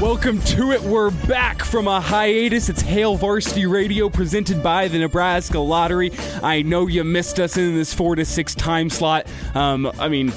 Welcome 0.00 0.40
to 0.42 0.70
it. 0.70 0.80
We're 0.80 1.10
back 1.10 1.64
from 1.64 1.88
a 1.88 2.00
hiatus. 2.00 2.68
It's 2.68 2.82
Hail 2.82 3.16
Varsity 3.16 3.66
Radio 3.66 4.08
presented 4.08 4.62
by 4.62 4.86
the 4.86 5.00
Nebraska 5.00 5.58
Lottery. 5.58 6.12
I 6.40 6.62
know 6.62 6.86
you 6.86 7.02
missed 7.02 7.40
us 7.40 7.56
in 7.56 7.74
this 7.74 7.92
four 7.92 8.14
to 8.14 8.24
six 8.24 8.54
time 8.54 8.90
slot. 8.90 9.26
Um, 9.56 9.90
I 9.98 10.08
mean, 10.08 10.32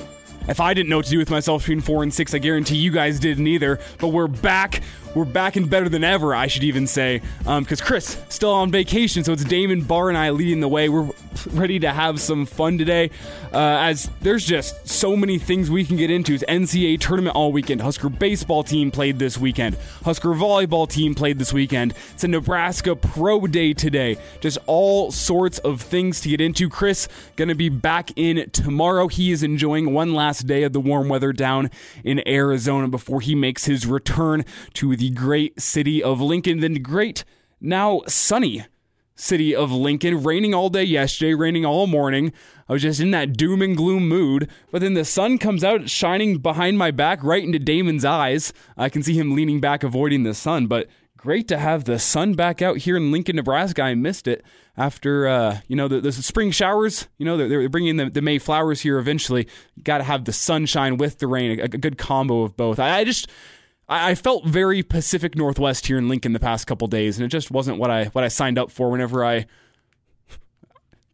if 0.48 0.60
I 0.60 0.74
didn't 0.74 0.90
know 0.90 0.98
what 0.98 1.06
to 1.06 1.12
do 1.12 1.20
with 1.20 1.30
myself 1.30 1.62
between 1.62 1.82
four 1.82 2.02
and 2.02 2.12
six, 2.12 2.34
I 2.34 2.40
guarantee 2.40 2.78
you 2.78 2.90
guys 2.90 3.20
didn't 3.20 3.46
either. 3.46 3.80
But 4.00 4.08
we're 4.08 4.28
back. 4.28 4.82
We're 5.14 5.26
back 5.26 5.58
and 5.58 5.70
better 5.70 5.90
than 5.90 6.06
ever, 6.06 6.34
I 6.34 6.48
should 6.48 6.64
even 6.64 6.88
say. 6.88 7.22
Because 7.40 7.82
um, 7.82 7.86
Chris 7.86 8.18
still 8.30 8.54
on 8.54 8.72
vacation, 8.72 9.26
so 9.26 9.34
it's 9.34 9.44
Damon 9.44 9.82
Barr 9.84 10.08
and 10.08 10.18
I 10.18 10.30
leading 10.30 10.62
the 10.62 10.70
way. 10.70 10.88
We're 10.88 11.10
ready 11.50 11.80
to 11.80 11.92
have 11.92 12.22
some 12.22 12.46
fun 12.46 12.78
today, 12.78 13.10
uh, 13.52 13.58
as 13.82 14.10
there's 14.22 14.46
just 14.46 14.88
so 14.88 15.18
many 15.18 15.38
things 15.38 15.70
we 15.70 15.84
can 15.84 15.98
get 15.98 16.10
into. 16.10 16.34
It's 16.34 16.46
NCAA 16.46 17.00
tournament 17.00 17.36
all 17.36 17.52
weekend. 17.52 17.82
Husker 17.82 18.08
baseball 18.08 18.64
team 18.64 18.90
played 18.90 19.20
this 19.20 19.38
weekend. 19.38 19.76
Husker 20.06 20.30
volleyball 20.30 20.90
team 20.90 21.14
played 21.14 21.40
this 21.40 21.52
weekend. 21.52 21.94
It's 22.14 22.24
a 22.24 22.30
Nebraska 22.30 22.96
Pro 22.96 23.48
Day 23.48 23.74
today. 23.74 24.18
Just 24.40 24.60
all 24.66 25.12
sorts 25.12 25.58
of 25.60 25.82
things 25.82 26.22
to 26.22 26.30
get 26.30 26.40
into. 26.40 26.70
Chris 26.70 27.10
gonna 27.36 27.56
be 27.56 27.70
back 27.70 28.12
in 28.16 28.50
tomorrow. 28.52 29.10
He 29.10 29.32
is 29.32 29.44
enjoying 29.44 29.94
one 29.94 30.14
last 30.14 30.48
day 30.48 30.64
of 30.64 30.72
the 30.72 30.80
warm 30.80 31.10
weather 31.10 31.34
down 31.34 31.70
in 32.06 32.26
Arizona 32.26 32.88
before 32.88 33.20
he 33.20 33.36
makes 33.36 33.66
his 33.66 33.86
return 33.86 34.46
to 34.76 34.96
the 34.96 35.01
great 35.10 35.60
city 35.60 36.04
of 36.04 36.22
Lincoln, 36.22 36.60
the 36.60 36.80
great, 36.80 37.24
now 37.60 38.02
sunny 38.08 38.66
city 39.16 39.56
of 39.56 39.72
Lincoln. 39.72 40.24
Raining 40.24 40.54
all 40.54 40.70
day 40.70 40.84
yesterday, 40.84 41.34
raining 41.34 41.66
all 41.66 41.88
morning. 41.88 42.34
I 42.68 42.74
was 42.74 42.82
just 42.82 43.00
in 43.00 43.12
that 43.12 43.38
doom 43.38 43.62
and 43.62 43.78
gloom 43.78 44.08
mood. 44.08 44.50
But 44.72 44.82
then 44.82 44.94
the 44.94 45.06
sun 45.06 45.38
comes 45.38 45.64
out, 45.64 45.90
shining 45.90 46.38
behind 46.40 46.78
my 46.78 46.92
back, 46.92 47.24
right 47.24 47.44
into 47.44 47.60
Damon's 47.60 48.06
eyes. 48.06 48.54
I 48.78 48.90
can 48.90 49.04
see 49.04 49.14
him 49.14 49.36
leaning 49.36 49.60
back, 49.60 49.84
avoiding 49.84 50.24
the 50.24 50.34
sun. 50.34 50.68
But 50.68 50.88
great 51.18 51.48
to 51.48 51.58
have 51.58 51.84
the 51.84 52.00
sun 52.00 52.34
back 52.34 52.62
out 52.62 52.78
here 52.78 52.98
in 52.98 53.12
Lincoln, 53.12 53.36
Nebraska. 53.36 53.84
I 53.84 53.94
missed 53.94 54.28
it 54.28 54.44
after 54.76 55.28
uh, 55.28 55.60
you 55.68 55.76
know 55.76 55.88
the, 55.88 56.02
the, 56.02 56.12
spring 56.12 56.52
showers. 56.52 57.08
You 57.18 57.26
know 57.26 57.38
they're, 57.38 57.48
they're 57.48 57.70
bringing 57.70 57.98
the, 57.98 58.10
the 58.10 58.22
May 58.22 58.40
flowers 58.40 58.82
here 58.82 58.98
eventually. 58.98 59.48
Got 59.84 60.00
to 60.00 60.04
have 60.04 60.26
the 60.26 60.34
sunshine 60.34 60.98
with 60.98 61.20
the 61.20 61.28
rain, 61.28 61.60
a, 61.60 61.64
a 61.64 61.68
good 61.68 61.98
combo 61.98 62.42
of 62.42 62.58
both. 62.58 62.80
I, 62.80 63.00
I 63.00 63.04
just 63.04 63.30
I, 63.92 64.16
felt 64.16 64.46
very 64.46 64.84
Pacific 64.84 65.36
Northwest 65.36 65.86
here 65.86 65.98
in 65.98 66.08
Lincoln 66.08 66.32
the 66.32 66.40
past 66.40 66.66
couple 66.66 66.88
days, 66.88 67.18
and 67.18 67.26
it 67.26 67.28
just 67.28 67.52
wasn't 67.52 67.78
what 67.78 67.92
I 67.92 68.06
what 68.06 68.24
I 68.24 68.30
signed 68.30 68.58
up 68.58 68.72
for 68.72 68.90
whenever 68.90 69.26
I 69.26 69.46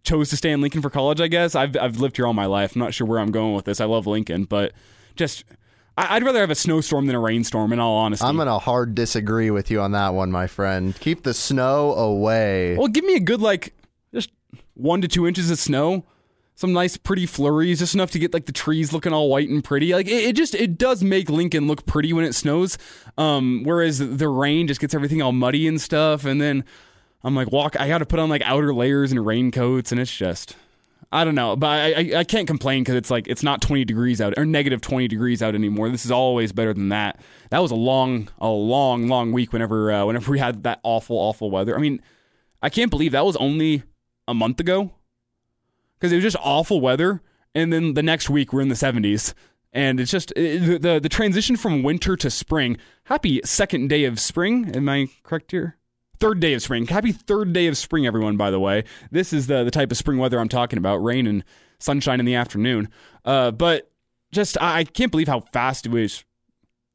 chose 0.03 0.29
to 0.29 0.37
stay 0.37 0.51
in 0.51 0.61
Lincoln 0.61 0.81
for 0.81 0.89
college. 0.89 1.19
I 1.19 1.27
guess 1.27 1.55
I've 1.55 1.75
I've 1.75 1.97
lived 1.97 2.17
here 2.17 2.27
all 2.27 2.33
my 2.33 2.45
life. 2.45 2.75
I'm 2.75 2.79
not 2.79 2.93
sure 2.93 3.07
where 3.07 3.19
I'm 3.19 3.31
going 3.31 3.55
with 3.55 3.65
this. 3.65 3.81
I 3.81 3.85
love 3.85 4.05
Lincoln, 4.05 4.45
but 4.45 4.73
just 5.15 5.43
I'd 5.97 6.23
rather 6.23 6.39
have 6.39 6.51
a 6.51 6.55
snowstorm 6.55 7.07
than 7.07 7.15
a 7.15 7.19
rainstorm. 7.19 7.73
In 7.73 7.79
all 7.79 7.97
honesty, 7.97 8.25
I'm 8.25 8.37
gonna 8.37 8.59
hard 8.59 8.93
disagree 8.93 9.49
with 9.49 9.71
you 9.71 9.81
on 9.81 9.93
that 9.93 10.13
one, 10.13 10.31
my 10.31 10.45
friend. 10.45 10.95
Keep 10.99 11.23
the 11.23 11.33
snow 11.33 11.93
away. 11.93 12.77
Well, 12.77 12.89
give 12.89 13.03
me 13.03 13.15
a 13.15 13.19
good 13.19 13.41
like 13.41 13.73
just 14.13 14.29
one 14.75 15.01
to 15.01 15.07
two 15.07 15.27
inches 15.27 15.49
of 15.49 15.57
snow 15.57 16.05
some 16.57 16.73
nice 16.73 16.97
pretty 16.97 17.27
flurries, 17.27 17.77
just 17.77 17.93
enough 17.93 18.09
to 18.09 18.19
get 18.19 18.33
like 18.33 18.47
the 18.47 18.51
trees 18.51 18.91
looking 18.91 19.13
all 19.13 19.29
white 19.29 19.47
and 19.47 19.63
pretty. 19.63 19.93
Like 19.93 20.07
it, 20.07 20.25
it 20.25 20.35
just 20.35 20.55
it 20.55 20.75
does 20.79 21.03
make 21.03 21.29
Lincoln 21.29 21.67
look 21.67 21.85
pretty 21.85 22.11
when 22.13 22.25
it 22.25 22.33
snows. 22.33 22.79
Um, 23.15 23.61
whereas 23.63 23.99
the 23.99 24.27
rain 24.27 24.67
just 24.67 24.81
gets 24.81 24.95
everything 24.95 25.21
all 25.21 25.31
muddy 25.31 25.67
and 25.67 25.79
stuff. 25.79 26.25
And 26.25 26.41
then 26.41 26.65
I'm 27.23 27.35
like, 27.35 27.51
walk. 27.51 27.79
I 27.79 27.87
got 27.87 27.99
to 27.99 28.07
put 28.07 28.17
on 28.19 28.27
like 28.27 28.41
outer 28.43 28.73
layers 28.73 29.11
and 29.11 29.23
raincoats, 29.23 29.91
and 29.91 30.01
it's 30.01 30.15
just. 30.15 30.55
I 31.09 31.23
don't 31.23 31.35
know, 31.35 31.55
but 31.55 31.67
I, 31.67 31.93
I, 31.93 32.19
I 32.19 32.23
can't 32.25 32.47
complain 32.47 32.83
because 32.83 32.95
it's 32.95 33.09
like 33.09 33.29
it's 33.29 33.41
not 33.41 33.61
20 33.61 33.85
degrees 33.85 34.19
out 34.19 34.33
or 34.35 34.43
negative 34.43 34.81
20 34.81 35.07
degrees 35.07 35.41
out 35.41 35.55
anymore. 35.55 35.89
This 35.89 36.03
is 36.03 36.11
always 36.11 36.51
better 36.51 36.73
than 36.73 36.89
that. 36.89 37.21
That 37.49 37.59
was 37.59 37.71
a 37.71 37.75
long, 37.75 38.27
a 38.39 38.49
long, 38.49 39.07
long 39.07 39.31
week. 39.31 39.53
Whenever 39.53 39.91
uh, 39.91 40.05
whenever 40.05 40.31
we 40.31 40.39
had 40.39 40.63
that 40.63 40.79
awful, 40.83 41.17
awful 41.17 41.51
weather. 41.51 41.77
I 41.77 41.79
mean, 41.79 42.01
I 42.63 42.69
can't 42.69 42.89
believe 42.89 43.11
that 43.11 43.23
was 43.23 43.37
only 43.37 43.83
a 44.27 44.33
month 44.33 44.59
ago 44.59 44.91
because 45.99 46.11
it 46.11 46.15
was 46.15 46.23
just 46.23 46.37
awful 46.41 46.81
weather. 46.81 47.21
And 47.55 47.71
then 47.73 47.93
the 47.93 48.03
next 48.03 48.29
week 48.29 48.53
we're 48.53 48.61
in 48.61 48.69
the 48.69 48.75
70s. 48.75 49.33
And 49.73 49.99
it's 49.99 50.11
just 50.11 50.31
it, 50.35 50.81
the, 50.81 50.99
the 50.99 51.09
transition 51.09 51.55
from 51.55 51.83
winter 51.83 52.15
to 52.17 52.29
spring. 52.29 52.77
Happy 53.05 53.41
second 53.43 53.89
day 53.89 54.05
of 54.05 54.19
spring. 54.19 54.71
Am 54.75 54.87
I 54.89 55.07
correct 55.23 55.51
here? 55.51 55.77
Third 56.19 56.39
day 56.39 56.53
of 56.53 56.61
spring. 56.61 56.87
Happy 56.87 57.11
third 57.11 57.53
day 57.53 57.67
of 57.67 57.77
spring, 57.77 58.07
everyone, 58.07 58.37
by 58.37 58.49
the 58.49 58.59
way. 58.59 58.85
This 59.11 59.33
is 59.33 59.47
the, 59.47 59.63
the 59.63 59.71
type 59.71 59.91
of 59.91 59.97
spring 59.97 60.17
weather 60.17 60.39
I'm 60.39 60.49
talking 60.49 60.77
about 60.77 60.97
rain 60.97 61.27
and 61.27 61.43
sunshine 61.79 62.19
in 62.19 62.25
the 62.25 62.35
afternoon. 62.35 62.89
Uh, 63.23 63.51
but 63.51 63.91
just, 64.31 64.57
I 64.59 64.83
can't 64.83 65.11
believe 65.11 65.27
how 65.27 65.41
fast 65.41 65.85
it 65.85 65.91
was. 65.91 66.23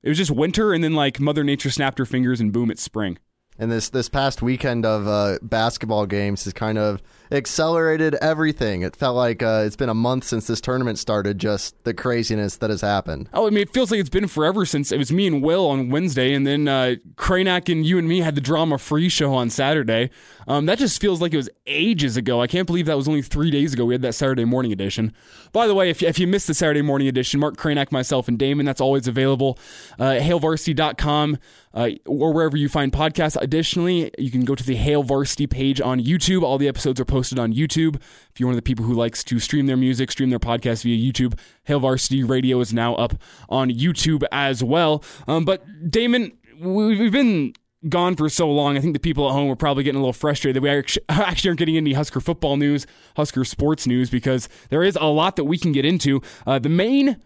It 0.03 0.09
was 0.09 0.19
just 0.19 0.33
winter, 0.33 0.73
and 0.73 0.83
then 0.83 0.95
like 0.95 1.21
Mother 1.21 1.45
Nature 1.45 1.71
snapped 1.71 1.99
her 1.99 2.05
fingers, 2.05 2.41
and 2.41 2.53
boom, 2.53 2.71
it's 2.71 2.83
spring. 2.83 3.19
And 3.59 3.71
this 3.71 3.91
this 3.91 4.09
past 4.09 4.43
weekend 4.43 4.85
of 4.85 5.07
uh, 5.07 5.39
basketball 5.43 6.07
games 6.07 6.47
is 6.47 6.53
kind 6.53 6.79
of 6.79 7.03
accelerated 7.33 8.15
everything. 8.17 8.83
It 8.83 8.95
felt 8.95 9.17
like 9.17 9.43
uh, 9.43 9.63
it's 9.67 9.77
been 9.77 9.89
a 9.89 9.95
month 9.95 10.25
since 10.25 10.47
this 10.47 10.61
tournament 10.61 10.99
started. 10.99 11.39
Just 11.39 11.83
the 11.85 11.95
craziness 11.95 12.57
that 12.59 12.71
has 12.71 12.81
happened. 12.81 13.29
Oh, 13.33 13.47
I 13.47 13.51
mean, 13.51 13.63
it 13.63 13.73
feels 13.73 13.91
like 13.91 14.01
it's 14.01 14.11
been 14.11 14.29
forever 14.29 14.67
since 14.67 14.93
it 14.93 14.99
was 14.99 15.11
me 15.11 15.27
and 15.27 15.43
Will 15.43 15.67
on 15.69 15.91
Wednesday, 15.91 16.35
and 16.35 16.47
then 16.47 16.69
uh, 16.69 16.97
Kranak 17.15 17.71
and 17.71 17.85
you 17.85 17.99
and 17.99 18.09
me 18.09 18.21
had 18.21 18.35
the 18.35 18.41
drama 18.41 18.79
free 18.79 19.09
show 19.09 19.35
on 19.35 19.51
Saturday. 19.51 20.11
Um, 20.47 20.67
that 20.67 20.79
just 20.79 21.01
feels 21.01 21.21
like 21.21 21.33
it 21.33 21.39
was 21.39 21.49
ages 21.67 22.17
ago. 22.17 22.41
I 22.41 22.47
can't 22.47 22.67
believe 22.67 22.87
that 22.87 22.97
was 22.97 23.09
only 23.09 23.23
three 23.23 23.51
days 23.51 23.73
ago. 23.73 23.85
We 23.85 23.95
had 23.95 24.03
that 24.03 24.15
Saturday 24.15 24.45
morning 24.45 24.73
edition. 24.73 25.13
By 25.53 25.67
the 25.67 25.75
way, 25.75 25.91
if 25.91 26.03
you, 26.03 26.09
if 26.09 26.19
you 26.19 26.27
missed 26.27 26.47
the 26.47 26.55
Saturday 26.55 26.83
morning 26.83 27.09
edition, 27.09 27.41
Mark 27.41 27.57
Kranak, 27.57 27.93
myself, 27.93 28.29
and 28.29 28.39
Damon, 28.39 28.67
that's 28.67 28.81
always 28.81 29.09
available. 29.09 29.59
Uh, 29.99 30.13
hailvarsity.com 30.13 31.39
uh, 31.75 31.91
or 32.07 32.33
wherever 32.33 32.57
you 32.57 32.69
find 32.69 32.93
podcasts. 32.93 33.41
Additionally, 33.41 34.11
you 34.19 34.31
can 34.31 34.45
go 34.45 34.55
to 34.55 34.65
the 34.65 34.77
Hail 34.77 35.03
Varsity 35.03 35.47
page 35.47 35.81
on 35.81 36.01
YouTube. 36.01 36.43
All 36.43 36.59
the 36.59 36.69
episodes 36.69 37.01
are 37.01 37.05
posted 37.05 37.22
on 37.39 37.53
YouTube. 37.53 37.97
If 37.97 38.39
you're 38.39 38.49
one 38.49 38.55
of 38.55 38.59
the 38.59 38.63
people 38.63 38.85
who 38.85 38.95
likes 38.95 39.23
to 39.25 39.39
stream 39.39 39.67
their 39.67 39.77
music, 39.77 40.11
stream 40.11 40.31
their 40.31 40.39
podcast 40.39 40.83
via 40.83 41.13
YouTube, 41.13 41.39
Hail 41.65 41.81
Varsity 41.81 42.23
Radio 42.25 42.61
is 42.61 42.73
now 42.73 42.95
up 42.95 43.15
on 43.49 43.71
YouTube 43.71 44.23
as 44.33 44.65
well. 44.65 45.05
Um, 45.29 45.45
but 45.45 45.65
Damon, 45.91 46.33
we've 46.61 47.13
been 47.13 47.55
gone 47.89 48.17
for 48.17 48.29
so 48.29 48.51
long. 48.51 48.77
I 48.77 48.81
think 48.81 48.95
the 48.95 49.01
people 49.01 49.29
at 49.29 49.33
home 49.33 49.51
are 49.51 49.57
probably 49.57 49.85
getting 49.85 49.99
a 49.99 50.01
little 50.01 50.13
frustrated 50.13 50.57
that 50.57 50.63
we 50.63 50.71
actually 51.09 51.49
aren't 51.49 51.59
getting 51.59 51.77
any 51.77 51.93
Husker 51.93 52.21
football 52.21 52.57
news, 52.57 52.87
Husker 53.17 53.45
sports 53.45 53.87
news, 53.87 54.11
because 54.11 54.49
there 54.71 54.83
is 54.83 54.97
a 55.01 55.07
lot 55.07 55.37
that 55.37 55.45
we 55.45 55.59
can 55.59 55.73
get 55.73 55.85
into. 55.85 56.23
Uh, 56.47 56.59
the 56.59 56.69
main 56.69 57.21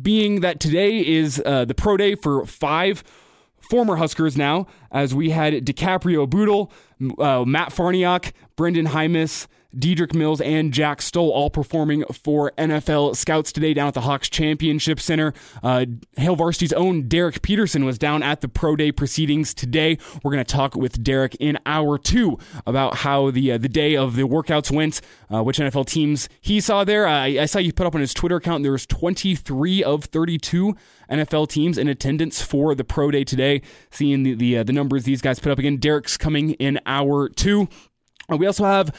being 0.00 0.40
that 0.40 0.60
today 0.60 1.06
is 1.06 1.42
uh, 1.44 1.64
the 1.64 1.74
pro 1.74 1.96
day 1.96 2.14
for 2.14 2.46
five 2.46 3.04
former 3.70 3.96
Huskers 3.96 4.36
now, 4.36 4.66
as 4.90 5.14
we 5.14 5.30
had 5.30 5.54
DiCaprio 5.64 6.28
Bootle, 6.28 6.72
uh, 7.18 7.44
Matt 7.44 7.70
Farniok, 7.70 8.32
Brendan 8.56 8.86
Jaimes, 8.86 9.46
Dedrick 9.76 10.14
Mills 10.14 10.40
and 10.40 10.72
Jack 10.72 11.02
Stoll 11.02 11.30
all 11.30 11.50
performing 11.50 12.04
for 12.12 12.52
NFL 12.58 13.16
Scouts 13.16 13.52
today 13.52 13.74
down 13.74 13.88
at 13.88 13.94
the 13.94 14.02
Hawks 14.02 14.28
Championship 14.28 15.00
Center. 15.00 15.32
Uh, 15.62 15.86
Hail 16.16 16.36
Varsity's 16.36 16.72
own 16.72 17.08
Derek 17.08 17.42
Peterson 17.42 17.84
was 17.84 17.98
down 17.98 18.22
at 18.22 18.40
the 18.40 18.48
Pro 18.48 18.76
Day 18.76 18.92
proceedings 18.92 19.54
today. 19.54 19.98
We're 20.22 20.32
going 20.32 20.44
to 20.44 20.52
talk 20.52 20.76
with 20.76 21.02
Derek 21.02 21.34
in 21.36 21.58
hour 21.66 21.98
two 21.98 22.38
about 22.66 22.96
how 22.98 23.30
the 23.30 23.52
uh, 23.52 23.58
the 23.58 23.68
day 23.68 23.96
of 23.96 24.16
the 24.16 24.22
workouts 24.22 24.70
went, 24.70 25.00
uh, 25.32 25.42
which 25.42 25.58
NFL 25.58 25.86
teams 25.86 26.28
he 26.40 26.60
saw 26.60 26.84
there. 26.84 27.06
I, 27.06 27.26
I 27.40 27.46
saw 27.46 27.58
you 27.58 27.72
put 27.72 27.86
up 27.86 27.94
on 27.94 28.00
his 28.00 28.14
Twitter 28.14 28.36
account 28.36 28.62
there 28.62 28.72
was 28.72 28.86
23 28.86 29.82
of 29.82 30.04
32 30.04 30.76
NFL 31.10 31.48
teams 31.48 31.78
in 31.78 31.88
attendance 31.88 32.42
for 32.42 32.74
the 32.74 32.84
Pro 32.84 33.10
Day 33.10 33.24
today. 33.24 33.62
Seeing 33.90 34.22
the 34.22 34.34
the, 34.34 34.58
uh, 34.58 34.62
the 34.62 34.72
numbers 34.72 35.04
these 35.04 35.22
guys 35.22 35.38
put 35.38 35.52
up 35.52 35.58
again. 35.58 35.78
Derek's 35.78 36.16
coming 36.16 36.50
in 36.52 36.80
hour 36.86 37.28
two. 37.28 37.68
Uh, 38.30 38.36
we 38.36 38.46
also 38.46 38.64
have 38.64 38.94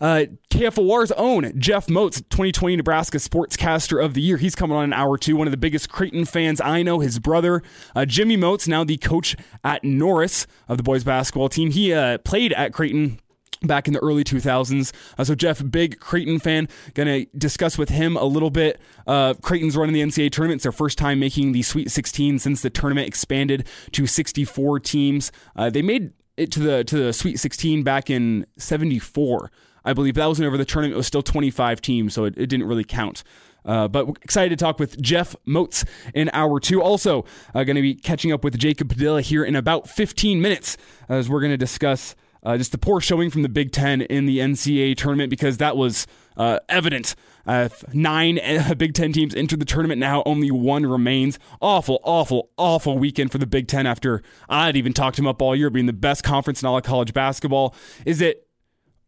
uh, 0.00 0.24
KFOR's 0.50 1.12
own 1.12 1.58
Jeff 1.58 1.88
Moats, 1.88 2.20
2020 2.30 2.76
Nebraska 2.76 3.18
Sportscaster 3.18 4.02
of 4.02 4.14
the 4.14 4.20
Year. 4.20 4.36
He's 4.36 4.54
coming 4.54 4.76
on 4.76 4.84
in 4.84 4.92
hour 4.92 5.18
two. 5.18 5.36
One 5.36 5.46
of 5.46 5.50
the 5.50 5.56
biggest 5.56 5.88
Creighton 5.90 6.24
fans 6.24 6.60
I 6.60 6.82
know. 6.82 7.00
His 7.00 7.18
brother, 7.18 7.62
uh, 7.94 8.04
Jimmy 8.04 8.36
Moats, 8.36 8.68
now 8.68 8.84
the 8.84 8.96
coach 8.96 9.36
at 9.64 9.84
Norris 9.84 10.46
of 10.68 10.76
the 10.76 10.82
boys 10.82 11.04
basketball 11.04 11.48
team. 11.48 11.70
He 11.70 11.92
uh, 11.92 12.18
played 12.18 12.52
at 12.52 12.72
Creighton 12.72 13.20
back 13.62 13.86
in 13.86 13.94
the 13.94 14.00
early 14.00 14.24
2000s. 14.24 14.92
Uh, 15.18 15.24
so 15.24 15.34
Jeff, 15.34 15.62
big 15.70 15.98
Creighton 15.98 16.38
fan, 16.38 16.68
going 16.94 17.06
to 17.06 17.38
discuss 17.38 17.78
with 17.78 17.88
him 17.88 18.16
a 18.16 18.24
little 18.24 18.50
bit. 18.50 18.80
Uh, 19.06 19.34
Creighton's 19.34 19.76
running 19.76 19.94
the 19.94 20.02
NCAA 20.02 20.30
tournament. 20.30 20.58
It's 20.58 20.64
their 20.64 20.72
first 20.72 20.98
time 20.98 21.18
making 21.18 21.52
the 21.52 21.62
Sweet 21.62 21.90
16 21.90 22.38
since 22.38 22.62
the 22.62 22.70
tournament 22.70 23.08
expanded 23.08 23.66
to 23.92 24.06
64 24.06 24.80
teams. 24.80 25.32
Uh, 25.54 25.70
they 25.70 25.82
made 25.82 26.12
it 26.36 26.52
to 26.52 26.60
the 26.60 26.84
to 26.84 26.98
the 26.98 27.12
Sweet 27.12 27.38
16 27.38 27.82
back 27.82 28.10
in 28.10 28.46
74. 28.58 29.50
I 29.86 29.92
believe 29.92 30.14
that 30.14 30.26
was 30.26 30.38
whenever 30.38 30.58
the 30.58 30.64
tournament 30.64 30.94
It 30.94 30.98
was 30.98 31.06
still 31.06 31.22
25 31.22 31.80
teams, 31.80 32.12
so 32.12 32.24
it, 32.24 32.34
it 32.36 32.48
didn't 32.48 32.66
really 32.66 32.84
count. 32.84 33.22
Uh, 33.64 33.88
but 33.88 34.08
excited 34.22 34.50
to 34.50 34.62
talk 34.62 34.78
with 34.78 35.00
Jeff 35.00 35.34
Moats 35.44 35.84
in 36.14 36.30
hour 36.32 36.60
two. 36.60 36.82
Also, 36.82 37.24
uh, 37.54 37.64
going 37.64 37.76
to 37.76 37.82
be 37.82 37.94
catching 37.94 38.32
up 38.32 38.44
with 38.44 38.58
Jacob 38.58 38.88
Padilla 38.88 39.20
here 39.20 39.44
in 39.44 39.56
about 39.56 39.88
15 39.88 40.40
minutes 40.40 40.76
as 41.08 41.28
we're 41.28 41.40
going 41.40 41.52
to 41.52 41.56
discuss 41.56 42.14
uh, 42.44 42.56
just 42.56 42.70
the 42.70 42.78
poor 42.78 43.00
showing 43.00 43.28
from 43.28 43.42
the 43.42 43.48
Big 43.48 43.72
Ten 43.72 44.02
in 44.02 44.26
the 44.26 44.38
NCAA 44.38 44.96
tournament 44.96 45.30
because 45.30 45.56
that 45.56 45.76
was 45.76 46.06
uh, 46.36 46.60
evident. 46.68 47.16
Uh, 47.44 47.68
nine 47.92 48.38
Big 48.76 48.94
Ten 48.94 49.12
teams 49.12 49.34
entered 49.34 49.58
the 49.58 49.64
tournament 49.64 49.98
now, 49.98 50.22
only 50.24 50.52
one 50.52 50.86
remains. 50.86 51.40
Awful, 51.60 51.98
awful, 52.04 52.50
awful 52.56 52.98
weekend 52.98 53.32
for 53.32 53.38
the 53.38 53.46
Big 53.46 53.66
Ten 53.66 53.84
after 53.84 54.22
I'd 54.48 54.76
even 54.76 54.92
talked 54.92 55.18
him 55.18 55.26
up 55.26 55.42
all 55.42 55.56
year 55.56 55.70
being 55.70 55.86
the 55.86 55.92
best 55.92 56.22
conference 56.22 56.62
in 56.62 56.68
all 56.68 56.76
of 56.76 56.84
college 56.84 57.12
basketball. 57.12 57.74
Is 58.04 58.20
it 58.20 58.45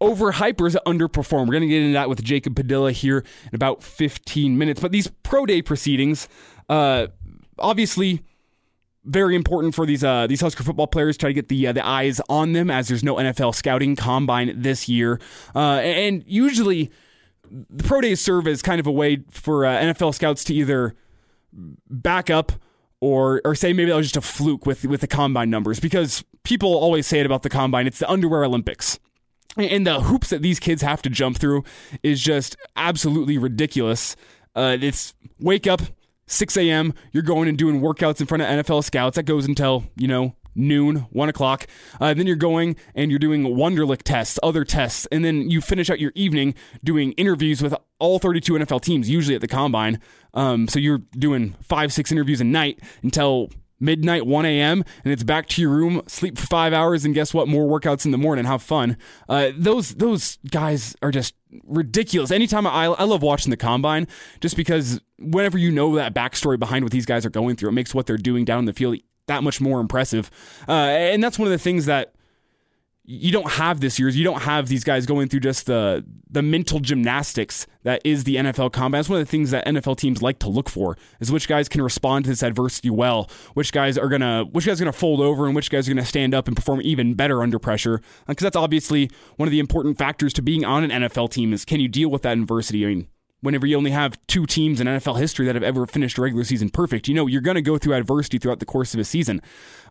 overhypers 0.01 0.77
underperform. 0.87 1.47
We're 1.47 1.53
going 1.53 1.63
to 1.63 1.69
get 1.69 1.83
into 1.83 1.95
that 1.95 2.09
with 2.09 2.23
Jacob 2.23 2.57
Padilla 2.57 2.93
here 2.93 3.19
in 3.19 3.55
about 3.55 3.83
15 3.83 4.57
minutes. 4.57 4.81
But 4.81 4.93
these 4.93 5.09
pro 5.23 5.47
day 5.47 5.63
proceedings, 5.63 6.29
uh, 6.69 7.09
obviously 7.59 8.23
very 9.05 9.35
important 9.35 9.75
for 9.75 9.87
these 9.87 10.05
uh, 10.05 10.27
these 10.27 10.41
Husker 10.41 10.63
football 10.63 10.87
players 10.87 11.17
try 11.17 11.31
to 11.31 11.35
get 11.35 11.49
the 11.49 11.69
uh, 11.69 11.73
the 11.73 11.87
eyes 11.87 12.21
on 12.29 12.53
them 12.53 12.71
as 12.71 12.89
there's 12.89 13.03
no 13.03 13.17
NFL 13.17 13.55
scouting 13.55 13.97
combine 13.97 14.61
this 14.61 14.89
year, 14.89 15.19
uh, 15.55 15.79
and 15.81 16.23
usually 16.27 16.91
the 17.71 17.85
pro 17.85 18.01
days 18.01 18.21
serve 18.21 18.47
as 18.47 18.63
kind 18.63 18.81
of 18.81 18.87
a 18.87 18.93
way 18.93 19.25
for 19.31 19.65
uh, 19.65 19.79
NFL 19.79 20.15
scouts 20.15 20.45
to 20.45 20.55
either 20.55 20.95
back 21.89 22.29
up 22.29 22.53
or 23.01 23.41
or 23.45 23.55
say 23.55 23.73
maybe 23.73 23.91
that 23.91 23.97
was 23.97 24.07
just 24.07 24.17
a 24.17 24.21
fluke 24.21 24.67
with 24.67 24.85
with 24.85 25.01
the 25.01 25.07
combine 25.07 25.49
numbers 25.49 25.81
because 25.81 26.25
people 26.43 26.75
always 26.75 27.07
say 27.07 27.21
it 27.21 27.27
about 27.27 27.43
the 27.43 27.49
combine 27.49 27.87
it's 27.87 27.99
the 27.99 28.11
underwear 28.11 28.45
Olympics 28.45 28.99
and 29.57 29.87
the 29.87 30.01
hoops 30.01 30.31
that 30.31 30.43
these 30.43 30.61
kids 30.61 30.83
have 30.83 31.03
to 31.03 31.11
jump 31.11 31.39
through 31.39 31.65
is 32.03 32.21
just 32.21 32.57
absolutely 32.77 33.39
ridiculous. 33.39 34.17
Uh, 34.55 34.77
it's 34.81 35.15
wake 35.41 35.67
up 35.67 35.81
6 36.27 36.57
a.m. 36.57 36.95
You're 37.13 37.23
going 37.23 37.49
and 37.49 37.57
doing 37.57 37.81
workouts 37.81 38.21
in 38.21 38.27
front 38.27 38.43
of 38.43 38.49
NFL 38.49 38.85
scouts. 38.85 39.17
That 39.17 39.25
goes 39.25 39.47
until 39.47 39.85
you 39.97 40.09
know 40.09 40.35
noon, 40.55 41.07
one 41.11 41.29
o'clock. 41.29 41.67
Uh, 42.01 42.13
then 42.13 42.27
you're 42.27 42.37
going 42.37 42.77
and 42.95 43.11
you're 43.11 43.19
doing 43.19 43.45
Wonderlic 43.45 44.03
tests, 44.03 44.39
other 44.43 44.65
tests, 44.65 45.07
and 45.11 45.25
then 45.25 45.49
you 45.51 45.61
finish 45.61 45.89
out 45.89 46.01
your 46.01 46.13
evening 46.15 46.55
doing 46.85 47.13
interviews 47.13 47.63
with 47.63 47.75
all 47.99 48.19
32 48.19 48.55
NFL 48.55 48.83
teams, 48.83 49.09
usually 49.09 49.35
at 49.35 49.41
the 49.41 49.49
combine. 49.49 50.01
Um, 50.35 50.69
so 50.69 50.79
you're 50.79 51.03
doing 51.13 51.55
five, 51.63 51.93
six 51.93 52.13
interviews 52.13 52.41
a 52.41 52.45
night 52.45 52.81
until 53.03 53.51
midnight 53.81 54.27
1 54.27 54.45
a.m 54.45 54.85
and 55.05 55.13
it's 55.13 55.23
back 55.23 55.47
to 55.49 55.63
your 55.63 55.71
room 55.71 56.03
sleep 56.07 56.37
for 56.37 56.47
five 56.47 56.73
hours 56.73 57.05
and 57.05 57.15
guess 57.15 57.33
what? 57.33 57.49
More 57.49 57.67
workouts 57.69 58.05
in 58.05 58.11
the 58.11 58.19
morning. 58.19 58.45
Have 58.45 58.63
fun. 58.63 58.97
Uh, 59.29 59.51
those 59.57 59.95
those 59.95 60.39
guys 60.51 60.97
are 61.03 61.11
just 61.11 61.35
ridiculous. 61.65 62.31
Anytime 62.31 62.67
I, 62.67 62.87
I 62.87 63.05
love 63.05 63.23
watching 63.23 63.51
the 63.51 63.57
combine 63.57 64.07
just 64.41 64.57
because 64.57 65.01
whenever 65.19 65.59
you 65.59 65.71
know 65.71 65.95
that 65.97 66.15
backstory 66.15 66.59
behind 66.59 66.85
what 66.85 66.93
these 66.93 67.07
guys 67.07 67.25
are 67.25 67.31
going 67.31 67.57
through 67.57 67.71
it 67.71 67.73
makes 67.73 67.95
what 67.95 68.07
they're 68.07 68.17
doing 68.17 68.45
down 68.45 68.61
in 68.61 68.65
the 68.65 68.73
field 68.73 68.99
that 69.27 69.43
much 69.43 69.61
more 69.61 69.81
impressive. 69.81 70.31
Uh, 70.69 70.73
and 70.73 71.23
that's 71.23 71.39
one 71.39 71.47
of 71.47 71.53
the 71.53 71.59
things 71.59 71.87
that 71.87 72.15
you 73.11 73.33
don't 73.33 73.53
have 73.53 73.81
this 73.81 73.99
year's. 73.99 74.19
You 74.19 74.25
don't 74.25 74.43
have 74.43 74.69
these 74.69 74.85
guys 74.85 75.07
going 75.07 75.29
through 75.29 75.41
just 75.41 75.65
the 75.65 76.05
the 76.31 76.43
mental 76.43 76.79
gymnastics 76.79 77.67
that 77.85 78.03
is 78.05 78.25
the 78.25 78.37
NFL 78.37 78.71
combat. 78.71 78.99
That's 78.99 79.09
one 79.09 79.19
of 79.19 79.27
the 79.27 79.31
things 79.31 79.51
that 79.51 79.67
NFL 79.67 79.97
teams 79.97 80.21
like 80.21 80.39
to 80.41 80.49
look 80.51 80.69
for 80.69 80.99
is 81.19 81.33
which 81.33 81.49
guys 81.49 81.71
can 81.71 81.81
respond 81.81 82.27
to 82.27 82.31
this 82.33 82.43
adversity 82.43 82.91
well, 82.91 83.31
which 83.55 83.73
guys 83.73 83.97
are 83.97 84.09
gonna 84.09 84.45
which 84.45 84.67
guys 84.67 84.79
are 84.79 84.85
gonna 84.85 84.93
fold 84.93 85.21
over, 85.23 85.47
and 85.47 85.57
which 85.57 85.71
guys 85.71 85.89
are 85.89 85.95
gonna 85.95 86.05
stand 86.05 86.35
up 86.35 86.49
and 86.49 86.55
perform 86.55 86.83
even 86.83 87.15
better 87.15 87.43
under 87.43 87.59
pressure. 87.59 87.95
Uh, 87.95 88.33
because 88.33 88.43
that's 88.43 88.57
obviously 88.57 89.11
one 89.37 89.49
of 89.49 89.53
the 89.53 89.59
important 89.59 89.97
factors 89.97 90.35
to 90.35 90.43
being 90.43 90.67
on 90.67 90.85
an 90.85 90.91
NFL 90.91 91.31
team 91.31 91.55
is 91.55 91.65
can 91.65 91.81
you 91.81 91.89
deal 91.89 92.11
with 92.11 92.21
that 92.23 92.37
adversity? 92.37 92.85
I 92.85 92.89
mean, 92.89 93.09
whenever 93.41 93.67
you 93.67 93.77
only 93.77 93.91
have 93.91 94.19
two 94.27 94.47
teams 94.47 94.81
in 94.81 94.87
NFL 94.87 95.19
history 95.19 95.47
that 95.47 95.55
have 95.55 95.63
ever 95.63 95.87
finished 95.87 96.19
a 96.19 96.23
regular 96.23 96.45
season 96.45 96.71
perfect. 96.71 97.09
You 97.09 97.15
know, 97.15 97.27
you're 97.27 97.41
going 97.41 97.55
to 97.55 97.63
go 97.63 97.79
through 97.79 97.95
adversity 97.95 98.39
throughout 98.39 98.59
the 98.59 98.67
course 98.67 98.95
of 98.95 99.01
a 99.01 99.05
season. 99.05 99.41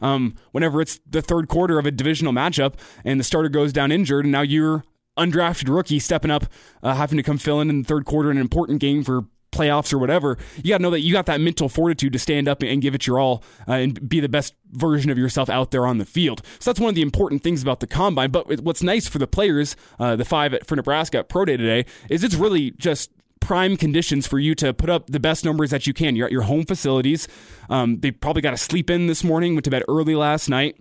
Um, 0.02 0.36
whenever 0.52 0.82
it's 0.82 1.00
the 1.10 1.22
third 1.22 1.48
quarter 1.48 1.80
of 1.80 1.86
a 1.86 1.92
divisional 1.92 2.34
matchup 2.34 2.76
and 3.06 3.20
the 3.20 3.24
starter 3.24 3.50
goes 3.50 3.72
down 3.72 3.92
injured, 3.92 4.26
and 4.26 4.32
now 4.32 4.42
you're 4.42 4.84
undrafted 5.18 5.74
rookie 5.74 6.00
stepping 6.00 6.32
up, 6.32 6.46
uh, 6.84 6.96
having 6.96 7.18
to 7.18 7.24
come 7.24 7.38
fill 7.38 7.62
in 7.62 7.70
in 7.70 7.82
the 7.82 7.88
third 7.88 8.06
quarter 8.06 8.30
in 8.30 8.38
an 8.38 8.42
important 8.42 8.80
game 8.80 9.04
for 9.04 9.26
playoffs 9.52 9.94
or 9.94 9.98
whatever, 9.98 10.38
you 10.58 10.70
got 10.70 10.78
to 10.78 10.84
know 10.84 10.90
that 10.90 11.00
you 11.00 11.14
got 11.14 11.26
that 11.26 11.42
mental 11.42 11.70
fortitude 11.70 12.14
to 12.14 12.20
stand 12.20 12.48
up 12.48 12.62
and 12.62 12.82
give 12.82 12.94
it 12.94 13.08
your 13.08 13.20
all 13.20 13.44
uh, 13.68 13.74
and 13.74 14.08
be 14.08 14.20
the 14.20 14.30
best 14.30 14.56
version 14.72 15.10
of 15.10 15.18
yourself 15.18 15.50
out 15.50 15.72
there 15.72 15.88
on 15.88 15.98
the 15.98 16.06
field. 16.06 16.42
So 16.60 16.70
that's 16.70 16.80
one 16.80 16.90
of 16.90 16.96
the 16.96 17.02
important 17.02 17.44
things 17.44 17.62
about 17.62 17.80
the 17.80 17.88
combine. 17.88 18.30
But 18.30 18.62
what's 18.62 18.84
nice 18.84 19.08
for 19.08 19.20
the 19.20 19.28
players, 19.28 19.76
uh, 20.00 20.16
the 20.16 20.26
five 20.26 20.56
for 20.66 20.76
Nebraska 20.76 21.20
at 21.20 21.30
Pro 21.30 21.46
Day 21.46 21.58
today, 21.58 21.90
is 22.10 22.24
it's 22.24 22.36
really 22.36 22.72
just 22.72 23.12
prime 23.40 23.78
conditions 23.78 24.28
for 24.28 24.40
you 24.40 24.56
to 24.56 24.74
put 24.74 24.90
up 24.90 25.08
the 25.08 25.20
best 25.20 25.46
numbers 25.46 25.70
that 25.72 25.88
you 25.88 25.94
can. 25.94 26.16
You're 26.16 26.28
at 26.28 26.32
your 26.32 26.44
home 26.44 26.66
facilities. 26.66 27.28
Um, 27.70 28.00
they 28.00 28.12
probably 28.12 28.42
got 28.42 28.52
to 28.52 28.58
sleep 28.58 28.90
in 28.90 29.08
this 29.08 29.24
morning, 29.24 29.54
went 29.54 29.66
to 29.66 29.72
bed 29.72 29.84
early 29.88 30.16
last 30.16 30.50
night. 30.50 30.78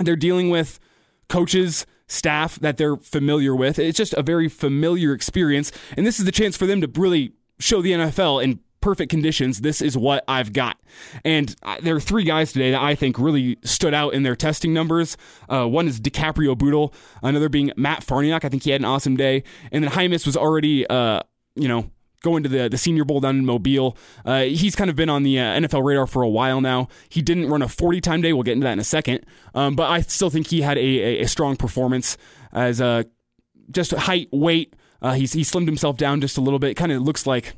They're 0.00 0.16
dealing 0.16 0.50
with 0.50 0.80
coaches, 1.28 1.86
staff 2.06 2.56
that 2.56 2.76
they're 2.76 2.96
familiar 2.96 3.54
with. 3.54 3.78
It's 3.78 3.98
just 3.98 4.14
a 4.14 4.22
very 4.22 4.48
familiar 4.48 5.12
experience. 5.12 5.72
And 5.96 6.06
this 6.06 6.18
is 6.18 6.24
the 6.24 6.32
chance 6.32 6.56
for 6.56 6.66
them 6.66 6.80
to 6.80 6.90
really 6.94 7.32
show 7.58 7.80
the 7.80 7.92
NFL 7.92 8.42
in 8.42 8.60
perfect 8.84 9.10
conditions. 9.10 9.62
This 9.62 9.80
is 9.80 9.96
what 9.96 10.24
I've 10.28 10.52
got. 10.52 10.76
And 11.24 11.56
uh, 11.62 11.76
there 11.82 11.96
are 11.96 12.00
three 12.00 12.24
guys 12.24 12.52
today 12.52 12.70
that 12.72 12.82
I 12.82 12.94
think 12.94 13.18
really 13.18 13.56
stood 13.64 13.94
out 13.94 14.12
in 14.12 14.24
their 14.24 14.36
testing 14.36 14.74
numbers. 14.74 15.16
Uh, 15.48 15.66
one 15.66 15.88
is 15.88 15.98
DiCaprio 15.98 16.56
Bootle, 16.56 16.92
another 17.22 17.48
being 17.48 17.72
Matt 17.76 18.04
Farniok. 18.04 18.44
I 18.44 18.50
think 18.50 18.62
he 18.64 18.70
had 18.70 18.82
an 18.82 18.84
awesome 18.84 19.16
day. 19.16 19.42
And 19.72 19.82
then 19.82 19.90
Jaimes 19.90 20.26
was 20.26 20.36
already, 20.36 20.86
uh, 20.86 21.20
you 21.56 21.68
know, 21.68 21.90
going 22.24 22.42
to 22.42 22.48
the, 22.48 22.68
the 22.68 22.78
Senior 22.78 23.04
Bowl 23.04 23.20
down 23.20 23.36
in 23.36 23.46
Mobile. 23.46 23.96
Uh, 24.24 24.42
he's 24.42 24.74
kind 24.74 24.90
of 24.90 24.96
been 24.96 25.08
on 25.08 25.22
the 25.22 25.38
uh, 25.38 25.60
NFL 25.60 25.84
radar 25.84 26.06
for 26.08 26.22
a 26.22 26.28
while 26.28 26.60
now. 26.60 26.88
He 27.08 27.22
didn't 27.22 27.48
run 27.48 27.62
a 27.62 27.68
40 27.68 28.00
time 28.00 28.22
day. 28.22 28.32
We'll 28.32 28.42
get 28.42 28.52
into 28.52 28.64
that 28.64 28.72
in 28.72 28.80
a 28.80 28.84
second. 28.84 29.24
Um, 29.54 29.76
but 29.76 29.90
I 29.90 30.00
still 30.00 30.30
think 30.30 30.48
he 30.48 30.62
had 30.62 30.76
a, 30.78 30.80
a, 30.80 31.20
a 31.20 31.28
strong 31.28 31.56
performance 31.56 32.16
as 32.52 32.80
uh, 32.80 33.04
just 33.70 33.92
height, 33.92 34.28
weight. 34.32 34.74
Uh, 35.00 35.12
he's, 35.12 35.34
he 35.34 35.42
slimmed 35.42 35.66
himself 35.66 35.96
down 35.96 36.20
just 36.20 36.36
a 36.38 36.40
little 36.40 36.58
bit. 36.58 36.76
Kind 36.76 36.90
of 36.90 37.02
looks 37.02 37.26
like 37.26 37.54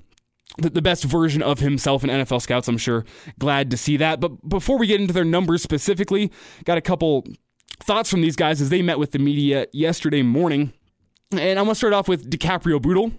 the, 0.59 0.69
the 0.69 0.83
best 0.83 1.05
version 1.05 1.43
of 1.43 1.61
himself 1.61 2.03
in 2.05 2.11
NFL 2.11 2.43
scouts, 2.43 2.69
I'm 2.69 2.79
sure. 2.79 3.05
Glad 3.38 3.71
to 3.71 3.76
see 3.76 3.97
that. 3.99 4.21
But 4.21 4.49
before 4.49 4.79
we 4.79 4.87
get 4.87 5.00
into 5.00 5.12
their 5.12 5.25
numbers 5.25 5.62
specifically, 5.62 6.33
got 6.65 6.76
a 6.76 6.83
couple 6.83 7.25
thoughts 7.81 8.11
from 8.11 8.21
these 8.21 8.37
guys 8.37 8.61
as 8.61 8.71
they 8.71 8.83
met 8.83 8.99
with 8.99 9.12
the 9.12 9.19
media 9.19 9.67
yesterday 9.73 10.23
morning. 10.23 10.73
And 11.33 11.59
I'm 11.59 11.67
going 11.67 11.69
to 11.69 11.75
start 11.75 11.93
off 11.93 12.09
with 12.09 12.31
DiCaprio 12.31 12.81
Bootle. 12.81 13.12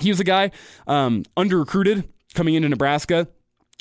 He 0.00 0.10
was 0.10 0.20
a 0.20 0.24
guy 0.24 0.50
um, 0.86 1.24
under 1.36 1.58
recruited 1.58 2.08
coming 2.34 2.54
into 2.54 2.68
Nebraska. 2.68 3.28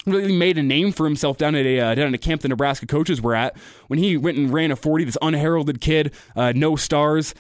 Really 0.06 0.36
made 0.36 0.58
a 0.58 0.64
name 0.64 0.92
for 0.92 1.06
himself 1.06 1.38
down 1.38 1.54
at 1.54 1.66
a 1.66 1.80
uh, 1.80 1.96
down 1.96 2.08
at 2.08 2.14
a 2.16 2.18
camp 2.18 2.42
the 2.42 2.48
Nebraska 2.48 2.88
coaches 2.88 3.22
were 3.22 3.36
at 3.36 3.56
when 3.88 4.00
he 4.00 4.18
went 4.18 4.38
and 4.38 4.52
ran 4.52 4.72
a 4.72 4.76
40. 4.76 5.04
This 5.04 5.18
unheralded 5.22 5.80
kid, 5.80 6.12
uh, 6.36 6.54
no 6.56 6.76
stars, 6.76 7.36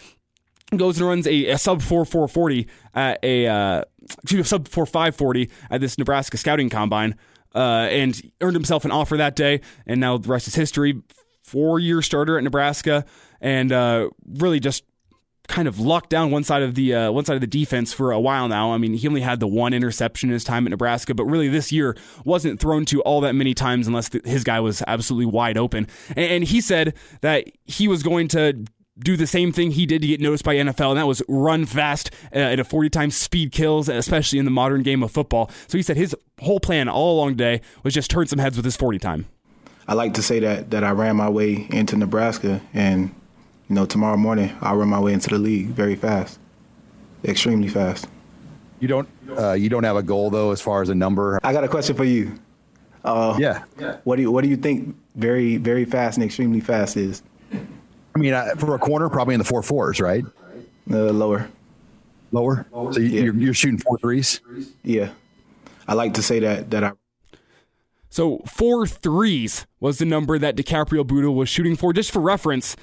goes 0.78 1.00
and 1.00 1.08
runs 1.08 1.26
a, 1.26 1.48
a 1.48 1.58
sub 1.58 1.82
4 1.82 2.06
440 2.06 2.68
at 2.94 3.20
a 3.24 3.48
uh, 3.48 3.84
excuse 4.04 4.38
me, 4.38 4.44
sub 4.44 4.68
4 4.68 4.86
540 4.86 5.50
at 5.72 5.82
this 5.82 5.98
Nebraska 5.98 6.38
scouting 6.38 6.70
combine, 6.70 7.16
uh, 7.56 7.88
and 7.90 8.22
earned 8.42 8.56
himself 8.56 8.86
an 8.86 8.92
offer 8.92 9.18
that 9.18 9.36
day. 9.36 9.62
And 9.88 10.00
now 10.00 10.18
the 10.20 10.30
rest 10.30 10.48
is 10.48 10.56
history. 10.56 11.02
Four 11.44 11.80
year 11.80 12.04
starter 12.04 12.38
at 12.38 12.44
Nebraska, 12.44 13.06
and 13.42 13.72
uh, 13.72 14.10
really 14.26 14.60
just 14.60 14.84
kind 15.52 15.68
of 15.68 15.80
locked 15.80 16.10
down 16.10 16.32
one 16.32 16.44
side 16.44 16.64
of 16.64 16.76
the 16.76 16.96
uh, 16.96 17.12
one 17.12 17.26
side 17.26 17.36
of 17.36 17.42
the 17.42 17.48
defense 17.48 17.94
for 17.94 18.12
a 18.12 18.20
while 18.20 18.48
now. 18.48 18.72
I 18.72 18.78
mean, 18.78 18.94
he 18.94 19.08
only 19.08 19.22
had 19.22 19.40
the 19.40 19.48
one 19.48 19.74
interception 19.74 20.30
in 20.30 20.34
his 20.34 20.44
time 20.44 20.66
at 20.66 20.70
Nebraska, 20.70 21.14
but 21.14 21.26
really 21.26 21.50
this 21.50 21.72
year 21.72 21.96
wasn't 22.24 22.60
thrown 22.60 22.86
to 22.86 23.02
all 23.02 23.22
that 23.22 23.36
many 23.36 23.54
times 23.54 23.86
unless 23.86 24.10
the, 24.10 24.22
his 24.24 24.44
guy 24.44 24.60
was 24.60 24.82
absolutely 24.88 25.26
wide 25.26 25.58
open. 25.58 25.88
And, 26.10 26.20
and 26.20 26.44
he 26.46 26.62
said 26.62 26.96
that 27.20 27.46
he 27.66 27.88
was 27.88 28.02
going 28.02 28.30
to 28.30 28.66
do 29.00 29.18
the 29.18 29.28
same 29.28 29.52
thing 29.52 29.72
he 29.72 29.86
did 29.86 30.02
to 30.02 30.08
get 30.08 30.22
noticed 30.22 30.44
by 30.44 30.56
NFL, 30.56 30.90
and 30.90 30.98
that 30.98 31.08
was 31.08 31.22
run 31.28 31.66
fast 31.66 32.12
uh, 32.34 32.40
at 32.40 32.60
a 32.60 32.64
40 32.64 32.90
times 32.90 33.16
speed 33.16 33.52
kills, 33.52 33.90
especially 33.90 34.40
in 34.40 34.46
the 34.46 34.52
modern 34.52 34.84
game 34.84 35.04
of 35.04 35.12
football. 35.12 35.50
So 35.68 35.78
he 35.78 35.84
said 35.84 35.98
his 35.98 36.16
whole 36.42 36.60
plan 36.60 36.88
all 36.88 37.18
along 37.18 37.32
today 37.32 37.62
was 37.84 37.94
just 37.94 38.10
turn 38.10 38.28
some 38.28 38.40
heads 38.40 38.56
with 38.56 38.66
his 38.66 38.78
40 38.78 39.00
time. 39.00 39.28
I 39.88 39.96
like 39.96 40.14
to 40.14 40.24
say 40.24 40.40
that 40.40 40.72
that 40.72 40.84
I 40.84 40.92
ran 40.92 41.18
my 41.18 41.30
way 41.30 41.68
into 41.72 41.98
Nebraska, 41.98 42.62
and 42.74 43.14
you 43.72 43.76
know, 43.76 43.86
tomorrow 43.86 44.18
morning 44.18 44.54
I'll 44.60 44.76
run 44.76 44.90
my 44.90 45.00
way 45.00 45.14
into 45.14 45.30
the 45.30 45.38
league 45.38 45.68
very 45.68 45.96
fast, 45.96 46.40
extremely 47.24 47.70
fast. 47.70 48.06
You 48.82 48.90
don't 48.90 49.08
uh, 49.30 49.54
you 49.54 49.70
don't 49.70 49.86
have 49.86 49.96
a 49.96 50.04
goal 50.04 50.30
though, 50.30 50.52
as 50.52 50.60
far 50.60 50.82
as 50.82 50.90
a 50.90 50.96
number. 50.96 51.40
I 51.42 51.54
got 51.54 51.64
a 51.64 51.70
question 51.70 51.96
for 51.96 52.04
you. 52.04 52.38
Uh, 53.06 53.38
yeah. 53.40 53.64
What 54.04 54.18
do 54.18 54.24
you 54.24 54.30
What 54.30 54.44
do 54.44 54.50
you 54.50 54.58
think 54.58 54.98
very 55.16 55.56
very 55.56 55.86
fast 55.86 56.18
and 56.18 56.26
extremely 56.26 56.60
fast 56.60 56.98
is? 56.98 57.24
I 58.14 58.20
mean, 58.20 58.34
uh, 58.34 58.56
for 58.58 58.76
a 58.76 58.80
corner, 58.80 59.08
probably 59.08 59.36
in 59.36 59.40
the 59.40 59.46
four 59.46 59.64
fours, 59.64 60.02
right? 60.02 60.26
Uh, 60.92 61.12
lower. 61.14 61.50
Lower. 62.34 62.66
So 62.74 63.00
you, 63.00 63.08
yeah. 63.08 63.22
you're, 63.22 63.36
you're 63.36 63.54
shooting 63.54 63.80
four 63.80 63.98
threes. 64.00 64.42
Yeah, 64.84 65.12
I 65.88 65.94
like 65.94 66.16
to 66.16 66.22
say 66.22 66.40
that 66.40 66.72
that 66.72 66.84
I. 66.84 66.92
So 68.10 68.40
four 68.40 68.86
threes 68.86 69.66
was 69.80 69.98
the 69.98 70.06
number 70.06 70.38
that 70.38 70.58
DiCaprio 70.58 71.08
Bootle 71.08 71.36
was 71.36 71.48
shooting 71.48 71.78
for. 71.78 71.94
Just 71.94 72.12
for 72.12 72.20
reference, 72.20 72.76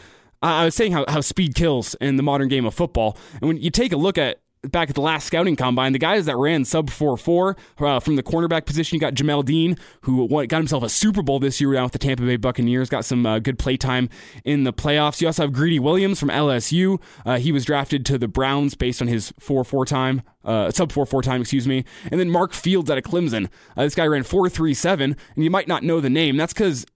I 0.43 0.65
was 0.65 0.75
saying 0.75 0.93
how, 0.93 1.05
how 1.09 1.21
speed 1.21 1.55
kills 1.55 1.95
in 2.01 2.17
the 2.17 2.23
modern 2.23 2.49
game 2.49 2.65
of 2.65 2.75
football. 2.75 3.17
And 3.41 3.49
when 3.49 3.57
you 3.57 3.71
take 3.71 3.93
a 3.93 3.97
look 3.97 4.19
at 4.19 4.41
back 4.63 4.89
at 4.89 4.95
the 4.95 5.01
last 5.01 5.27
scouting 5.27 5.57
combine, 5.57 5.93
the 5.93 5.99
guys 5.99 6.27
that 6.27 6.37
ran 6.37 6.65
sub 6.65 6.91
4 6.91 7.17
4 7.17 7.57
uh, 7.79 8.01
from 8.01 8.17
the 8.17 8.23
cornerback 8.23 8.67
position, 8.67 8.97
you 8.97 9.01
got 9.01 9.15
Jamel 9.15 9.45
Dean, 9.45 9.77
who 10.03 10.29
got 10.47 10.59
himself 10.59 10.83
a 10.83 10.89
Super 10.89 11.23
Bowl 11.23 11.39
this 11.39 11.61
year 11.61 11.73
down 11.73 11.85
with 11.85 11.93
the 11.93 11.99
Tampa 11.99 12.25
Bay 12.25 12.37
Buccaneers, 12.37 12.89
got 12.89 13.05
some 13.05 13.25
uh, 13.27 13.39
good 13.39 13.59
play 13.59 13.77
time 13.77 14.09
in 14.45 14.65
the 14.65 14.73
playoffs. 14.73 15.21
You 15.21 15.29
also 15.29 15.43
have 15.43 15.53
Greedy 15.53 15.79
Williams 15.79 16.21
from 16.21 16.29
LSU. 16.29 17.01
Uh, 17.25 17.39
he 17.39 17.53
was 17.53 17.65
drafted 17.65 18.05
to 18.07 18.19
the 18.19 18.29
Browns 18.29 18.75
based 18.75 19.01
on 19.01 19.09
his 19.09 19.33
4 19.39 19.65
4 19.65 19.85
time. 19.85 20.23
Uh, 20.45 20.71
sub 20.71 20.93
4 20.93 21.07
4 21.07 21.23
time, 21.23 21.41
excuse 21.41 21.69
me. 21.69 21.85
And 22.11 22.21
then 22.21 22.31
Mark 22.31 22.53
Fields 22.53 22.91
out 22.91 22.99
of 22.99 23.05
Clemson. 23.05 23.49
Uh, 23.77 23.85
this 23.85 23.95
guy 23.95 24.07
ran 24.07 24.23
4 24.23 24.49
3 24.49 24.75
7, 24.75 25.17
and 25.35 25.45
you 25.45 25.51
might 25.51 25.69
not 25.69 25.83
know 25.83 26.01
the 26.01 26.11
name. 26.11 26.37
That's 26.37 26.53
because 26.53 26.87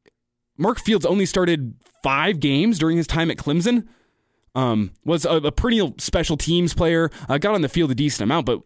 Mark 0.62 0.80
Fields 0.80 1.04
only 1.04 1.26
started 1.26 1.74
five 2.02 2.40
games 2.40 2.78
during 2.78 2.96
his 2.96 3.06
time 3.06 3.30
at 3.30 3.36
Clemson. 3.36 3.86
Um, 4.54 4.92
was 5.04 5.24
a, 5.24 5.36
a 5.36 5.52
perennial 5.52 5.94
special 5.98 6.36
teams 6.36 6.74
player. 6.74 7.10
Uh, 7.28 7.38
got 7.38 7.54
on 7.54 7.62
the 7.62 7.68
field 7.68 7.90
a 7.90 7.94
decent 7.94 8.22
amount, 8.22 8.46
but 8.46 8.62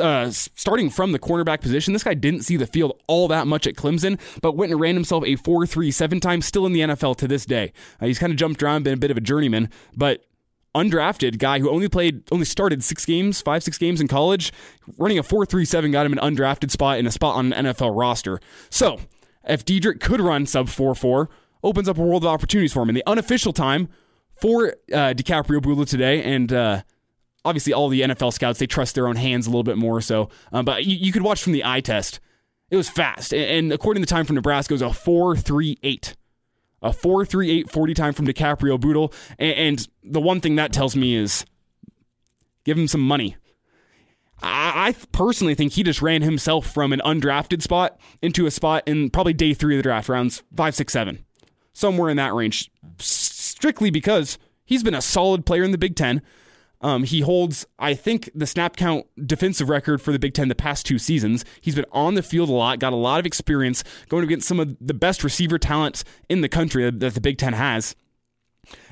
uh, 0.00 0.30
starting 0.30 0.90
from 0.90 1.12
the 1.12 1.18
cornerback 1.18 1.60
position, 1.60 1.92
this 1.92 2.04
guy 2.04 2.14
didn't 2.14 2.42
see 2.42 2.56
the 2.56 2.66
field 2.66 3.00
all 3.06 3.26
that 3.28 3.46
much 3.46 3.66
at 3.66 3.74
Clemson, 3.74 4.20
but 4.42 4.52
went 4.52 4.70
and 4.70 4.80
ran 4.80 4.94
himself 4.94 5.24
a 5.24 5.36
4 5.36 5.66
3 5.66 5.90
seven 5.90 6.20
times, 6.20 6.46
still 6.46 6.66
in 6.66 6.72
the 6.72 6.80
NFL 6.80 7.16
to 7.16 7.28
this 7.28 7.46
day. 7.46 7.72
Uh, 8.00 8.06
he's 8.06 8.18
kind 8.18 8.32
of 8.32 8.38
jumped 8.38 8.62
around, 8.62 8.84
been 8.84 8.94
a 8.94 8.98
bit 8.98 9.10
of 9.10 9.16
a 9.16 9.22
journeyman, 9.22 9.70
but 9.96 10.24
undrafted 10.74 11.38
guy 11.38 11.58
who 11.58 11.70
only 11.70 11.88
played, 11.88 12.22
only 12.30 12.44
started 12.44 12.84
six 12.84 13.06
games, 13.06 13.40
five, 13.40 13.62
six 13.62 13.78
games 13.78 13.98
in 14.00 14.08
college, 14.08 14.52
running 14.98 15.18
a 15.18 15.22
4 15.22 15.46
3 15.46 15.64
7 15.64 15.90
got 15.90 16.06
him 16.06 16.12
an 16.12 16.18
undrafted 16.18 16.70
spot 16.70 16.98
in 16.98 17.06
a 17.06 17.10
spot 17.10 17.36
on 17.36 17.52
an 17.52 17.66
NFL 17.66 17.98
roster. 17.98 18.40
So, 18.68 19.00
if 19.46 19.64
Diedrich 19.64 20.00
could 20.00 20.20
run 20.20 20.46
sub 20.46 20.68
4 20.68 20.94
4, 20.94 21.28
opens 21.62 21.88
up 21.88 21.98
a 21.98 22.02
world 22.02 22.24
of 22.24 22.28
opportunities 22.28 22.72
for 22.72 22.82
him. 22.82 22.88
In 22.88 22.94
the 22.94 23.06
unofficial 23.06 23.52
time, 23.52 23.88
for 24.40 24.68
uh, 24.92 25.14
DiCaprio 25.14 25.62
Bootle 25.62 25.84
today, 25.84 26.22
and 26.22 26.52
uh, 26.52 26.82
obviously 27.44 27.72
all 27.72 27.88
the 27.88 28.02
NFL 28.02 28.32
scouts 28.32 28.58
they 28.58 28.66
trust 28.66 28.94
their 28.94 29.08
own 29.08 29.16
hands 29.16 29.46
a 29.46 29.50
little 29.50 29.62
bit 29.62 29.78
more. 29.78 30.00
So, 30.00 30.28
um, 30.52 30.64
but 30.64 30.84
you, 30.84 30.96
you, 30.96 31.12
could 31.12 31.22
watch 31.22 31.42
from 31.42 31.52
the 31.52 31.64
eye 31.64 31.80
test. 31.80 32.20
It 32.70 32.76
was 32.76 32.88
fast, 32.88 33.32
and, 33.32 33.44
and 33.44 33.72
according 33.72 34.02
to 34.02 34.06
the 34.06 34.10
time 34.10 34.26
from 34.26 34.36
Nebraska, 34.36 34.72
it 34.72 34.76
was 34.76 34.82
a 34.82 34.92
four 34.92 35.36
three 35.36 35.78
eight, 35.82 36.16
a 36.82 36.92
four 36.92 37.24
three 37.24 37.50
eight 37.50 37.70
forty 37.70 37.94
time 37.94 38.12
from 38.12 38.26
DiCaprio 38.26 38.78
Bootle. 38.78 39.12
And, 39.38 39.54
and 39.54 39.88
the 40.02 40.20
one 40.20 40.40
thing 40.40 40.56
that 40.56 40.72
tells 40.72 40.96
me 40.96 41.14
is 41.14 41.44
give 42.64 42.76
him 42.76 42.88
some 42.88 43.00
money. 43.00 43.36
I, 44.46 44.88
I 44.88 44.94
personally 45.12 45.54
think 45.54 45.72
he 45.72 45.82
just 45.82 46.02
ran 46.02 46.22
himself 46.22 46.66
from 46.66 46.92
an 46.92 47.00
undrafted 47.04 47.62
spot 47.62 47.98
into 48.22 48.46
a 48.46 48.50
spot 48.50 48.82
in 48.86 49.10
probably 49.10 49.32
day 49.32 49.54
three 49.54 49.74
of 49.74 49.78
the 49.78 49.82
draft, 49.82 50.08
rounds 50.08 50.42
five, 50.54 50.74
six, 50.74 50.92
seven, 50.92 51.24
somewhere 51.72 52.10
in 52.10 52.16
that 52.16 52.34
range 52.34 52.70
strictly 52.98 53.90
because 53.90 54.38
he's 54.64 54.82
been 54.82 54.94
a 54.94 55.02
solid 55.02 55.46
player 55.46 55.64
in 55.64 55.72
the 55.72 55.78
Big 55.78 55.96
Ten. 55.96 56.22
Um, 56.82 57.04
he 57.04 57.20
holds, 57.20 57.66
I 57.78 57.94
think, 57.94 58.28
the 58.34 58.46
snap 58.46 58.76
count 58.76 59.06
defensive 59.26 59.68
record 59.68 60.02
for 60.02 60.12
the 60.12 60.18
Big 60.18 60.34
Ten 60.34 60.48
the 60.48 60.54
past 60.54 60.84
two 60.84 60.98
seasons. 60.98 61.44
He's 61.60 61.74
been 61.74 61.86
on 61.90 62.14
the 62.14 62.22
field 62.22 62.48
a 62.48 62.52
lot, 62.52 62.78
got 62.78 62.92
a 62.92 62.96
lot 62.96 63.18
of 63.18 63.26
experience 63.26 63.82
going 64.08 64.24
against 64.24 64.46
some 64.46 64.60
of 64.60 64.76
the 64.80 64.94
best 64.94 65.24
receiver 65.24 65.58
talent 65.58 66.04
in 66.28 66.42
the 66.42 66.48
country 66.48 66.88
that 66.90 67.14
the 67.14 67.20
Big 67.20 67.38
Ten 67.38 67.54
has. 67.54 67.96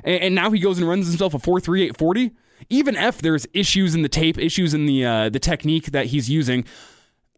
And, 0.03 0.23
and 0.23 0.35
now 0.35 0.51
he 0.51 0.61
goes 0.61 0.79
and 0.79 0.89
runs 0.89 1.09
himself 1.09 1.35
a 1.35 1.39
4 1.39 1.61
3 1.61 1.83
8 1.83 1.99
40. 1.99 2.33
Even 2.71 2.97
if 2.97 3.19
there's 3.19 3.47
issues 3.53 3.95
in 3.95 4.03
the 4.03 4.09
tape, 4.09 4.39
issues 4.39 4.75
in 4.75 4.87
the 4.87 5.05
uh, 5.05 5.29
the 5.29 5.39
technique 5.39 5.87
that 5.87 6.07
he's 6.07 6.31
using, 6.31 6.65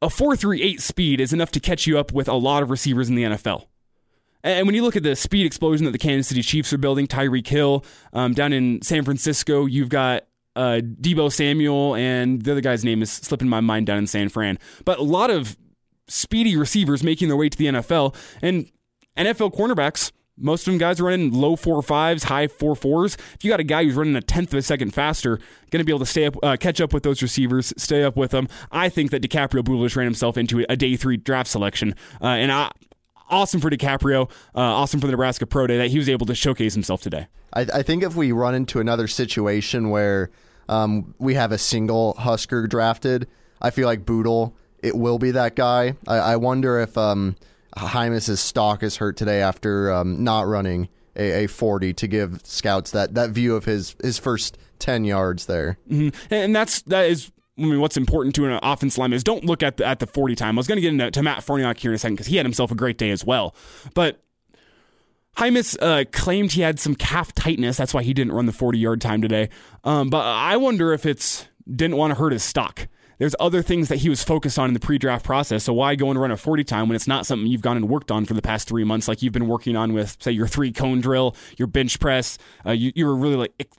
a 0.02 0.08
4.38 0.08 0.80
speed 0.80 1.20
is 1.20 1.32
enough 1.32 1.50
to 1.52 1.60
catch 1.60 1.86
you 1.86 1.98
up 1.98 2.12
with 2.12 2.28
a 2.28 2.34
lot 2.34 2.62
of 2.62 2.70
receivers 2.70 3.08
in 3.08 3.14
the 3.14 3.24
NFL. 3.24 3.66
And 4.44 4.66
when 4.66 4.76
you 4.76 4.82
look 4.82 4.94
at 4.94 5.02
the 5.02 5.16
speed 5.16 5.44
explosion 5.44 5.86
that 5.86 5.90
the 5.90 5.98
Kansas 5.98 6.28
City 6.28 6.42
Chiefs 6.42 6.72
are 6.72 6.78
building, 6.78 7.08
Tyreek 7.08 7.46
Hill 7.46 7.84
um, 8.12 8.32
down 8.32 8.52
in 8.52 8.80
San 8.82 9.04
Francisco, 9.04 9.66
you've 9.66 9.88
got 9.88 10.24
uh, 10.54 10.80
Deebo 11.00 11.32
Samuel, 11.32 11.96
and 11.96 12.42
the 12.42 12.52
other 12.52 12.60
guy's 12.60 12.84
name 12.84 13.02
is 13.02 13.10
slipping 13.10 13.48
my 13.48 13.60
mind 13.60 13.86
down 13.86 13.98
in 13.98 14.06
San 14.06 14.28
Fran. 14.28 14.58
But 14.84 14.98
a 14.98 15.02
lot 15.02 15.30
of 15.30 15.56
speedy 16.08 16.56
receivers 16.56 17.02
making 17.02 17.28
their 17.28 17.36
way 17.36 17.48
to 17.48 17.58
the 17.58 17.66
NFL, 17.66 18.14
and 18.40 18.70
NFL 19.16 19.54
cornerbacks. 19.54 20.12
Most 20.38 20.66
of 20.66 20.72
them 20.72 20.78
guys 20.78 21.00
running 21.00 21.32
low 21.32 21.56
four 21.56 21.82
fives, 21.82 22.24
high 22.24 22.46
four 22.46 22.76
fours. 22.76 23.16
If 23.34 23.44
you 23.44 23.50
got 23.50 23.60
a 23.60 23.64
guy 23.64 23.84
who's 23.84 23.94
running 23.94 24.16
a 24.16 24.20
tenth 24.20 24.52
of 24.52 24.58
a 24.58 24.62
second 24.62 24.92
faster, 24.92 25.38
going 25.70 25.80
to 25.80 25.84
be 25.84 25.92
able 25.92 26.00
to 26.00 26.06
stay 26.06 26.26
up, 26.26 26.36
uh, 26.42 26.56
catch 26.58 26.80
up 26.80 26.92
with 26.92 27.02
those 27.02 27.22
receivers, 27.22 27.72
stay 27.76 28.02
up 28.02 28.16
with 28.16 28.32
them. 28.32 28.48
I 28.70 28.88
think 28.88 29.10
that 29.12 29.22
DiCaprio 29.22 29.64
Bootle 29.64 29.88
ran 29.96 30.06
himself 30.06 30.36
into 30.36 30.64
a 30.68 30.76
day 30.76 30.96
three 30.96 31.16
draft 31.16 31.48
selection, 31.48 31.94
uh, 32.20 32.26
and 32.26 32.52
I 32.52 32.70
awesome 33.28 33.60
for 33.60 33.70
DiCaprio, 33.70 34.30
uh, 34.54 34.60
awesome 34.60 35.00
for 35.00 35.06
the 35.06 35.12
Nebraska 35.12 35.46
Pro 35.46 35.66
Day 35.66 35.78
that 35.78 35.88
he 35.88 35.98
was 35.98 36.08
able 36.08 36.26
to 36.26 36.34
showcase 36.34 36.74
himself 36.74 37.02
today. 37.02 37.26
I, 37.52 37.66
I 37.74 37.82
think 37.82 38.02
if 38.02 38.14
we 38.14 38.32
run 38.32 38.54
into 38.54 38.80
another 38.80 39.08
situation 39.08 39.90
where 39.90 40.30
um, 40.68 41.14
we 41.18 41.34
have 41.34 41.52
a 41.52 41.58
single 41.58 42.14
Husker 42.14 42.66
drafted, 42.66 43.26
I 43.60 43.70
feel 43.70 43.86
like 43.86 44.04
Bootle 44.04 44.54
it 44.82 44.94
will 44.94 45.18
be 45.18 45.32
that 45.32 45.56
guy. 45.56 45.94
I, 46.06 46.16
I 46.16 46.36
wonder 46.36 46.78
if 46.78 46.96
um, 46.96 47.36
Jaimes' 47.76 48.38
stock 48.38 48.82
is 48.82 48.96
hurt 48.96 49.16
today 49.16 49.42
after 49.42 49.92
um, 49.92 50.24
not 50.24 50.46
running 50.46 50.88
a, 51.14 51.44
a, 51.44 51.46
40 51.46 51.94
to 51.94 52.06
give 52.06 52.40
scouts 52.44 52.90
that, 52.92 53.14
that 53.14 53.30
view 53.30 53.56
of 53.56 53.64
his 53.64 53.96
his 54.02 54.18
first 54.18 54.58
10 54.78 55.04
yards 55.04 55.46
there. 55.46 55.78
Mm-hmm. 55.90 56.34
And 56.34 56.54
that's 56.54 56.82
that 56.82 57.08
is 57.08 57.30
I 57.58 57.62
mean, 57.62 57.80
what's 57.80 57.96
important 57.96 58.34
to 58.34 58.46
an 58.46 58.60
offense 58.62 58.98
lineman 58.98 59.16
is 59.16 59.24
don't 59.24 59.44
look 59.44 59.62
at 59.62 59.78
the, 59.78 59.86
at 59.86 59.98
the 59.98 60.06
40 60.06 60.34
time. 60.34 60.56
I 60.56 60.58
was 60.58 60.66
going 60.66 60.76
to 60.76 60.82
get 60.82 60.92
into 60.92 61.10
to 61.10 61.22
Matt 61.22 61.38
Farniok 61.38 61.78
here 61.78 61.90
in 61.90 61.94
a 61.94 61.98
second 61.98 62.16
because 62.16 62.26
he 62.26 62.36
had 62.36 62.44
himself 62.44 62.70
a 62.70 62.74
great 62.74 62.98
day 62.98 63.10
as 63.10 63.24
well. 63.24 63.54
But 63.94 64.22
Jaimes 65.38 65.76
uh, 65.80 66.04
claimed 66.12 66.52
he 66.52 66.60
had 66.62 66.78
some 66.78 66.94
calf 66.94 67.34
tightness. 67.34 67.76
That's 67.76 67.94
why 67.94 68.02
he 68.02 68.12
didn't 68.12 68.32
run 68.32 68.46
the 68.46 68.52
40 68.52 68.78
yard 68.78 69.00
time 69.00 69.22
today. 69.22 69.48
Um, 69.84 70.10
but 70.10 70.24
I 70.24 70.56
wonder 70.56 70.92
if 70.92 71.06
it's 71.06 71.46
didn't 71.68 71.96
want 71.96 72.12
to 72.12 72.14
hurt 72.14 72.32
his 72.32 72.42
stock 72.42 72.88
there's 73.18 73.34
other 73.40 73.62
things 73.62 73.88
that 73.88 73.96
he 73.96 74.08
was 74.08 74.22
focused 74.22 74.58
on 74.58 74.68
in 74.68 74.74
the 74.74 74.80
pre-draft 74.80 75.24
process. 75.24 75.64
So 75.64 75.72
why 75.72 75.94
go 75.94 76.10
and 76.10 76.20
run 76.20 76.30
a 76.30 76.36
40 76.36 76.64
time 76.64 76.88
when 76.88 76.96
it's 76.96 77.06
not 77.06 77.26
something 77.26 77.46
you've 77.46 77.62
gone 77.62 77.76
and 77.76 77.88
worked 77.88 78.10
on 78.10 78.24
for 78.24 78.34
the 78.34 78.42
past 78.42 78.68
three 78.68 78.84
months, 78.84 79.08
like 79.08 79.22
you've 79.22 79.32
been 79.32 79.48
working 79.48 79.76
on 79.76 79.92
with, 79.92 80.16
say, 80.20 80.32
your 80.32 80.46
three 80.46 80.72
cone 80.72 81.00
drill, 81.00 81.34
your 81.56 81.68
bench 81.68 81.98
press. 81.98 82.38
Uh, 82.64 82.72
you, 82.72 82.92
you 82.94 83.06
were 83.06 83.16
really 83.16 83.36
like 83.36 83.70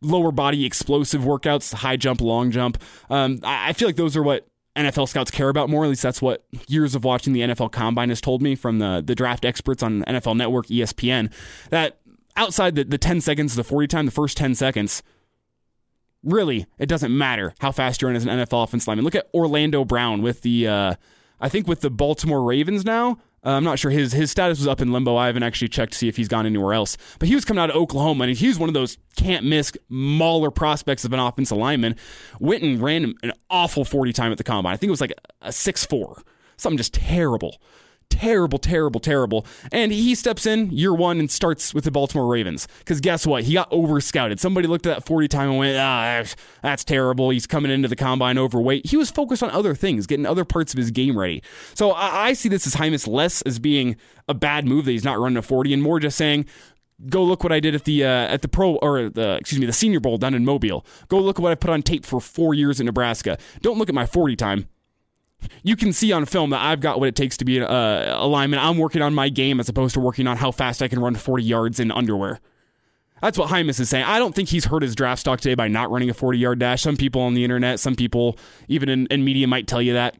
lower 0.00 0.32
body 0.32 0.64
explosive 0.64 1.22
workouts, 1.22 1.72
high 1.74 1.96
jump, 1.96 2.20
long 2.20 2.50
jump. 2.50 2.82
Um, 3.10 3.40
I, 3.42 3.70
I 3.70 3.72
feel 3.72 3.88
like 3.88 3.96
those 3.96 4.16
are 4.16 4.22
what 4.22 4.46
NFL 4.76 5.08
scouts 5.08 5.30
care 5.30 5.48
about 5.48 5.70
more. 5.70 5.84
At 5.84 5.88
least 5.88 6.02
that's 6.02 6.20
what 6.20 6.44
years 6.66 6.94
of 6.94 7.04
watching 7.04 7.32
the 7.32 7.40
NFL 7.40 7.70
Combine 7.72 8.08
has 8.08 8.20
told 8.20 8.42
me 8.42 8.54
from 8.54 8.80
the 8.80 9.02
the 9.04 9.14
draft 9.14 9.44
experts 9.44 9.82
on 9.82 10.02
NFL 10.04 10.36
Network, 10.36 10.66
ESPN. 10.66 11.32
That 11.70 11.98
outside 12.36 12.74
the, 12.74 12.84
the 12.84 12.98
10 12.98 13.20
seconds 13.20 13.54
the 13.54 13.64
40 13.64 13.86
time, 13.86 14.06
the 14.06 14.12
first 14.12 14.36
10 14.36 14.54
seconds, 14.54 15.02
really, 16.24 16.66
it 16.78 16.88
doesn't 16.88 17.16
matter 17.16 17.54
how 17.60 17.72
fast 17.72 18.00
you're 18.00 18.10
in 18.10 18.16
as 18.16 18.24
an 18.24 18.30
NFL 18.30 18.64
offensive 18.64 18.88
lineman. 18.88 19.04
Look 19.04 19.14
at 19.14 19.28
Orlando 19.34 19.84
Brown 19.84 20.22
with 20.22 20.42
the, 20.42 20.66
uh, 20.68 20.94
I 21.40 21.48
think 21.48 21.68
with 21.68 21.80
the 21.80 21.90
Baltimore 21.90 22.42
Ravens 22.42 22.84
now. 22.84 23.18
Uh, 23.44 23.50
I'm 23.50 23.64
not 23.64 23.78
sure 23.78 23.90
his 23.90 24.12
his 24.12 24.30
status 24.30 24.58
was 24.58 24.66
up 24.66 24.80
in 24.80 24.90
limbo. 24.90 25.16
I 25.16 25.26
haven't 25.26 25.42
actually 25.42 25.68
checked 25.68 25.92
to 25.92 25.98
see 25.98 26.08
if 26.08 26.16
he's 26.16 26.28
gone 26.28 26.46
anywhere 26.46 26.72
else. 26.72 26.96
But 27.18 27.28
he 27.28 27.34
was 27.34 27.44
coming 27.44 27.62
out 27.62 27.68
of 27.68 27.76
Oklahoma, 27.76 28.24
and 28.24 28.34
he 28.34 28.48
was 28.48 28.58
one 28.58 28.70
of 28.70 28.74
those 28.74 28.96
can't 29.16 29.44
miss 29.44 29.70
mauler 29.90 30.50
prospects 30.50 31.04
of 31.04 31.12
an 31.12 31.20
offensive 31.20 31.58
lineman. 31.58 31.96
Went 32.40 32.62
and 32.62 32.80
ran 32.80 33.14
an 33.22 33.32
awful 33.50 33.84
40 33.84 34.14
time 34.14 34.32
at 34.32 34.38
the 34.38 34.44
combine. 34.44 34.72
I 34.72 34.76
think 34.78 34.88
it 34.88 34.92
was 34.92 35.02
like 35.02 35.12
a 35.42 35.52
6 35.52 35.84
4, 35.84 36.22
something 36.56 36.78
just 36.78 36.94
terrible 36.94 37.60
terrible, 38.14 38.58
terrible, 38.58 39.00
terrible. 39.00 39.44
And 39.72 39.90
he 39.90 40.14
steps 40.14 40.46
in 40.46 40.70
year 40.70 40.94
one 40.94 41.18
and 41.18 41.30
starts 41.30 41.74
with 41.74 41.84
the 41.84 41.90
Baltimore 41.90 42.28
Ravens. 42.28 42.68
Because 42.78 43.00
guess 43.00 43.26
what? 43.26 43.42
He 43.44 43.54
got 43.54 43.68
over 43.72 44.00
scouted. 44.00 44.38
Somebody 44.38 44.68
looked 44.68 44.86
at 44.86 44.94
that 44.94 45.06
40 45.06 45.26
time 45.28 45.50
and 45.50 45.58
went, 45.58 45.76
ah, 45.76 46.24
that's 46.62 46.84
terrible. 46.84 47.30
He's 47.30 47.46
coming 47.46 47.72
into 47.72 47.88
the 47.88 47.96
combine 47.96 48.38
overweight. 48.38 48.86
He 48.86 48.96
was 48.96 49.10
focused 49.10 49.42
on 49.42 49.50
other 49.50 49.74
things, 49.74 50.06
getting 50.06 50.26
other 50.26 50.44
parts 50.44 50.72
of 50.72 50.78
his 50.78 50.92
game 50.92 51.18
ready. 51.18 51.42
So 51.74 51.90
I, 51.90 52.26
I 52.28 52.32
see 52.34 52.48
this 52.48 52.66
as 52.66 52.74
Jaimes 52.74 53.08
less 53.08 53.42
as 53.42 53.58
being 53.58 53.96
a 54.28 54.34
bad 54.34 54.64
move 54.64 54.84
that 54.84 54.92
he's 54.92 55.04
not 55.04 55.18
running 55.18 55.36
a 55.36 55.42
40 55.42 55.74
and 55.74 55.82
more 55.82 55.98
just 55.98 56.16
saying, 56.16 56.46
go 57.08 57.24
look 57.24 57.42
what 57.42 57.52
I 57.52 57.58
did 57.58 57.74
at 57.74 57.84
the 57.84 58.04
uh, 58.04 58.08
at 58.08 58.42
the 58.42 58.48
pro 58.48 58.76
or 58.76 59.08
the 59.08 59.36
excuse 59.36 59.58
me 59.58 59.66
the 59.66 59.72
Senior 59.72 59.98
Bowl 60.00 60.16
down 60.16 60.34
in 60.34 60.44
Mobile. 60.44 60.86
Go 61.08 61.18
look 61.18 61.38
at 61.38 61.42
what 61.42 61.50
I 61.50 61.56
put 61.56 61.70
on 61.70 61.82
tape 61.82 62.06
for 62.06 62.20
four 62.20 62.54
years 62.54 62.78
in 62.78 62.86
Nebraska. 62.86 63.38
Don't 63.60 63.78
look 63.78 63.88
at 63.88 63.94
my 63.94 64.06
40 64.06 64.36
time 64.36 64.68
you 65.62 65.76
can 65.76 65.92
see 65.92 66.12
on 66.12 66.24
film 66.26 66.50
that 66.50 66.62
I've 66.62 66.80
got 66.80 66.98
what 66.98 67.08
it 67.08 67.16
takes 67.16 67.36
to 67.38 67.44
be 67.44 67.58
a, 67.58 68.16
a 68.16 68.26
lineman. 68.26 68.58
I'm 68.58 68.78
working 68.78 69.02
on 69.02 69.14
my 69.14 69.28
game 69.28 69.60
as 69.60 69.68
opposed 69.68 69.94
to 69.94 70.00
working 70.00 70.26
on 70.26 70.36
how 70.36 70.50
fast 70.50 70.82
I 70.82 70.88
can 70.88 71.00
run 71.00 71.14
40 71.14 71.42
yards 71.44 71.80
in 71.80 71.90
underwear. 71.90 72.40
That's 73.20 73.38
what 73.38 73.48
Jaimes 73.48 73.80
is 73.80 73.88
saying. 73.88 74.04
I 74.04 74.18
don't 74.18 74.34
think 74.34 74.50
he's 74.50 74.66
hurt 74.66 74.82
his 74.82 74.94
draft 74.94 75.20
stock 75.20 75.40
today 75.40 75.54
by 75.54 75.68
not 75.68 75.90
running 75.90 76.10
a 76.10 76.14
40 76.14 76.38
yard 76.38 76.58
dash. 76.58 76.82
Some 76.82 76.96
people 76.96 77.22
on 77.22 77.34
the 77.34 77.42
internet, 77.42 77.80
some 77.80 77.94
people 77.94 78.38
even 78.68 78.88
in, 78.88 79.06
in 79.06 79.24
media 79.24 79.46
might 79.46 79.66
tell 79.66 79.80
you 79.80 79.94
that. 79.94 80.16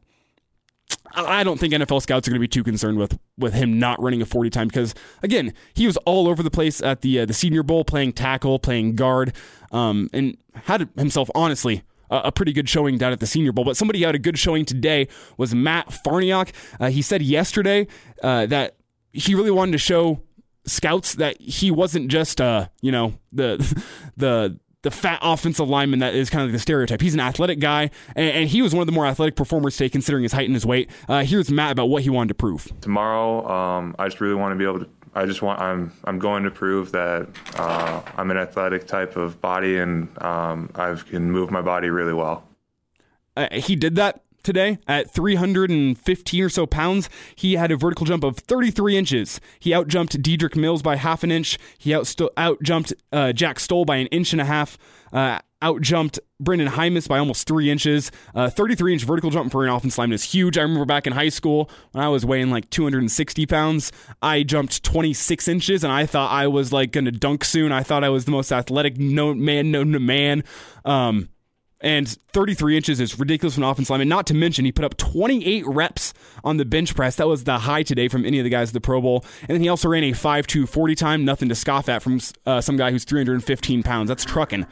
I 1.17 1.45
don't 1.45 1.61
think 1.61 1.73
NFL 1.73 2.03
scouts 2.03 2.27
are 2.27 2.31
going 2.31 2.41
to 2.41 2.41
be 2.41 2.49
too 2.49 2.65
concerned 2.65 2.99
with 2.99 3.19
with 3.39 3.55
him 3.55 3.79
not 3.79 4.03
running 4.03 4.21
a 4.21 4.27
40 4.27 4.51
time 4.51 4.69
because 4.69 4.95
again, 5.23 5.53
he 5.75 5.87
was 5.87 5.97
all 5.99 6.29
over 6.29 6.43
the 6.43 6.51
place 6.51 6.83
at 6.83 7.03
the 7.03 7.21
uh, 7.21 7.27
the 7.27 7.35
Senior 7.35 7.63
Bowl 7.63 7.85
playing 7.85 8.15
tackle, 8.15 8.59
playing 8.59 8.97
guard, 8.97 9.33
um, 9.71 10.09
and 10.13 10.37
had 10.55 10.89
himself 10.97 11.31
honestly 11.35 11.83
a, 12.11 12.33
pretty 12.33 12.53
good 12.53 12.69
showing 12.69 12.99
down 12.99 13.13
at 13.13 13.21
the 13.21 13.27
Senior 13.27 13.53
Bowl. 13.53 13.65
But 13.65 13.77
somebody 13.77 14.01
who 14.01 14.07
had 14.07 14.15
a 14.15 14.19
good 14.19 14.39
showing 14.39 14.65
today 14.65 15.09
was 15.37 15.55
Matt 15.55 15.89
Farniok. 15.89 16.53
Uh, 16.79 16.91
he 16.91 17.03
said 17.03 17.23
yesterday 17.23 17.87
uh, 18.23 18.47
that 18.47 18.77
he 19.13 19.35
really 19.35 19.51
wanted 19.51 19.73
to 19.73 19.79
show 19.79 20.21
scouts 20.67 21.15
that 21.17 21.41
he 21.41 21.71
wasn't 21.71 22.09
just 22.09 22.41
uh 22.41 22.67
you 22.81 22.91
know 22.91 23.13
the 23.33 23.59
the 24.17 24.59
the 24.85 24.91
fat 24.91 25.19
offensive 25.23 25.69
lineman 25.69 26.01
that 26.01 26.15
is 26.15 26.29
kind 26.29 26.45
of 26.45 26.53
the 26.53 26.59
stereotype. 26.59 27.01
He's 27.01 27.15
an 27.15 27.21
athletic 27.21 27.59
guy, 27.59 27.91
and, 28.15 28.31
and, 28.31 28.49
he 28.49 28.61
was 28.61 28.75
one 28.75 28.83
of 28.83 28.87
the 28.87 28.93
more 28.93 29.07
athletic 29.07 29.35
performers 29.35 29.79
today, 29.79 29.89
considering 29.89 30.25
his 30.25 30.33
height 30.33 30.45
and 30.45 30.55
his 30.55 30.67
weight. 30.67 30.91
Uh, 31.09 31.25
here's 31.25 31.51
Matt 31.51 31.73
about 31.73 31.87
what 31.87 32.03
he 32.03 32.11
wanted 32.11 32.29
to 32.29 32.35
prove. 32.35 32.71
Tomorrow, 32.83 33.49
um, 33.49 33.97
I 33.99 34.05
just 34.09 34.21
really 34.21 34.35
want 34.35 34.53
to 34.53 34.57
be 34.57 34.65
able 34.65 34.81
to. 34.81 34.89
I 35.15 35.27
just 35.27 35.43
want. 35.43 35.61
I'm. 35.61 35.93
I'm 36.05 36.19
going 36.19 36.45
to 36.45 36.51
prove 36.51 36.93
that 36.93 37.29
uh, 37.57 38.03
I'm 38.17 38.31
an 38.31 38.37
athletic 38.37 38.87
type 38.87 39.17
of 39.17 39.41
body, 39.41 39.79
and 39.79 40.09
um, 40.23 40.71
I 40.75 40.95
can 40.95 41.31
move 41.31 41.51
my 41.51 41.63
body 41.63 41.89
really 41.89 42.13
well. 42.13 42.47
Uh, 43.37 43.49
he 43.53 43.77
did 43.77 43.97
that 43.97 44.25
today 44.45 44.79
at 44.87 45.11
315 45.11 46.45
or 46.45 46.49
so 46.49 46.67
pounds. 46.67 47.09
He 47.35 47.55
had 47.55 47.73
a 47.73 47.77
vertical 47.77 48.07
jump 48.07 48.23
of 48.23 48.37
33 48.37 48.97
inches. 48.97 49.41
He 49.59 49.71
outjumped 49.71 50.21
Dedrick 50.23 50.55
Mills 50.55 50.83
by 50.83 50.97
half 50.97 51.25
an 51.25 51.33
inch. 51.33 51.59
He 51.77 51.93
out 51.93 52.05
outjumped 52.05 52.93
uh, 53.13 53.33
Jack 53.33 53.59
Stoll 53.59 53.85
by 53.85 53.97
an 53.97 54.07
inch 54.09 54.33
and 54.33 54.41
a 54.41 54.45
half. 54.45 54.79
Uh, 55.15 55.39
outjumped 55.63 56.19
Brendan 56.39 56.69
Jaimes 56.69 57.09
by 57.09 57.19
almost 57.19 57.47
three 57.47 57.71
inches. 57.71 58.13
Uh, 58.35 58.51
33 58.51 58.93
inch 58.93 59.05
vertical 59.05 59.31
jump 59.31 59.51
for 59.51 59.65
an 59.65 59.71
offensive 59.71 59.99
lineman 59.99 60.15
is 60.15 60.25
huge. 60.25 60.59
I 60.59 60.63
remember 60.63 60.85
back 60.85 61.07
in 61.07 61.15
high 61.15 61.31
school 61.31 61.71
when 61.93 62.05
I 62.05 62.09
was 62.09 62.27
weighing 62.27 62.51
like 62.51 62.69
260 62.69 63.47
pounds, 63.47 63.91
I 64.21 64.43
jumped 64.43 64.83
26 64.85 65.49
inches 65.49 65.83
and 65.83 65.93
I 65.93 66.05
thought 66.05 66.31
I 66.31 66.49
was 66.49 66.73
like 66.73 66.93
going 66.93 67.07
to 67.07 67.13
dunk 67.13 67.45
soon. 67.45 67.73
I 67.73 67.83
thought 67.83 68.05
I 68.05 68.11
was 68.11 68.27
the 68.27 68.31
most 68.31 68.53
athletic 68.53 68.99
known 68.99 69.43
man 69.43 69.71
known 69.71 69.93
to 69.93 70.01
man. 70.01 70.45
Um, 70.85 71.31
and 71.81 72.09
33 72.09 72.77
inches 72.77 73.01
is 73.01 73.19
ridiculous 73.19 73.55
for 73.55 73.61
an 73.61 73.65
offensive 73.65 73.91
lineman. 73.91 74.09
Not 74.09 74.27
to 74.29 74.35
mention, 74.35 74.65
he 74.65 74.73
put 74.73 74.85
up 74.85 74.97
28 74.97 75.67
reps 75.67 76.15
on 76.43 76.57
the 76.57 76.65
bench 76.65 76.95
press. 76.95 77.17
That 77.17 77.29
was 77.29 77.45
the 77.45 77.59
high 77.59 77.83
today 77.83 78.09
from 78.09 78.25
any 78.25 78.39
of 78.39 78.45
the 78.45 78.51
guys 78.51 78.71
at 78.71 78.75
the 78.75 78.81
Pro 78.81 79.01
Bowl. 79.01 79.25
And 79.43 79.51
then 79.51 79.61
he 79.61 79.69
also 79.69 79.89
ran 79.89 80.03
a 80.05 80.13
5'2 80.13 80.69
40 80.69 80.95
time. 80.95 81.25
Nothing 81.25 81.49
to 81.49 81.55
scoff 81.55 81.89
at 81.89 82.03
from 82.03 82.21
uh, 82.47 82.61
some 82.61 82.77
guy 82.77 82.91
who's 82.91 83.05
315 83.05 83.83
pounds. 83.83 84.09
That's 84.09 84.25
trucking 84.25 84.67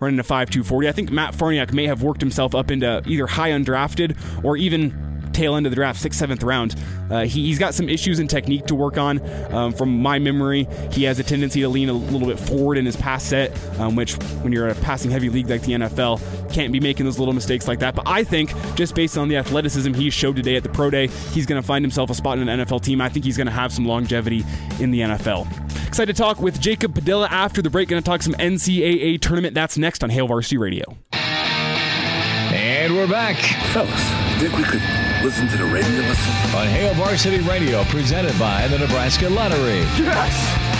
running 0.00 0.18
a 0.18 0.24
5'2 0.24 0.64
40. 0.64 0.88
I 0.88 0.92
think 0.92 1.10
Matt 1.10 1.34
Farniok 1.34 1.72
may 1.72 1.86
have 1.86 2.02
worked 2.02 2.20
himself 2.20 2.54
up 2.54 2.70
into 2.70 3.02
either 3.06 3.26
high 3.26 3.50
undrafted 3.50 4.16
or 4.44 4.56
even 4.56 5.25
tail 5.36 5.54
end 5.54 5.66
of 5.66 5.70
the 5.70 5.76
draft, 5.76 6.00
sixth, 6.00 6.18
seventh 6.18 6.42
round. 6.42 6.74
Uh, 7.10 7.24
he, 7.24 7.48
has 7.50 7.58
got 7.58 7.74
some 7.74 7.88
issues 7.88 8.18
in 8.18 8.26
technique 8.26 8.66
to 8.66 8.74
work 8.74 8.96
on. 8.98 9.20
Um, 9.52 9.72
from 9.72 10.00
my 10.00 10.18
memory, 10.18 10.66
he 10.90 11.04
has 11.04 11.18
a 11.18 11.22
tendency 11.22 11.60
to 11.60 11.68
lean 11.68 11.88
a 11.88 11.92
little 11.92 12.26
bit 12.26 12.38
forward 12.38 12.78
in 12.78 12.86
his 12.86 12.96
pass 12.96 13.22
set, 13.22 13.56
um, 13.78 13.94
which 13.94 14.14
when 14.42 14.52
you're 14.52 14.66
in 14.66 14.76
a 14.76 14.80
passing 14.80 15.10
heavy 15.10 15.28
league 15.28 15.48
like 15.48 15.62
the 15.62 15.72
NFL, 15.72 16.52
can't 16.52 16.72
be 16.72 16.80
making 16.80 17.04
those 17.04 17.18
little 17.18 17.34
mistakes 17.34 17.68
like 17.68 17.78
that. 17.80 17.94
But 17.94 18.08
I 18.08 18.24
think 18.24 18.50
just 18.74 18.94
based 18.94 19.18
on 19.18 19.28
the 19.28 19.36
athleticism 19.36 19.92
he 19.92 20.10
showed 20.10 20.36
today 20.36 20.56
at 20.56 20.62
the 20.62 20.70
Pro 20.70 20.90
Day, 20.90 21.08
he's 21.32 21.46
going 21.46 21.60
to 21.60 21.66
find 21.66 21.84
himself 21.84 22.10
a 22.10 22.14
spot 22.14 22.38
in 22.38 22.48
an 22.48 22.60
NFL 22.60 22.82
team. 22.82 23.00
I 23.00 23.08
think 23.08 23.24
he's 23.24 23.36
going 23.36 23.46
to 23.46 23.52
have 23.52 23.72
some 23.72 23.84
longevity 23.84 24.44
in 24.80 24.90
the 24.90 25.00
NFL. 25.00 25.46
Excited 25.86 26.16
to 26.16 26.22
talk 26.22 26.40
with 26.40 26.60
Jacob 26.60 26.94
Padilla 26.94 27.28
after 27.30 27.62
the 27.62 27.70
break. 27.70 27.88
Going 27.88 28.02
to 28.02 28.06
talk 28.06 28.22
some 28.22 28.34
NCAA 28.34 29.20
tournament. 29.20 29.54
That's 29.54 29.78
next 29.78 30.02
on 30.02 30.10
Hail 30.10 30.26
Varsity 30.26 30.56
Radio. 30.56 30.96
And 31.12 32.94
we're 32.94 33.08
back. 33.08 33.36
Fellas, 33.72 34.16
think 34.38 34.56
we 34.56 34.64
could 34.64 35.05
listen 35.22 35.48
to 35.48 35.56
the 35.56 35.64
radio 35.64 36.00
listen? 36.00 36.56
On 36.56 36.66
Hail 36.66 36.94
Varsity 36.94 37.40
Radio, 37.40 37.84
presented 37.84 38.38
by 38.38 38.68
the 38.68 38.78
Nebraska 38.78 39.28
Lottery. 39.28 39.80
Yes! 39.98 40.34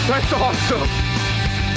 That's 0.08 0.32
awesome! 0.32 1.05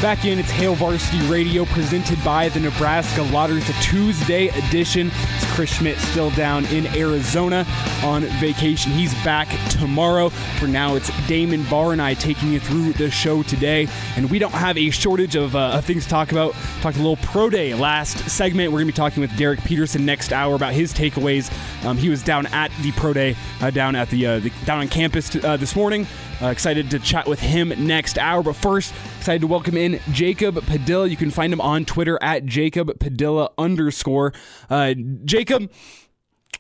Back 0.02 0.24
in, 0.24 0.40
it's 0.40 0.50
Hail 0.50 0.76
Varsity 0.76 1.20
Radio 1.28 1.66
presented 1.66 2.24
by 2.24 2.48
the 2.48 2.62
Nebraska 2.62 3.22
Lottery. 3.22 3.58
It's 3.58 3.70
a 3.70 3.82
Tuesday 3.82 4.48
edition. 4.48 5.12
It's 5.14 5.54
Chris 5.54 5.76
Schmidt 5.76 5.98
still 5.98 6.30
down 6.32 6.64
in 6.68 6.88
Arizona 6.96 7.66
on 8.02 8.22
vacation. 8.40 8.94
He's 8.94 9.14
back 9.26 9.50
tomorrow. 9.70 10.30
For 10.30 10.68
now, 10.68 10.96
it's 10.96 11.12
Damon 11.28 11.66
Barr 11.66 11.92
and 11.92 12.02
I 12.02 12.14
taking 12.14 12.54
you 12.54 12.62
through 12.62 12.94
the 12.94 13.12
show 13.12 13.44
today. 13.44 13.90
And 14.16 14.32
we 14.32 14.40
don't 14.40 14.54
have 14.54 14.78
a 14.78 14.90
shortage 14.90 15.36
of, 15.36 15.54
uh, 15.54 15.82
things 15.82 16.06
to 16.06 16.10
talk 16.10 16.32
about. 16.32 16.54
Talked 16.80 16.96
a 16.96 17.02
little 17.02 17.18
pro 17.18 17.50
day 17.50 17.74
last 17.74 18.30
segment. 18.30 18.72
We're 18.72 18.80
going 18.80 18.88
to 18.88 18.94
be 18.94 18.96
talking 18.96 19.20
with 19.20 19.36
Derek 19.36 19.62
Peterson 19.66 20.06
next 20.06 20.32
hour 20.32 20.56
about 20.56 20.72
his 20.72 20.94
takeaways. 20.94 21.52
Um, 21.86 21.98
he 21.98 22.08
was 22.08 22.24
down 22.24 22.46
at 22.48 22.72
the 22.84 22.94
pro 22.94 23.12
day, 23.12 23.36
uh, 23.60 23.70
down 23.70 23.98
at 23.98 24.10
the, 24.10 24.26
uh, 24.26 24.40
the, 24.40 24.54
down 24.64 24.80
on 24.80 24.88
campus 24.88 25.28
t- 25.28 25.42
uh, 25.42 25.58
this 25.58 25.76
morning. 25.76 26.08
Uh, 26.42 26.48
excited 26.48 26.90
to 26.90 27.00
chat 27.00 27.28
with 27.28 27.40
him 27.40 27.74
next 27.78 28.18
hour. 28.18 28.42
But 28.42 28.56
first, 28.56 28.94
excited 29.18 29.42
to 29.42 29.48
welcome 29.48 29.76
in 29.76 30.00
Jacob 30.14 30.64
Padilla. 30.66 31.08
You 31.08 31.18
can 31.18 31.32
find 31.32 31.52
him 31.52 31.60
on 31.60 31.84
Twitter 31.84 32.18
at 32.22 32.46
Jacob 32.46 32.98
Padilla 33.00 33.50
underscore. 33.58 34.34
Uh, 34.70 34.94
Jacob, 35.26 35.70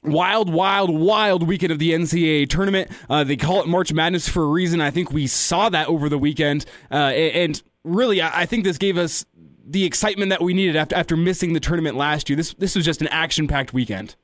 wild, 0.03 0.51
wild, 0.51 0.89
wild 0.89 1.47
weekend 1.47 1.71
of 1.71 1.79
the 1.79 1.91
NCAA 1.91 2.49
tournament. 2.49 2.91
Uh, 3.09 3.23
they 3.23 3.37
call 3.37 3.61
it 3.61 3.67
March 3.67 3.93
Madness 3.93 4.27
for 4.27 4.43
a 4.43 4.47
reason. 4.47 4.81
I 4.81 4.91
think 4.91 5.11
we 5.11 5.27
saw 5.27 5.69
that 5.69 5.87
over 5.87 6.09
the 6.09 6.17
weekend. 6.17 6.65
Uh, 6.91 6.95
and 6.95 7.61
really, 7.85 8.21
I 8.21 8.45
think 8.45 8.65
this 8.65 8.77
gave 8.77 8.97
us 8.97 9.25
the 9.65 9.85
excitement 9.85 10.29
that 10.29 10.41
we 10.41 10.53
needed 10.53 10.75
after, 10.75 10.95
after 10.95 11.15
missing 11.15 11.53
the 11.53 11.59
tournament 11.59 11.95
last 11.95 12.29
year. 12.29 12.35
This 12.35 12.53
this 12.55 12.75
was 12.75 12.83
just 12.83 13.01
an 13.01 13.07
action 13.07 13.47
packed 13.47 13.71
weekend. 13.71 14.15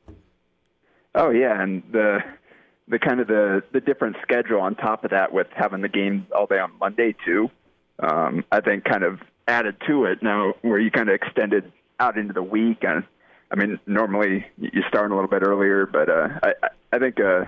Oh 1.14 1.30
yeah, 1.30 1.62
and 1.62 1.84
the 1.92 2.20
the 2.88 3.00
kind 3.00 3.20
of 3.20 3.28
the 3.28 3.64
the 3.72 3.82
different 3.82 4.18
schedule 4.22 4.62
on 4.62 4.76
top 4.76 5.04
of 5.04 5.12
that 5.12 5.34
with 5.34 5.48
having 5.56 5.82
the 5.82 5.90
game 5.90 6.28
all 6.36 6.46
day 6.46 6.60
on 6.60 6.72
Monday 6.80 7.16
too, 7.26 7.50
um, 8.00 8.44
I 8.52 8.62
think 8.62 8.84
kind 8.84 9.04
of 9.04 9.20
added 9.48 9.78
to 9.88 10.06
it 10.06 10.22
now 10.22 10.54
where 10.62 10.80
you 10.80 10.92
kind 10.92 11.10
of 11.10 11.16
extended 11.16 11.72
out 12.00 12.18
into 12.18 12.34
the 12.34 12.44
week 12.44 12.84
and 12.84 13.04
I 13.52 13.56
mean 13.56 13.80
normally 13.86 14.46
you 14.58 14.84
start 14.88 15.12
a 15.12 15.16
little 15.16 15.30
bit 15.30 15.42
earlier, 15.44 15.86
but 15.86 16.10
uh, 16.10 16.28
I 16.44 16.54
I 16.92 17.00
think 17.00 17.20
uh, 17.20 17.46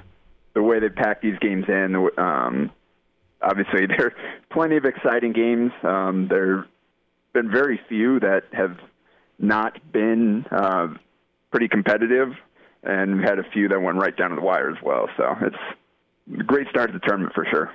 the 0.54 0.64
way 0.64 0.80
they 0.80 0.90
pack 0.90 1.22
these 1.22 1.38
games 1.40 1.66
in, 1.68 2.10
um, 2.18 2.72
obviously 3.42 3.86
there 3.98 4.08
are 4.08 4.14
plenty 4.52 4.78
of 4.78 4.86
exciting 4.86 5.34
games. 5.34 5.72
Um, 5.84 6.28
there 6.30 6.58
have 6.58 6.66
been 7.34 7.52
very 7.52 7.80
few 7.88 8.20
that 8.22 8.46
have 8.54 8.78
not 9.38 9.80
been 9.92 10.46
uh, 10.50 10.88
pretty 11.52 11.68
competitive 11.68 12.34
and 12.88 13.18
we 13.18 13.24
had 13.24 13.38
a 13.38 13.44
few 13.52 13.68
that 13.68 13.82
went 13.82 13.98
right 13.98 14.16
down 14.16 14.30
to 14.30 14.36
the 14.36 14.42
wire 14.42 14.72
as 14.72 14.82
well. 14.82 15.10
So 15.18 15.36
it's 15.42 16.40
a 16.40 16.44
great 16.44 16.68
start 16.70 16.92
to 16.92 17.00
the 17.00 17.06
tournament 17.06 17.34
for 17.36 17.46
sure. 17.52 17.72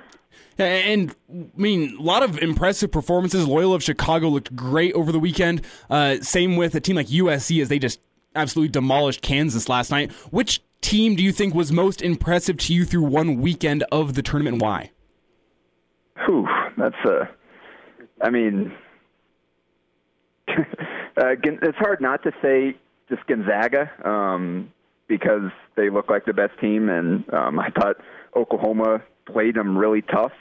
And 0.57 1.15
I 1.31 1.45
mean, 1.55 1.97
a 1.97 2.01
lot 2.01 2.23
of 2.23 2.39
impressive 2.39 2.91
performances. 2.91 3.47
Loyola 3.47 3.75
of 3.75 3.83
Chicago 3.83 4.29
looked 4.29 4.55
great 4.55 4.93
over 4.93 5.11
the 5.11 5.19
weekend. 5.19 5.61
Uh, 5.89 6.17
same 6.21 6.55
with 6.55 6.75
a 6.75 6.79
team 6.79 6.95
like 6.95 7.07
USC 7.07 7.61
as 7.61 7.69
they 7.69 7.79
just 7.79 7.99
absolutely 8.35 8.71
demolished 8.71 9.21
Kansas 9.21 9.69
last 9.69 9.91
night. 9.91 10.11
Which 10.31 10.61
team 10.81 11.15
do 11.15 11.23
you 11.23 11.31
think 11.31 11.53
was 11.53 11.71
most 11.71 12.01
impressive 12.01 12.57
to 12.57 12.73
you 12.73 12.85
through 12.85 13.03
one 13.03 13.41
weekend 13.41 13.83
of 13.91 14.15
the 14.15 14.23
tournament? 14.23 14.61
Why? 14.61 14.91
Whew, 16.25 16.47
that's 16.77 16.95
a. 17.05 17.29
I 18.21 18.29
mean, 18.29 18.73
uh, 20.49 20.55
it's 21.17 21.77
hard 21.77 22.01
not 22.01 22.23
to 22.23 22.31
say 22.41 22.75
just 23.09 23.25
Gonzaga. 23.27 23.91
Um, 24.07 24.71
because 25.07 25.51
they 25.75 25.89
look 25.89 26.09
like 26.09 26.25
the 26.25 26.33
best 26.33 26.59
team, 26.59 26.89
and 26.89 27.31
um, 27.33 27.59
I 27.59 27.69
thought 27.69 27.97
Oklahoma 28.35 29.03
played 29.25 29.55
them 29.55 29.77
really 29.77 30.01
tough. 30.01 30.31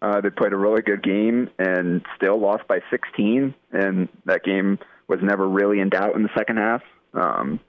Uh, 0.00 0.20
they 0.20 0.30
played 0.30 0.52
a 0.52 0.56
really 0.56 0.82
good 0.82 1.02
game 1.02 1.50
and 1.58 2.02
still 2.16 2.40
lost 2.40 2.66
by 2.68 2.78
16, 2.90 3.54
and 3.72 4.08
that 4.26 4.44
game 4.44 4.78
was 5.08 5.18
never 5.22 5.48
really 5.48 5.80
in 5.80 5.88
doubt 5.88 6.14
in 6.14 6.22
the 6.22 6.28
second 6.36 6.58
half. 6.58 6.82
Um, 7.14 7.60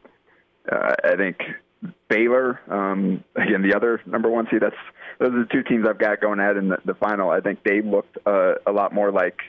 uh, 0.71 0.93
I 1.03 1.15
think 1.15 1.37
Baylor, 2.09 2.59
um, 2.67 3.23
again, 3.35 3.61
the 3.61 3.75
other 3.75 4.01
number 4.05 4.29
one 4.29 4.47
seed. 4.51 4.61
That's 4.61 4.75
those 5.19 5.29
are 5.29 5.43
the 5.43 5.49
two 5.51 5.63
teams 5.63 5.87
I've 5.87 5.97
got 5.97 6.21
going 6.21 6.39
at 6.39 6.57
in 6.57 6.69
the, 6.69 6.77
the 6.85 6.93
final. 6.93 7.29
I 7.29 7.39
think 7.39 7.63
they 7.63 7.81
looked 7.81 8.17
uh, 8.25 8.55
a 8.67 8.71
lot 8.71 8.93
more 8.93 9.11
like 9.11 9.39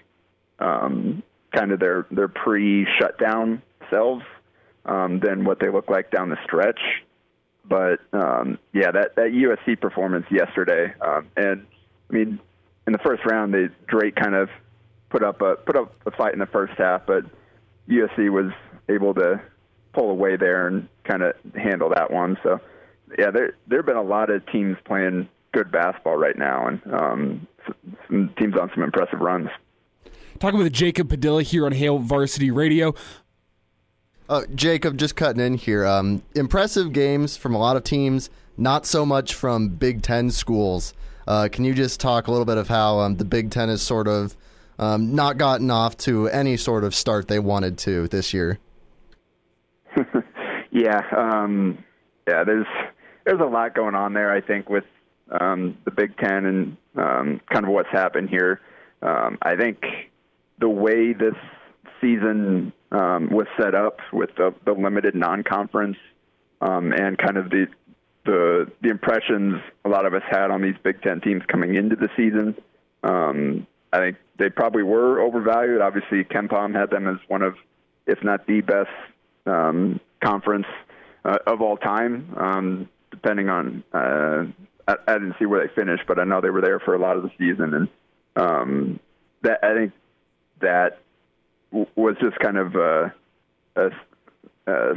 um, 0.59 1.23
kind 1.55 1.73
of 1.73 1.81
their 1.81 2.07
their 2.11 2.29
pre-shutdown 2.29 3.63
selves 3.91 4.25
um, 4.91 5.21
than 5.21 5.45
what 5.45 5.61
they 5.61 5.71
look 5.71 5.89
like 5.89 6.11
down 6.11 6.29
the 6.29 6.39
stretch. 6.45 6.81
But 7.65 8.01
um, 8.13 8.59
yeah, 8.73 8.91
that 8.91 9.15
that 9.17 9.29
USC 9.29 9.81
performance 9.81 10.27
yesterday, 10.31 10.93
um, 11.01 11.29
and 11.37 11.67
I 12.11 12.13
mean, 12.13 12.41
in 12.87 12.93
the 12.93 12.99
first 12.99 13.25
round, 13.25 13.55
they 13.55 13.69
Drake 13.87 14.17
kind 14.17 14.35
of 14.35 14.49
put 15.09 15.23
up 15.23 15.41
a 15.41 15.57
put 15.57 15.77
up 15.77 15.95
a 16.07 16.11
fight 16.11 16.33
in 16.33 16.41
the 16.41 16.47
first 16.47 16.73
half, 16.77 17.07
but 17.07 17.25
USC 17.89 18.31
was 18.31 18.53
able 18.89 19.15
to 19.15 19.41
pull 19.93 20.11
away 20.11 20.37
there 20.37 20.67
and 20.67 20.89
kind 21.05 21.23
of 21.23 21.35
handle 21.55 21.91
that 21.95 22.11
one. 22.11 22.37
So 22.43 22.61
yeah, 23.19 23.31
there 23.31 23.55
there 23.69 23.79
have 23.79 23.87
been 23.87 23.97
a 23.97 24.03
lot 24.03 24.31
of 24.31 24.45
teams 24.47 24.77
playing 24.85 25.29
good 25.53 25.71
basketball 25.71 26.17
right 26.17 26.37
now, 26.37 26.67
and 26.67 26.81
um, 26.93 27.47
some 28.09 28.35
teams 28.37 28.57
on 28.61 28.71
some 28.75 28.83
impressive 28.83 29.21
runs. 29.21 29.49
Talking 30.41 30.59
with 30.59 30.73
Jacob 30.73 31.11
Padilla 31.11 31.43
here 31.43 31.67
on 31.67 31.73
Hail 31.73 31.99
Varsity 31.99 32.51
Radio. 32.51 32.95
Uh, 34.31 34.45
Jacob, 34.55 34.97
just 34.97 35.17
cutting 35.17 35.43
in 35.43 35.55
here. 35.55 35.85
Um, 35.85 36.23
impressive 36.37 36.93
games 36.93 37.37
from 37.37 37.53
a 37.53 37.59
lot 37.59 37.77
of 37.77 37.83
teams, 37.83 38.31
not 38.57 38.87
so 38.87 39.05
much 39.05 39.35
from 39.35 39.71
Big 39.71 40.03
Ten 40.03 40.31
schools. 40.31 40.95
Uh, 41.27 41.49
can 41.51 41.65
you 41.65 41.75
just 41.75 41.99
talk 41.99 42.29
a 42.29 42.31
little 42.31 42.45
bit 42.45 42.57
of 42.57 42.69
how 42.69 43.01
um, 43.01 43.17
the 43.17 43.25
Big 43.25 43.51
Ten 43.51 43.69
has 43.69 43.83
sort 43.83 44.07
of 44.07 44.37
um, 44.79 45.17
not 45.17 45.37
gotten 45.37 45.69
off 45.69 45.97
to 45.99 46.29
any 46.29 46.57
sort 46.57 46.85
of 46.85 46.95
start 46.95 47.27
they 47.27 47.41
wanted 47.41 47.77
to 47.79 48.07
this 48.07 48.33
year? 48.33 48.61
yeah, 50.71 51.03
um, 51.17 51.83
yeah. 52.29 52.45
There's 52.45 52.67
there's 53.27 53.41
a 53.41 53.51
lot 53.51 53.75
going 53.75 53.97
on 53.97 54.15
there. 54.15 54.33
I 54.33 54.41
think 54.41 54.71
with 54.71 54.85
um, 55.41 55.77
the 55.85 55.91
Big 55.91 56.17
Ten 56.19 56.47
and 56.47 56.77
um, 56.95 57.41
kind 57.53 57.65
of 57.67 57.73
what's 57.73 57.91
happened 57.91 58.31
here. 58.31 58.61
I 59.03 59.57
think 59.57 59.83
the 60.61 60.69
way 60.69 61.15
this 61.15 61.35
season 62.01 62.73
um, 62.93 63.31
was 63.31 63.47
set 63.59 63.75
up 63.75 63.99
with 64.13 64.31
the, 64.37 64.55
the 64.65 64.73
limited 64.73 65.15
non-conference 65.15 65.97
um, 66.61 66.93
and 66.93 67.17
kind 67.19 67.37
of 67.37 67.51
the 67.51 67.67
the 68.27 68.71
the 68.83 68.91
impressions 68.91 69.61
a 69.85 69.89
lot 69.89 70.05
of 70.05 70.13
us 70.13 70.23
had 70.29 70.51
on 70.51 70.61
these 70.61 70.75
Big 70.83 71.01
Ten 71.03 71.21
teams 71.21 71.43
coming 71.49 71.75
into 71.75 71.97
the 71.97 72.09
season. 72.17 72.55
Um, 73.03 73.67
I 73.93 73.99
think 73.99 74.17
they 74.39 74.51
probably 74.51 74.83
were 74.83 75.21
overvalued. 75.21 75.81
Obviously, 75.81 76.25
KenPom 76.25 76.79
had 76.79 76.91
them 76.91 77.09
as 77.09 77.17
one 77.29 77.43
of, 77.43 77.57
if 78.07 78.23
not 78.23 78.47
the 78.47 78.61
best 78.61 78.91
um, 79.47 80.01
conference 80.23 80.67
uh, 81.25 81.39
of 81.47 81.61
all 81.61 81.77
time. 81.77 82.35
Um, 82.37 82.89
depending 83.11 83.49
on, 83.49 83.83
uh, 83.93 84.45
I, 84.87 84.97
I 85.09 85.13
didn't 85.15 85.37
see 85.39 85.47
where 85.47 85.67
they 85.67 85.75
finished, 85.75 86.05
but 86.07 86.19
I 86.19 86.25
know 86.25 86.41
they 86.41 86.51
were 86.51 86.61
there 86.61 86.79
for 86.79 86.95
a 86.95 86.99
lot 86.99 87.17
of 87.17 87.23
the 87.23 87.31
season, 87.39 87.75
and 87.75 87.89
um, 88.37 89.01
that 89.43 89.61
I 89.65 89.75
think 89.75 89.93
that 90.61 91.01
was 91.73 92.17
just 92.21 92.39
kind 92.39 92.59
of 92.59 92.75
a, 92.75 93.15
a, 93.77 93.91
a 94.67 94.95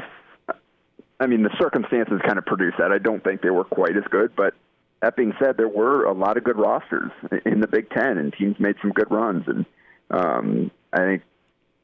I 1.19 1.27
mean, 1.27 1.43
the 1.43 1.55
circumstances 1.59 2.19
kind 2.25 2.38
of 2.38 2.45
produced 2.45 2.77
that. 2.79 2.91
I 2.91 2.97
don't 2.97 3.23
think 3.23 3.41
they 3.41 3.49
were 3.49 3.63
quite 3.63 3.95
as 3.95 4.03
good, 4.09 4.36
but 4.36 4.53
that 5.01 5.15
being 5.15 5.33
said, 5.38 5.57
there 5.57 5.67
were 5.67 6.05
a 6.05 6.13
lot 6.13 6.38
of 6.38 6.43
good 6.43 6.57
rosters 6.57 7.12
in 7.45 7.59
the 7.59 7.67
Big 7.67 7.89
Ten, 7.89 8.17
and 8.17 8.33
teams 8.33 8.59
made 8.59 8.75
some 8.81 8.91
good 8.91 9.12
runs. 9.12 9.45
And 9.47 9.65
um, 10.09 10.71
I 10.91 10.99
think, 10.99 11.23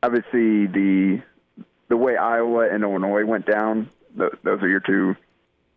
obviously, 0.01 0.67
the 0.67 1.21
the 1.89 1.97
way 1.97 2.15
Iowa 2.15 2.69
and 2.69 2.83
Illinois 2.83 3.25
went 3.25 3.45
down, 3.45 3.89
th- 4.17 4.31
those 4.43 4.61
are 4.61 4.69
your 4.69 4.79
two 4.79 5.15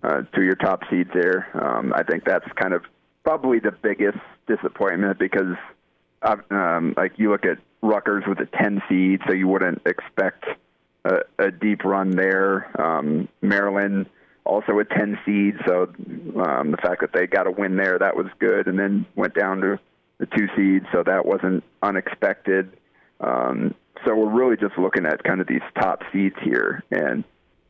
uh, 0.02 0.22
two 0.34 0.42
your 0.42 0.54
top 0.54 0.82
seeds 0.90 1.10
there. 1.14 1.48
Um, 1.54 1.92
I 1.94 2.02
think 2.02 2.24
that's 2.24 2.46
kind 2.54 2.74
of 2.74 2.84
probably 3.24 3.58
the 3.58 3.72
biggest 3.72 4.18
disappointment 4.46 5.18
because, 5.18 5.56
uh, 6.22 6.36
um, 6.50 6.94
like 6.96 7.12
you 7.16 7.30
look 7.30 7.44
at 7.44 7.58
Rutgers 7.82 8.24
with 8.26 8.38
a 8.40 8.46
10 8.46 8.82
seed, 8.88 9.20
so 9.26 9.32
you 9.32 9.48
wouldn't 9.48 9.82
expect 9.86 10.44
a, 11.04 11.18
a 11.38 11.50
deep 11.50 11.84
run 11.84 12.10
there. 12.10 12.70
Um, 12.80 13.28
Maryland 13.40 14.06
also 14.44 14.78
a 14.78 14.84
10 14.84 15.18
seed, 15.26 15.54
so 15.66 15.82
um, 16.40 16.70
the 16.70 16.78
fact 16.82 17.00
that 17.00 17.10
they 17.12 17.26
got 17.26 17.46
a 17.46 17.50
win 17.50 17.76
there 17.76 17.98
that 17.98 18.16
was 18.16 18.26
good, 18.38 18.66
and 18.66 18.78
then 18.78 19.06
went 19.16 19.34
down 19.34 19.60
to 19.60 19.78
the 20.18 20.26
two 20.26 20.48
seed, 20.56 20.84
so 20.92 21.02
that 21.04 21.26
wasn't 21.26 21.64
unexpected. 21.82 22.72
Um, 23.20 23.74
so 24.04 24.14
we're 24.14 24.30
really 24.30 24.56
just 24.56 24.78
looking 24.78 25.06
at 25.06 25.22
kind 25.22 25.40
of 25.40 25.46
these 25.46 25.62
top 25.78 26.02
seeds 26.12 26.36
here, 26.42 26.82
and 26.90 27.24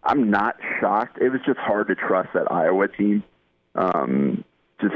I'm 0.05 0.31
not 0.31 0.57
shocked. 0.81 1.19
It 1.21 1.31
was 1.31 1.41
just 1.47 1.59
hard 1.59 1.89
to 1.89 1.95
trust 1.95 2.31
that 2.35 2.51
Iowa 2.51 2.89
team. 2.89 3.23
Um, 3.75 4.45
just 4.81 4.95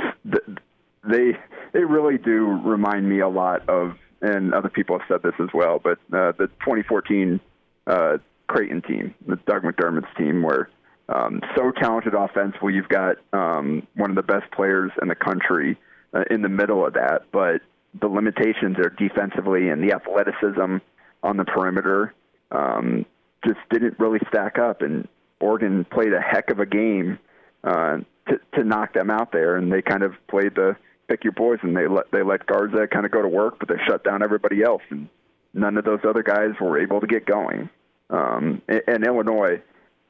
they 1.04 1.32
they 1.72 1.84
really 1.84 2.18
do 2.18 2.60
remind 2.64 3.08
me 3.08 3.20
a 3.20 3.28
lot 3.28 3.68
of, 3.68 3.96
and 4.22 4.54
other 4.54 4.68
people 4.68 4.98
have 4.98 5.06
said 5.08 5.22
this 5.22 5.38
as 5.40 5.48
well, 5.52 5.80
but 5.82 5.98
uh, 6.12 6.32
the 6.38 6.48
2014 6.60 7.40
uh, 7.86 8.18
Creighton 8.46 8.82
team, 8.82 9.14
the 9.26 9.36
Doug 9.46 9.62
McDermott's 9.62 10.14
team, 10.16 10.42
were 10.42 10.68
um, 11.08 11.40
so 11.54 11.70
talented 11.70 12.14
offensively, 12.14 12.74
you've 12.74 12.88
got 12.88 13.16
um, 13.32 13.86
one 13.94 14.10
of 14.10 14.16
the 14.16 14.22
best 14.22 14.50
players 14.52 14.90
in 15.00 15.08
the 15.08 15.14
country 15.14 15.78
uh, 16.14 16.24
in 16.30 16.42
the 16.42 16.48
middle 16.48 16.84
of 16.84 16.94
that, 16.94 17.26
but 17.32 17.60
the 18.00 18.08
limitations 18.08 18.76
are 18.78 18.90
defensively 18.90 19.68
and 19.68 19.82
the 19.82 19.94
athleticism 19.94 20.76
on 21.22 21.36
the 21.36 21.44
perimeter 21.44 22.12
um, 22.50 23.06
just 23.44 23.58
didn't 23.70 23.98
really 23.98 24.20
stack 24.28 24.58
up. 24.58 24.82
And 24.82 25.08
Oregon 25.40 25.84
played 25.84 26.12
a 26.12 26.20
heck 26.20 26.50
of 26.50 26.58
a 26.58 26.66
game 26.66 27.18
uh, 27.64 27.98
to, 28.28 28.40
to 28.54 28.64
knock 28.64 28.92
them 28.92 29.10
out 29.10 29.32
there, 29.32 29.56
and 29.56 29.72
they 29.72 29.82
kind 29.82 30.02
of 30.02 30.14
played 30.28 30.54
the 30.54 30.76
pick 31.08 31.24
your 31.24 31.32
poison. 31.32 31.74
They 31.74 31.86
let 31.88 32.10
they 32.10 32.22
let 32.22 32.46
Garza 32.46 32.86
kind 32.86 33.06
of 33.06 33.12
go 33.12 33.22
to 33.22 33.28
work, 33.28 33.58
but 33.58 33.68
they 33.68 33.76
shut 33.86 34.04
down 34.04 34.22
everybody 34.22 34.62
else, 34.62 34.82
and 34.90 35.08
none 35.54 35.76
of 35.76 35.84
those 35.84 36.00
other 36.08 36.22
guys 36.22 36.50
were 36.60 36.80
able 36.80 37.00
to 37.00 37.06
get 37.06 37.26
going. 37.26 37.68
Um, 38.10 38.62
and, 38.68 38.82
and 38.86 39.06
Illinois, 39.06 39.60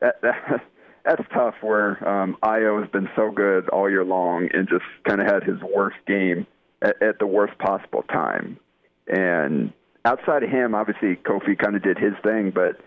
that, 0.01 0.21
that, 0.23 0.63
that's 1.05 1.23
tough. 1.33 1.55
Where 1.61 2.07
um, 2.07 2.37
Ayo 2.43 2.81
has 2.83 2.91
been 2.91 3.09
so 3.17 3.31
good 3.31 3.69
all 3.69 3.89
year 3.91 4.05
long 4.05 4.49
and 4.53 4.69
just 4.69 4.85
kind 5.07 5.21
of 5.21 5.27
had 5.27 5.43
his 5.43 5.61
worst 5.63 5.97
game 6.07 6.47
at, 6.83 7.01
at 7.03 7.19
the 7.19 7.27
worst 7.27 7.57
possible 7.59 8.03
time. 8.03 8.59
And 9.07 9.73
outside 10.05 10.43
of 10.43 10.51
him, 10.51 10.75
obviously 10.75 11.17
Kofi 11.17 11.59
kind 11.59 11.77
of 11.77 11.83
did 11.83 11.99
his 11.99 12.15
thing, 12.23 12.51
but 12.51 12.81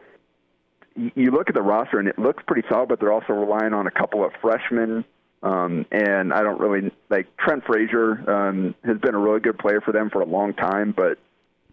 you 1.15 1.31
look 1.31 1.49
at 1.49 1.55
the 1.55 1.61
roster 1.61 1.99
and 1.99 2.07
it 2.07 2.19
looks 2.19 2.43
pretty 2.45 2.67
solid, 2.69 2.89
but 2.89 2.99
they're 2.99 3.13
also 3.13 3.33
relying 3.33 3.73
on 3.73 3.87
a 3.87 3.91
couple 3.91 4.23
of 4.23 4.31
freshmen. 4.41 5.05
Um, 5.41 5.85
and 5.91 6.33
I 6.33 6.41
don't 6.41 6.59
really 6.59 6.91
like 7.09 7.27
Trent 7.37 7.63
Frazier 7.65 8.29
um, 8.29 8.75
has 8.83 8.97
been 8.97 9.15
a 9.15 9.19
really 9.19 9.39
good 9.39 9.57
player 9.57 9.81
for 9.81 9.93
them 9.93 10.09
for 10.09 10.21
a 10.21 10.25
long 10.25 10.53
time, 10.53 10.93
but 10.95 11.17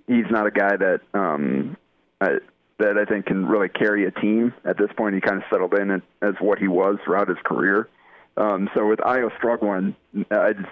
he's 0.07 0.31
not 0.31 0.47
a 0.47 0.51
guy 0.51 0.77
that 0.77 1.01
um, 1.15 1.77
I, 2.21 2.39
that 2.79 2.97
I 2.97 3.05
think 3.05 3.27
can 3.27 3.47
really 3.47 3.69
carry 3.69 4.07
a 4.07 4.11
team 4.11 4.55
at 4.65 4.79
this 4.79 4.91
point. 4.97 5.15
He 5.15 5.21
kind 5.21 5.39
of 5.39 5.45
settled 5.51 5.75
in 5.75 5.91
as 6.23 6.35
what 6.41 6.59
he 6.59 6.69
was 6.69 6.99
throughout 7.05 7.29
his 7.29 7.39
career. 7.45 7.89
Um, 8.37 8.69
so 8.75 8.87
with 8.87 8.99
Ayo 9.01 9.35
struggling, 9.39 9.97
I 10.31 10.53
just, 10.53 10.69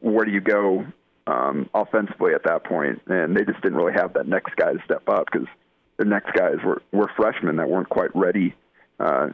where 0.00 0.24
do 0.24 0.30
you 0.30 0.42
go 0.42 0.86
um, 1.26 1.68
offensively 1.74 2.34
at 2.34 2.44
that 2.44 2.64
point? 2.64 3.00
And 3.06 3.34
they 3.34 3.44
just 3.44 3.60
didn't 3.62 3.78
really 3.78 3.94
have 3.94 4.12
that 4.12 4.28
next 4.28 4.54
guy 4.56 4.74
to 4.74 4.78
step 4.84 5.08
up 5.08 5.24
because 5.32 5.48
the 5.96 6.04
next 6.04 6.32
guys 6.34 6.56
were, 6.64 6.82
were 6.92 7.10
freshmen 7.16 7.56
that 7.56 7.68
weren't 7.68 7.88
quite 7.88 8.14
ready 8.14 8.54
uh, 9.00 9.28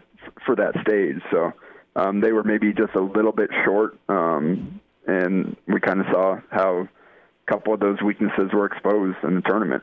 for 0.46 0.54
that 0.56 0.74
stage. 0.82 1.20
So 1.30 1.52
um, 1.96 2.20
they 2.20 2.32
were 2.32 2.44
maybe 2.44 2.72
just 2.72 2.94
a 2.94 3.00
little 3.00 3.32
bit 3.32 3.50
short, 3.64 3.98
um, 4.08 4.80
and 5.06 5.56
we 5.66 5.80
kind 5.80 6.00
of 6.00 6.06
saw 6.10 6.40
how 6.50 6.88
a 7.46 7.50
couple 7.50 7.74
of 7.74 7.80
those 7.80 8.00
weaknesses 8.02 8.50
were 8.52 8.66
exposed 8.66 9.16
in 9.22 9.36
the 9.36 9.42
tournament. 9.42 9.82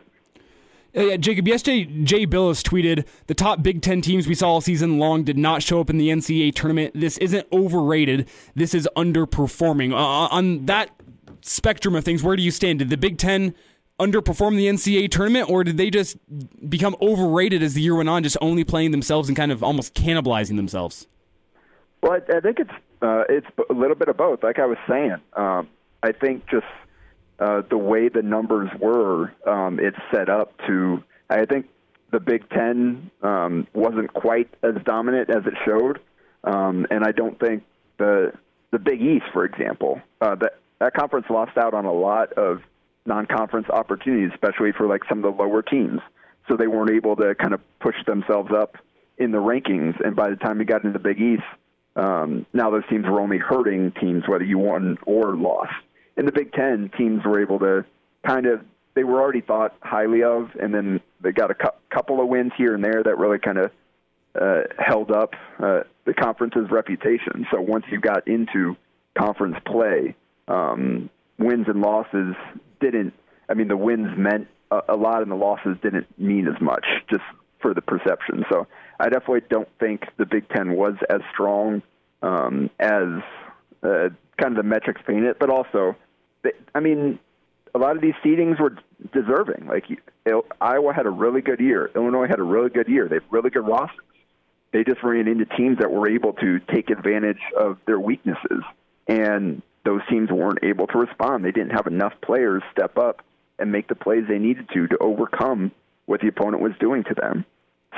Yeah, 0.94 1.16
Jacob, 1.16 1.48
yesterday 1.48 1.86
Jay 1.86 2.28
Bilas 2.28 2.62
tweeted 2.62 3.06
the 3.28 3.34
top 3.34 3.64
Big 3.64 3.82
Ten 3.82 4.02
teams 4.02 4.28
we 4.28 4.36
saw 4.36 4.50
all 4.50 4.62
season 4.62 5.00
long 5.00 5.24
did 5.24 5.38
not 5.38 5.64
show 5.64 5.80
up 5.80 5.90
in 5.90 5.98
the 5.98 6.10
NCAA 6.10 6.54
tournament. 6.54 6.94
This 6.94 7.18
isn't 7.20 7.48
overrated. 7.54 8.28
This 8.56 8.74
is 8.74 8.90
underperforming. 8.98 9.94
Uh, 9.94 9.96
on 9.96 10.66
that 10.66 10.90
spectrum 11.42 11.96
of 11.96 12.04
things, 12.04 12.24
where 12.24 12.36
do 12.36 12.44
you 12.44 12.52
stand? 12.52 12.80
Did 12.80 12.90
the 12.90 12.98
Big 12.98 13.18
Ten 13.18 13.56
underperform 14.00 14.58
the 14.58 14.68
NCAA 14.68 15.10
tournament, 15.10 15.50
or 15.50 15.64
did 15.64 15.78
they 15.78 15.90
just 15.90 16.18
become 16.70 16.96
overrated 17.02 17.64
as 17.64 17.74
the 17.74 17.82
year 17.82 17.96
went 17.96 18.10
on, 18.10 18.24
just 18.24 18.38
only 18.42 18.66
playing 18.66 18.92
themselves 18.92 19.30
and 19.30 19.38
kind 19.38 19.52
of 19.52 19.64
almost 19.64 19.94
cannibalizing 19.94 20.58
themselves? 20.58 21.08
Well, 22.02 22.14
I, 22.14 22.38
I 22.38 22.40
think 22.40 22.60
it's 22.60 22.72
uh, 23.02 23.24
it's 23.30 23.48
a 23.70 23.74
little 23.74 23.96
bit 23.96 24.08
of 24.08 24.18
both. 24.18 24.44
Like 24.44 24.60
I 24.60 24.66
was 24.66 24.78
saying, 24.90 25.18
um, 25.34 25.70
I 26.04 26.12
think 26.12 26.48
just 26.50 26.66
uh, 27.40 27.62
the 27.70 27.78
way 27.78 28.10
the 28.10 28.22
numbers 28.22 28.70
were, 28.80 29.34
um, 29.46 29.80
it's 29.80 29.98
set 30.14 30.30
up 30.30 30.54
to. 30.68 31.04
I 31.30 31.46
think 31.46 31.68
the 32.12 32.20
Big 32.20 32.50
Ten 32.50 33.10
um, 33.22 33.68
wasn't 33.74 34.14
quite 34.14 34.50
as 34.64 34.76
dominant 34.84 35.30
as 35.30 35.46
it 35.46 35.54
showed, 35.66 36.00
um, 36.44 36.86
and 36.90 37.04
I 37.04 37.12
don't 37.12 37.40
think 37.40 37.64
the 37.98 38.34
the 38.72 38.80
Big 38.80 39.02
East, 39.02 39.26
for 39.34 39.46
example, 39.46 40.02
uh, 40.22 40.36
that 40.36 40.58
that 40.80 40.94
conference 40.94 41.28
lost 41.30 41.58
out 41.58 41.74
on 41.74 41.86
a 41.86 41.94
lot 41.94 42.34
of 42.34 42.62
non-conference 43.06 43.68
opportunities, 43.70 44.32
especially 44.34 44.72
for 44.72 44.88
like 44.88 45.02
some 45.10 45.24
of 45.24 45.36
the 45.36 45.44
lower 45.44 45.62
teams. 45.62 46.00
So 46.48 46.58
they 46.58 46.68
weren't 46.68 46.92
able 46.92 47.16
to 47.18 47.36
kind 47.36 47.54
of 47.54 47.62
push 47.80 47.96
themselves 48.06 48.52
up 48.52 48.78
in 49.18 49.32
the 49.32 49.38
rankings. 49.38 50.00
And 50.04 50.16
by 50.16 50.30
the 50.30 50.36
time 50.36 50.58
we 50.58 50.66
got 50.66 50.84
into 50.84 50.98
the 50.98 51.04
Big 51.04 51.20
East, 51.22 51.44
um, 51.96 52.46
now 52.54 52.70
those 52.70 52.84
teams 52.90 53.06
were 53.06 53.20
only 53.20 53.38
hurting 53.38 53.92
teams 54.00 54.24
whether 54.28 54.44
you 54.44 54.58
won 54.58 54.98
or 55.06 55.36
lost. 55.36 55.74
In 56.18 56.26
the 56.26 56.32
Big 56.32 56.54
Ten, 56.54 56.92
teams 56.98 57.24
were 57.26 57.42
able 57.42 57.60
to 57.60 57.86
kind 58.26 58.46
of 58.46 58.62
they 58.94 59.04
were 59.04 59.22
already 59.22 59.42
thought 59.42 59.76
highly 59.82 60.24
of, 60.24 60.50
and 60.62 60.74
then 60.74 61.00
they 61.22 61.32
got 61.32 61.50
a 61.50 61.54
cu- 61.54 61.78
couple 61.90 62.20
of 62.20 62.28
wins 62.28 62.52
here 62.58 62.76
and 62.76 62.84
there 62.84 63.02
that 63.04 63.18
really 63.18 63.40
kind 63.40 63.58
of 63.58 63.72
uh, 64.40 64.62
held 64.78 65.12
up 65.12 65.34
uh, 65.60 65.82
the 66.06 66.14
conference's 66.14 66.70
reputation. 66.70 67.46
So 67.52 67.62
once 67.62 67.86
you 67.90 68.00
got 68.00 68.28
into 68.28 68.76
conference 69.18 69.56
play, 69.66 70.16
um, 70.48 71.10
wins 71.38 71.68
and 71.68 71.82
losses 71.82 72.36
didn't. 72.80 73.14
I 73.50 73.54
mean, 73.54 73.68
the 73.68 73.78
wins 73.78 74.10
meant 74.18 74.48
a, 74.72 74.82
a 74.90 74.96
lot, 74.96 75.22
and 75.22 75.32
the 75.32 75.36
losses 75.36 75.78
didn't 75.82 76.08
mean 76.20 76.48
as 76.48 76.62
much, 76.62 76.86
just 77.10 77.24
for 77.62 77.74
the 77.74 77.82
perception. 77.82 78.44
So 78.50 78.68
I 79.02 79.10
definitely 79.10 79.42
don't 79.50 79.68
think 79.80 80.06
the 80.18 80.28
Big 80.28 80.48
Ten 80.50 80.74
was 80.74 80.94
as 81.10 81.22
strong 81.34 81.82
um, 82.22 82.70
as 82.80 83.08
uh, 83.82 84.10
kind 84.38 84.52
of 84.52 84.56
the 84.56 84.64
metrics 84.64 85.02
paint 85.08 85.26
it, 85.26 85.40
but 85.40 85.50
also, 85.50 85.96
I 86.76 86.80
mean, 86.80 87.18
a 87.74 87.80
lot 87.80 87.96
of 87.96 88.02
these 88.04 88.14
seedings 88.24 88.60
were 88.60 88.78
deserving. 89.12 89.68
Like 89.68 89.86
Iowa 90.62 90.94
had 90.94 91.08
a 91.08 91.10
really 91.10 91.42
good 91.42 91.60
year, 91.60 91.90
Illinois 91.96 92.28
had 92.28 92.40
a 92.40 92.44
really 92.44 92.70
good 92.70 92.88
year. 92.88 93.08
They 93.08 93.16
have 93.16 93.24
really 93.32 93.50
good 93.50 93.66
rosters. 93.66 94.06
They 94.72 94.84
just 94.84 95.02
ran 95.02 95.28
into 95.28 95.46
teams 95.46 95.80
that 95.80 95.92
were 95.92 96.08
able 96.08 96.34
to 96.34 96.60
take 96.60 96.92
advantage 96.92 97.42
of 97.60 97.80
their 97.88 98.00
weaknesses, 98.00 98.64
and 99.08 99.64
those 99.84 100.02
teams 100.12 100.30
weren't 100.30 100.60
able 100.62 100.86
to 100.88 101.00
respond. 101.00 101.44
They 101.44 101.52
didn't 101.52 101.72
have 101.72 101.88
enough 101.88 102.14
players 102.22 102.62
step 102.72 103.00
up 103.00 103.24
and 103.58 103.72
make 103.72 103.88
the 103.88 103.96
plays 103.96 104.26
they 104.30 104.38
needed 104.38 104.70
to 104.76 104.88
to 104.90 104.98
overcome 105.00 105.72
what 106.06 106.22
the 106.22 106.28
opponent 106.28 106.62
was 106.62 106.74
doing 106.80 107.04
to 107.06 107.16
them. 107.16 107.46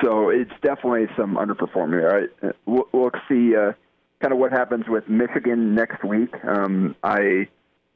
So 0.02 0.30
it's 0.30 0.52
definitely 0.62 1.08
some 1.18 1.36
underperforming. 1.36 2.02
Right, 2.12 2.54
we'll, 2.66 2.88
we'll 2.92 3.12
see 3.30 3.56
uh, 3.56 3.74
kind 4.22 4.34
of 4.34 4.40
what 4.40 4.52
happens 4.52 4.86
with 4.88 5.08
Michigan 5.08 5.76
next 5.76 6.04
week. 6.04 6.34
Um, 6.44 6.96
I 7.04 7.48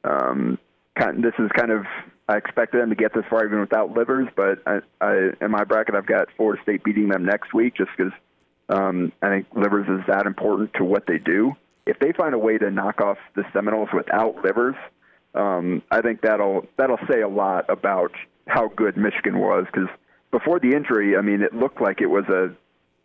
um, 0.04 0.58
kind 0.98 1.16
of, 1.16 1.22
this 1.22 1.34
is 1.38 1.50
kind 1.56 1.72
of 1.72 1.84
I 2.28 2.36
expected 2.36 2.82
them 2.82 2.90
to 2.90 2.94
get 2.94 3.14
this 3.14 3.24
far 3.30 3.46
even 3.46 3.60
without 3.60 3.96
Livers, 3.96 4.28
but 4.36 4.58
I, 4.66 4.80
I, 5.00 5.30
in 5.40 5.50
my 5.50 5.64
bracket 5.64 5.94
I've 5.94 6.06
got 6.06 6.28
Florida 6.36 6.62
State 6.62 6.84
beating 6.84 7.08
them 7.08 7.24
next 7.24 7.54
week 7.54 7.74
just 7.74 7.90
because 7.96 8.12
um, 8.68 9.12
I 9.22 9.28
think 9.28 9.46
Livers 9.54 9.88
is 9.88 10.04
that 10.08 10.26
important 10.26 10.74
to 10.74 10.84
what 10.84 11.06
they 11.06 11.18
do. 11.18 11.52
If 11.86 11.98
they 12.00 12.12
find 12.12 12.34
a 12.34 12.38
way 12.38 12.58
to 12.58 12.70
knock 12.70 13.00
off 13.00 13.16
the 13.34 13.44
Seminoles 13.54 13.88
without 13.94 14.44
Livers, 14.44 14.76
um, 15.34 15.82
I 15.90 16.02
think 16.02 16.20
that'll 16.20 16.66
that'll 16.76 16.98
say 17.10 17.22
a 17.22 17.28
lot 17.28 17.64
about 17.70 18.12
how 18.46 18.68
good 18.68 18.96
Michigan 18.98 19.38
was 19.38 19.64
because 19.72 19.88
before 20.30 20.60
the 20.60 20.72
injury, 20.74 21.16
I 21.16 21.22
mean, 21.22 21.42
it 21.42 21.54
looked 21.54 21.80
like 21.80 22.00
it 22.00 22.06
was 22.06 22.24
a 22.28 22.54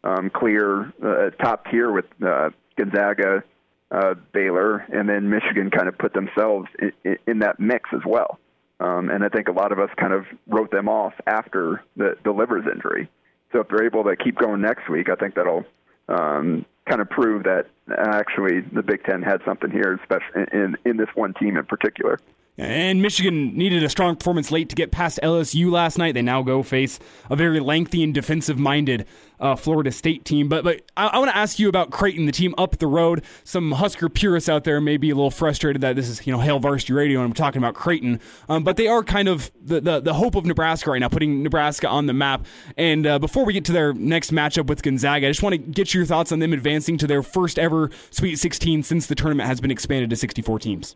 um, 0.07 0.29
clear 0.29 0.93
uh, 1.03 1.29
top 1.41 1.65
tier 1.71 1.91
with 1.91 2.05
uh, 2.25 2.49
Gonzaga, 2.77 3.43
uh, 3.91 4.15
Baylor, 4.33 4.85
and 4.91 5.07
then 5.07 5.29
Michigan 5.29 5.69
kind 5.69 5.87
of 5.87 5.97
put 5.97 6.13
themselves 6.13 6.67
in, 6.79 7.17
in, 7.25 7.39
that 7.39 7.59
mix 7.59 7.89
as 7.93 8.01
well. 8.05 8.39
Um, 8.79 9.09
and 9.09 9.23
I 9.23 9.29
think 9.29 9.47
a 9.47 9.51
lot 9.51 9.71
of 9.71 9.79
us 9.79 9.89
kind 9.97 10.13
of 10.13 10.25
wrote 10.47 10.71
them 10.71 10.89
off 10.89 11.13
after 11.25 11.83
the, 11.95 12.17
the 12.23 12.31
Livers 12.31 12.65
injury. 12.71 13.09
So 13.51 13.59
if 13.59 13.67
they're 13.67 13.85
able 13.85 14.03
to 14.03 14.15
keep 14.15 14.37
going 14.37 14.61
next 14.61 14.89
week, 14.89 15.09
I 15.09 15.15
think 15.15 15.35
that'll 15.35 15.63
um, 16.09 16.65
kind 16.89 17.01
of 17.01 17.09
prove 17.09 17.43
that 17.43 17.67
actually 17.89 18.61
the 18.61 18.81
Big 18.81 19.03
Ten 19.03 19.21
had 19.21 19.41
something 19.45 19.69
here, 19.69 19.99
especially 20.01 20.45
in, 20.51 20.75
in 20.85 20.97
this 20.97 21.09
one 21.15 21.33
team 21.35 21.55
in 21.55 21.65
particular. 21.65 22.19
And 22.55 23.01
Michigan 23.01 23.57
needed 23.57 23.83
a 23.83 23.89
strong 23.89 24.15
performance 24.15 24.51
late 24.51 24.69
to 24.69 24.75
get 24.75 24.91
past 24.91 25.19
LSU 25.23 25.71
last 25.71 25.97
night. 25.97 26.13
They 26.13 26.21
now 26.21 26.43
go 26.43 26.61
face 26.61 26.99
a 27.29 27.35
very 27.35 27.59
lengthy 27.59 28.03
and 28.03 28.13
defensive-minded 28.13 29.07
uh, 29.39 29.55
Florida 29.55 29.91
State 29.91 30.23
team. 30.23 30.49
But 30.49 30.63
but 30.63 30.81
I, 30.95 31.07
I 31.07 31.17
want 31.17 31.31
to 31.31 31.37
ask 31.37 31.57
you 31.57 31.67
about 31.67 31.89
Creighton, 31.89 32.27
the 32.27 32.31
team 32.31 32.53
up 32.57 32.77
the 32.77 32.85
road. 32.85 33.23
Some 33.43 33.71
Husker 33.71 34.07
purists 34.07 34.49
out 34.49 34.65
there 34.65 34.79
may 34.79 34.97
be 34.97 35.09
a 35.09 35.15
little 35.15 35.31
frustrated 35.31 35.81
that 35.81 35.95
this 35.95 36.07
is 36.07 36.25
you 36.27 36.31
know 36.31 36.39
Hail 36.39 36.59
Varsity 36.59 36.93
Radio 36.93 37.19
and 37.19 37.25
I'm 37.25 37.33
talking 37.33 37.57
about 37.57 37.73
Creighton. 37.73 38.19
Um, 38.47 38.63
but 38.63 38.77
they 38.77 38.87
are 38.87 39.03
kind 39.03 39.27
of 39.27 39.51
the, 39.59 39.81
the, 39.81 39.99
the 39.99 40.13
hope 40.13 40.35
of 40.35 40.45
Nebraska 40.45 40.91
right 40.91 40.99
now, 40.99 41.09
putting 41.09 41.41
Nebraska 41.41 41.87
on 41.87 42.05
the 42.05 42.13
map. 42.13 42.45
And 42.77 43.07
uh, 43.07 43.17
before 43.17 43.45
we 43.45 43.53
get 43.53 43.65
to 43.65 43.71
their 43.71 43.93
next 43.93 44.31
matchup 44.31 44.67
with 44.67 44.83
Gonzaga, 44.83 45.27
I 45.27 45.29
just 45.31 45.41
want 45.41 45.53
to 45.53 45.57
get 45.57 45.93
your 45.93 46.05
thoughts 46.05 46.31
on 46.31 46.37
them 46.37 46.53
advancing 46.53 46.99
to 46.99 47.07
their 47.07 47.23
first 47.23 47.57
ever 47.57 47.89
Sweet 48.11 48.35
16 48.35 48.83
since 48.83 49.07
the 49.07 49.15
tournament 49.15 49.47
has 49.49 49.59
been 49.59 49.71
expanded 49.71 50.11
to 50.11 50.15
64 50.15 50.59
teams. 50.59 50.95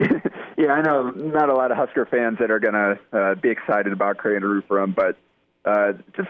Yeah, 0.58 0.72
I 0.72 0.82
know 0.82 1.10
not 1.10 1.48
a 1.48 1.54
lot 1.54 1.70
of 1.70 1.76
Husker 1.76 2.04
fans 2.04 2.38
that 2.40 2.50
are 2.50 2.58
going 2.58 2.74
to 2.74 2.98
uh, 3.16 3.34
be 3.36 3.48
excited 3.48 3.92
about 3.92 4.16
Creighton 4.18 4.42
to 4.42 4.48
root 4.48 4.64
for 4.66 4.80
them, 4.80 4.92
but 4.92 5.16
uh, 5.64 5.92
just 6.16 6.28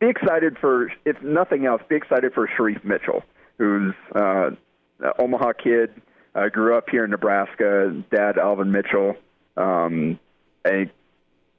be 0.00 0.08
excited 0.08 0.58
for, 0.60 0.90
if 1.04 1.22
nothing 1.22 1.64
else, 1.64 1.80
be 1.88 1.94
excited 1.94 2.34
for 2.34 2.48
Shereef 2.48 2.82
Mitchell, 2.82 3.22
who's 3.56 3.94
uh, 4.16 4.50
an 4.98 5.12
Omaha 5.20 5.52
kid, 5.62 5.90
uh, 6.34 6.48
grew 6.48 6.76
up 6.76 6.90
here 6.90 7.04
in 7.04 7.10
Nebraska. 7.10 8.02
Dad 8.10 8.36
Alvin 8.36 8.72
Mitchell, 8.72 9.14
um, 9.56 10.18
a 10.66 10.90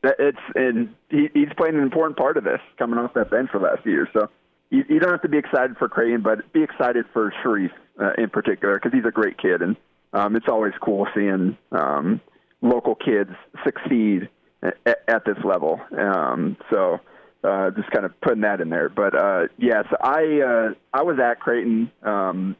it's 0.03 0.38
and 0.55 0.93
he, 1.10 1.29
he's 1.34 1.49
playing 1.55 1.75
an 1.75 1.84
important 1.84 2.17
part 2.17 2.36
of 2.36 2.43
this, 2.43 2.60
coming 2.77 2.99
off 2.99 3.13
that 3.13 3.32
bench 3.32 3.49
for 3.49 3.62
last 3.62 3.86
year. 3.86 4.10
So 4.12 4.29
you, 4.69 4.84
you 4.89 4.99
don't 4.99 5.12
have 5.12 5.21
to 5.21 5.29
be 5.29 5.38
excited 5.38 5.77
for 5.77 5.88
Creighton, 5.88 6.21
but 6.21 6.51
be 6.51 6.63
excited 6.63 7.05
for 7.13 7.34
Shereef 7.43 7.71
uh, 7.97 8.12
in 8.17 8.29
particular 8.29 8.77
because 8.77 8.91
he's 8.91 9.05
a 9.05 9.12
great 9.12 9.38
kid 9.38 9.62
and 9.62 9.77
um, 10.13 10.36
it's 10.36 10.48
always 10.48 10.74
cool 10.82 11.08
seeing 11.15 11.58
um, 11.72 12.22
local 12.62 12.95
kids 12.95 13.32
succeed 13.63 14.30
at, 14.62 15.00
at 15.08 15.26
this 15.26 15.38
level. 15.43 15.80
Um, 15.98 16.58
so 16.72 17.00
uh, 17.43 17.72
just 17.72 17.89
kind 17.91 18.06
of 18.06 18.19
putting 18.22 18.41
that 18.41 18.62
in 18.62 18.69
there. 18.69 18.89
But 18.89 19.15
uh, 19.15 19.48
yes, 19.58 19.86
I 20.02 20.41
uh, 20.41 20.74
I 20.93 21.04
was 21.04 21.19
at 21.19 21.39
Creighton. 21.39 21.91
Um, 22.04 22.56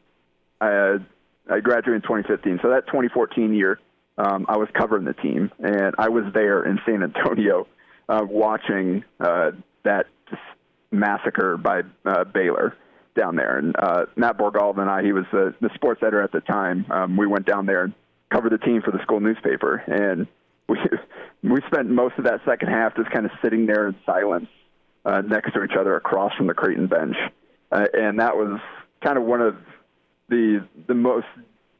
I, 0.60 0.96
I 1.50 1.60
graduated 1.60 1.94
in 1.94 2.02
2015, 2.02 2.60
so 2.62 2.70
that 2.70 2.86
2014 2.86 3.54
year, 3.54 3.80
um, 4.18 4.46
I 4.48 4.56
was 4.56 4.68
covering 4.74 5.04
the 5.04 5.14
team, 5.14 5.50
and 5.58 5.94
I 5.98 6.08
was 6.08 6.24
there 6.34 6.64
in 6.64 6.78
San 6.86 7.02
Antonio 7.02 7.66
uh, 8.08 8.24
watching 8.28 9.04
uh, 9.18 9.52
that 9.84 10.06
massacre 10.90 11.56
by 11.56 11.82
uh, 12.04 12.24
Baylor 12.24 12.76
down 13.20 13.36
there. 13.36 13.58
And 13.58 13.76
uh, 13.78 14.06
Matt 14.16 14.38
Borgald 14.38 14.78
and 14.78 14.88
I, 14.88 15.02
he 15.02 15.12
was 15.12 15.24
the, 15.30 15.54
the 15.60 15.70
sports 15.74 16.00
editor 16.02 16.22
at 16.22 16.32
the 16.32 16.40
time. 16.40 16.86
Um, 16.90 17.16
we 17.16 17.26
went 17.26 17.46
down 17.46 17.66
there 17.66 17.84
and 17.84 17.94
covered 18.32 18.52
the 18.52 18.58
team 18.58 18.80
for 18.82 18.90
the 18.90 19.02
school 19.02 19.20
newspaper, 19.20 19.76
and 19.76 20.26
we 20.68 20.78
we 21.42 21.60
spent 21.66 21.88
most 21.90 22.14
of 22.18 22.24
that 22.24 22.40
second 22.44 22.68
half 22.68 22.96
just 22.96 23.10
kind 23.10 23.26
of 23.26 23.32
sitting 23.42 23.66
there 23.66 23.88
in 23.88 23.96
silence 24.06 24.48
uh, 25.04 25.20
next 25.20 25.52
to 25.52 25.62
each 25.62 25.76
other 25.78 25.96
across 25.96 26.34
from 26.36 26.46
the 26.46 26.54
Creighton 26.54 26.86
bench, 26.86 27.16
uh, 27.72 27.86
and 27.92 28.20
that 28.20 28.36
was 28.36 28.60
kind 29.04 29.18
of 29.18 29.24
one 29.24 29.40
of 29.42 29.56
the 30.28 30.66
the 30.86 30.94
most 30.94 31.26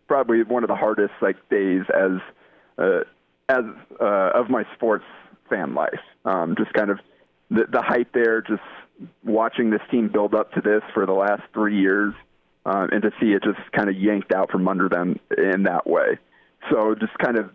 probably 0.06 0.42
one 0.42 0.64
of 0.64 0.68
the 0.68 0.76
hardest 0.76 1.12
like 1.22 1.36
days 1.48 1.82
as 1.94 2.20
uh, 2.78 3.00
as 3.48 3.64
uh, 4.00 4.30
of 4.34 4.50
my 4.50 4.64
sports 4.74 5.04
fan 5.48 5.74
life. 5.74 6.00
Um, 6.24 6.54
just 6.58 6.72
kind 6.74 6.90
of 6.90 6.98
the, 7.50 7.64
the 7.70 7.82
hype 7.82 8.12
there, 8.12 8.42
just 8.42 8.62
watching 9.24 9.70
this 9.70 9.80
team 9.90 10.08
build 10.08 10.34
up 10.34 10.52
to 10.52 10.60
this 10.60 10.82
for 10.94 11.06
the 11.06 11.12
last 11.12 11.42
three 11.52 11.80
years, 11.80 12.14
uh, 12.66 12.86
and 12.90 13.02
to 13.02 13.10
see 13.20 13.32
it 13.32 13.42
just 13.42 13.60
kind 13.72 13.88
of 13.88 13.96
yanked 13.96 14.32
out 14.32 14.50
from 14.50 14.68
under 14.68 14.88
them 14.88 15.18
in 15.36 15.64
that 15.64 15.86
way. 15.86 16.18
So 16.70 16.94
just 16.94 17.16
kind 17.18 17.38
of 17.38 17.50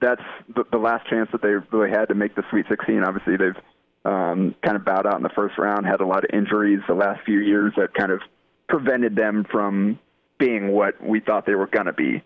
that's 0.00 0.22
the, 0.54 0.64
the 0.70 0.78
last 0.78 1.08
chance 1.08 1.28
that 1.32 1.42
they 1.42 1.54
really 1.76 1.90
had 1.90 2.06
to 2.06 2.14
make 2.14 2.34
the 2.34 2.42
Sweet 2.50 2.66
16. 2.68 3.02
Obviously, 3.04 3.36
they've 3.36 3.62
um, 4.04 4.54
kind 4.62 4.76
of 4.76 4.84
bowed 4.84 5.06
out 5.06 5.16
in 5.16 5.22
the 5.22 5.30
first 5.34 5.58
round, 5.58 5.86
had 5.86 6.00
a 6.00 6.06
lot 6.06 6.24
of 6.24 6.30
injuries 6.32 6.80
the 6.88 6.94
last 6.94 7.24
few 7.24 7.40
years 7.40 7.72
that 7.76 7.94
kind 7.94 8.12
of 8.12 8.20
prevented 8.68 9.16
them 9.16 9.44
from 9.50 9.98
being 10.38 10.72
what 10.72 11.02
we 11.02 11.20
thought 11.20 11.46
they 11.46 11.54
were 11.54 11.66
going 11.66 11.86
to 11.86 11.92
be. 11.92 12.22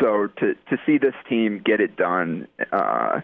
So 0.00 0.28
to 0.38 0.54
to 0.54 0.76
see 0.86 0.98
this 0.98 1.14
team 1.28 1.62
get 1.64 1.80
it 1.80 1.96
done 1.96 2.48
uh, 2.72 3.20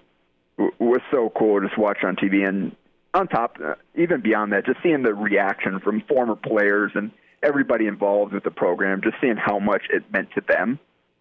was 0.79 1.01
so 1.11 1.33
cool. 1.37 1.61
To 1.61 1.67
just 1.67 1.79
watch 1.79 1.99
on 2.05 2.17
TV, 2.17 2.47
and 2.47 2.77
on 3.15 3.29
top, 3.29 3.57
uh, 3.65 3.75
even 3.95 4.21
beyond 4.21 4.53
that, 4.53 4.67
just 4.67 4.79
seeing 4.83 5.03
the 5.03 5.15
reaction 5.15 5.81
from 5.81 6.03
former 6.09 6.37
players 6.37 6.93
and 6.95 7.11
everybody 7.43 7.87
involved 7.87 8.33
with 8.33 8.45
the 8.45 8.51
program, 8.51 9.01
just 9.03 9.17
seeing 9.21 9.37
how 9.37 9.59
much 9.59 9.83
it 9.91 10.05
meant 10.13 10.29
to 10.35 10.43
them. 10.47 10.79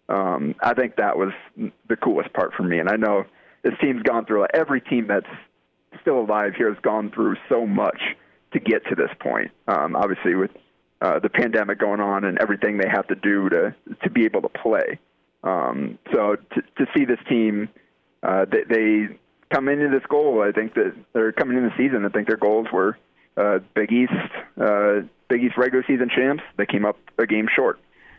Um, 0.08 0.54
I 0.60 0.74
think 0.74 0.96
that 0.96 1.16
was 1.16 1.32
the 1.56 1.96
coolest 1.96 2.32
part 2.32 2.52
for 2.54 2.62
me. 2.62 2.78
And 2.78 2.88
I 2.88 2.96
know 2.96 3.24
this 3.62 3.74
team's 3.80 4.02
gone 4.02 4.26
through, 4.26 4.46
every 4.52 4.80
team 4.80 5.06
that's 5.06 5.26
still 6.00 6.20
alive 6.20 6.54
here 6.56 6.72
has 6.72 6.80
gone 6.82 7.10
through 7.10 7.36
so 7.48 7.66
much 7.66 8.00
to 8.52 8.60
get 8.60 8.84
to 8.86 8.94
this 8.94 9.10
point. 9.20 9.50
Um, 9.68 9.94
obviously, 9.94 10.34
with 10.34 10.50
uh, 11.00 11.18
the 11.18 11.28
pandemic 11.28 11.78
going 11.78 12.00
on 12.00 12.24
and 12.24 12.38
everything 12.40 12.78
they 12.78 12.88
have 12.88 13.06
to 13.08 13.14
do 13.14 13.48
to 13.48 13.74
to 14.02 14.10
be 14.10 14.24
able 14.24 14.42
to 14.42 14.48
play. 14.48 14.98
Um, 15.42 15.98
so 16.12 16.36
to, 16.36 16.62
to 16.76 16.86
see 16.94 17.04
this 17.04 17.18
team, 17.28 17.68
uh, 18.22 18.44
they, 18.50 18.64
they 18.68 19.08
come 19.52 19.68
into 19.68 19.88
this 19.88 20.06
goal, 20.08 20.42
I 20.42 20.52
think 20.52 20.74
that 20.74 20.94
they're 21.12 21.32
coming 21.32 21.56
in 21.56 21.64
the 21.64 21.74
season. 21.76 22.04
I 22.04 22.08
think 22.08 22.28
their 22.28 22.36
goals 22.36 22.68
were 22.72 22.96
uh, 23.36 23.58
Big 23.74 23.92
East, 23.92 24.12
uh, 24.60 25.00
Big 25.28 25.44
East 25.44 25.56
regular 25.56 25.84
season 25.86 26.10
champs. 26.14 26.42
They 26.56 26.66
came 26.66 26.84
up 26.84 26.96
a 27.18 27.26
game 27.26 27.48
short. 27.54 27.78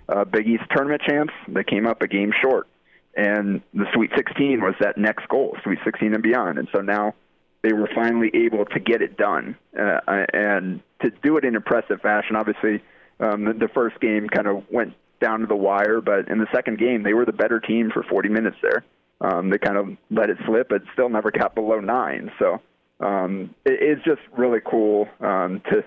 Uh, 0.10 0.26
Big 0.26 0.48
East 0.48 0.64
tournament 0.76 1.02
champs. 1.08 1.34
They 1.48 1.64
came 1.64 1.88
up 1.88 2.02
a 2.02 2.08
game 2.08 2.32
short. 2.42 2.68
And 3.16 3.62
the 3.74 3.86
Sweet 3.94 4.12
16 4.16 4.62
was 4.62 4.76
that 4.80 4.98
next 4.98 5.28
goal, 5.28 5.58
Sweet 5.64 5.80
16 5.84 6.14
and 6.14 6.24
beyond. 6.24 6.58
And 6.58 6.68
so 6.74 6.80
now 6.80 7.14
they 7.62 7.74
were 7.74 7.90
finally 7.94 8.32
able 8.34 8.66
to 8.66 8.80
get 8.80 9.02
it 9.02 9.18
done 9.18 9.58
uh, 9.78 10.00
and 10.34 10.82
to 11.02 11.12
do 11.22 11.38
it 11.38 11.46
in 11.46 11.56
impressive 11.56 12.02
fashion. 12.02 12.36
Obviously, 12.36 12.82
um, 13.20 13.46
the 13.60 13.70
first 13.74 14.00
game 14.00 14.28
kind 14.30 14.48
of 14.48 14.64
went 14.72 14.94
down 15.20 15.42
to 15.42 15.46
the 15.46 15.56
wire, 15.56 16.02
but 16.02 16.30
in 16.30 16.40
the 16.40 16.48
second 16.54 16.80
game, 16.80 17.04
they 17.04 17.14
were 17.14 17.26
the 17.26 17.34
better 17.34 17.60
team 17.60 17.92
for 17.92 18.04
40 18.04 18.30
minutes 18.30 18.58
there. 18.62 18.84
Um, 19.22 19.50
they 19.52 19.60
kind 19.60 19.78
of 19.78 19.90
let 20.10 20.30
it 20.30 20.38
slip, 20.46 20.70
but 20.70 20.82
still 20.94 21.10
never 21.10 21.32
got 21.32 21.54
below 21.54 21.80
nine. 21.80 22.32
So 22.40 22.60
um, 23.00 23.54
it, 23.66 23.78
it's 23.82 24.04
just 24.04 24.22
really 24.36 24.60
cool 24.66 25.08
um, 25.20 25.62
to 25.70 25.84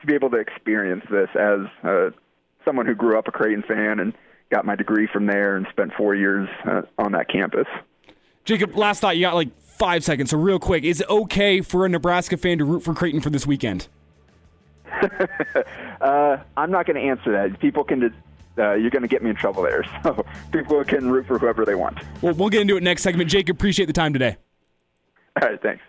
to 0.00 0.06
be 0.06 0.14
able 0.14 0.30
to 0.30 0.36
experience 0.36 1.04
this 1.10 1.28
as 1.34 1.60
uh, 1.82 2.10
someone 2.64 2.86
who 2.86 2.94
grew 2.94 3.18
up 3.18 3.26
a 3.26 3.32
Creighton 3.32 3.64
fan 3.66 3.98
and 3.98 4.14
got 4.50 4.64
my 4.64 4.76
degree 4.76 5.08
from 5.12 5.26
there 5.26 5.56
and 5.56 5.66
spent 5.70 5.92
four 5.98 6.14
years 6.14 6.48
uh, 6.64 6.82
on 6.98 7.12
that 7.12 7.28
campus. 7.28 7.66
Jacob, 8.44 8.76
last 8.76 9.00
thought. 9.00 9.16
You 9.16 9.22
got 9.22 9.34
like 9.34 9.58
five 9.60 10.04
seconds, 10.04 10.30
so 10.30 10.38
real 10.38 10.58
quick. 10.58 10.84
Is 10.84 11.00
it 11.00 11.10
okay 11.10 11.60
for 11.60 11.84
a 11.84 11.88
Nebraska 11.88 12.36
fan 12.36 12.58
to 12.58 12.64
root 12.64 12.80
for 12.82 12.94
Creighton 12.94 13.20
for 13.20 13.30
this 13.30 13.46
weekend? 13.46 13.88
uh, 16.00 16.38
I'm 16.56 16.70
not 16.70 16.86
going 16.86 16.96
to 16.96 17.02
answer 17.02 17.32
that. 17.32 17.60
People 17.60 17.84
can 17.84 18.14
uh, 18.60 18.74
you're 18.74 18.90
going 18.90 19.02
to 19.02 19.08
get 19.08 19.22
me 19.22 19.30
in 19.30 19.36
trouble 19.36 19.62
there. 19.62 19.84
So 20.02 20.24
people 20.52 20.82
can 20.84 21.10
root 21.10 21.26
for 21.26 21.38
whoever 21.38 21.64
they 21.64 21.74
want. 21.74 21.98
Well, 22.22 22.34
we'll 22.34 22.48
get 22.48 22.62
into 22.62 22.76
it 22.76 22.82
next 22.82 23.02
segment. 23.02 23.28
Jake, 23.28 23.48
appreciate 23.48 23.86
the 23.86 23.92
time 23.92 24.12
today. 24.12 24.36
All 25.40 25.48
right, 25.48 25.60
thanks. 25.60 25.82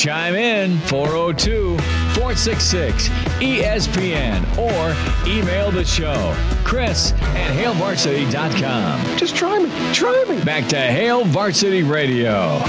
Chime 0.00 0.34
in 0.34 0.78
402 0.86 1.76
466 2.14 3.08
ESPN 3.40 4.42
or 4.56 5.28
email 5.28 5.70
the 5.70 5.84
show. 5.84 6.34
Chris 6.64 7.12
at 7.12 7.54
HailVarsity.com. 7.56 9.18
Just 9.18 9.36
try 9.36 9.58
me. 9.58 9.70
Try 9.92 10.24
me. 10.28 10.42
Back 10.44 10.68
to 10.68 10.78
Hail 10.78 11.24
Varsity 11.24 11.82
Radio. 11.82 12.62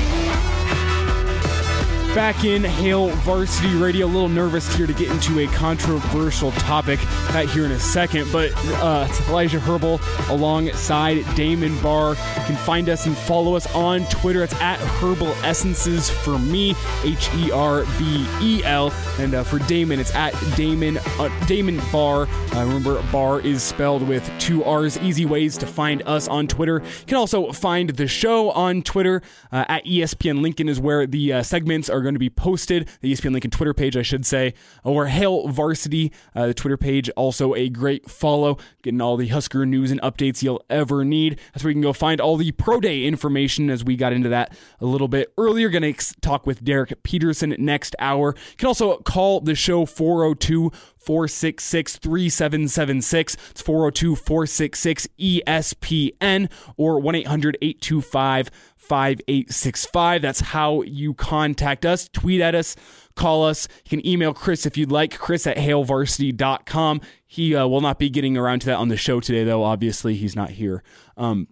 Back 2.13 2.43
in 2.43 2.61
Hail 2.65 3.07
Varsity 3.07 3.73
Radio, 3.75 4.05
a 4.05 4.07
little 4.07 4.27
nervous 4.27 4.75
here 4.75 4.85
to 4.85 4.91
get 4.91 5.09
into 5.09 5.39
a 5.39 5.47
controversial 5.47 6.51
topic 6.51 6.99
that 7.31 7.47
here 7.47 7.63
in 7.63 7.71
a 7.71 7.79
second, 7.79 8.29
but 8.33 8.51
uh, 8.81 9.07
Elijah 9.29 9.59
Herbel 9.59 9.97
alongside 10.29 11.23
Damon 11.35 11.81
Barr. 11.81 12.09
You 12.09 12.43
can 12.43 12.57
find 12.57 12.89
us 12.89 13.05
and 13.05 13.15
follow 13.15 13.55
us 13.55 13.73
on 13.73 14.03
Twitter. 14.07 14.43
It's 14.43 14.53
at 14.55 14.77
Herbal 14.79 15.29
Essences 15.45 16.09
for 16.09 16.37
me, 16.37 16.75
H 17.05 17.29
E 17.35 17.49
R 17.49 17.85
B 17.97 18.27
E 18.41 18.61
L, 18.65 18.91
and 19.17 19.33
uh, 19.33 19.45
for 19.45 19.59
Damon, 19.59 19.97
it's 20.01 20.13
at 20.13 20.33
Damon 20.57 20.97
uh, 20.97 21.45
Damon 21.45 21.79
Barr. 21.93 22.27
Uh, 22.53 22.65
remember, 22.65 23.01
Barr 23.13 23.39
is 23.39 23.63
spelled 23.63 24.05
with 24.05 24.29
two 24.37 24.65
R's. 24.65 24.97
Easy 24.97 25.23
ways 25.25 25.57
to 25.59 25.65
find 25.65 26.03
us 26.05 26.27
on 26.27 26.47
Twitter. 26.47 26.81
You 26.83 27.05
can 27.07 27.17
also 27.17 27.53
find 27.53 27.91
the 27.91 28.07
show 28.07 28.51
on 28.51 28.81
Twitter 28.81 29.21
uh, 29.53 29.63
at 29.69 29.85
ESPN 29.85 30.41
Lincoln 30.41 30.67
is 30.67 30.77
where 30.77 31.07
the 31.07 31.31
uh, 31.31 31.43
segments 31.43 31.89
are 31.89 32.00
going 32.01 32.15
to 32.15 32.19
be 32.19 32.29
posted. 32.29 32.89
The 33.01 33.11
ESPN 33.11 33.31
Lincoln 33.31 33.51
Twitter 33.51 33.73
page, 33.73 33.97
I 33.97 34.01
should 34.01 34.25
say, 34.25 34.53
or 34.83 35.07
Hail 35.07 35.47
Varsity, 35.47 36.11
uh, 36.35 36.47
the 36.47 36.53
Twitter 36.53 36.77
page, 36.77 37.09
also 37.11 37.53
a 37.55 37.69
great 37.69 38.09
follow. 38.09 38.57
Getting 38.81 39.01
all 39.01 39.17
the 39.17 39.27
Husker 39.27 39.65
news 39.65 39.91
and 39.91 40.01
updates 40.01 40.43
you'll 40.43 40.63
ever 40.69 41.03
need. 41.05 41.39
That's 41.53 41.63
where 41.63 41.71
you 41.71 41.75
can 41.75 41.81
go 41.81 41.93
find 41.93 42.19
all 42.19 42.37
the 42.37 42.51
pro 42.51 42.79
day 42.79 43.05
information. 43.05 43.69
As 43.69 43.83
we 43.83 43.95
got 43.95 44.13
into 44.13 44.29
that 44.29 44.55
a 44.79 44.85
little 44.85 45.07
bit 45.07 45.33
earlier, 45.37 45.69
going 45.69 45.93
to 45.93 46.21
talk 46.21 46.45
with 46.45 46.63
Derek 46.63 47.03
Peterson 47.03 47.55
next 47.57 47.95
hour. 47.99 48.35
You 48.51 48.57
can 48.57 48.67
also 48.67 48.97
call 48.99 49.41
the 49.41 49.55
show 49.55 49.85
402- 49.85 50.73
466 51.01 51.97
3776. 51.97 53.37
It's 53.49 53.61
402 53.61 54.15
466 54.15 55.07
ESPN 55.19 56.51
or 56.77 56.99
1 56.99 57.15
800 57.15 57.57
825 57.61 58.51
5865. 58.81 60.21
That's 60.21 60.41
how 60.41 60.81
you 60.81 61.13
contact 61.13 61.85
us. 61.85 62.09
Tweet 62.09 62.41
at 62.41 62.55
us, 62.55 62.75
call 63.15 63.45
us. 63.45 63.67
You 63.85 63.89
can 63.89 64.07
email 64.07 64.33
Chris 64.33 64.65
if 64.65 64.75
you'd 64.75 64.91
like, 64.91 65.17
chris 65.17 65.47
at 65.47 65.57
hailvarsity.com. 65.57 67.01
He 67.25 67.55
uh, 67.55 67.67
will 67.67 67.81
not 67.81 67.99
be 67.99 68.09
getting 68.09 68.37
around 68.37 68.59
to 68.61 68.65
that 68.67 68.77
on 68.77 68.89
the 68.89 68.97
show 68.97 69.19
today, 69.19 69.43
though. 69.43 69.63
Obviously, 69.63 70.15
he's 70.15 70.35
not 70.35 70.49
here. 70.51 70.83
Um, 71.15 71.47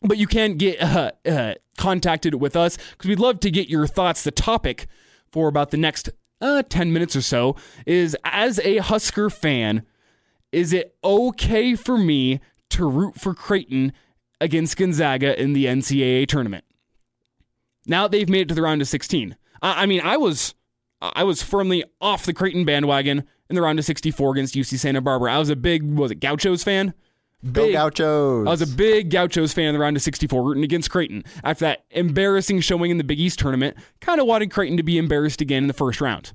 but 0.00 0.16
you 0.16 0.26
can 0.26 0.56
get 0.56 0.80
uh, 0.80 1.12
uh, 1.26 1.54
contacted 1.76 2.36
with 2.36 2.56
us 2.56 2.76
because 2.92 3.08
we'd 3.08 3.20
love 3.20 3.40
to 3.40 3.50
get 3.50 3.68
your 3.68 3.86
thoughts. 3.86 4.22
The 4.22 4.30
topic 4.30 4.86
for 5.30 5.48
about 5.48 5.70
the 5.70 5.76
next 5.76 6.08
uh, 6.40 6.62
10 6.62 6.92
minutes 6.92 7.16
or 7.16 7.22
so 7.22 7.56
is 7.86 8.16
as 8.24 8.60
a 8.60 8.78
Husker 8.78 9.28
fan, 9.28 9.84
is 10.52 10.72
it 10.72 10.96
okay 11.02 11.74
for 11.74 11.98
me 11.98 12.40
to 12.70 12.88
root 12.88 13.16
for 13.16 13.34
Creighton 13.34 13.92
against 14.40 14.76
Gonzaga 14.76 15.40
in 15.40 15.52
the 15.52 15.66
NCAA 15.66 16.26
tournament? 16.28 16.64
Now 17.88 18.06
they've 18.06 18.28
made 18.28 18.42
it 18.42 18.48
to 18.48 18.54
the 18.54 18.62
round 18.62 18.80
of 18.82 18.88
16. 18.88 19.36
I, 19.62 19.82
I 19.82 19.86
mean, 19.86 20.00
I 20.02 20.16
was 20.16 20.54
I 21.00 21.24
was 21.24 21.42
firmly 21.42 21.84
off 22.00 22.26
the 22.26 22.32
Creighton 22.32 22.64
bandwagon 22.64 23.24
in 23.48 23.56
the 23.56 23.62
round 23.62 23.78
of 23.78 23.84
64 23.84 24.32
against 24.32 24.54
UC 24.54 24.78
Santa 24.78 25.00
Barbara. 25.00 25.34
I 25.34 25.38
was 25.38 25.48
a 25.48 25.56
big 25.56 25.82
was 25.82 26.10
it 26.10 26.16
Gauchos 26.16 26.62
fan? 26.62 26.94
Go 27.52 27.66
Big- 27.66 27.74
Gauchos. 27.74 28.46
I 28.46 28.50
was 28.50 28.62
a 28.62 28.66
big 28.66 29.10
Gauchos 29.10 29.52
fan 29.52 29.66
in 29.66 29.72
the 29.72 29.78
round 29.78 29.96
of 29.96 30.02
64, 30.02 30.42
rooting 30.42 30.64
against 30.64 30.90
Creighton. 30.90 31.22
After 31.44 31.66
that 31.66 31.84
embarrassing 31.90 32.60
showing 32.60 32.90
in 32.90 32.98
the 32.98 33.04
Big 33.04 33.20
East 33.20 33.38
tournament, 33.38 33.76
kind 34.00 34.20
of 34.20 34.26
wanted 34.26 34.50
Creighton 34.50 34.76
to 34.76 34.82
be 34.82 34.98
embarrassed 34.98 35.40
again 35.40 35.62
in 35.62 35.68
the 35.68 35.74
first 35.74 36.00
round. 36.00 36.32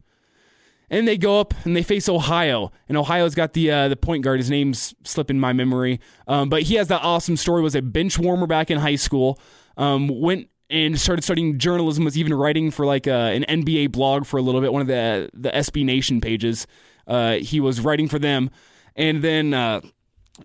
And 0.90 1.08
they 1.08 1.18
go 1.18 1.40
up 1.42 1.54
and 1.66 1.76
they 1.76 1.84
face 1.84 2.08
Ohio, 2.08 2.72
and 2.88 2.98
Ohio's 2.98 3.36
got 3.36 3.54
the 3.54 3.70
uh, 3.72 3.88
the 3.90 3.96
point 3.96 4.24
guard. 4.24 4.40
His 4.40 4.50
name's 4.50 4.94
slipping 5.04 5.40
my 5.40 5.52
memory, 5.52 6.00
um, 6.28 6.50
but 6.50 6.64
he 6.64 6.76
has 6.76 6.88
that 6.90 7.02
awesome 7.02 7.36
story. 7.36 7.62
Was 7.62 7.76
a 7.76 7.82
bench 7.82 8.18
warmer 8.20 8.48
back 8.48 8.70
in 8.72 8.78
high 8.78 8.96
school. 8.96 9.40
Um, 9.76 10.08
went 10.08 10.50
and 10.74 11.00
started 11.00 11.22
studying 11.22 11.60
journalism. 11.60 12.04
Was 12.04 12.18
even 12.18 12.34
writing 12.34 12.72
for 12.72 12.86
like 12.86 13.08
a, 13.08 13.12
an 13.12 13.46
NBA 13.48 13.92
blog 13.92 14.26
for 14.26 14.38
a 14.38 14.42
little 14.42 14.60
bit. 14.60 14.74
One 14.74 14.82
of 14.82 14.88
the 14.88 15.30
the 15.34 15.50
SB 15.50 15.86
Nation 15.86 16.20
pages. 16.20 16.68
Uh, 17.06 17.34
he 17.36 17.60
was 17.60 17.82
writing 17.82 18.08
for 18.08 18.18
them, 18.18 18.50
and 18.96 19.22
then 19.22 19.54
uh, 19.54 19.82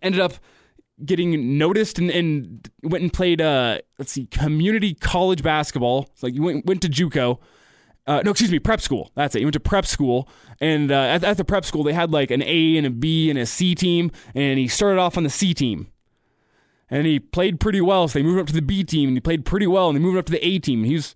ended 0.03 0.21
up 0.21 0.35
getting 1.05 1.57
noticed 1.57 1.99
and, 1.99 2.11
and 2.11 2.69
went 2.83 3.03
and 3.03 3.13
played 3.13 3.41
uh 3.41 3.79
let's 3.99 4.11
see 4.11 4.27
community 4.27 4.95
college 4.95 5.45
basketball 5.45 6.09
it's 6.13 6.25
like 6.25 6.35
you 6.35 6.43
went, 6.43 6.67
went 6.67 6.83
to 6.83 6.89
juco 6.89 7.39
uh, 8.09 8.21
no 8.25 8.33
excuse 8.33 8.51
me 8.51 8.59
prep 8.59 8.81
school 8.81 9.13
that's 9.15 9.37
it 9.37 9.39
he 9.39 9.45
went 9.45 9.53
to 9.53 9.61
prep 9.61 9.87
school 9.87 10.29
and 10.61 10.91
uh, 10.91 11.03
at, 11.03 11.23
at 11.23 11.37
the 11.37 11.45
prep 11.45 11.65
school 11.65 11.85
they 11.85 11.93
had 11.93 12.11
like 12.11 12.33
an 12.33 12.43
a 12.43 12.77
and 12.77 12.85
a 12.85 12.91
b 12.91 13.31
and 13.31 13.39
a 13.39 13.47
c 13.47 13.77
team 13.77 14.11
and 14.35 14.59
he 14.59 14.67
started 14.67 14.99
off 14.99 15.17
on 15.17 15.23
the 15.23 15.31
c 15.31 15.55
team 15.55 15.87
and 16.91 17.07
he 17.07 17.19
played 17.19 17.61
pretty 17.61 17.81
well 17.81 18.09
so 18.09 18.19
they 18.19 18.23
moved 18.23 18.41
up 18.41 18.47
to 18.47 18.53
the 18.53 18.63
b 18.63 18.85
team 18.85 19.09
and 19.09 19.17
he 19.17 19.21
played 19.21 19.45
pretty 19.45 19.67
well 19.67 19.89
and 19.89 19.97
they 19.97 20.01
moved 20.01 20.19
up 20.19 20.27
to 20.27 20.33
the 20.33 20.47
a 20.47 20.59
team 20.59 20.85
he 20.85 20.95
was 20.95 21.15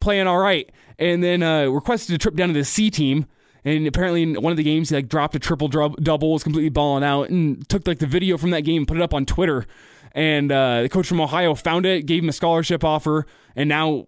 playing 0.00 0.26
all 0.26 0.38
right 0.38 0.70
and 0.98 1.22
then 1.22 1.42
uh, 1.42 1.66
requested 1.66 2.14
a 2.14 2.18
trip 2.18 2.34
down 2.34 2.48
to 2.48 2.54
the 2.54 2.64
c 2.64 2.90
team 2.90 3.26
and 3.64 3.86
apparently 3.86 4.22
in 4.22 4.34
one 4.34 4.50
of 4.50 4.56
the 4.56 4.62
games 4.62 4.90
he 4.90 4.96
like 4.96 5.08
dropped 5.08 5.34
a 5.34 5.38
triple 5.38 5.68
double, 5.68 6.32
was 6.32 6.42
completely 6.42 6.68
balling 6.68 7.02
out, 7.02 7.30
and 7.30 7.66
took 7.68 7.86
like 7.86 7.98
the 7.98 8.06
video 8.06 8.36
from 8.36 8.50
that 8.50 8.60
game 8.62 8.82
and 8.82 8.88
put 8.88 8.96
it 8.96 9.02
up 9.02 9.14
on 9.14 9.24
Twitter. 9.24 9.66
And 10.12 10.52
uh, 10.52 10.82
the 10.82 10.88
coach 10.88 11.08
from 11.08 11.20
Ohio 11.20 11.54
found 11.54 11.86
it, 11.86 12.06
gave 12.06 12.22
him 12.22 12.28
a 12.28 12.32
scholarship 12.32 12.84
offer, 12.84 13.26
and 13.56 13.68
now 13.68 14.06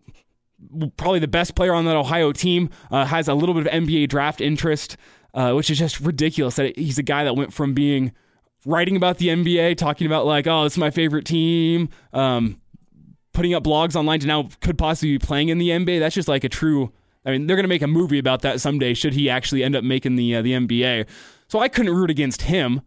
probably 0.96 1.18
the 1.18 1.28
best 1.28 1.54
player 1.54 1.72
on 1.74 1.84
that 1.86 1.96
Ohio 1.96 2.32
team 2.32 2.70
uh, 2.90 3.04
has 3.06 3.28
a 3.28 3.34
little 3.34 3.54
bit 3.54 3.66
of 3.66 3.72
NBA 3.72 4.08
draft 4.08 4.40
interest, 4.40 4.96
uh, 5.34 5.52
which 5.52 5.70
is 5.70 5.78
just 5.78 6.00
ridiculous. 6.00 6.56
That 6.56 6.78
he's 6.78 6.98
a 6.98 7.02
guy 7.02 7.24
that 7.24 7.34
went 7.34 7.52
from 7.52 7.74
being 7.74 8.12
writing 8.66 8.96
about 8.96 9.16
the 9.18 9.28
NBA, 9.28 9.78
talking 9.78 10.06
about 10.06 10.26
like, 10.26 10.46
oh, 10.46 10.64
this 10.64 10.74
is 10.74 10.78
my 10.78 10.90
favorite 10.90 11.24
team, 11.24 11.88
um, 12.12 12.60
putting 13.32 13.54
up 13.54 13.64
blogs 13.64 13.96
online 13.96 14.20
to 14.20 14.26
now 14.26 14.48
could 14.60 14.76
possibly 14.76 15.12
be 15.12 15.18
playing 15.18 15.48
in 15.48 15.58
the 15.58 15.70
NBA. 15.70 16.00
That's 16.00 16.14
just 16.14 16.28
like 16.28 16.44
a 16.44 16.48
true. 16.50 16.92
I 17.24 17.30
mean, 17.30 17.46
they're 17.46 17.56
going 17.56 17.64
to 17.64 17.68
make 17.68 17.82
a 17.82 17.88
movie 17.88 18.18
about 18.18 18.42
that 18.42 18.60
someday. 18.60 18.92
Should 18.92 19.14
he 19.14 19.30
actually 19.30 19.64
end 19.64 19.74
up 19.74 19.84
making 19.84 20.16
the 20.16 20.36
uh, 20.36 20.42
the 20.42 20.52
NBA? 20.52 21.06
So 21.48 21.60
I 21.60 21.68
couldn't 21.68 21.94
root 21.94 22.10
against 22.10 22.42
him. 22.42 22.82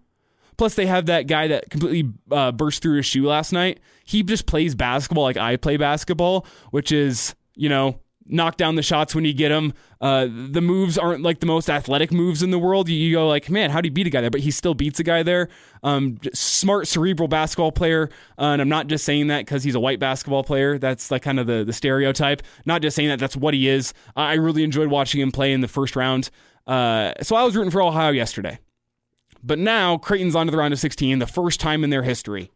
Plus, 0.57 0.75
they 0.75 0.85
have 0.85 1.05
that 1.05 1.27
guy 1.27 1.47
that 1.47 1.69
completely 1.69 2.11
uh, 2.31 2.51
burst 2.51 2.81
through 2.81 2.97
his 2.97 3.05
shoe 3.05 3.25
last 3.25 3.53
night. 3.53 3.79
He 4.03 4.23
just 4.23 4.45
plays 4.45 4.75
basketball 4.75 5.23
like 5.23 5.37
I 5.37 5.55
play 5.55 5.77
basketball, 5.77 6.45
which 6.71 6.91
is 6.91 7.33
you 7.55 7.69
know 7.69 7.99
knock 8.29 8.57
down 8.57 8.75
the 8.75 8.83
shots 8.83 9.13
when 9.13 9.25
you 9.25 9.33
get 9.33 9.49
them. 9.49 9.73
Uh, 9.99 10.27
the 10.29 10.61
moves 10.61 10.97
aren't 10.97 11.23
like 11.23 11.39
the 11.39 11.45
most 11.45 11.69
athletic 11.69 12.11
moves 12.11 12.41
in 12.41 12.51
the 12.51 12.59
world. 12.59 12.87
You, 12.87 12.95
you 12.95 13.15
go 13.15 13.27
like, 13.27 13.49
man, 13.49 13.69
how 13.71 13.81
do 13.81 13.87
you 13.87 13.91
beat 13.91 14.07
a 14.07 14.09
guy 14.09 14.21
there? 14.21 14.29
But 14.29 14.41
he 14.41 14.51
still 14.51 14.73
beats 14.73 14.99
a 14.99 15.03
guy 15.03 15.23
there. 15.23 15.49
Um, 15.83 16.19
smart, 16.33 16.87
cerebral 16.87 17.27
basketball 17.27 17.71
player. 17.71 18.09
Uh, 18.37 18.53
and 18.53 18.61
I'm 18.61 18.69
not 18.69 18.87
just 18.87 19.03
saying 19.03 19.27
that 19.27 19.45
because 19.45 19.63
he's 19.63 19.75
a 19.75 19.79
white 19.79 19.99
basketball 19.99 20.43
player. 20.43 20.77
That's 20.77 21.11
like 21.11 21.23
kind 21.23 21.39
of 21.39 21.47
the, 21.47 21.63
the 21.65 21.73
stereotype. 21.73 22.43
Not 22.65 22.81
just 22.81 22.95
saying 22.95 23.09
that 23.09 23.19
that's 23.19 23.35
what 23.35 23.53
he 23.53 23.67
is. 23.67 23.93
I 24.15 24.35
really 24.35 24.63
enjoyed 24.63 24.89
watching 24.89 25.19
him 25.19 25.31
play 25.31 25.51
in 25.51 25.61
the 25.61 25.67
first 25.67 25.95
round. 25.95 26.29
Uh, 26.65 27.13
so 27.21 27.35
I 27.35 27.43
was 27.43 27.55
rooting 27.55 27.71
for 27.71 27.81
Ohio 27.81 28.11
yesterday. 28.11 28.59
But 29.41 29.57
now 29.57 29.97
Creighton's 29.97 30.35
on 30.35 30.47
to 30.47 30.51
the 30.51 30.57
round 30.57 30.73
of 30.73 30.79
16, 30.79 31.19
the 31.19 31.27
first 31.27 31.59
time 31.59 31.83
in 31.83 31.89
their 31.89 32.03
history. 32.03 32.51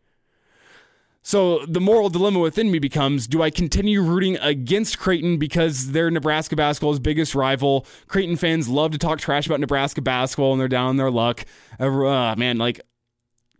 So 1.26 1.66
the 1.66 1.80
moral 1.80 2.10
dilemma 2.10 2.40
within 2.40 2.70
me 2.70 2.80
becomes 2.80 3.28
do 3.28 3.42
I 3.42 3.50
continue 3.50 4.02
rooting 4.02 4.38
against 4.38 5.00
Creighton 5.00 5.38
because 5.38 5.94
they're 5.94 6.12
Nebraska 6.12 6.58
basketball's 6.58 7.00
biggest 7.00 7.34
rival? 7.34 7.88
Creighton 8.08 8.36
fans 8.36 8.68
love 8.68 8.92
to 8.92 8.98
talk 8.98 9.20
trash 9.20 9.46
about 9.46 9.62
Nebraska 9.62 10.02
basketball 10.02 10.52
and 10.52 10.60
they're 10.60 10.68
down 10.68 10.88
on 10.88 10.98
their 10.98 11.10
luck. 11.10 11.46
Uh, 11.80 12.36
man, 12.38 12.58
like 12.58 12.82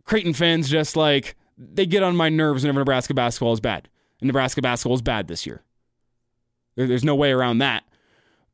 Creighton 0.04 0.34
fans 0.34 0.68
just 0.68 0.94
like 0.94 1.36
they 1.56 1.86
get 1.86 2.02
on 2.02 2.14
my 2.14 2.28
nerves 2.28 2.62
whenever 2.62 2.80
Nebraska 2.80 3.14
basketball 3.14 3.54
is 3.54 3.60
bad. 3.60 3.88
And 4.20 4.26
Nebraska 4.26 4.60
basketball 4.60 4.96
is 4.96 5.02
bad 5.02 5.28
this 5.28 5.46
year. 5.46 5.62
There, 6.76 6.86
there's 6.86 7.04
no 7.04 7.14
way 7.14 7.32
around 7.32 7.58
that. 7.58 7.84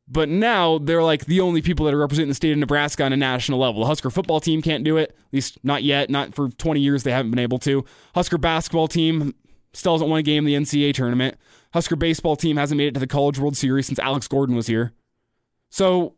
But 0.07 0.27
now 0.29 0.77
they're 0.77 1.03
like 1.03 1.25
the 1.25 1.39
only 1.39 1.61
people 1.61 1.85
that 1.85 1.93
are 1.93 1.97
representing 1.99 2.27
the 2.29 2.35
state 2.35 2.51
of 2.51 2.57
Nebraska 2.57 3.03
on 3.05 3.13
a 3.13 3.17
national 3.17 3.59
level. 3.59 3.81
The 3.81 3.87
Husker 3.87 4.09
football 4.09 4.39
team 4.41 4.61
can't 4.61 4.83
do 4.83 4.97
it, 4.97 5.11
at 5.11 5.33
least 5.33 5.57
not 5.63 5.83
yet. 5.83 6.09
Not 6.09 6.35
for 6.35 6.49
20 6.49 6.81
years, 6.81 7.03
they 7.03 7.11
haven't 7.11 7.31
been 7.31 7.39
able 7.39 7.59
to. 7.59 7.85
Husker 8.13 8.37
basketball 8.37 8.87
team 8.89 9.33
still 9.73 9.93
hasn't 9.93 10.09
won 10.09 10.19
a 10.19 10.23
game 10.23 10.45
in 10.45 10.53
the 10.53 10.55
NCAA 10.65 10.93
tournament. 10.93 11.37
Husker 11.73 11.95
baseball 11.95 12.35
team 12.35 12.57
hasn't 12.57 12.77
made 12.77 12.87
it 12.87 12.93
to 12.95 12.99
the 12.99 13.07
College 13.07 13.39
World 13.39 13.55
Series 13.55 13.85
since 13.87 13.99
Alex 13.99 14.27
Gordon 14.27 14.55
was 14.55 14.67
here. 14.67 14.91
So, 15.69 16.15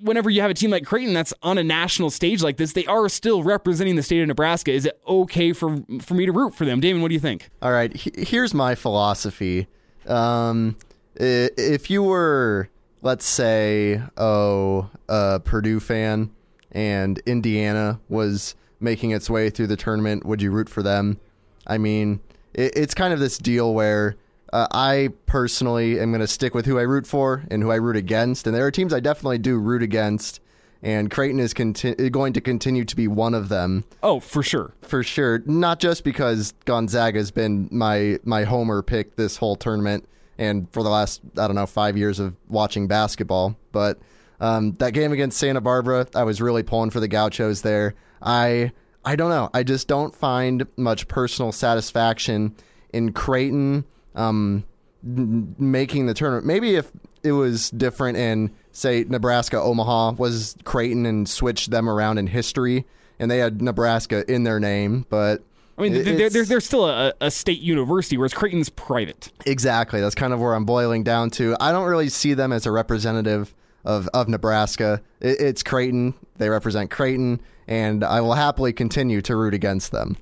whenever 0.00 0.30
you 0.30 0.40
have 0.40 0.50
a 0.50 0.54
team 0.54 0.70
like 0.70 0.86
Creighton 0.86 1.12
that's 1.12 1.34
on 1.42 1.58
a 1.58 1.64
national 1.64 2.08
stage 2.08 2.42
like 2.42 2.56
this, 2.56 2.72
they 2.72 2.86
are 2.86 3.10
still 3.10 3.42
representing 3.42 3.96
the 3.96 4.02
state 4.02 4.22
of 4.22 4.28
Nebraska. 4.28 4.72
Is 4.72 4.86
it 4.86 4.98
okay 5.06 5.52
for 5.52 5.76
for 6.00 6.14
me 6.14 6.24
to 6.24 6.32
root 6.32 6.54
for 6.54 6.64
them? 6.64 6.80
Damon, 6.80 7.02
what 7.02 7.08
do 7.08 7.14
you 7.14 7.20
think? 7.20 7.50
All 7.60 7.72
right, 7.72 7.94
he- 7.94 8.12
here's 8.16 8.54
my 8.54 8.74
philosophy. 8.74 9.66
Um, 10.06 10.76
if 11.16 11.90
you 11.90 12.02
were, 12.02 12.68
let's 13.02 13.24
say, 13.24 14.02
oh, 14.16 14.90
a 15.08 15.40
Purdue 15.40 15.80
fan, 15.80 16.30
and 16.72 17.20
Indiana 17.26 18.00
was 18.08 18.54
making 18.80 19.12
its 19.12 19.30
way 19.30 19.50
through 19.50 19.68
the 19.68 19.76
tournament, 19.76 20.26
would 20.26 20.42
you 20.42 20.50
root 20.50 20.68
for 20.68 20.82
them? 20.82 21.18
I 21.66 21.78
mean, 21.78 22.20
it, 22.52 22.72
it's 22.76 22.94
kind 22.94 23.14
of 23.14 23.20
this 23.20 23.38
deal 23.38 23.72
where 23.72 24.16
uh, 24.52 24.66
I 24.70 25.10
personally 25.26 25.98
am 26.00 26.10
going 26.10 26.20
to 26.20 26.26
stick 26.26 26.54
with 26.54 26.66
who 26.66 26.78
I 26.78 26.82
root 26.82 27.06
for 27.06 27.44
and 27.50 27.62
who 27.62 27.70
I 27.70 27.76
root 27.76 27.96
against. 27.96 28.46
And 28.46 28.54
there 28.54 28.66
are 28.66 28.70
teams 28.70 28.92
I 28.92 29.00
definitely 29.00 29.38
do 29.38 29.58
root 29.58 29.82
against, 29.82 30.40
and 30.82 31.10
Creighton 31.10 31.40
is 31.40 31.54
conti- 31.54 32.10
going 32.10 32.32
to 32.34 32.40
continue 32.40 32.84
to 32.84 32.96
be 32.96 33.08
one 33.08 33.34
of 33.34 33.48
them. 33.48 33.84
Oh, 34.02 34.20
for 34.20 34.42
sure. 34.42 34.74
For 34.82 35.02
sure. 35.02 35.42
Not 35.46 35.80
just 35.80 36.04
because 36.04 36.52
Gonzaga 36.66 37.18
has 37.18 37.30
been 37.30 37.68
my, 37.70 38.18
my 38.24 38.44
homer 38.44 38.82
pick 38.82 39.16
this 39.16 39.36
whole 39.36 39.56
tournament 39.56 40.06
and 40.38 40.70
for 40.72 40.82
the 40.82 40.90
last, 40.90 41.20
I 41.38 41.46
don't 41.46 41.56
know, 41.56 41.66
five 41.66 41.96
years 41.96 42.18
of 42.20 42.34
watching 42.48 42.86
basketball, 42.86 43.56
but 43.72 43.98
um, 44.40 44.72
that 44.78 44.92
game 44.92 45.12
against 45.12 45.38
Santa 45.38 45.60
Barbara, 45.60 46.06
I 46.14 46.24
was 46.24 46.40
really 46.40 46.62
pulling 46.62 46.90
for 46.90 47.00
the 47.00 47.08
Gauchos 47.08 47.62
there. 47.62 47.94
I. 48.22 48.72
I 49.06 49.16
don't 49.16 49.28
know. 49.28 49.50
I 49.52 49.64
just 49.64 49.86
don't 49.86 50.14
find 50.14 50.66
much 50.78 51.08
personal 51.08 51.52
satisfaction 51.52 52.54
in 52.90 53.12
Creighton 53.12 53.84
um, 54.14 54.64
n- 55.04 55.54
making 55.58 56.06
the 56.06 56.14
tournament. 56.14 56.46
Maybe 56.46 56.76
if 56.76 56.90
it 57.22 57.32
was 57.32 57.68
different 57.68 58.16
in, 58.16 58.50
say, 58.72 59.04
Nebraska 59.06 59.60
Omaha 59.60 60.12
was 60.12 60.56
Creighton 60.64 61.04
and 61.04 61.28
switched 61.28 61.70
them 61.70 61.86
around 61.86 62.16
in 62.16 62.28
history, 62.28 62.86
and 63.18 63.30
they 63.30 63.36
had 63.36 63.60
Nebraska 63.60 64.24
in 64.26 64.44
their 64.44 64.58
name, 64.58 65.04
but. 65.10 65.42
I 65.76 65.82
mean, 65.82 65.92
they're, 65.92 66.30
they're, 66.30 66.44
they're 66.44 66.60
still 66.60 66.88
a, 66.88 67.12
a 67.20 67.30
state 67.30 67.60
university, 67.60 68.16
whereas 68.16 68.32
Creighton's 68.32 68.68
private. 68.68 69.32
Exactly. 69.44 70.00
That's 70.00 70.14
kind 70.14 70.32
of 70.32 70.40
where 70.40 70.54
I'm 70.54 70.64
boiling 70.64 71.02
down 71.02 71.30
to. 71.30 71.56
I 71.60 71.72
don't 71.72 71.86
really 71.86 72.08
see 72.08 72.34
them 72.34 72.52
as 72.52 72.66
a 72.66 72.70
representative 72.70 73.54
of, 73.84 74.08
of 74.14 74.28
Nebraska. 74.28 75.02
It, 75.20 75.40
it's 75.40 75.62
Creighton. 75.62 76.14
They 76.36 76.48
represent 76.48 76.90
Creighton, 76.90 77.40
and 77.66 78.04
I 78.04 78.20
will 78.20 78.34
happily 78.34 78.72
continue 78.72 79.20
to 79.22 79.36
root 79.36 79.54
against 79.54 79.90
them. 79.90 80.16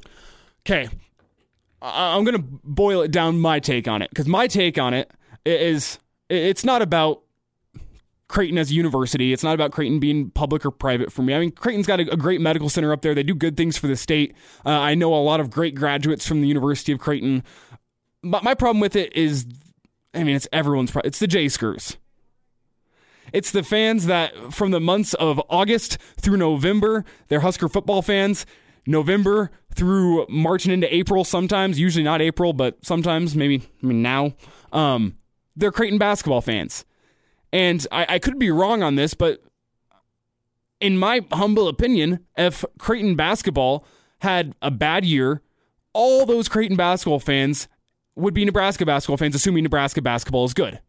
Okay. 0.67 0.89
I'm 1.83 2.25
going 2.25 2.37
to 2.37 2.45
boil 2.65 3.03
it 3.03 3.11
down 3.11 3.41
my 3.41 3.59
take 3.59 3.89
on 3.89 4.03
it 4.03 4.11
because 4.11 4.27
my 4.27 4.47
take 4.47 4.79
on 4.79 4.95
it 4.95 5.11
is 5.45 5.99
it's 6.29 6.65
not 6.65 6.81
about 6.81 7.23
Creighton 8.33 8.57
as 8.57 8.71
a 8.71 8.75
university. 8.75 9.35
It's 9.35 9.45
not 9.45 9.55
about 9.55 9.73
Creighton 9.73 10.01
being 10.01 10.31
public 10.31 10.65
or 10.65 10.71
private 10.71 11.13
for 11.13 11.21
me. 11.21 11.35
I 11.35 11.39
mean, 11.39 11.51
Creighton's 11.51 11.87
got 11.87 12.01
a, 12.01 12.11
a 12.11 12.17
great 12.17 12.41
medical 12.41 12.71
center 12.71 12.91
up 12.91 13.03
there. 13.03 13.15
They 13.15 13.23
do 13.23 13.35
good 13.35 13.59
things 13.59 13.77
for 13.77 13.89
the 13.89 13.97
state. 13.97 14.35
Uh, 14.65 14.71
I 14.71 14.95
know 14.95 15.15
a 15.15 15.21
lot 15.21 15.39
of 15.39 15.51
great 15.51 15.75
graduates 15.75 16.27
from 16.27 16.41
the 16.41 16.49
University 16.49 16.93
of 16.93 16.99
Creighton. 16.99 17.45
But 18.25 18.43
my 18.43 18.55
problem 18.55 18.81
with 18.81 18.97
it 18.97 19.15
is, 19.15 19.45
I 20.15 20.25
mean, 20.25 20.35
it's 20.35 20.49
everyone's 20.51 20.91
problem. 20.91 21.09
It's 21.09 21.19
the 21.19 21.27
J 21.27 21.49
Screws. 21.49 21.99
It's 23.35 23.51
the 23.51 23.63
fans 23.63 24.07
that 24.07 24.35
from 24.53 24.71
the 24.71 24.81
months 24.81 25.13
of 25.15 25.39
August 25.51 25.99
through 26.19 26.39
November, 26.39 27.05
they're 27.29 27.41
Husker 27.41 27.69
football 27.69 28.01
fans. 28.01 28.47
November 28.87 29.51
through 29.75 30.27
March 30.29 30.65
and 30.65 30.73
into 30.73 30.93
April, 30.93 31.23
sometimes, 31.23 31.79
usually 31.79 32.03
not 32.03 32.23
April, 32.23 32.55
but 32.55 32.85
sometimes, 32.85 33.37
maybe, 33.37 33.63
I 33.83 33.87
mean, 33.87 34.03
now, 34.03 34.35
um, 34.73 35.17
they're 35.55 35.71
Creighton 35.71 35.99
basketball 35.99 36.41
fans. 36.41 36.85
And 37.53 37.87
I, 37.93 38.07
I 38.09 38.19
could 38.19 38.39
be 38.39 38.51
wrong 38.51 38.83
on 38.83 38.95
this, 38.95 39.15
but 39.15 39.43
in 40.81 40.99
my 40.99 41.25
humble 41.33 41.69
opinion, 41.69 42.27
if 42.37 42.65
Creighton 42.79 43.15
basketball 43.15 43.87
had 44.21 44.55
a 44.63 44.71
bad 44.71 45.05
year, 45.05 45.43
all 45.93 46.27
those 46.27 46.49
Creighton 46.49 46.77
basketball 46.77 47.21
fans 47.21 47.69
would 48.15 48.35
be 48.35 48.45
Nebraska 48.45 48.85
basketball 48.85 49.17
fans, 49.17 49.35
assuming 49.35 49.63
Nebraska 49.63 50.03
basketball 50.03 50.45
is 50.45 50.55
good. 50.55 50.81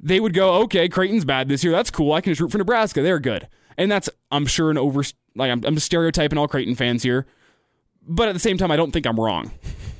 They 0.00 0.20
would 0.20 0.34
go, 0.34 0.54
okay, 0.62 0.88
Creighton's 0.88 1.24
bad 1.24 1.48
this 1.48 1.64
year. 1.64 1.72
That's 1.72 1.90
cool. 1.90 2.12
I 2.12 2.20
can 2.20 2.32
just 2.32 2.40
root 2.40 2.52
for 2.52 2.58
Nebraska. 2.58 3.02
They're 3.02 3.20
good. 3.20 3.48
And 3.76 3.90
that's, 3.90 4.08
I'm 4.30 4.46
sure, 4.46 4.70
an 4.70 4.78
over, 4.78 5.02
like, 5.34 5.50
I'm, 5.50 5.64
I'm 5.64 5.78
stereotyping 5.78 6.38
all 6.38 6.48
Creighton 6.48 6.74
fans 6.74 7.02
here. 7.02 7.26
But 8.06 8.28
at 8.28 8.32
the 8.32 8.40
same 8.40 8.58
time, 8.58 8.70
I 8.70 8.76
don't 8.76 8.90
think 8.90 9.06
I'm 9.06 9.18
wrong. 9.18 9.52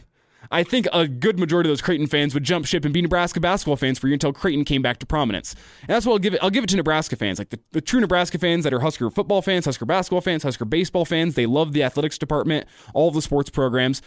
I 0.50 0.62
think 0.62 0.86
a 0.92 1.06
good 1.08 1.38
majority 1.38 1.68
of 1.68 1.72
those 1.72 1.82
Creighton 1.82 2.06
fans 2.06 2.34
would 2.34 2.44
jump 2.44 2.66
ship 2.66 2.84
and 2.84 2.92
be 2.92 3.02
Nebraska 3.02 3.40
basketball 3.40 3.76
fans 3.76 3.98
for 3.98 4.08
you 4.08 4.14
until 4.14 4.32
Creighton 4.32 4.64
came 4.64 4.82
back 4.82 4.98
to 4.98 5.06
prominence. 5.06 5.54
And 5.82 5.90
that's 5.90 6.06
what 6.06 6.12
I'll 6.12 6.18
give 6.18 6.34
it. 6.34 6.40
I'll 6.42 6.50
give 6.50 6.64
it 6.64 6.70
to 6.70 6.76
Nebraska 6.76 7.16
fans, 7.16 7.38
like 7.38 7.50
the, 7.50 7.58
the 7.72 7.80
true 7.80 8.00
Nebraska 8.00 8.38
fans 8.38 8.64
that 8.64 8.72
are 8.72 8.80
Husker 8.80 9.10
football 9.10 9.42
fans, 9.42 9.64
Husker 9.64 9.86
basketball 9.86 10.20
fans, 10.20 10.42
Husker 10.42 10.64
baseball 10.64 11.04
fans. 11.04 11.34
They 11.34 11.46
love 11.46 11.72
the 11.72 11.82
athletics 11.82 12.18
department, 12.18 12.66
all 12.92 13.10
the 13.10 13.22
sports 13.22 13.50
programs. 13.50 14.02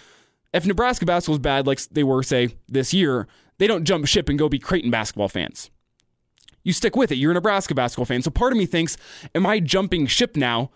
If 0.54 0.66
Nebraska 0.66 1.06
basketball 1.06 1.36
is 1.36 1.40
bad, 1.40 1.68
like 1.68 1.80
they 1.90 2.04
were, 2.04 2.24
say, 2.24 2.56
this 2.68 2.94
year, 2.94 3.28
they 3.58 3.68
don't 3.68 3.84
jump 3.84 4.08
ship 4.08 4.30
and 4.30 4.40
go 4.40 4.48
be 4.50 4.60
Creighton 4.60 4.92
basketball 4.92 5.28
fans. 5.28 5.70
You 6.64 6.74
stick 6.74 6.96
with 6.96 7.12
it. 7.12 7.16
You're 7.16 7.32
a 7.32 7.34
Nebraska 7.34 7.74
basketball 7.74 8.06
fan. 8.06 8.22
So 8.22 8.30
part 8.30 8.52
of 8.52 8.58
me 8.58 8.66
thinks, 8.66 8.98
am 9.34 9.46
I 9.46 9.60
jumping 9.60 10.06
ship 10.06 10.36
now 10.36 10.70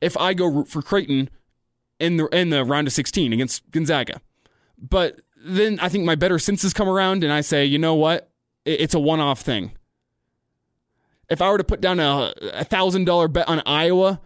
if 0.00 0.16
I 0.16 0.34
go 0.34 0.46
root 0.46 0.68
for 0.68 0.80
Creighton 0.82 1.28
in 2.00 2.16
the 2.16 2.26
in 2.28 2.50
the 2.50 2.64
round 2.64 2.86
of 2.86 2.92
16 2.92 3.32
against 3.32 3.70
Gonzaga? 3.70 4.20
But 4.80 5.20
then 5.44 5.78
I 5.80 5.88
think 5.88 6.04
my 6.04 6.14
better 6.14 6.38
senses 6.38 6.72
come 6.72 6.88
around 6.88 7.24
and 7.24 7.32
I 7.32 7.40
say, 7.40 7.64
you 7.64 7.78
know 7.78 7.94
what? 7.94 8.30
It's 8.64 8.94
a 8.94 9.00
one 9.00 9.20
off 9.20 9.40
thing. 9.40 9.72
If 11.30 11.42
I 11.42 11.50
were 11.50 11.58
to 11.58 11.64
put 11.64 11.80
down 11.80 12.00
a 12.00 12.64
thousand 12.64 13.04
dollar 13.04 13.28
bet 13.28 13.48
on 13.48 13.62
Iowa 13.66 14.20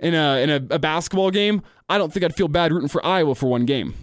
in 0.00 0.14
a 0.14 0.42
in 0.42 0.50
a, 0.50 0.56
a 0.74 0.78
basketball 0.78 1.30
game, 1.30 1.62
I 1.88 1.98
don't 1.98 2.12
think 2.12 2.24
I'd 2.24 2.34
feel 2.34 2.48
bad 2.48 2.72
rooting 2.72 2.88
for 2.88 3.04
Iowa 3.04 3.34
for 3.34 3.48
one 3.48 3.66
game. 3.66 3.94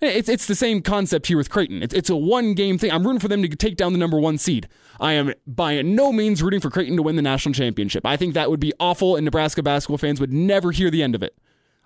It's 0.00 0.28
it's 0.28 0.46
the 0.46 0.54
same 0.54 0.82
concept 0.82 1.28
here 1.28 1.36
with 1.36 1.48
Creighton. 1.48 1.82
It's, 1.82 1.94
it's 1.94 2.10
a 2.10 2.16
one 2.16 2.54
game 2.54 2.76
thing. 2.76 2.90
I'm 2.90 3.06
rooting 3.06 3.20
for 3.20 3.28
them 3.28 3.42
to 3.42 3.48
take 3.48 3.76
down 3.76 3.92
the 3.92 3.98
number 3.98 4.18
one 4.18 4.36
seed. 4.36 4.66
I 4.98 5.12
am 5.12 5.32
by 5.46 5.80
no 5.82 6.12
means 6.12 6.42
rooting 6.42 6.60
for 6.60 6.70
Creighton 6.70 6.96
to 6.96 7.02
win 7.02 7.16
the 7.16 7.22
national 7.22 7.54
championship. 7.54 8.04
I 8.04 8.16
think 8.16 8.34
that 8.34 8.50
would 8.50 8.58
be 8.60 8.72
awful, 8.80 9.14
and 9.16 9.24
Nebraska 9.24 9.62
basketball 9.62 9.98
fans 9.98 10.20
would 10.20 10.32
never 10.32 10.72
hear 10.72 10.90
the 10.90 11.02
end 11.02 11.14
of 11.14 11.22
it. 11.22 11.36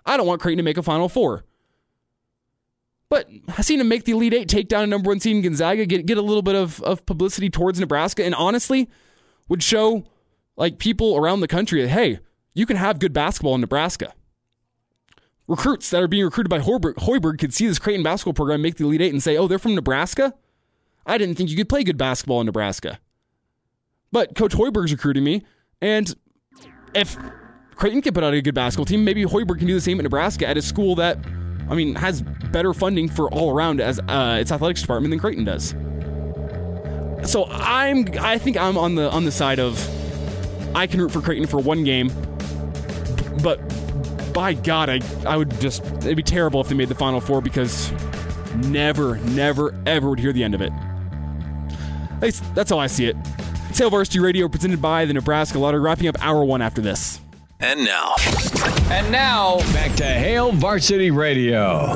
I 0.05 0.17
don't 0.17 0.25
want 0.25 0.41
Creighton 0.41 0.57
to 0.57 0.63
make 0.63 0.77
a 0.77 0.83
Final 0.83 1.09
Four. 1.09 1.43
But 3.09 3.29
I've 3.47 3.65
seen 3.65 3.79
him 3.79 3.87
make 3.87 4.03
the 4.03 4.11
Elite 4.11 4.33
Eight, 4.33 4.49
take 4.49 4.67
down 4.67 4.83
a 4.83 4.87
number 4.87 5.09
one 5.09 5.19
seed 5.19 5.35
in 5.35 5.41
Gonzaga, 5.41 5.85
get 5.85 6.05
get 6.05 6.17
a 6.17 6.21
little 6.21 6.41
bit 6.41 6.55
of, 6.55 6.81
of 6.83 7.05
publicity 7.05 7.49
towards 7.49 7.79
Nebraska, 7.79 8.23
and 8.25 8.35
honestly, 8.35 8.89
would 9.47 9.63
show 9.63 10.03
like 10.57 10.77
people 10.77 11.15
around 11.15 11.39
the 11.39 11.47
country 11.47 11.81
that 11.81 11.89
hey, 11.89 12.19
you 12.53 12.65
can 12.65 12.75
have 12.75 12.99
good 12.99 13.13
basketball 13.13 13.55
in 13.55 13.61
Nebraska. 13.61 14.13
Recruits 15.47 15.89
that 15.91 16.03
are 16.03 16.09
being 16.09 16.25
recruited 16.25 16.49
by 16.49 16.59
Hoiberg 16.59 17.39
could 17.39 17.53
see 17.53 17.67
this 17.67 17.79
Creighton 17.79 18.03
basketball 18.03 18.33
program 18.33 18.61
make 18.61 18.75
the 18.75 18.83
Elite 18.83 19.01
Eight 19.01 19.13
and 19.13 19.23
say, 19.23 19.37
oh, 19.37 19.47
they're 19.47 19.59
from 19.59 19.75
Nebraska? 19.75 20.33
I 21.05 21.17
didn't 21.17 21.35
think 21.35 21.49
you 21.49 21.55
could 21.55 21.69
play 21.69 21.85
good 21.85 21.97
basketball 21.97 22.41
in 22.41 22.47
Nebraska. 22.47 22.99
But 24.11 24.35
Coach 24.35 24.53
Hoiberg's 24.53 24.91
recruiting 24.91 25.23
me, 25.23 25.45
and 25.81 26.13
if 26.93 27.15
Creighton 27.75 28.01
can 28.01 28.13
put 28.13 28.25
out 28.25 28.33
a 28.33 28.41
good 28.41 28.55
basketball 28.55 28.85
team, 28.85 29.05
maybe 29.05 29.23
Hoiberg 29.23 29.59
can 29.59 29.67
do 29.67 29.73
the 29.73 29.81
same 29.81 29.99
at 29.99 30.03
Nebraska 30.03 30.45
at 30.45 30.57
a 30.57 30.61
school 30.61 30.95
that, 30.95 31.17
I 31.69 31.75
mean, 31.75 31.95
has 31.95 32.21
better 32.21 32.73
funding 32.73 33.09
for 33.09 33.29
all 33.29 33.51
around 33.51 33.81
as 33.81 33.99
uh, 34.07 34.37
its 34.39 34.51
athletics 34.51 34.81
department 34.81 35.11
than 35.11 35.19
Creighton 35.19 35.43
does. 35.43 35.75
So 37.29 37.45
I'm, 37.49 38.07
I 38.19 38.37
think 38.37 38.57
I'm 38.57 38.77
on 38.77 38.95
the 38.95 39.09
on 39.11 39.25
the 39.25 39.31
side 39.31 39.59
of 39.59 39.77
I 40.75 40.87
can 40.87 41.01
root 41.01 41.11
for 41.11 41.21
Creighton 41.21 41.47
for 41.47 41.59
one 41.59 41.83
game, 41.83 42.09
but 43.43 43.57
by 44.33 44.53
God, 44.53 44.89
I 44.89 45.01
I 45.25 45.35
would 45.35 45.59
just 45.59 45.83
it'd 45.85 46.15
be 46.15 46.23
terrible 46.23 46.61
if 46.61 46.69
they 46.69 46.75
made 46.75 46.89
the 46.89 46.95
Final 46.95 47.19
Four 47.19 47.41
because 47.41 47.91
never, 48.55 49.17
never, 49.17 49.75
ever 49.85 50.09
would 50.09 50.19
hear 50.19 50.33
the 50.33 50.43
end 50.43 50.55
of 50.55 50.61
it. 50.61 50.71
At 52.17 52.21
least 52.21 52.55
that's 52.55 52.69
how 52.69 52.79
I 52.79 52.87
see 52.87 53.05
it. 53.05 53.15
Hail 53.73 53.89
Varsity 53.89 54.19
Radio 54.19 54.47
presented 54.47 54.81
by 54.81 55.05
the 55.05 55.13
Nebraska 55.13 55.59
Lottery, 55.59 55.81
wrapping 55.81 56.07
up 56.07 56.15
hour 56.19 56.43
one 56.43 56.61
after 56.61 56.81
this. 56.81 57.19
And 57.59 57.83
now. 57.83 58.13
And 58.91 59.11
now, 59.11 59.57
back 59.73 59.95
to 59.95 60.03
Hail 60.03 60.51
Varsity 60.51 61.09
Radio. 61.09 61.95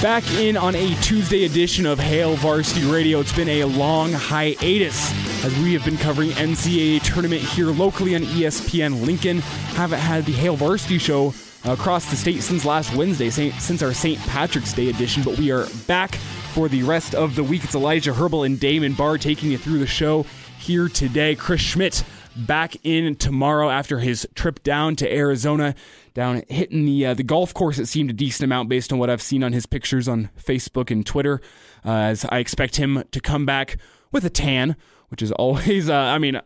Back 0.00 0.22
in 0.34 0.56
on 0.56 0.76
a 0.76 0.94
Tuesday 1.02 1.46
edition 1.46 1.84
of 1.84 1.98
Hail 1.98 2.36
Varsity 2.36 2.84
Radio. 2.84 3.18
It's 3.18 3.34
been 3.34 3.48
a 3.48 3.64
long 3.64 4.12
hiatus 4.12 5.10
as 5.44 5.58
we 5.58 5.72
have 5.72 5.84
been 5.84 5.96
covering 5.96 6.30
NCAA 6.30 7.02
tournament 7.02 7.42
here 7.42 7.72
locally 7.72 8.14
on 8.14 8.22
ESPN 8.22 9.04
Lincoln. 9.04 9.40
Haven't 9.74 9.98
had 9.98 10.26
the 10.26 10.32
Hail 10.32 10.54
Varsity 10.54 10.98
show 10.98 11.34
across 11.64 12.08
the 12.08 12.14
state 12.14 12.40
since 12.40 12.64
last 12.64 12.94
Wednesday, 12.94 13.30
since 13.30 13.82
our 13.82 13.92
St. 13.92 14.20
Patrick's 14.28 14.72
Day 14.72 14.90
edition, 14.90 15.24
but 15.24 15.36
we 15.38 15.50
are 15.50 15.66
back 15.88 16.14
for 16.14 16.68
the 16.68 16.84
rest 16.84 17.16
of 17.16 17.34
the 17.34 17.42
week. 17.42 17.64
It's 17.64 17.74
Elijah 17.74 18.12
Herbel 18.12 18.46
and 18.46 18.60
Damon 18.60 18.92
Barr 18.92 19.18
taking 19.18 19.50
you 19.50 19.58
through 19.58 19.80
the 19.80 19.88
show 19.88 20.24
here 20.66 20.88
today. 20.88 21.36
Chris 21.36 21.60
Schmitz 21.60 22.02
back 22.34 22.74
in 22.82 23.14
tomorrow 23.14 23.70
after 23.70 24.00
his 24.00 24.26
trip 24.34 24.64
down 24.64 24.96
to 24.96 25.10
Arizona, 25.12 25.76
down 26.12 26.42
hitting 26.48 26.84
the 26.84 27.06
uh, 27.06 27.14
the 27.14 27.22
golf 27.22 27.54
course. 27.54 27.78
It 27.78 27.86
seemed 27.86 28.10
a 28.10 28.12
decent 28.12 28.42
amount 28.44 28.68
based 28.68 28.92
on 28.92 28.98
what 28.98 29.08
I've 29.08 29.22
seen 29.22 29.44
on 29.44 29.52
his 29.52 29.64
pictures 29.64 30.08
on 30.08 30.28
Facebook 30.36 30.90
and 30.90 31.06
Twitter. 31.06 31.40
Uh, 31.84 31.90
as 31.90 32.24
I 32.30 32.38
expect 32.38 32.76
him 32.76 33.04
to 33.12 33.20
come 33.20 33.46
back 33.46 33.78
with 34.10 34.24
a 34.24 34.30
tan, 34.30 34.74
which 35.08 35.22
is 35.22 35.30
always. 35.30 35.88
Uh, 35.88 35.94
I 35.94 36.18
mean, 36.18 36.40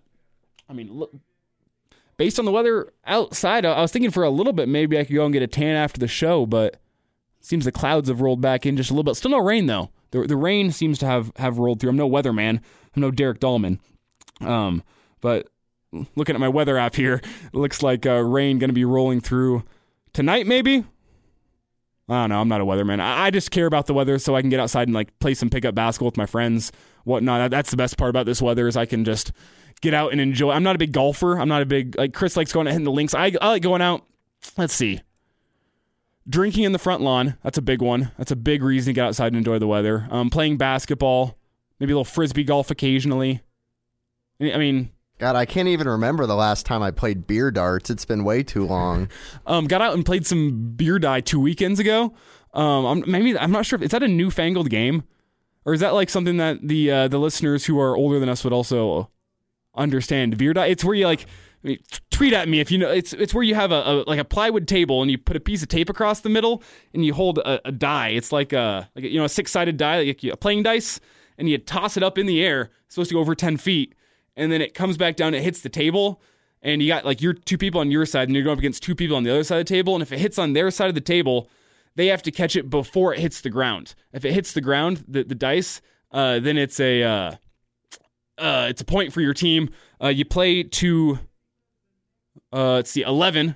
I 0.69 0.75
mean, 0.75 0.93
look, 0.93 1.15
based 2.19 2.39
on 2.39 2.45
the 2.45 2.53
weather 2.53 2.93
outside, 3.07 3.65
I 3.65 3.81
was 3.81 3.91
thinking 3.91 4.11
for 4.11 4.23
a 4.23 4.31
little 4.31 4.53
bit 4.53 4.69
maybe 4.69 4.99
I 4.99 5.05
could 5.05 5.15
go 5.15 5.25
and 5.25 5.33
get 5.33 5.43
a 5.43 5.47
tan 5.47 5.77
after 5.77 5.99
the 5.99 6.09
show, 6.09 6.45
but 6.45 6.79
seems 7.41 7.65
the 7.65 7.73
clouds 7.73 8.11
have 8.11 8.21
rolled 8.21 8.43
back 8.43 8.67
in 8.67 8.77
just 8.77 8.91
a 8.91 8.93
little 8.93 9.05
bit. 9.05 9.17
Still 9.17 9.31
no 9.31 9.39
rain 9.39 9.65
though. 9.65 9.89
The, 10.11 10.27
the 10.27 10.37
rain 10.37 10.73
seems 10.73 10.99
to 10.99 11.07
have, 11.07 11.33
have 11.37 11.57
rolled 11.57 11.81
through. 11.81 11.89
I'm 11.89 11.97
no 11.97 12.09
weatherman. 12.09 12.61
I'm 12.95 13.01
no 13.01 13.11
Derek 13.11 13.41
Dahlman. 13.41 13.79
Um, 14.41 14.83
but 15.21 15.49
looking 16.15 16.35
at 16.35 16.41
my 16.41 16.49
weather 16.49 16.79
app 16.79 16.95
here, 16.95 17.21
looks 17.53 17.83
like 17.83 18.07
uh, 18.07 18.23
rain 18.23 18.59
going 18.59 18.71
to 18.71 18.75
be 18.75 18.85
rolling 18.85 19.21
through 19.21 19.65
tonight, 20.13 20.47
maybe. 20.47 20.85
I 22.09 22.23
don't 22.23 22.31
know. 22.31 22.41
I'm 22.41 22.49
not 22.49 22.61
a 22.61 22.65
weatherman. 22.65 23.01
I, 23.01 23.27
I 23.27 23.31
just 23.31 23.51
care 23.53 23.67
about 23.67 23.87
the 23.87 23.95
weather 23.95 24.19
so 24.19 24.35
I 24.35 24.41
can 24.41 24.51
get 24.51 24.59
outside 24.59 24.89
and 24.89 24.95
like 24.95 25.17
play 25.21 25.35
some 25.35 25.49
pickup 25.49 25.75
basketball 25.75 26.09
with 26.09 26.17
my 26.17 26.27
friends, 26.27 26.73
whatnot. 27.05 27.51
That's 27.51 27.71
the 27.71 27.77
best 27.77 27.97
part 27.97 28.11
about 28.11 28.27
this 28.27 28.43
weather 28.43 28.67
is 28.67 28.77
I 28.77 28.85
can 28.85 29.05
just 29.05 29.33
get 29.81 29.95
out 29.95 30.11
and 30.13 30.21
enjoy. 30.21 30.51
I'm 30.51 30.65
not 30.65 30.75
a 30.75 30.79
big 30.79 30.93
golfer. 30.93 31.39
I'm 31.39 31.49
not 31.49 31.63
a 31.63 31.67
big 31.67 31.97
like 31.97 32.13
Chris 32.13 32.37
likes 32.37 32.53
going 32.53 32.67
out 32.67 32.73
hitting 32.73 32.85
the 32.85 32.91
links. 32.91 33.15
I, 33.15 33.33
I 33.41 33.49
like 33.49 33.63
going 33.63 33.83
out. 33.83 34.05
Let's 34.57 34.75
see. 34.75 35.01
Drinking 36.29 36.65
in 36.65 36.73
the 36.73 36.79
front 36.79 37.01
lawn. 37.01 37.37
That's 37.43 37.59
a 37.59 37.63
big 37.63 37.81
one. 37.81 38.11
That's 38.19 38.31
a 38.31 38.37
big 38.37 38.63
reason 38.63 38.93
to 38.93 38.95
get 38.95 39.07
outside 39.07 39.29
and 39.29 39.37
enjoy 39.37 39.59
the 39.59 39.67
weather. 39.67 40.09
Um, 40.11 40.31
playing 40.31 40.57
basketball, 40.57 41.39
maybe 41.79 41.93
a 41.93 41.97
little 41.97 42.05
frisbee 42.05 42.45
golf 42.45 42.71
occasionally. 42.71 43.41
I 44.41 44.57
mean, 44.57 44.91
God, 45.19 45.37
I 45.37 45.45
can't 45.45 45.69
even 45.69 45.89
remember 45.89 46.27
the 46.27 46.35
last 46.35 46.65
time 46.65 46.83
I 46.83 46.91
played 46.91 47.27
beer 47.27 47.51
darts. 47.51 47.91
It's 47.91 48.07
been 48.07 48.25
way 48.25 48.43
too 48.43 48.67
long. 48.67 49.09
um, 49.47 49.67
got 49.67 49.83
out 49.83 49.95
and 49.95 50.05
played 50.05 50.27
some 50.27 50.73
beer 50.77 50.99
die 50.99 51.21
two 51.21 51.41
weekends 51.41 51.79
ago. 51.79 52.15
Um, 52.55 52.85
I'm, 52.85 53.05
maybe 53.07 53.39
I'm 53.39 53.53
not 53.53 53.67
sure 53.67 53.77
if 53.77 53.83
is 53.83 53.91
that 53.91 54.03
a 54.03 54.09
newfangled 54.09 54.71
game, 54.71 55.05
or 55.65 55.75
is 55.75 55.81
that 55.81 55.95
like 55.95 56.11
something 56.11 56.39
that 56.39 56.67
the 56.67 56.91
uh, 56.91 57.09
the 57.09 57.19
listeners 57.19 57.67
who 57.67 57.79
are 57.79 57.97
older 57.97 58.19
than 58.19 58.29
us 58.29 58.43
would 58.45 58.53
also 58.53 59.11
understand. 59.75 60.37
Beer 60.37 60.53
die. 60.53 60.67
It's 60.67 60.85
where 60.85 60.95
you 60.95 61.07
like. 61.07 61.27
I 61.63 61.69
mean, 61.69 61.79
tweet 62.11 62.33
at 62.33 62.49
me 62.49 62.61
if 62.61 62.71
you 62.71 62.79
know. 62.79 62.91
It's 62.91 63.13
it's 63.13 63.35
where 63.35 63.45
you 63.45 63.55
have 63.55 63.73
a, 63.73 63.75
a, 63.75 63.93
like 64.07 64.19
a 64.19 64.25
plywood 64.25 64.67
table 64.67 65.03
and 65.03 65.11
you 65.11 65.19
put 65.19 65.37
a 65.37 65.41
piece 65.41 65.63
of 65.63 65.69
tape 65.69 65.91
across 65.91 66.21
the 66.21 66.31
middle 66.31 66.63
and 66.95 67.05
you 67.05 67.13
hold 67.13 67.39
a, 67.39 67.69
a 67.69 67.73
die. 67.73 68.09
It's 68.09 68.33
like 68.33 68.53
a 68.53 68.89
like 68.97 69.05
you 69.05 69.19
know 69.19 69.25
a 69.25 69.29
six 69.29 69.51
sided 69.51 69.77
die, 69.77 70.03
like 70.03 70.25
a 70.25 70.37
playing 70.37 70.63
dice, 70.63 71.01
and 71.37 71.49
you 71.49 71.59
toss 71.59 71.97
it 71.97 72.03
up 72.03 72.17
in 72.17 72.27
the 72.27 72.43
air. 72.43 72.71
It's 72.87 72.95
supposed 72.95 73.11
to 73.11 73.15
go 73.15 73.21
over 73.21 73.35
ten 73.35 73.59
feet, 73.59 73.95
and 74.37 74.51
then 74.51 74.61
it 74.61 74.75
comes 74.75 74.97
back 74.97 75.17
down. 75.17 75.35
It 75.35 75.43
hits 75.43 75.61
the 75.61 75.69
table, 75.69 76.21
and 76.63 76.83
you 76.83 76.89
got 76.89 77.05
like 77.05 77.21
your 77.21 77.33
two 77.33 77.59
people 77.59 77.81
on 77.81 77.91
your 77.91 78.07
side, 78.07 78.29
and 78.29 78.35
you're 78.35 78.45
going 78.45 78.55
up 78.55 78.59
against 78.59 78.83
two 78.83 78.95
people 78.95 79.17
on 79.17 79.23
the 79.23 79.31
other 79.31 79.45
side 79.45 79.61
of 79.61 79.67
the 79.67 79.75
table. 79.75 79.95
And 79.95 80.03
if 80.03 80.13
it 80.13 80.19
hits 80.19 80.39
on 80.39 80.53
their 80.53 80.71
side 80.71 80.89
of 80.89 80.95
the 80.95 81.01
table, 81.01 81.49
they 81.97 82.07
have 82.07 82.23
to 82.23 82.31
catch 82.31 82.57
it 82.57 82.71
before 82.71 83.15
it 83.15 83.21
hits 83.21 83.41
the 83.41 83.51
ground. 83.51 83.95
If 84.13 84.25
it 84.25 84.33
hits 84.33 84.53
the 84.53 84.61
ground, 84.61 85.05
the 85.09 85.23
the 85.25 85.35
dice, 85.35 85.81
uh, 86.13 86.41
then 86.41 86.57
it's 86.57 86.81
a 86.81 87.03
uh, 87.03 87.33
uh, 88.39 88.67
it's 88.69 88.81
a 88.81 88.85
point 88.85 89.13
for 89.13 89.21
your 89.21 89.35
team. 89.35 89.71
Uh, 90.03 90.09
you 90.09 90.25
play 90.25 90.63
to 90.63 91.19
uh, 92.53 92.75
let's 92.75 92.91
see, 92.91 93.03
eleven, 93.03 93.55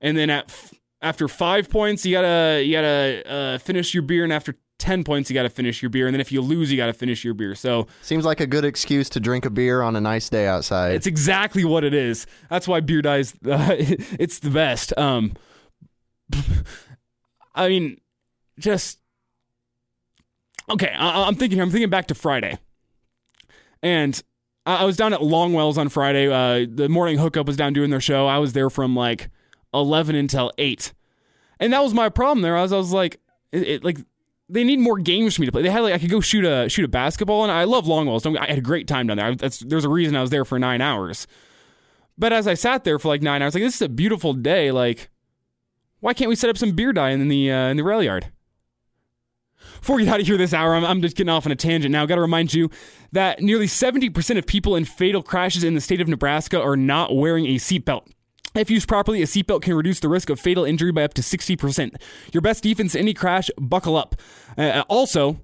and 0.00 0.16
then 0.16 0.30
at 0.30 0.46
f- 0.46 0.74
after 1.04 1.28
five 1.28 1.68
points, 1.68 2.04
you 2.06 2.12
gotta 2.12 2.62
you 2.64 2.72
gotta 2.72 3.30
uh, 3.30 3.58
finish 3.58 3.92
your 3.92 4.02
beer, 4.02 4.24
and 4.24 4.32
after 4.32 4.56
ten 4.78 5.04
points, 5.04 5.28
you 5.30 5.34
gotta 5.34 5.50
finish 5.50 5.82
your 5.82 5.90
beer, 5.90 6.06
and 6.06 6.14
then 6.14 6.20
if 6.20 6.32
you 6.32 6.40
lose, 6.40 6.72
you 6.72 6.78
gotta 6.78 6.94
finish 6.94 7.22
your 7.22 7.34
beer. 7.34 7.54
So 7.54 7.86
seems 8.00 8.24
like 8.24 8.40
a 8.40 8.46
good 8.46 8.64
excuse 8.64 9.10
to 9.10 9.20
drink 9.20 9.44
a 9.44 9.50
beer 9.50 9.82
on 9.82 9.96
a 9.96 10.00
nice 10.00 10.30
day 10.30 10.46
outside. 10.46 10.94
It's 10.94 11.06
exactly 11.06 11.64
what 11.64 11.84
it 11.84 11.92
is. 11.92 12.26
That's 12.48 12.66
why 12.66 12.80
beer 12.80 13.02
dies. 13.02 13.34
Uh, 13.46 13.76
it's 13.78 14.38
the 14.38 14.48
best. 14.48 14.96
Um, 14.98 15.34
I 17.54 17.68
mean, 17.68 18.00
just 18.58 18.98
okay. 20.70 20.92
I, 20.98 21.28
I'm 21.28 21.34
thinking. 21.34 21.60
I'm 21.60 21.70
thinking 21.70 21.90
back 21.90 22.06
to 22.08 22.14
Friday, 22.14 22.58
and 23.82 24.20
I 24.64 24.86
was 24.86 24.96
down 24.96 25.12
at 25.12 25.20
Longwell's 25.20 25.76
on 25.76 25.90
Friday. 25.90 26.32
Uh, 26.32 26.66
the 26.66 26.88
morning 26.88 27.18
hookup 27.18 27.46
was 27.46 27.58
down 27.58 27.74
doing 27.74 27.90
their 27.90 28.00
show. 28.00 28.26
I 28.26 28.38
was 28.38 28.54
there 28.54 28.70
from 28.70 28.96
like 28.96 29.28
eleven 29.74 30.14
until 30.14 30.52
eight, 30.58 30.92
and 31.60 31.72
that 31.72 31.82
was 31.82 31.92
my 31.92 32.08
problem 32.08 32.42
there. 32.42 32.56
I 32.56 32.62
was, 32.62 32.72
I 32.72 32.76
was 32.76 32.92
like, 32.92 33.20
it, 33.52 33.62
it, 33.62 33.84
like 33.84 33.98
they 34.48 34.64
need 34.64 34.78
more 34.78 34.98
games 34.98 35.34
for 35.34 35.42
me 35.42 35.46
to 35.46 35.52
play. 35.52 35.62
They 35.62 35.70
had 35.70 35.80
like 35.80 35.94
I 35.94 35.98
could 35.98 36.10
go 36.10 36.20
shoot 36.20 36.44
a 36.44 36.68
shoot 36.68 36.84
a 36.84 36.88
basketball, 36.88 37.42
and 37.42 37.52
I 37.52 37.64
love 37.64 37.86
Longwell's. 37.86 38.26
I 38.26 38.46
had 38.46 38.58
a 38.58 38.62
great 38.62 38.86
time 38.86 39.06
down 39.06 39.16
there. 39.16 39.26
I, 39.26 39.50
there's 39.66 39.84
a 39.84 39.88
reason 39.88 40.16
I 40.16 40.20
was 40.20 40.30
there 40.30 40.44
for 40.44 40.58
nine 40.58 40.80
hours. 40.80 41.26
But 42.16 42.32
as 42.32 42.46
I 42.46 42.54
sat 42.54 42.84
there 42.84 42.98
for 42.98 43.08
like 43.08 43.22
nine 43.22 43.42
hours, 43.42 43.54
like 43.54 43.64
this 43.64 43.76
is 43.76 43.82
a 43.82 43.88
beautiful 43.88 44.34
day. 44.34 44.70
Like, 44.70 45.08
why 46.00 46.14
can't 46.14 46.28
we 46.28 46.36
set 46.36 46.50
up 46.50 46.58
some 46.58 46.72
beer 46.72 46.92
die 46.92 47.10
in 47.10 47.28
the 47.28 47.50
uh, 47.50 47.68
in 47.68 47.76
the 47.76 47.84
rail 47.84 48.02
yard? 48.02 48.30
Before 49.80 49.96
we 49.96 50.04
get 50.04 50.14
out 50.14 50.20
of 50.20 50.26
here 50.26 50.36
this 50.36 50.54
hour, 50.54 50.74
I'm, 50.74 50.84
I'm 50.84 51.02
just 51.02 51.16
getting 51.16 51.30
off 51.30 51.46
on 51.46 51.52
a 51.52 51.56
tangent 51.56 51.92
now. 51.92 52.06
Got 52.06 52.16
to 52.16 52.20
remind 52.20 52.54
you 52.54 52.70
that 53.12 53.40
nearly 53.40 53.66
70% 53.66 54.38
of 54.38 54.46
people 54.46 54.76
in 54.76 54.84
fatal 54.84 55.22
crashes 55.22 55.64
in 55.64 55.74
the 55.74 55.80
state 55.80 56.00
of 56.00 56.08
Nebraska 56.08 56.60
are 56.60 56.76
not 56.76 57.14
wearing 57.14 57.46
a 57.46 57.56
seatbelt. 57.56 58.06
If 58.54 58.70
used 58.70 58.86
properly, 58.86 59.20
a 59.20 59.26
seatbelt 59.26 59.62
can 59.62 59.74
reduce 59.74 59.98
the 59.98 60.08
risk 60.08 60.30
of 60.30 60.38
fatal 60.38 60.64
injury 60.64 60.92
by 60.92 61.02
up 61.02 61.14
to 61.14 61.22
60%. 61.22 62.00
Your 62.32 62.40
best 62.40 62.62
defense 62.62 62.94
in 62.94 63.00
any 63.00 63.12
crash, 63.12 63.50
buckle 63.58 63.96
up. 63.96 64.14
Uh, 64.56 64.84
also, 64.88 65.40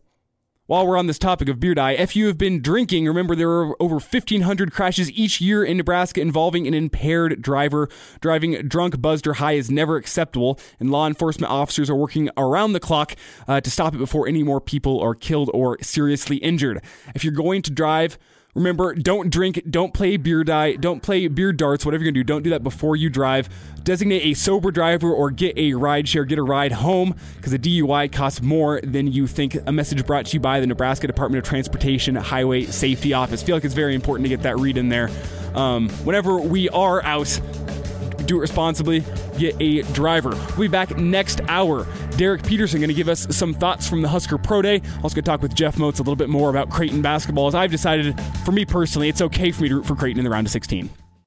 while 0.67 0.87
we're 0.87 0.97
on 0.97 1.09
this 1.09 1.19
topic 1.19 1.49
of 1.49 1.59
beer 1.59 1.75
die, 1.75 1.95
if 1.95 2.15
you 2.15 2.29
have 2.29 2.39
been 2.39 2.63
drinking, 2.63 3.07
remember 3.07 3.35
there 3.35 3.51
are 3.51 3.83
over 3.83 3.97
1,500 3.97 4.71
crashes 4.71 5.11
each 5.11 5.41
year 5.41 5.65
in 5.65 5.79
Nebraska 5.79 6.21
involving 6.21 6.69
an 6.69 6.75
impaired 6.75 7.43
driver. 7.43 7.89
Driving 8.21 8.69
drunk, 8.69 9.01
buzzed, 9.01 9.27
or 9.27 9.33
high 9.35 9.55
is 9.55 9.73
never 9.73 9.97
acceptable, 9.97 10.61
and 10.79 10.93
law 10.93 11.09
enforcement 11.09 11.51
officers 11.51 11.91
are 11.91 11.97
working 11.97 12.31
around 12.37 12.75
the 12.75 12.79
clock 12.79 13.17
uh, 13.49 13.61
to 13.61 13.69
stop 13.69 13.93
it 13.93 13.99
before 13.99 14.29
any 14.29 14.45
more 14.45 14.61
people 14.61 15.01
are 15.01 15.17
killed 15.17 15.51
or 15.53 15.77
seriously 15.83 16.37
injured. 16.37 16.81
If 17.17 17.25
you're 17.25 17.33
going 17.33 17.63
to 17.63 17.73
drive, 17.73 18.17
Remember, 18.55 18.95
don't 18.95 19.31
drink, 19.31 19.63
don't 19.71 19.95
play 19.95 20.17
beer 20.17 20.43
die, 20.43 20.75
don't 20.75 21.03
play 21.03 21.29
beer 21.29 21.53
darts, 21.53 21.85
whatever 21.85 22.03
you're 22.03 22.13
gonna 22.13 22.25
do, 22.25 22.25
don't 22.25 22.43
do 22.43 22.51
that 22.51 22.65
before 22.65 22.97
you 22.97 23.09
drive. 23.09 23.49
Designate 23.85 24.25
a 24.25 24.35
sober 24.35 24.71
driver 24.73 25.13
or 25.13 25.31
get 25.31 25.57
a 25.57 25.75
ride 25.75 26.09
share, 26.09 26.25
get 26.25 26.39
a 26.39 26.43
ride 26.43 26.73
home, 26.73 27.15
because 27.37 27.53
a 27.53 27.59
DUI 27.59 28.11
costs 28.11 28.43
more 28.43 28.81
than 28.83 29.07
you 29.07 29.27
think. 29.27 29.57
A 29.67 29.73
message 29.73 30.05
brought 30.05 30.27
to 30.27 30.35
you 30.35 30.41
by 30.41 30.59
the 30.59 30.67
Nebraska 30.67 31.07
Department 31.07 31.45
of 31.45 31.49
Transportation 31.49 32.17
Highway 32.17 32.65
Safety 32.65 33.13
Office. 33.13 33.43
feel 33.43 33.55
like 33.55 33.65
it's 33.65 33.75
very 33.75 33.95
important 33.95 34.25
to 34.25 34.29
get 34.29 34.43
that 34.43 34.59
read 34.59 34.77
in 34.77 34.89
there. 34.89 35.11
Um, 35.55 35.89
whenever 36.05 36.39
we 36.39 36.69
are 36.71 37.03
out, 37.05 37.41
do 38.31 38.39
it 38.39 38.41
responsibly, 38.41 39.05
get 39.39 39.57
a 39.61 39.83
driver. 39.93 40.31
We'll 40.31 40.57
be 40.57 40.69
back 40.69 40.97
next 40.97 41.41
hour. 41.49 41.87
Derek 42.17 42.45
Peterson 42.45 42.81
going 42.81 42.89
to 42.89 42.95
give 42.95 43.09
us 43.09 43.27
some 43.37 43.53
thoughts 43.53 43.89
from 43.89 44.03
the 44.03 44.09
Husker 44.09 44.39
Pro 44.39 44.63
Day. 44.63 44.81
Also 45.03 45.15
going 45.15 45.15
to 45.15 45.23
talk 45.23 45.43
with 45.43 45.55
Jeff 45.55 45.79
Moats 45.79 45.99
a 45.99 46.03
little 46.03 46.17
bit 46.17 46.29
more 46.29 46.49
about 46.49 46.71
Creighton 46.71 47.03
basketball 47.03 47.49
as 47.49 47.55
I've 47.55 47.73
decided, 47.73 48.19
for 48.45 48.53
me 48.53 48.65
personally, 48.65 49.09
it's 49.09 49.21
okay 49.21 49.51
for 49.51 49.65
me 49.65 49.69
to 49.69 49.77
root 49.77 49.87
for 49.87 49.97
Creighton 49.97 50.21
in 50.21 50.25
the 50.25 50.31
round 50.31 50.47
of 50.47 50.53
16. 50.53 51.00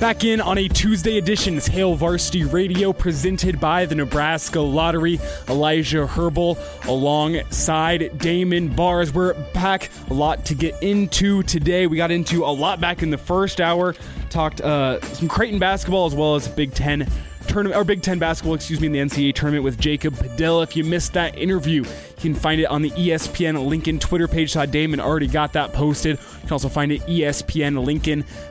Back 0.00 0.24
in 0.24 0.40
on 0.40 0.56
a 0.56 0.66
Tuesday 0.66 1.18
edition, 1.18 1.58
it's 1.58 1.66
Hail 1.66 1.94
Varsity 1.94 2.44
Radio 2.44 2.90
presented 2.90 3.60
by 3.60 3.84
the 3.84 3.94
Nebraska 3.94 4.58
Lottery. 4.58 5.20
Elijah 5.46 6.06
Herbel 6.06 6.56
alongside 6.88 8.16
Damon 8.16 8.68
Bars. 8.68 9.12
We're 9.12 9.34
back. 9.52 9.90
A 10.08 10.14
lot 10.14 10.46
to 10.46 10.54
get 10.54 10.82
into 10.82 11.42
today. 11.42 11.86
We 11.86 11.98
got 11.98 12.10
into 12.10 12.46
a 12.46 12.46
lot 12.46 12.80
back 12.80 13.02
in 13.02 13.10
the 13.10 13.18
first 13.18 13.60
hour. 13.60 13.94
Talked 14.30 14.62
uh, 14.62 15.02
some 15.02 15.28
Creighton 15.28 15.58
basketball 15.58 16.06
as 16.06 16.14
well 16.14 16.34
as 16.34 16.48
Big 16.48 16.72
Ten 16.72 17.06
tournament 17.46 17.78
or 17.78 17.84
Big 17.84 18.00
Ten 18.00 18.18
basketball, 18.18 18.54
excuse 18.54 18.80
me, 18.80 18.86
in 18.86 18.92
the 18.92 19.00
NCAA 19.00 19.34
tournament 19.34 19.64
with 19.64 19.78
Jacob 19.78 20.16
Padilla. 20.16 20.62
If 20.62 20.76
you 20.76 20.84
missed 20.84 21.12
that 21.12 21.36
interview, 21.36 21.82
you 21.82 22.16
can 22.16 22.34
find 22.34 22.58
it 22.60 22.66
on 22.66 22.80
the 22.80 22.90
ESPN 22.92 23.66
Lincoln 23.66 23.98
Twitter 23.98 24.28
page. 24.28 24.54
Todd 24.54 24.70
Damon 24.70 24.98
already 24.98 25.26
got 25.26 25.52
that 25.54 25.74
posted. 25.74 26.18
You 26.18 26.40
can 26.40 26.52
also 26.52 26.70
find 26.70 26.90
it 26.90 27.02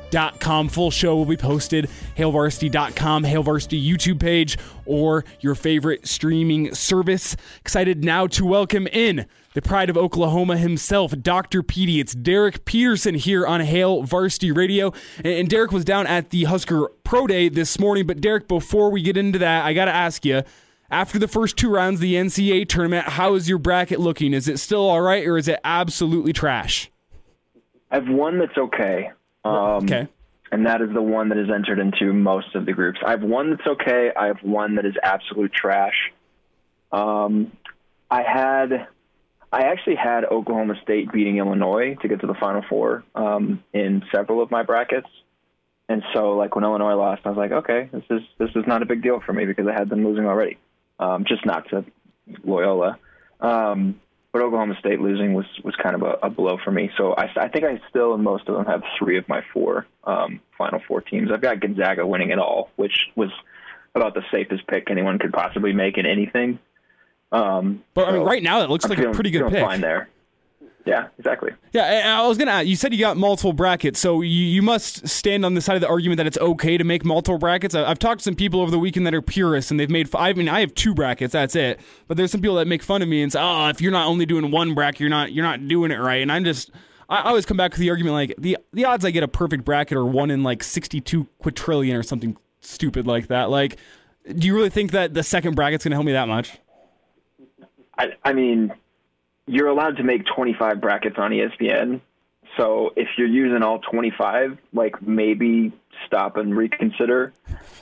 ESPNLincoln.com. 0.10 0.70
Full 0.70 0.92
show 0.92 1.16
will 1.16 1.26
be 1.26 1.38
posted. 1.38 1.90
HailVarsity.com, 2.18 3.24
HailVarsity 3.24 3.86
YouTube 3.86 4.20
page, 4.20 4.58
or 4.86 5.26
your 5.40 5.56
favorite 5.56 6.08
streaming 6.08 6.74
service. 6.74 7.36
Excited 7.62 8.04
now 8.04 8.28
to 8.28 8.46
welcome 8.46 8.88
in 8.88 9.26
the 9.54 9.62
pride 9.62 9.90
of 9.90 9.98
Oklahoma 9.98 10.58
himself, 10.58 11.14
Dr. 11.22 11.64
Petey. 11.64 12.00
It's 12.00 12.14
Derek 12.14 12.66
Peterson 12.66 13.16
here 13.16 13.46
on 13.46 13.62
Hail 13.62 14.04
Varsity 14.04 14.52
Radio. 14.52 14.94
And 15.24 15.50
Derek 15.50 15.72
was 15.72 15.86
down 15.86 16.08
at 16.08 16.30
the 16.30 16.46
Husker 16.46 16.90
Pro 17.04 17.28
Day 17.28 17.50
this 17.50 17.80
morning. 17.80 18.06
But 18.06 18.22
Derek, 18.22 18.48
before 18.48 18.92
we 18.92 19.02
get 19.02 19.18
into 19.18 19.40
that, 19.40 19.66
I 19.66 19.74
got 19.74 19.86
to 19.86 19.94
ask 19.94 20.26
you. 20.26 20.44
After 20.92 21.20
the 21.20 21.28
first 21.28 21.56
two 21.56 21.70
rounds 21.70 21.98
of 21.98 22.02
the 22.02 22.16
NCAA 22.16 22.68
tournament, 22.68 23.10
how 23.10 23.36
is 23.36 23.48
your 23.48 23.60
bracket 23.60 24.00
looking? 24.00 24.34
Is 24.34 24.48
it 24.48 24.58
still 24.58 24.90
all 24.90 25.02
right, 25.02 25.24
or 25.24 25.38
is 25.38 25.48
it 25.48 25.60
absolutely 25.64 26.34
trash? 26.34 26.90
I 27.92 27.96
have 27.98 28.10
one 28.10 28.40
that's 28.40 28.58
okay. 28.58 29.12
Um, 29.50 29.84
okay. 29.84 30.08
And 30.52 30.66
that 30.66 30.82
is 30.82 30.90
the 30.94 31.02
one 31.02 31.30
that 31.30 31.38
is 31.38 31.50
entered 31.54 31.78
into 31.80 32.12
most 32.12 32.56
of 32.56 32.66
the 32.66 32.74
groups. 32.74 33.00
I 33.06 33.12
have 33.12 33.22
one 33.22 33.52
that's 33.52 33.68
okay. 33.68 34.12
I 34.16 34.28
have 34.28 34.40
one 34.42 34.76
that 34.76 34.86
is 34.86 34.96
absolute 35.04 35.54
trash. 35.54 36.12
Um, 36.92 37.52
I 38.10 38.24
had, 38.24 38.88
I 39.52 39.66
actually 39.66 39.96
had 39.96 40.26
Oklahoma 40.26 40.74
State 40.82 41.12
beating 41.12 41.38
Illinois 41.38 41.96
to 42.02 42.08
get 42.08 42.22
to 42.22 42.28
the 42.28 42.34
Final 42.34 42.64
Four 42.68 43.04
um, 43.14 43.64
in 43.74 44.04
several 44.12 44.42
of 44.42 44.50
my 44.50 44.64
brackets. 44.64 45.08
and 45.90 46.04
so 46.14 46.38
like 46.38 46.56
when 46.56 46.64
Illinois 46.64 46.94
lost, 46.94 47.22
I 47.26 47.30
was 47.30 47.38
like, 47.38 47.52
okay, 47.52 47.90
this 47.92 48.04
is 48.10 48.22
this 48.38 48.50
is 48.56 48.64
not 48.68 48.82
a 48.84 48.86
big 48.86 49.02
deal 49.02 49.20
for 49.26 49.34
me 49.34 49.46
because 49.46 49.68
I 49.68 49.74
had 49.74 49.90
them 49.90 50.06
losing 50.06 50.26
already, 50.26 50.58
um, 51.00 51.26
just 51.28 51.46
not 51.46 51.68
to 51.70 51.84
Loyola. 52.44 52.98
Um, 53.42 54.00
but 54.32 54.42
Oklahoma 54.42 54.76
State 54.80 55.00
losing 55.00 55.34
was 55.34 55.46
was 55.64 55.76
kind 55.76 55.96
of 55.96 56.04
a, 56.04 56.18
a 56.24 56.30
blow 56.30 56.58
for 56.64 56.72
me. 56.72 56.90
So 56.98 57.14
I, 57.14 57.30
I 57.36 57.48
think 57.48 57.66
I 57.66 57.82
still 57.90 58.14
in 58.14 58.24
most 58.24 58.48
of 58.48 58.56
them 58.56 58.66
have 58.66 58.84
three 58.98 59.18
of 59.18 59.28
my 59.28 59.42
four 59.54 59.88
um, 60.04 60.40
Final 60.58 60.82
Four 60.88 61.02
teams. 61.02 61.32
I've 61.32 61.42
got 61.42 61.60
Gonzaga 61.60 62.06
winning 62.06 62.30
it 62.30 62.40
all, 62.40 62.70
which 62.76 62.94
was 63.16 63.30
about 63.96 64.14
the 64.14 64.22
safest 64.32 64.68
pick 64.68 64.90
anyone 64.92 65.20
could 65.20 65.34
possibly 65.34 65.74
make 65.74 65.98
in 65.98 66.06
anything. 66.06 66.60
Um, 67.32 67.84
but 67.94 68.08
I 68.08 68.12
mean, 68.14 68.24
right 68.24 68.42
now 68.42 68.62
it 68.62 68.70
looks 68.70 68.86
I'm 68.86 68.90
like 68.90 69.00
feeling, 69.00 69.14
a 69.14 69.16
pretty 69.16 69.32
good 69.32 69.50
pick. 69.52 69.64
Fine 69.64 69.82
there. 69.82 70.10
Yeah, 70.90 71.10
exactly. 71.20 71.52
Yeah, 71.72 72.18
I 72.20 72.28
was 72.28 72.40
gonna. 72.40 72.50
Ask, 72.50 72.66
you 72.66 72.76
said 72.76 72.92
you 72.94 73.00
got 73.00 73.16
multiple 73.16 73.54
brackets, 73.54 74.00
so 74.00 74.22
you, 74.22 74.44
you 74.44 74.64
must 74.64 75.08
stand 75.08 75.46
on 75.46 75.54
the 75.54 75.62
side 75.62 75.76
of 75.76 75.82
the 75.82 75.88
argument 75.88 76.18
that 76.18 76.26
it's 76.26 76.38
okay 76.40 76.80
to 76.80 76.84
make 76.84 77.06
multiple 77.06 77.38
brackets. 77.38 77.76
I, 77.76 77.88
have 77.88 78.00
talked 78.00 78.22
to 78.22 78.24
some 78.24 78.34
people 78.34 78.60
over 78.60 78.72
the 78.72 78.80
weekend 78.80 79.06
that 79.06 79.14
are 79.14 79.22
purists, 79.22 79.70
and 79.70 79.80
they've 79.80 79.90
made. 79.90 80.10
I 80.16 80.34
mean, 80.34 80.50
I 80.50 80.62
have 80.62 80.74
two 80.74 80.96
brackets. 80.96 81.32
That's 81.32 81.56
it. 81.56 81.80
But 82.08 82.18
there's 82.18 82.32
some 82.32 82.42
people 82.42 82.56
that 82.56 82.66
make 82.66 82.82
fun 82.82 83.04
of 83.04 83.08
me 83.08 83.22
and 83.22 83.32
say, 83.32 83.40
"Oh, 83.40 83.68
if 83.68 83.82
you're 83.82 83.92
not 83.92 84.08
only 84.08 84.26
doing 84.26 84.50
one 84.50 84.74
bracket, 84.74 85.02
you're 85.02 85.12
not 85.12 85.32
you're 85.32 85.46
not 85.46 85.68
doing 85.68 85.92
it 85.92 86.00
right." 86.00 86.24
And 86.24 86.32
I'm 86.32 86.44
just. 86.44 86.72
I 87.08 87.22
always 87.22 87.46
come 87.46 87.58
back 87.58 87.72
to 87.74 87.80
the 87.80 87.92
argument 87.92 88.16
like 88.16 88.34
the 88.40 88.58
the 88.74 88.86
odds 88.86 89.06
I 89.06 89.12
get 89.12 89.22
a 89.22 89.28
perfect 89.28 89.66
bracket 89.66 89.96
are 89.96 90.06
one 90.06 90.32
in 90.32 90.42
like 90.42 90.64
62 90.64 91.28
quadrillion 91.38 91.98
or 91.98 92.04
something 92.04 92.36
stupid 92.62 93.06
like 93.06 93.28
that. 93.28 93.52
Like, 93.52 93.78
do 94.26 94.48
you 94.48 94.56
really 94.56 94.70
think 94.72 94.92
that 94.92 95.14
the 95.14 95.22
second 95.22 95.56
bracket's 95.56 95.84
gonna 95.84 95.96
help 95.96 96.06
me 96.08 96.14
that 96.14 96.28
much? 96.28 96.58
I, 97.96 98.14
I 98.24 98.34
mean, 98.34 98.72
you're 99.50 99.68
allowed 99.68 99.98
to 99.98 100.04
make 100.04 100.26
25 100.26 100.80
brackets 100.80 101.16
on 101.18 101.32
ESPN. 101.32 102.02
So 102.56 102.92
if 102.96 103.08
you're 103.18 103.28
using 103.28 103.64
all 103.64 103.80
25, 103.80 104.58
like 104.74 105.02
maybe 105.02 105.74
stop 106.06 106.38
and 106.38 106.56
reconsider. 106.56 107.34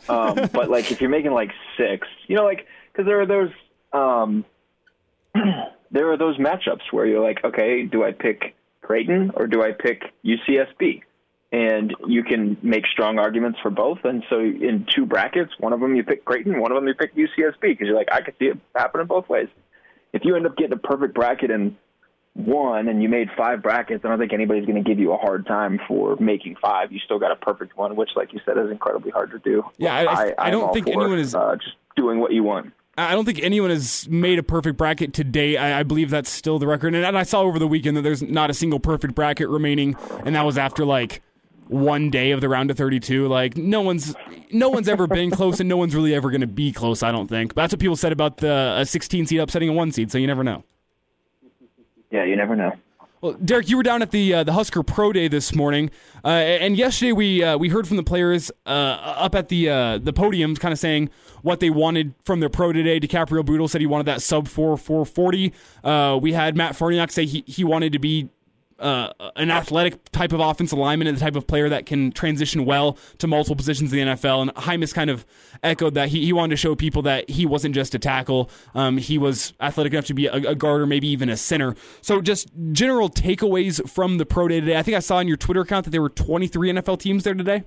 Um, 0.07 0.36
but 0.53 0.70
like 0.70 0.91
if 0.91 1.01
you're 1.01 1.09
making 1.09 1.32
like 1.32 1.51
six, 1.78 2.07
you 2.28 2.36
know, 2.36 2.45
like 2.45 2.65
because 2.91 3.05
there 3.05 3.20
are 3.20 3.26
those 3.26 3.49
um, 3.91 4.45
there 5.91 6.11
are 6.11 6.18
those 6.18 6.38
matchups 6.38 6.91
where 6.91 7.05
you're 7.05 7.24
like, 7.24 7.43
okay, 7.43 7.84
do 7.84 8.03
I 8.03 8.13
pick 8.13 8.55
Creighton 8.82 9.32
or 9.36 9.47
do 9.47 9.61
I 9.61 9.74
pick 9.74 10.03
UCSB? 10.24 11.01
And 11.51 11.95
you 12.07 12.24
can 12.24 12.57
make 12.61 12.86
strong 12.88 13.20
arguments 13.20 13.59
for 13.61 13.72
both. 13.72 13.99
And 14.03 14.24
so 14.30 14.39
in 14.39 14.86
two 14.93 15.05
brackets, 15.05 15.51
one 15.59 15.74
of 15.74 15.80
them 15.80 15.95
you 15.95 16.03
pick 16.03 16.24
Creighton, 16.24 16.59
one 16.59 16.72
of 16.72 16.76
them 16.76 16.88
you 16.88 16.93
pick 16.93 17.15
UCSB 17.15 17.61
because 17.61 17.88
you're 17.88 17.95
like, 17.95 18.11
I 18.11 18.22
could 18.22 18.36
see 18.39 18.45
it 18.45 18.57
happening 18.74 19.07
both 19.07 19.28
ways 19.28 19.47
if 20.18 20.26
you 20.26 20.36
end 20.36 20.45
up 20.45 20.57
getting 20.57 20.74
a 20.74 20.78
perfect 20.78 21.13
bracket 21.13 21.51
in 21.51 21.78
one 22.34 22.88
and 22.88 23.01
you 23.01 23.09
made 23.09 23.30
five 23.38 23.61
brackets, 23.61 24.03
I 24.03 24.09
don't 24.09 24.20
think 24.20 24.34
anybody's 24.34 24.65
going 24.65 24.84
to 24.84 24.88
give 24.88 24.99
you 24.99 25.13
a 25.13 25.18
hard 25.18 25.45
time 25.45 25.80
for 25.88 26.15
making 26.18 26.55
five. 26.61 26.91
You 26.91 26.99
still 26.99 27.20
got 27.20 27.32
a 27.32 27.36
perfect 27.36 27.78
one, 27.78 27.95
which, 27.95 28.09
like 28.15 28.34
you 28.34 28.39
said, 28.45 28.57
is 28.57 28.72
incredibly 28.72 29.11
hard 29.11 29.32
to 29.32 29.39
do. 29.39 29.63
Yeah, 29.78 29.95
I, 29.95 30.03
I, 30.05 30.34
I 30.39 30.49
don't 30.49 30.74
think 30.74 30.88
for, 30.88 30.93
anyone 30.93 31.20
is 31.20 31.36
uh, 31.36 31.55
just 31.55 31.76
doing 31.95 32.20
what 32.20 32.34
you 32.34 32.43
want. 32.43 32.74
I 32.97 33.13
don't 33.13 33.26
think 33.26 33.39
anyone 33.43 33.70
has 33.70 34.09
made 34.09 34.39
a 34.39 34.43
perfect 34.43 34.76
bracket 34.76 35.13
today. 35.13 35.55
I, 35.55 35.82
I 35.82 35.84
believe 35.84 36.09
that's 36.09 36.32
still 36.32 36.57
the 36.57 36.65
record. 36.65 36.95
And, 36.95 37.05
and 37.05 37.15
I 37.15 37.24
saw 37.24 37.41
over 37.41 37.59
the 37.59 37.68
weekend 37.68 37.95
that 37.97 38.01
there's 38.01 38.24
not 38.24 38.49
a 38.49 38.55
single 38.55 38.80
perfect 38.80 39.13
bracket 39.13 39.49
remaining, 39.49 39.95
and 40.26 40.36
that 40.36 40.45
was 40.45 40.57
after 40.57 40.84
like 40.84 41.22
one 41.70 42.09
day 42.09 42.32
of 42.32 42.41
the 42.41 42.49
round 42.49 42.72
of 42.72 42.78
32 42.78 43.28
like 43.28 43.57
no 43.57 43.82
one's 43.82 44.15
no 44.51 44.70
one's 44.70 44.88
ever 44.88 45.07
been 45.07 45.32
close 45.32 45.59
and 45.59 45.68
no 45.68 45.78
one's 45.78 45.95
really 45.95 46.13
ever 46.13 46.30
going 46.30 46.41
to 46.41 46.47
be 46.47 46.72
close 46.72 47.03
i 47.03 47.11
don't 47.11 47.28
think 47.28 47.53
but 47.53 47.63
that's 47.63 47.74
what 47.74 47.80
people 47.80 47.95
said 47.95 48.11
about 48.11 48.38
the 48.38 48.76
a 48.78 48.86
16 48.86 49.26
seed 49.28 49.39
upsetting 49.39 49.70
a 49.70 49.74
1 49.74 49.91
seed 49.91 50.11
so 50.11 50.18
you 50.18 50.28
never 50.28 50.43
know 50.43 50.63
yeah 52.11 52.24
you 52.24 52.36
never 52.36 52.55
know 52.55 52.74
well, 53.20 53.34
Derek, 53.34 53.68
you 53.68 53.78
were 53.78 53.84
down 53.84 54.03
at 54.03 54.11
the 54.11 54.32
uh, 54.32 54.43
the 54.43 54.53
Husker 54.53 54.84
Pro 54.84 55.11
Day 55.11 55.28
this 55.28 55.55
morning, 55.55 55.89
uh, 56.24 56.28
and 56.28 56.78
yesterday 56.78 57.13
we 57.13 57.43
uh, 57.43 57.57
we 57.57 57.70
heard 57.70 57.88
from 57.88 57.97
the 57.97 58.03
players 58.03 58.51
uh, 58.68 58.70
up 58.70 59.34
at 59.34 59.49
the 59.49 59.70
uh, 59.70 59.97
the 59.97 60.13
podiums, 60.13 60.59
kind 60.59 60.72
of 60.72 60.78
saying 60.78 61.09
what 61.41 61.59
they 61.59 61.72
wanted 61.72 62.13
from 62.26 62.41
their 62.41 62.49
pro 62.49 62.72
today. 62.72 62.99
DiCaprio 62.99 63.43
Bootle 63.43 63.68
said 63.68 63.82
he 63.82 63.88
wanted 63.88 64.05
that 64.05 64.22
sub 64.22 64.47
four 64.47 64.78
four 64.78 65.03
forty. 65.03 65.51
Uh, 65.84 66.20
we 66.22 66.34
had 66.34 66.55
Matt 66.55 66.74
Farniok 66.74 67.09
say 67.09 67.26
he, 67.26 67.43
he 67.47 67.63
wanted 67.63 67.91
to 67.93 67.99
be 67.99 68.30
uh, 68.80 69.11
an 69.36 69.49
athletic 69.49 70.11
type 70.11 70.32
of 70.32 70.39
offensive 70.39 70.78
lineman 70.78 71.07
and 71.07 71.17
the 71.17 71.21
type 71.21 71.36
of 71.36 71.47
player 71.47 71.69
that 71.69 71.86
can 71.86 72.11
transition 72.11 72.65
well 72.65 72.97
to 73.17 73.28
multiple 73.28 73.55
positions 73.55 73.91
in 73.91 73.99
the 73.99 74.13
NFL. 74.13 74.41
And 74.41 74.55
Jaimes 74.55 74.93
kind 74.93 75.09
of 75.09 75.25
echoed 75.63 75.95
that 75.95 76.09
he, 76.09 76.25
he 76.25 76.34
wanted 76.34 76.51
to 76.51 76.57
show 76.57 76.75
people 76.75 77.01
that 77.03 77.30
he 77.30 77.45
wasn't 77.45 77.75
just 77.75 77.95
a 77.95 77.99
tackle. 77.99 78.49
Um, 78.75 78.97
he 78.97 79.17
was 79.17 79.53
athletic 79.59 79.93
enough 79.93 80.05
to 80.05 80.13
be 80.13 80.28
a, 80.28 80.34
a 80.34 80.55
guard 80.55 80.82
or 80.82 80.86
maybe 80.88 81.07
even 81.07 81.30
a 81.30 81.38
center. 81.38 81.75
So 82.01 82.21
just 82.21 82.49
general 82.71 83.09
takeaways 83.09 83.88
from 83.89 84.17
the 84.17 84.25
pro 84.25 84.47
day 84.47 84.59
today. 84.59 84.78
I 84.78 84.84
think 84.84 84.97
I 84.97 85.01
saw 85.01 85.17
on 85.17 85.28
your 85.28 85.38
Twitter 85.38 85.61
account 85.61 85.86
that 85.86 85.91
there 85.91 86.01
were 86.01 86.09
23 86.09 86.73
NFL 86.73 86.99
teams 86.99 87.23
there 87.23 87.34
today. 87.34 87.63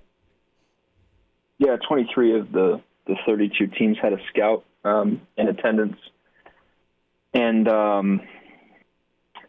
Yeah, 1.58 1.76
23 1.88 2.38
of 2.38 2.52
the, 2.52 2.80
the 3.06 3.16
32 3.26 3.66
teams 3.66 3.98
had 4.00 4.12
a 4.12 4.18
scout 4.32 4.64
um, 4.84 5.20
in 5.36 5.48
attendance. 5.48 5.98
And, 7.34 7.68
um, 7.68 8.20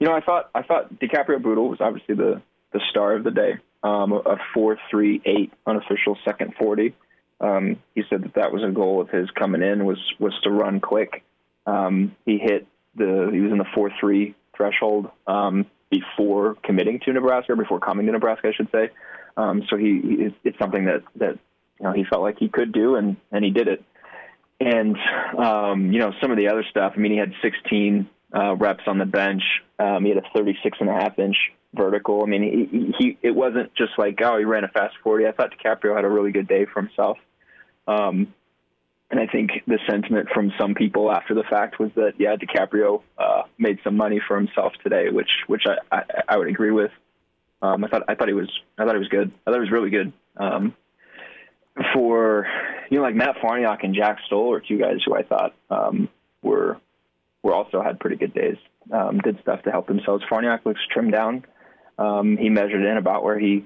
you 0.01 0.07
know, 0.07 0.15
I 0.15 0.21
thought 0.21 0.49
I 0.55 0.63
thought 0.63 0.99
DiCaprio 0.99 1.41
Bootle 1.41 1.69
was 1.69 1.79
obviously 1.79 2.15
the 2.15 2.41
the 2.73 2.81
star 2.89 3.15
of 3.15 3.23
the 3.23 3.29
day. 3.29 3.59
Um, 3.83 4.11
a 4.13 4.37
four 4.51 4.79
three 4.89 5.21
eight 5.25 5.53
unofficial 5.67 6.17
second 6.25 6.55
forty. 6.57 6.95
Um, 7.39 7.77
he 7.93 8.01
said 8.09 8.23
that 8.23 8.33
that 8.33 8.51
was 8.51 8.63
a 8.63 8.71
goal 8.71 8.99
of 8.99 9.09
his 9.09 9.29
coming 9.31 9.61
in 9.61 9.85
was 9.85 9.99
was 10.19 10.33
to 10.43 10.49
run 10.49 10.79
quick. 10.79 11.23
Um, 11.67 12.15
he 12.25 12.39
hit 12.39 12.65
the 12.95 13.29
he 13.31 13.41
was 13.41 13.51
in 13.51 13.59
the 13.59 13.67
four 13.75 13.91
three 13.99 14.33
threshold 14.57 15.11
um, 15.27 15.67
before 15.91 16.55
committing 16.63 16.99
to 17.05 17.13
Nebraska, 17.13 17.53
or 17.53 17.55
before 17.55 17.79
coming 17.79 18.07
to 18.07 18.11
Nebraska, 18.11 18.47
I 18.47 18.53
should 18.53 18.71
say. 18.71 18.89
Um, 19.37 19.61
so 19.69 19.77
he, 19.77 20.01
he 20.01 20.35
it's 20.43 20.57
something 20.57 20.85
that 20.85 21.03
that 21.17 21.37
you 21.79 21.85
know 21.85 21.91
he 21.91 22.05
felt 22.05 22.23
like 22.23 22.37
he 22.39 22.49
could 22.49 22.71
do, 22.71 22.95
and 22.95 23.17
and 23.31 23.45
he 23.45 23.51
did 23.51 23.67
it. 23.67 23.83
And 24.59 24.97
um, 25.37 25.91
you 25.91 25.99
know 25.99 26.11
some 26.19 26.31
of 26.31 26.37
the 26.37 26.47
other 26.47 26.65
stuff. 26.71 26.93
I 26.95 26.99
mean, 26.99 27.11
he 27.11 27.19
had 27.19 27.33
16 27.43 28.09
uh, 28.35 28.55
reps 28.55 28.83
on 28.87 28.97
the 28.97 29.05
bench. 29.05 29.43
Um, 29.79 30.03
he 30.03 30.09
had 30.09 30.17
a 30.17 30.27
36 30.35 30.77
and 30.79 30.89
a 30.89 30.93
half 30.93 31.17
inch 31.19 31.35
vertical. 31.73 32.23
I 32.23 32.27
mean, 32.27 32.43
he, 32.43 32.93
he 32.97 33.17
it 33.21 33.31
wasn't 33.31 33.73
just 33.75 33.91
like 33.97 34.19
oh 34.23 34.37
he 34.37 34.45
ran 34.45 34.63
a 34.63 34.67
fast 34.67 34.95
40. 35.03 35.25
I 35.25 35.31
thought 35.31 35.53
DiCaprio 35.57 35.95
had 35.95 36.05
a 36.05 36.09
really 36.09 36.31
good 36.31 36.47
day 36.47 36.65
for 36.65 36.81
himself. 36.81 37.17
Um, 37.87 38.33
and 39.09 39.19
I 39.19 39.27
think 39.27 39.51
the 39.67 39.77
sentiment 39.89 40.29
from 40.33 40.53
some 40.57 40.73
people 40.73 41.11
after 41.11 41.33
the 41.33 41.43
fact 41.43 41.79
was 41.79 41.91
that 41.95 42.13
yeah, 42.17 42.35
DiCaprio 42.35 43.01
uh, 43.17 43.43
made 43.57 43.79
some 43.83 43.97
money 43.97 44.21
for 44.25 44.37
himself 44.37 44.73
today, 44.83 45.09
which 45.09 45.29
which 45.47 45.63
I, 45.67 45.95
I, 45.95 46.03
I 46.29 46.37
would 46.37 46.47
agree 46.47 46.71
with. 46.71 46.91
Um, 47.61 47.83
I 47.83 47.89
thought 47.89 48.03
I 48.07 48.15
thought 48.15 48.27
he 48.27 48.33
was 48.33 48.49
I 48.77 48.85
thought 48.85 48.95
he 48.95 48.99
was 48.99 49.09
good. 49.09 49.31
I 49.45 49.51
thought 49.51 49.57
he 49.57 49.61
was 49.61 49.71
really 49.71 49.89
good. 49.89 50.13
Um, 50.37 50.75
for 51.93 52.47
you 52.89 52.97
know 52.97 53.03
like 53.03 53.15
Matt 53.15 53.35
Farniok 53.43 53.83
and 53.83 53.95
Jack 53.95 54.19
Stoll 54.27 54.53
are 54.53 54.61
two 54.61 54.77
guys 54.77 54.97
who 55.05 55.15
I 55.15 55.23
thought 55.23 55.53
um, 55.69 56.09
were 56.41 56.77
were 57.43 57.53
also 57.53 57.81
had 57.81 57.99
pretty 57.99 58.17
good 58.17 58.33
days. 58.33 58.57
Um, 58.91 59.19
did 59.19 59.39
stuff 59.41 59.63
to 59.63 59.71
help 59.71 59.87
themselves. 59.87 60.23
Farniok 60.29 60.65
looks 60.65 60.81
trimmed 60.91 61.11
down. 61.11 61.45
Um, 61.97 62.37
he 62.37 62.49
measured 62.49 62.83
in 62.83 62.97
about 62.97 63.23
where 63.23 63.37
he 63.37 63.65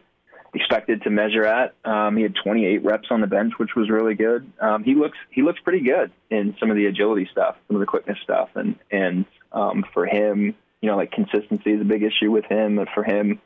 expected 0.54 1.04
to 1.04 1.10
measure 1.10 1.46
at. 1.46 1.74
Um, 1.84 2.16
he 2.18 2.24
had 2.24 2.34
28 2.44 2.84
reps 2.84 3.08
on 3.12 3.22
the 3.22 3.28
bench, 3.28 3.54
which 3.58 3.76
was 3.76 3.90
really 3.90 4.16
good. 4.16 4.52
Um, 4.60 4.84
he 4.84 4.96
looks 4.96 5.18
he 5.30 5.42
looks 5.42 5.60
pretty 5.62 5.82
good 5.82 6.12
in 6.30 6.56
some 6.60 6.70
of 6.70 6.78
the 6.78 6.86
agility 6.86 7.28
stuff, 7.32 7.56
some 7.68 7.76
of 7.76 7.80
the 7.80 7.86
quickness 7.86 8.18
stuff, 8.24 8.50
and 8.56 8.76
and 8.92 9.26
um, 9.52 9.86
for 9.94 10.06
him, 10.06 10.56
you 10.82 10.90
know, 10.90 10.98
like 10.98 11.12
consistency 11.12 11.72
is 11.72 11.82
a 11.82 11.86
big 11.86 12.04
issue 12.04 12.32
with 12.32 12.46
him. 12.46 12.80
And 12.80 12.88
for 12.94 13.04
him, 13.04 13.42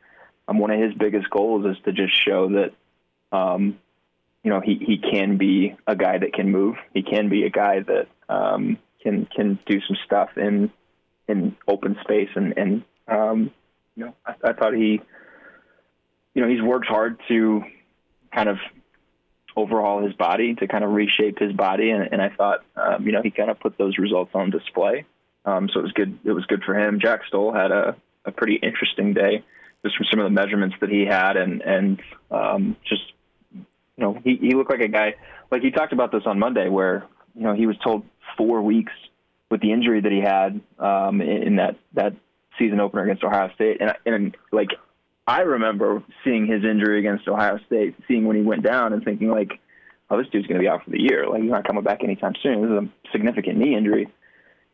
um, 0.47 0.59
one 0.59 0.71
of 0.71 0.79
his 0.79 0.93
biggest 0.93 1.29
goals 1.29 1.65
is 1.65 1.77
to 1.85 1.91
just 1.91 2.13
show 2.25 2.49
that, 2.49 3.37
um, 3.37 3.79
you 4.43 4.51
know, 4.51 4.61
he 4.61 4.75
he 4.75 4.97
can 4.97 5.37
be 5.37 5.75
a 5.87 5.95
guy 5.95 6.17
that 6.17 6.33
can 6.33 6.51
move. 6.51 6.75
He 6.93 7.01
can 7.01 7.29
be 7.29 7.43
a 7.45 7.49
guy 7.49 7.79
that 7.81 8.07
um, 8.27 8.77
can 9.01 9.27
can 9.35 9.59
do 9.65 9.79
some 9.87 9.97
stuff 10.05 10.29
in 10.37 10.71
in 11.27 11.55
open 11.67 11.97
space 12.03 12.29
and 12.35 12.57
and 12.57 12.83
um, 13.07 13.51
you 13.95 14.05
know 14.05 14.15
I, 14.25 14.33
I 14.43 14.53
thought 14.53 14.73
he 14.73 15.01
you 16.33 16.41
know 16.41 16.47
he's 16.47 16.61
worked 16.61 16.87
hard 16.87 17.19
to 17.27 17.63
kind 18.33 18.49
of 18.49 18.57
overhaul 19.55 20.03
his 20.03 20.13
body 20.13 20.55
to 20.55 20.67
kind 20.67 20.83
of 20.83 20.91
reshape 20.91 21.39
his 21.39 21.53
body. 21.53 21.91
And, 21.91 22.09
and 22.11 22.21
I 22.21 22.29
thought 22.29 22.63
um, 22.75 23.05
you 23.05 23.11
know 23.11 23.21
he 23.21 23.31
kind 23.31 23.49
of 23.49 23.59
put 23.59 23.77
those 23.77 23.97
results 23.97 24.31
on 24.33 24.49
display. 24.49 25.05
Um, 25.45 25.69
so 25.73 25.79
it 25.79 25.83
was 25.83 25.91
good 25.93 26.19
it 26.23 26.31
was 26.31 26.45
good 26.45 26.63
for 26.63 26.77
him. 26.77 26.99
Jack 26.99 27.21
Stoll 27.27 27.53
had 27.53 27.71
a, 27.71 27.95
a 28.25 28.31
pretty 28.31 28.55
interesting 28.55 29.13
day. 29.13 29.43
Just 29.83 29.95
from 29.95 30.07
some 30.11 30.19
of 30.19 30.25
the 30.25 30.31
measurements 30.31 30.75
that 30.81 30.89
he 30.89 31.05
had 31.05 31.37
and 31.37 31.61
and 31.61 32.01
um, 32.31 32.75
just 32.85 33.13
you 33.53 33.65
know 33.97 34.19
he, 34.23 34.35
he 34.35 34.53
looked 34.53 34.71
like 34.71 34.81
a 34.81 34.87
guy 34.87 35.15
like 35.51 35.61
he 35.61 35.71
talked 35.71 35.93
about 35.93 36.11
this 36.11 36.23
on 36.25 36.39
Monday 36.39 36.69
where 36.69 37.05
you 37.35 37.43
know 37.43 37.53
he 37.53 37.65
was 37.65 37.77
told 37.83 38.03
four 38.37 38.61
weeks 38.61 38.93
with 39.49 39.61
the 39.61 39.71
injury 39.71 40.01
that 40.01 40.11
he 40.11 40.21
had 40.21 40.61
um, 40.79 41.21
in, 41.21 41.57
that 41.57 41.75
that 41.93 42.13
season 42.57 42.79
opener 42.79 43.03
against 43.03 43.23
Ohio 43.23 43.51
State, 43.55 43.81
and 43.81 43.93
and 44.05 44.37
like 44.51 44.69
I 45.27 45.41
remember 45.41 46.03
seeing 46.23 46.47
his 46.47 46.63
injury 46.63 46.99
against 46.99 47.27
Ohio 47.27 47.59
State, 47.67 47.95
seeing 48.07 48.25
when 48.25 48.35
he 48.35 48.41
went 48.41 48.63
down, 48.63 48.93
and 48.93 49.03
thinking 49.03 49.29
like, 49.29 49.59
oh, 50.09 50.17
this 50.17 50.27
dude's 50.31 50.47
going 50.47 50.59
to 50.59 50.63
be 50.63 50.69
out 50.69 50.83
for 50.83 50.91
the 50.91 51.01
year. 51.01 51.27
Like 51.27 51.41
he's 51.41 51.51
not 51.51 51.67
coming 51.67 51.83
back 51.83 52.03
anytime 52.03 52.33
soon. 52.41 52.61
This 52.61 52.71
is 52.71 52.77
a 52.77 53.11
significant 53.11 53.57
knee 53.57 53.75
injury. 53.75 54.07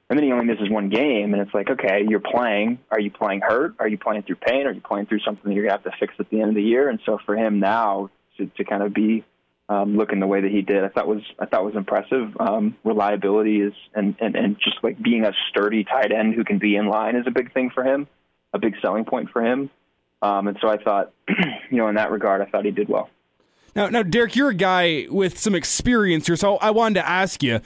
And 0.07 0.19
then 0.19 0.23
he 0.23 0.31
only 0.31 0.45
misses 0.45 0.69
one 0.69 0.89
game, 0.89 1.33
and 1.33 1.41
it's 1.41 1.53
like, 1.53 1.67
okay, 1.67 2.05
you're 2.07 2.19
playing. 2.19 2.77
Are 2.91 2.99
you 2.99 3.09
playing 3.09 3.41
hurt? 3.41 3.73
Are 3.79 3.87
you 3.87 3.97
playing 3.97 4.21
through 4.21 4.35
pain? 4.35 4.67
Are 4.67 4.71
you 4.71 4.81
playing 4.81 5.07
through 5.07 5.21
something 5.21 5.49
that 5.49 5.55
you're 5.55 5.65
going 5.65 5.75
to 5.75 5.83
have 5.83 5.91
to 5.91 5.99
fix 5.99 6.13
at 6.19 6.29
the 6.29 6.41
end 6.41 6.49
of 6.49 6.55
the 6.55 6.61
year? 6.61 6.89
And 6.89 6.99
so 7.07 7.17
for 7.25 7.35
him 7.35 7.59
now, 7.59 8.11
to, 8.37 8.45
to 8.45 8.63
kind 8.65 8.83
of 8.83 8.93
be 8.93 9.23
um, 9.67 9.97
looking 9.97 10.19
the 10.19 10.27
way 10.27 10.41
that 10.41 10.51
he 10.51 10.61
did. 10.61 10.83
I 10.83 10.89
thought 10.89 11.07
was 11.07 11.21
I 11.39 11.45
thought 11.45 11.65
was 11.65 11.75
impressive. 11.75 12.35
Um, 12.39 12.77
reliability 12.83 13.61
is 13.61 13.73
and, 13.93 14.15
and 14.19 14.35
and 14.35 14.57
just 14.63 14.77
like 14.83 15.01
being 15.01 15.25
a 15.25 15.33
sturdy 15.49 15.83
tight 15.83 16.11
end 16.11 16.35
who 16.35 16.43
can 16.43 16.59
be 16.59 16.75
in 16.75 16.87
line 16.87 17.15
is 17.15 17.25
a 17.27 17.31
big 17.31 17.53
thing 17.53 17.71
for 17.73 17.83
him, 17.83 18.07
a 18.53 18.59
big 18.59 18.75
selling 18.81 19.05
point 19.05 19.29
for 19.31 19.43
him. 19.43 19.69
Um, 20.21 20.47
and 20.47 20.57
so 20.61 20.69
I 20.69 20.77
thought, 20.77 21.13
you 21.69 21.77
know, 21.77 21.87
in 21.87 21.95
that 21.95 22.11
regard, 22.11 22.41
I 22.41 22.45
thought 22.45 22.65
he 22.65 22.71
did 22.71 22.89
well. 22.89 23.09
Now, 23.75 23.89
now, 23.89 24.03
Derek, 24.03 24.35
you're 24.37 24.49
a 24.49 24.55
guy 24.55 25.05
with 25.09 25.37
some 25.37 25.53
experience 25.53 26.27
here, 26.27 26.37
so 26.37 26.55
I 26.57 26.71
wanted 26.71 27.01
to 27.01 27.07
ask 27.07 27.43
you. 27.43 27.59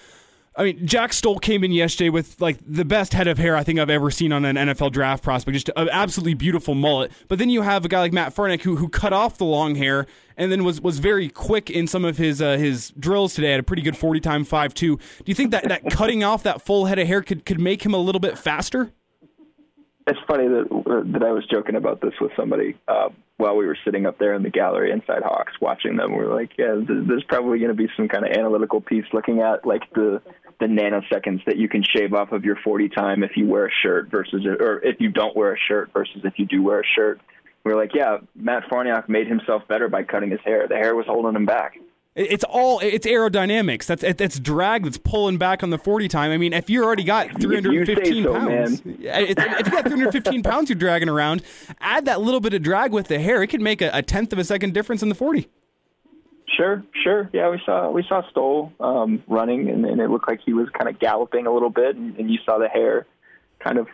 I 0.59 0.63
mean, 0.63 0.85
Jack 0.85 1.13
Stoll 1.13 1.39
came 1.39 1.63
in 1.63 1.71
yesterday 1.71 2.09
with 2.09 2.39
like 2.41 2.57
the 2.67 2.83
best 2.83 3.13
head 3.13 3.27
of 3.27 3.37
hair 3.37 3.55
I 3.55 3.63
think 3.63 3.79
I've 3.79 3.89
ever 3.89 4.11
seen 4.11 4.33
on 4.33 4.43
an 4.43 4.57
NFL 4.57 4.91
draft 4.91 5.23
prospect, 5.23 5.53
just 5.53 5.69
an 5.77 5.87
absolutely 5.89 6.33
beautiful 6.33 6.75
mullet. 6.75 7.13
But 7.29 7.39
then 7.39 7.49
you 7.49 7.61
have 7.61 7.85
a 7.85 7.87
guy 7.87 8.01
like 8.01 8.11
Matt 8.11 8.35
Farniok 8.35 8.61
who 8.63 8.75
who 8.75 8.89
cut 8.89 9.13
off 9.13 9.37
the 9.37 9.45
long 9.45 9.75
hair 9.75 10.05
and 10.35 10.51
then 10.51 10.65
was 10.65 10.81
was 10.81 10.99
very 10.99 11.29
quick 11.29 11.69
in 11.69 11.87
some 11.87 12.03
of 12.03 12.17
his 12.17 12.41
uh, 12.41 12.57
his 12.57 12.91
drills 12.99 13.35
today. 13.35 13.51
Had 13.51 13.61
a 13.61 13.63
pretty 13.63 13.81
good 13.81 13.95
forty 13.95 14.19
time 14.19 14.43
five 14.43 14.73
two. 14.73 14.97
Do 14.97 15.23
you 15.27 15.33
think 15.33 15.51
that 15.51 15.69
that 15.69 15.85
cutting 15.91 16.25
off 16.25 16.43
that 16.43 16.61
full 16.61 16.87
head 16.87 16.99
of 16.99 17.07
hair 17.07 17.21
could 17.21 17.45
could 17.45 17.61
make 17.61 17.85
him 17.85 17.93
a 17.93 17.97
little 17.97 18.19
bit 18.19 18.37
faster? 18.37 18.91
It's 20.07 20.19
funny 20.27 20.49
that 20.49 21.05
that 21.13 21.23
I 21.23 21.31
was 21.31 21.45
joking 21.49 21.75
about 21.75 22.01
this 22.01 22.13
with 22.19 22.31
somebody 22.35 22.77
uh, 22.89 23.09
while 23.39 23.55
we 23.55 23.65
were 23.65 23.77
sitting 23.85 24.05
up 24.05 24.19
there 24.19 24.33
in 24.33 24.43
the 24.43 24.49
gallery 24.49 24.91
inside 24.91 25.23
Hawks 25.23 25.53
watching 25.61 25.95
them. 25.95 26.11
We 26.11 26.25
are 26.25 26.33
like, 26.33 26.51
yeah, 26.57 26.75
there's 26.77 27.23
probably 27.23 27.59
going 27.59 27.69
to 27.69 27.73
be 27.73 27.87
some 27.95 28.09
kind 28.09 28.25
of 28.25 28.31
analytical 28.31 28.81
piece 28.81 29.05
looking 29.13 29.39
at 29.39 29.65
like 29.65 29.81
the 29.93 30.21
the 30.59 30.65
nanoseconds 30.65 31.45
that 31.45 31.55
you 31.55 31.69
can 31.69 31.81
shave 31.81 32.13
off 32.13 32.33
of 32.33 32.43
your 32.43 32.57
40 32.57 32.89
time 32.89 33.23
if 33.23 33.37
you 33.37 33.47
wear 33.47 33.67
a 33.67 33.71
shirt 33.81 34.11
versus 34.11 34.45
or 34.45 34.79
if 34.83 34.99
you 34.99 35.09
don't 35.09 35.37
wear 35.37 35.53
a 35.53 35.57
shirt 35.57 35.89
versus 35.93 36.19
if 36.25 36.33
you 36.37 36.45
do 36.45 36.61
wear 36.61 36.81
a 36.81 36.85
shirt. 36.97 37.21
We 37.63 37.71
are 37.71 37.77
like, 37.77 37.95
yeah, 37.95 38.17
Matt 38.35 38.63
Farniok 38.69 39.07
made 39.07 39.27
himself 39.27 39.63
better 39.69 39.87
by 39.87 40.03
cutting 40.03 40.31
his 40.31 40.41
hair. 40.43 40.67
The 40.67 40.75
hair 40.75 40.95
was 40.95 41.05
holding 41.07 41.35
him 41.35 41.45
back. 41.45 41.79
It's 42.15 42.43
all 42.43 42.79
it's 42.79 43.05
aerodynamics. 43.05 43.85
That's 43.85 44.03
it's 44.03 44.39
drag 44.39 44.83
that's 44.83 44.97
pulling 44.97 45.37
back 45.37 45.61
on 45.63 45.69
the 45.69 45.77
forty 45.77 46.07
time. 46.07 46.31
I 46.31 46.37
mean, 46.37 46.53
if 46.53 46.69
you 46.69 46.83
already 46.83 47.03
got 47.03 47.39
315 47.39 48.23
so, 48.23 48.33
pounds, 48.33 48.81
if 48.83 48.87
you 48.87 49.71
got 49.71 49.85
315 49.85 50.43
pounds 50.43 50.69
you're 50.69 50.77
dragging 50.77 51.07
around, 51.07 51.43
add 51.79 52.05
that 52.05 52.19
little 52.19 52.39
bit 52.39 52.53
of 52.53 52.63
drag 52.63 52.91
with 52.91 53.07
the 53.07 53.19
hair, 53.19 53.43
it 53.43 53.47
could 53.47 53.61
make 53.61 53.81
a, 53.81 53.91
a 53.93 54.01
tenth 54.01 54.33
of 54.33 54.39
a 54.39 54.43
second 54.43 54.73
difference 54.73 55.03
in 55.03 55.09
the 55.09 55.15
forty. 55.15 55.49
Sure, 56.57 56.83
sure. 57.03 57.29
Yeah, 57.31 57.51
we 57.51 57.61
saw 57.65 57.89
we 57.91 58.03
saw 58.09 58.27
Stoll 58.31 58.73
um, 58.79 59.23
running, 59.27 59.69
and, 59.69 59.85
and, 59.85 60.01
it 60.01 60.09
looked 60.09 60.27
like 60.27 60.41
he 60.45 60.51
was 60.53 60.67
kind 60.77 60.89
of 60.89 60.99
galloping 60.99 61.45
a 61.45 61.53
little 61.53 61.69
bit, 61.69 61.95
and, 61.95 62.17
and 62.17 62.29
you 62.29 62.39
saw 62.43 62.57
the 62.57 62.67
hair 62.67 63.05
kind 63.59 63.77
of 63.77 63.87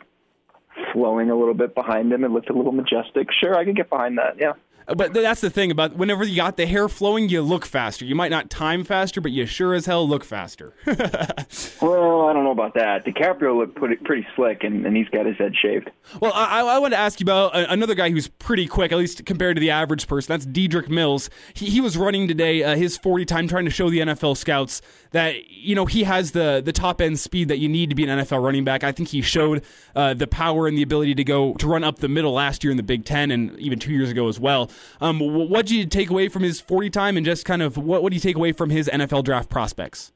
flowing 0.94 1.30
a 1.30 1.38
little 1.38 1.54
bit 1.54 1.76
behind 1.76 2.12
him. 2.12 2.24
It 2.24 2.32
looked 2.32 2.50
a 2.50 2.54
little 2.54 2.72
majestic. 2.72 3.28
Sure, 3.40 3.56
I 3.56 3.66
could 3.66 3.76
get 3.76 3.90
behind 3.90 4.18
that. 4.18 4.38
Yeah. 4.40 4.54
But 4.88 5.14
that's 5.14 5.42
the 5.42 5.50
thing 5.50 5.72
about 5.72 5.96
whenever 5.96 6.24
you 6.24 6.36
got 6.36 6.58
the 6.58 6.66
hair 6.66 6.88
flowing, 6.88 7.30
you 7.30 7.42
look 7.42 7.66
faster. 7.66 8.06
You 8.06 8.16
might 8.16 8.30
not 8.30 8.50
time 8.50 8.84
faster, 8.84 9.20
but 9.20 9.32
you 9.32 9.46
sure 9.46 9.74
as 9.74 9.86
hell 9.86 10.08
look 10.08 10.24
faster. 10.24 10.74
well, 10.86 12.28
I 12.28 12.34
don't 12.34 12.44
know 12.44 12.52
about 12.52 12.76
that. 12.76 13.06
DiCaprio 13.06 13.58
looked 13.58 13.76
pretty, 13.76 13.96
pretty 13.96 14.28
slick, 14.36 14.64
and, 14.64 14.86
and 14.86 14.96
he's 14.96 15.10
got 15.10 15.26
his 15.26 15.38
head 15.38 15.54
shaved. 15.60 15.90
Well, 16.20 16.32
I, 16.36 16.62
I 16.62 16.80
want 16.80 16.94
to 16.94 17.00
ask 17.00 17.20
you 17.20 17.24
about 17.24 17.52
another 17.56 17.96
guy 17.96 18.12
who's 18.12 18.28
pretty 18.28 18.68
quick, 18.68 18.92
at 18.92 18.98
least 18.98 19.26
compared 19.26 19.56
to 19.56 19.60
the 19.60 19.72
average 19.72 20.08
person. 20.08 20.34
That's 20.34 20.46
Dedrick 20.46 20.90
Mills. 20.90 21.30
He, 21.54 21.66
he 21.66 21.82
was 21.82 21.98
running 21.98 22.28
today 22.28 22.64
uh, 22.64 22.76
his 22.76 22.98
40 22.98 23.26
time, 23.26 23.48
trying 23.48 23.66
to 23.66 23.72
show 23.72 23.90
the 23.90 24.00
NFL 24.00 24.38
scouts 24.38 24.82
that 25.12 25.50
you 25.50 25.76
know 25.76 25.86
he 25.86 26.04
has 26.04 26.32
the 26.32 26.62
the 26.64 26.74
top 26.74 27.00
end 27.00 27.18
speed 27.18 27.48
that 27.48 27.58
you 27.58 27.70
need 27.70 27.90
to 27.90 27.96
be 27.96 28.04
an 28.04 28.20
NFL 28.20 28.44
running 28.44 28.66
back. 28.66 28.84
I 28.84 28.92
think 28.92 29.10
he 29.10 29.22
showed 29.22 29.64
uh, 29.96 30.14
the 30.14 30.28
power 30.28 30.68
and 30.68 30.78
the 30.78 30.84
ability 30.84 31.16
to 31.16 31.24
go 31.24 31.54
to 31.54 31.68
run 31.68 31.84
up 31.84 32.00
the 32.00 32.10
middle 32.10 32.34
last 32.34 32.64
year 32.64 32.72
in 32.72 32.78
the 32.78 32.84
Big 32.84 33.06
Ten 33.06 33.32
and 33.32 33.58
even 33.58 33.80
two 33.80 33.94
years 33.94 34.12
ago 34.12 34.28
as 34.28 34.40
well. 34.40 34.70
Um, 35.02 35.20
what 35.20 35.66
do 35.66 35.76
you 35.76 35.86
take 35.86 36.10
away 36.10 36.30
from 36.30 36.44
his 36.44 36.60
40 36.62 36.90
time 36.90 37.18
and 37.18 37.26
just 37.26 37.46
kind 37.46 37.62
of 37.62 37.78
what, 37.78 38.04
what 38.04 38.12
do 38.12 38.16
you 38.16 38.22
take 38.22 38.36
away 38.36 38.52
from 38.52 38.70
his 38.70 38.88
NFL 38.88 39.24
draft 39.24 39.50
prospects? 39.50 40.12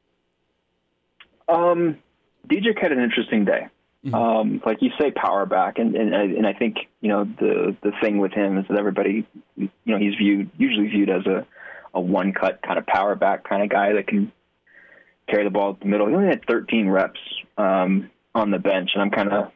Um, 1.47 1.97
had 2.49 2.91
an 2.91 2.99
interesting 2.99 3.45
day. 3.45 3.67
Mm-hmm. 4.05 4.15
Um, 4.15 4.61
like 4.65 4.81
you 4.81 4.91
say, 4.99 5.11
power 5.11 5.45
back, 5.45 5.77
and, 5.77 5.93
and 5.93 6.13
and 6.13 6.47
I 6.47 6.53
think 6.53 6.77
you 7.01 7.09
know 7.09 7.25
the 7.25 7.75
the 7.81 7.91
thing 8.01 8.19
with 8.19 8.31
him 8.31 8.57
is 8.57 8.65
that 8.69 8.79
everybody, 8.79 9.27
you 9.57 9.69
know, 9.85 9.97
he's 9.97 10.15
viewed 10.15 10.49
usually 10.57 10.87
viewed 10.87 11.09
as 11.09 11.25
a 11.25 11.45
a 11.93 11.99
one 11.99 12.31
cut 12.31 12.61
kind 12.61 12.79
of 12.79 12.85
power 12.85 13.15
back 13.15 13.47
kind 13.47 13.61
of 13.61 13.69
guy 13.69 13.91
that 13.93 14.07
can 14.07 14.31
carry 15.27 15.43
the 15.43 15.49
ball 15.49 15.71
at 15.71 15.79
the 15.81 15.85
middle. 15.85 16.07
He 16.07 16.15
only 16.15 16.27
had 16.27 16.45
13 16.45 16.87
reps 16.87 17.19
um, 17.57 18.09
on 18.33 18.51
the 18.51 18.57
bench, 18.57 18.91
and 18.93 19.01
I'm 19.01 19.11
kind 19.11 19.33
of 19.33 19.51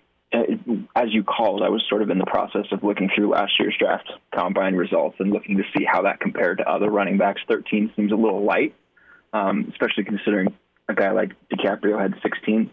as 0.96 1.06
you 1.10 1.24
called, 1.24 1.62
I 1.62 1.70
was 1.70 1.84
sort 1.88 2.02
of 2.02 2.10
in 2.10 2.18
the 2.18 2.26
process 2.26 2.66
of 2.72 2.84
looking 2.84 3.10
through 3.16 3.30
last 3.30 3.54
year's 3.60 3.76
draft 3.78 4.12
combine 4.34 4.76
results 4.76 5.18
and 5.20 5.32
looking 5.32 5.58
to 5.58 5.64
see 5.76 5.86
how 5.86 6.04
that 6.04 6.20
compared 6.20 6.58
to 6.60 6.70
other 6.70 6.90
running 6.90 7.18
backs. 7.18 7.42
13 7.48 7.92
seems 7.96 8.12
a 8.12 8.16
little 8.16 8.44
light, 8.44 8.74
um, 9.32 9.68
especially 9.72 10.04
considering 10.04 10.48
a 10.90 10.94
guy 10.94 11.12
like 11.12 11.32
DiCaprio 11.52 12.02
had 12.02 12.16
16. 12.22 12.72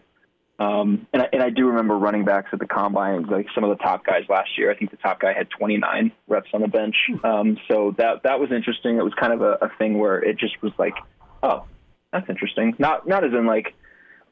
Um, 0.58 1.06
and, 1.14 1.22
I, 1.22 1.28
and 1.32 1.42
I 1.42 1.48
do 1.48 1.68
remember 1.68 1.96
running 1.96 2.24
backs 2.24 2.50
at 2.52 2.58
the 2.58 2.66
combine, 2.66 3.24
like 3.24 3.46
some 3.54 3.64
of 3.64 3.70
the 3.70 3.82
top 3.82 4.04
guys 4.04 4.24
last 4.28 4.50
year. 4.58 4.70
I 4.70 4.76
think 4.76 4.90
the 4.90 4.98
top 4.98 5.20
guy 5.20 5.32
had 5.32 5.48
29 5.50 6.12
reps 6.28 6.50
on 6.52 6.60
the 6.60 6.68
bench. 6.68 6.96
Um, 7.24 7.56
so 7.70 7.94
that 7.96 8.24
that 8.24 8.40
was 8.40 8.52
interesting. 8.52 8.98
It 8.98 9.04
was 9.04 9.14
kind 9.18 9.32
of 9.32 9.40
a, 9.40 9.52
a 9.62 9.70
thing 9.78 9.98
where 9.98 10.18
it 10.18 10.38
just 10.38 10.60
was 10.62 10.72
like, 10.78 10.94
oh, 11.42 11.64
that's 12.12 12.28
interesting. 12.28 12.74
Not 12.78 13.08
not 13.08 13.24
as 13.24 13.32
in 13.32 13.46
like, 13.46 13.74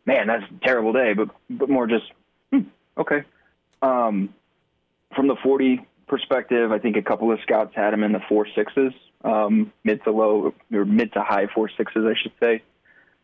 man, 0.05 0.27
that's 0.27 0.45
a 0.45 0.67
terrible 0.67 0.93
day, 0.93 1.15
but 1.15 1.31
but 1.49 1.71
more 1.71 1.87
just 1.87 2.05
hmm, 2.53 2.69
Okay. 2.99 3.23
Um, 3.81 4.35
from 5.15 5.29
the 5.29 5.37
40 5.43 5.87
perspective, 6.09 6.73
I 6.73 6.79
think 6.79 6.97
a 6.97 7.03
couple 7.03 7.33
of 7.33 7.39
scouts 7.43 7.73
had 7.75 7.95
him 7.95 8.03
in 8.03 8.13
the 8.13 8.21
four 8.29 8.47
sixes, 8.55 8.93
um, 9.25 9.73
mid 9.85 10.03
to 10.05 10.11
low 10.11 10.55
or 10.73 10.85
mid 10.85 11.13
to 11.13 11.23
high 11.23 11.47
four 11.55 11.71
sixes, 11.77 12.05
I 12.05 12.15
should 12.21 12.33
say. 12.43 12.63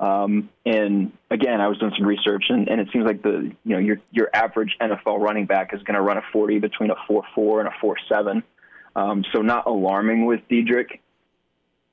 Um, 0.00 0.50
and 0.66 1.12
again, 1.30 1.60
I 1.60 1.68
was 1.68 1.78
doing 1.78 1.92
some 1.96 2.06
research, 2.06 2.44
and, 2.48 2.68
and 2.68 2.80
it 2.80 2.88
seems 2.92 3.04
like 3.04 3.22
the 3.22 3.52
you 3.64 3.74
know 3.74 3.78
your 3.78 3.98
your 4.10 4.28
average 4.34 4.76
NFL 4.80 5.20
running 5.20 5.46
back 5.46 5.72
is 5.72 5.82
going 5.82 5.94
to 5.94 6.02
run 6.02 6.18
a 6.18 6.22
40 6.32 6.58
between 6.58 6.90
a 6.90 6.96
four 7.06 7.22
four 7.34 7.60
and 7.60 7.68
a 7.68 7.72
four 7.80 7.96
seven. 8.08 8.42
Um, 8.96 9.24
so 9.32 9.40
not 9.40 9.66
alarming 9.66 10.26
with 10.26 10.40
Dedrick, 10.50 11.00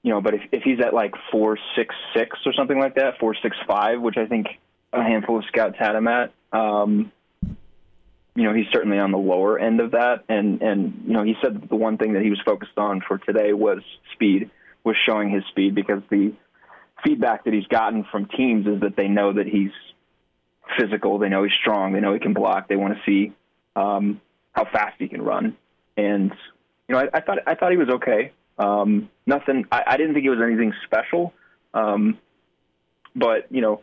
you 0.03 0.11
know. 0.11 0.19
But 0.19 0.33
if, 0.33 0.41
if 0.51 0.63
he's 0.63 0.79
at 0.79 0.93
like 0.93 1.13
four 1.31 1.57
six 1.75 1.93
six 2.15 2.39
or 2.45 2.53
something 2.53 2.79
like 2.79 2.95
that, 2.95 3.19
four 3.19 3.35
six 3.41 3.55
five, 3.67 4.01
which 4.01 4.17
I 4.17 4.25
think 4.25 4.47
a 4.93 5.03
handful 5.03 5.37
of 5.37 5.45
scouts 5.45 5.75
had 5.77 5.95
him 5.95 6.07
at, 6.07 6.33
um, 6.51 7.11
you 8.35 8.43
know, 8.43 8.53
he's 8.53 8.67
certainly 8.71 8.97
on 8.97 9.11
the 9.11 9.17
lower 9.17 9.59
end 9.59 9.81
of 9.81 9.91
that. 9.91 10.23
And, 10.29 10.61
and, 10.61 11.03
you 11.05 11.13
know, 11.13 11.23
he 11.23 11.35
said 11.41 11.67
the 11.69 11.75
one 11.75 11.97
thing 11.97 12.13
that 12.13 12.21
he 12.21 12.29
was 12.29 12.39
focused 12.45 12.77
on 12.77 13.01
for 13.05 13.17
today 13.17 13.53
was 13.53 13.79
speed, 14.13 14.49
was 14.83 14.95
showing 15.05 15.29
his 15.29 15.43
speed 15.49 15.75
because 15.75 16.01
the 16.09 16.33
feedback 17.03 17.43
that 17.43 17.53
he's 17.53 17.67
gotten 17.67 18.05
from 18.11 18.27
teams 18.27 18.67
is 18.67 18.81
that 18.81 18.95
they 18.95 19.07
know 19.07 19.33
that 19.33 19.47
he's 19.47 19.71
physical. 20.79 21.17
They 21.17 21.29
know 21.29 21.43
he's 21.43 21.53
strong. 21.59 21.93
They 21.93 21.99
know 21.99 22.13
he 22.13 22.19
can 22.19 22.33
block. 22.33 22.69
They 22.69 22.77
want 22.77 22.95
to 22.95 23.01
see 23.05 23.33
um, 23.75 24.21
how 24.53 24.65
fast 24.65 24.95
he 24.97 25.09
can 25.09 25.21
run. 25.21 25.57
And, 25.97 26.31
you 26.87 26.95
know, 26.95 27.01
I, 27.01 27.09
I 27.13 27.19
thought, 27.21 27.39
I 27.45 27.55
thought 27.55 27.71
he 27.71 27.77
was 27.77 27.89
okay. 27.89 28.31
Um, 28.57 29.09
nothing, 29.25 29.65
I, 29.71 29.83
I 29.87 29.97
didn't 29.97 30.13
think 30.13 30.25
it 30.25 30.29
was 30.29 30.39
anything 30.41 30.73
special. 30.85 31.33
Um, 31.73 32.17
but, 33.13 33.51
you 33.51 33.61
know, 33.61 33.81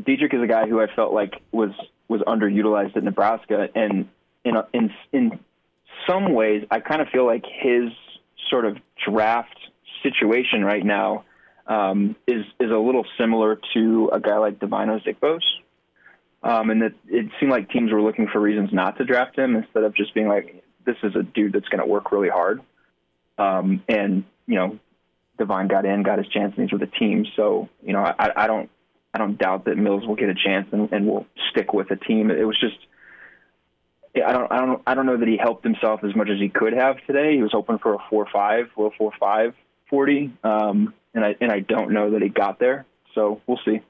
Dedrick 0.00 0.34
is 0.34 0.42
a 0.42 0.46
guy 0.46 0.66
who 0.66 0.80
I 0.80 0.86
felt 0.94 1.12
like 1.12 1.40
was 1.52 1.70
was 2.08 2.20
underutilized 2.22 2.96
at 2.96 3.04
Nebraska, 3.04 3.68
and 3.74 4.08
in 4.44 4.56
a, 4.56 4.66
in 4.72 4.90
in 5.12 5.38
some 6.06 6.32
ways, 6.32 6.64
I 6.70 6.80
kind 6.80 7.00
of 7.02 7.08
feel 7.08 7.26
like 7.26 7.44
his 7.44 7.90
sort 8.50 8.64
of 8.64 8.78
draft 9.06 9.56
situation 10.02 10.64
right 10.64 10.84
now 10.84 11.24
um, 11.66 12.16
is 12.26 12.44
is 12.58 12.70
a 12.70 12.78
little 12.78 13.04
similar 13.18 13.60
to 13.74 14.10
a 14.12 14.20
guy 14.20 14.38
like 14.38 14.58
Devine 14.58 14.88
Ozigbo's, 14.88 15.44
um, 16.42 16.70
and 16.70 16.82
that 16.82 16.92
it 17.08 17.26
seemed 17.38 17.52
like 17.52 17.70
teams 17.70 17.92
were 17.92 18.02
looking 18.02 18.28
for 18.32 18.40
reasons 18.40 18.70
not 18.72 18.96
to 18.98 19.04
draft 19.04 19.38
him 19.38 19.54
instead 19.54 19.84
of 19.84 19.94
just 19.94 20.14
being 20.14 20.28
like, 20.28 20.64
this 20.86 20.96
is 21.02 21.14
a 21.14 21.22
dude 21.22 21.52
that's 21.52 21.68
going 21.68 21.80
to 21.80 21.86
work 21.86 22.10
really 22.10 22.30
hard, 22.30 22.62
um, 23.36 23.82
and 23.88 24.24
you 24.46 24.54
know, 24.54 24.78
Devine 25.36 25.68
got 25.68 25.84
in, 25.84 26.02
got 26.02 26.18
his 26.18 26.28
chance, 26.28 26.54
and 26.56 26.64
he's 26.64 26.72
with 26.72 26.80
the 26.80 26.98
team. 26.98 27.26
So 27.36 27.68
you 27.82 27.92
know, 27.92 28.00
I, 28.00 28.30
I 28.34 28.46
don't 28.46 28.70
I 29.14 29.18
don't 29.18 29.38
doubt 29.38 29.64
that 29.64 29.76
Mills 29.76 30.06
will 30.06 30.16
get 30.16 30.28
a 30.28 30.34
chance 30.34 30.68
and, 30.72 30.92
and 30.92 31.06
will 31.06 31.26
stick 31.50 31.72
with 31.72 31.90
a 31.90 31.96
team. 31.96 32.30
It 32.30 32.44
was 32.44 32.58
just 32.60 32.76
I 34.14 34.32
don't 34.32 34.50
I 34.50 34.58
don't 34.58 34.82
I 34.86 34.94
don't 34.94 35.06
know 35.06 35.16
that 35.16 35.28
he 35.28 35.36
helped 35.36 35.64
himself 35.64 36.02
as 36.04 36.14
much 36.14 36.28
as 36.28 36.38
he 36.38 36.48
could 36.48 36.72
have 36.72 36.96
today. 37.06 37.34
He 37.36 37.42
was 37.42 37.52
hoping 37.52 37.78
for 37.78 37.94
a 37.94 37.98
four 38.10 38.26
five, 38.32 38.66
low 38.76 38.92
four 38.96 39.12
five 39.18 39.54
forty, 39.88 40.32
um, 40.44 40.94
and 41.14 41.24
I 41.24 41.36
and 41.40 41.50
I 41.50 41.60
don't 41.60 41.92
know 41.92 42.10
that 42.12 42.22
he 42.22 42.28
got 42.28 42.58
there. 42.58 42.86
So 43.14 43.40
we'll 43.46 43.60
see. 43.64 43.80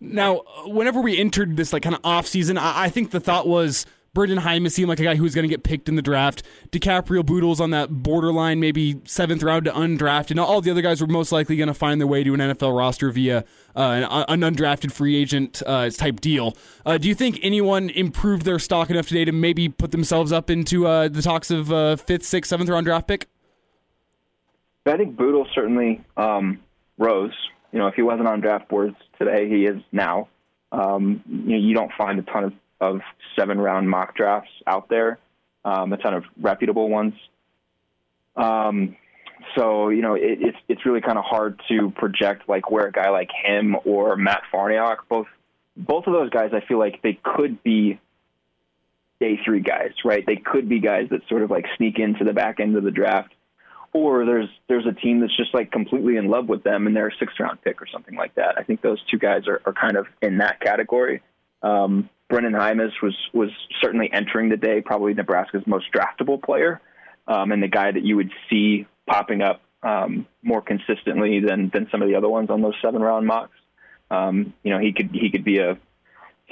Now, 0.00 0.42
whenever 0.66 1.00
we 1.00 1.18
entered 1.18 1.56
this 1.56 1.72
like 1.72 1.82
kind 1.82 1.94
of 1.94 2.02
off 2.04 2.26
season, 2.26 2.58
I, 2.58 2.84
I 2.84 2.88
think 2.90 3.10
the 3.10 3.20
thought 3.20 3.48
was 3.48 3.86
Brenden 4.16 4.38
Jaimes 4.38 4.72
seemed 4.72 4.88
like 4.88 4.98
a 4.98 5.02
guy 5.02 5.14
who 5.14 5.24
was 5.24 5.34
going 5.34 5.42
to 5.42 5.48
get 5.48 5.62
picked 5.62 5.90
in 5.90 5.94
the 5.94 6.00
draft. 6.00 6.42
DiCaprio 6.70 7.24
Bootle's 7.24 7.60
on 7.60 7.68
that 7.72 8.02
borderline, 8.02 8.60
maybe 8.60 8.98
seventh 9.04 9.42
round 9.42 9.66
to 9.66 9.72
undrafted. 9.72 10.42
All 10.42 10.62
the 10.62 10.70
other 10.70 10.80
guys 10.80 11.02
were 11.02 11.06
most 11.06 11.32
likely 11.32 11.56
going 11.56 11.66
to 11.66 11.74
find 11.74 12.00
their 12.00 12.06
way 12.06 12.24
to 12.24 12.32
an 12.32 12.40
NFL 12.40 12.74
roster 12.74 13.10
via 13.10 13.44
uh, 13.76 14.24
an, 14.26 14.40
undrafted 14.40 14.90
free 14.90 15.16
agent 15.16 15.62
uh, 15.66 15.90
type 15.90 16.20
deal. 16.20 16.56
Uh, 16.86 16.96
do 16.96 17.08
you 17.08 17.14
think 17.14 17.38
anyone 17.42 17.90
improved 17.90 18.46
their 18.46 18.58
stock 18.58 18.88
enough 18.88 19.06
today 19.06 19.26
to 19.26 19.32
maybe 19.32 19.68
put 19.68 19.90
themselves 19.90 20.32
up 20.32 20.48
into 20.48 20.86
uh, 20.86 21.08
the 21.08 21.20
talks 21.20 21.50
of 21.50 21.70
uh, 21.70 21.96
fifth, 21.96 22.24
sixth, 22.24 22.48
seventh 22.48 22.70
round 22.70 22.86
draft 22.86 23.06
pick? 23.06 23.28
I 24.86 24.96
think 24.96 25.14
Bootle 25.18 25.46
certainly 25.54 26.02
um, 26.16 26.60
rose. 26.96 27.34
You 27.70 27.80
know, 27.80 27.88
if 27.88 27.94
he 27.94 28.02
wasn't 28.02 28.28
on 28.28 28.40
draft 28.40 28.70
boards 28.70 28.96
today, 29.18 29.46
he 29.46 29.66
is 29.66 29.82
now. 29.92 30.28
Um, 30.72 31.22
you 31.26 31.52
know, 31.52 31.58
you 31.58 31.74
don't 31.74 31.92
find 31.98 32.18
a 32.18 32.22
ton 32.22 32.44
of, 32.44 32.52
of 32.80 33.00
seven 33.38 33.58
round 33.58 33.88
mock 33.88 34.16
drafts 34.16 34.50
out 34.66 34.88
there, 34.88 35.18
um, 35.64 35.92
a 35.92 35.96
ton 35.96 36.14
of 36.14 36.24
reputable 36.40 36.88
ones. 36.88 37.14
Um, 38.36 38.96
so 39.54 39.88
you 39.88 40.02
know, 40.02 40.14
it, 40.14 40.38
it's 40.40 40.58
it's 40.68 40.86
really 40.86 41.00
kind 41.00 41.18
of 41.18 41.24
hard 41.24 41.60
to 41.68 41.90
project 41.90 42.48
like 42.48 42.70
where 42.70 42.86
a 42.86 42.92
guy 42.92 43.10
like 43.10 43.30
him 43.44 43.76
or 43.84 44.16
Matt 44.16 44.42
Farniok, 44.52 44.98
both 45.08 45.26
both 45.76 46.06
of 46.06 46.12
those 46.12 46.30
guys, 46.30 46.50
I 46.52 46.60
feel 46.66 46.78
like 46.78 47.02
they 47.02 47.18
could 47.22 47.62
be 47.62 48.00
day 49.20 49.38
three 49.44 49.60
guys, 49.60 49.92
right? 50.04 50.24
They 50.26 50.36
could 50.36 50.68
be 50.68 50.80
guys 50.80 51.08
that 51.10 51.20
sort 51.28 51.42
of 51.42 51.50
like 51.50 51.66
sneak 51.76 51.98
into 51.98 52.24
the 52.24 52.32
back 52.32 52.60
end 52.60 52.76
of 52.76 52.84
the 52.84 52.90
draft, 52.90 53.32
or 53.92 54.24
there's 54.24 54.48
there's 54.68 54.86
a 54.86 54.92
team 54.92 55.20
that's 55.20 55.36
just 55.36 55.54
like 55.54 55.70
completely 55.70 56.16
in 56.16 56.28
love 56.28 56.48
with 56.48 56.62
them 56.62 56.86
and 56.86 56.96
they're 56.96 57.08
a 57.08 57.16
sixth 57.18 57.38
round 57.38 57.60
pick 57.62 57.80
or 57.80 57.86
something 57.86 58.14
like 58.14 58.34
that. 58.34 58.56
I 58.58 58.62
think 58.62 58.82
those 58.82 59.02
two 59.10 59.18
guys 59.18 59.46
are, 59.46 59.60
are 59.64 59.72
kind 59.72 59.96
of 59.96 60.06
in 60.22 60.38
that 60.38 60.60
category. 60.60 61.22
Um, 61.62 62.08
Brenden 62.30 62.52
Jaimes 62.52 62.92
was 63.02 63.14
was 63.32 63.50
certainly 63.80 64.10
entering 64.12 64.48
the 64.48 64.56
day, 64.56 64.80
probably 64.80 65.14
Nebraska's 65.14 65.62
most 65.66 65.86
draftable 65.92 66.42
player, 66.42 66.80
um, 67.28 67.52
and 67.52 67.62
the 67.62 67.68
guy 67.68 67.92
that 67.92 68.02
you 68.02 68.16
would 68.16 68.30
see 68.50 68.86
popping 69.06 69.42
up 69.42 69.62
um, 69.82 70.26
more 70.42 70.60
consistently 70.60 71.40
than 71.40 71.70
than 71.72 71.88
some 71.90 72.02
of 72.02 72.08
the 72.08 72.16
other 72.16 72.28
ones 72.28 72.50
on 72.50 72.62
those 72.62 72.74
seven 72.82 73.00
round 73.00 73.26
mocks. 73.26 73.56
Um, 74.10 74.54
you 74.62 74.72
know, 74.72 74.78
he 74.78 74.92
could 74.92 75.10
he 75.12 75.30
could 75.30 75.44
be 75.44 75.58
a 75.58 75.78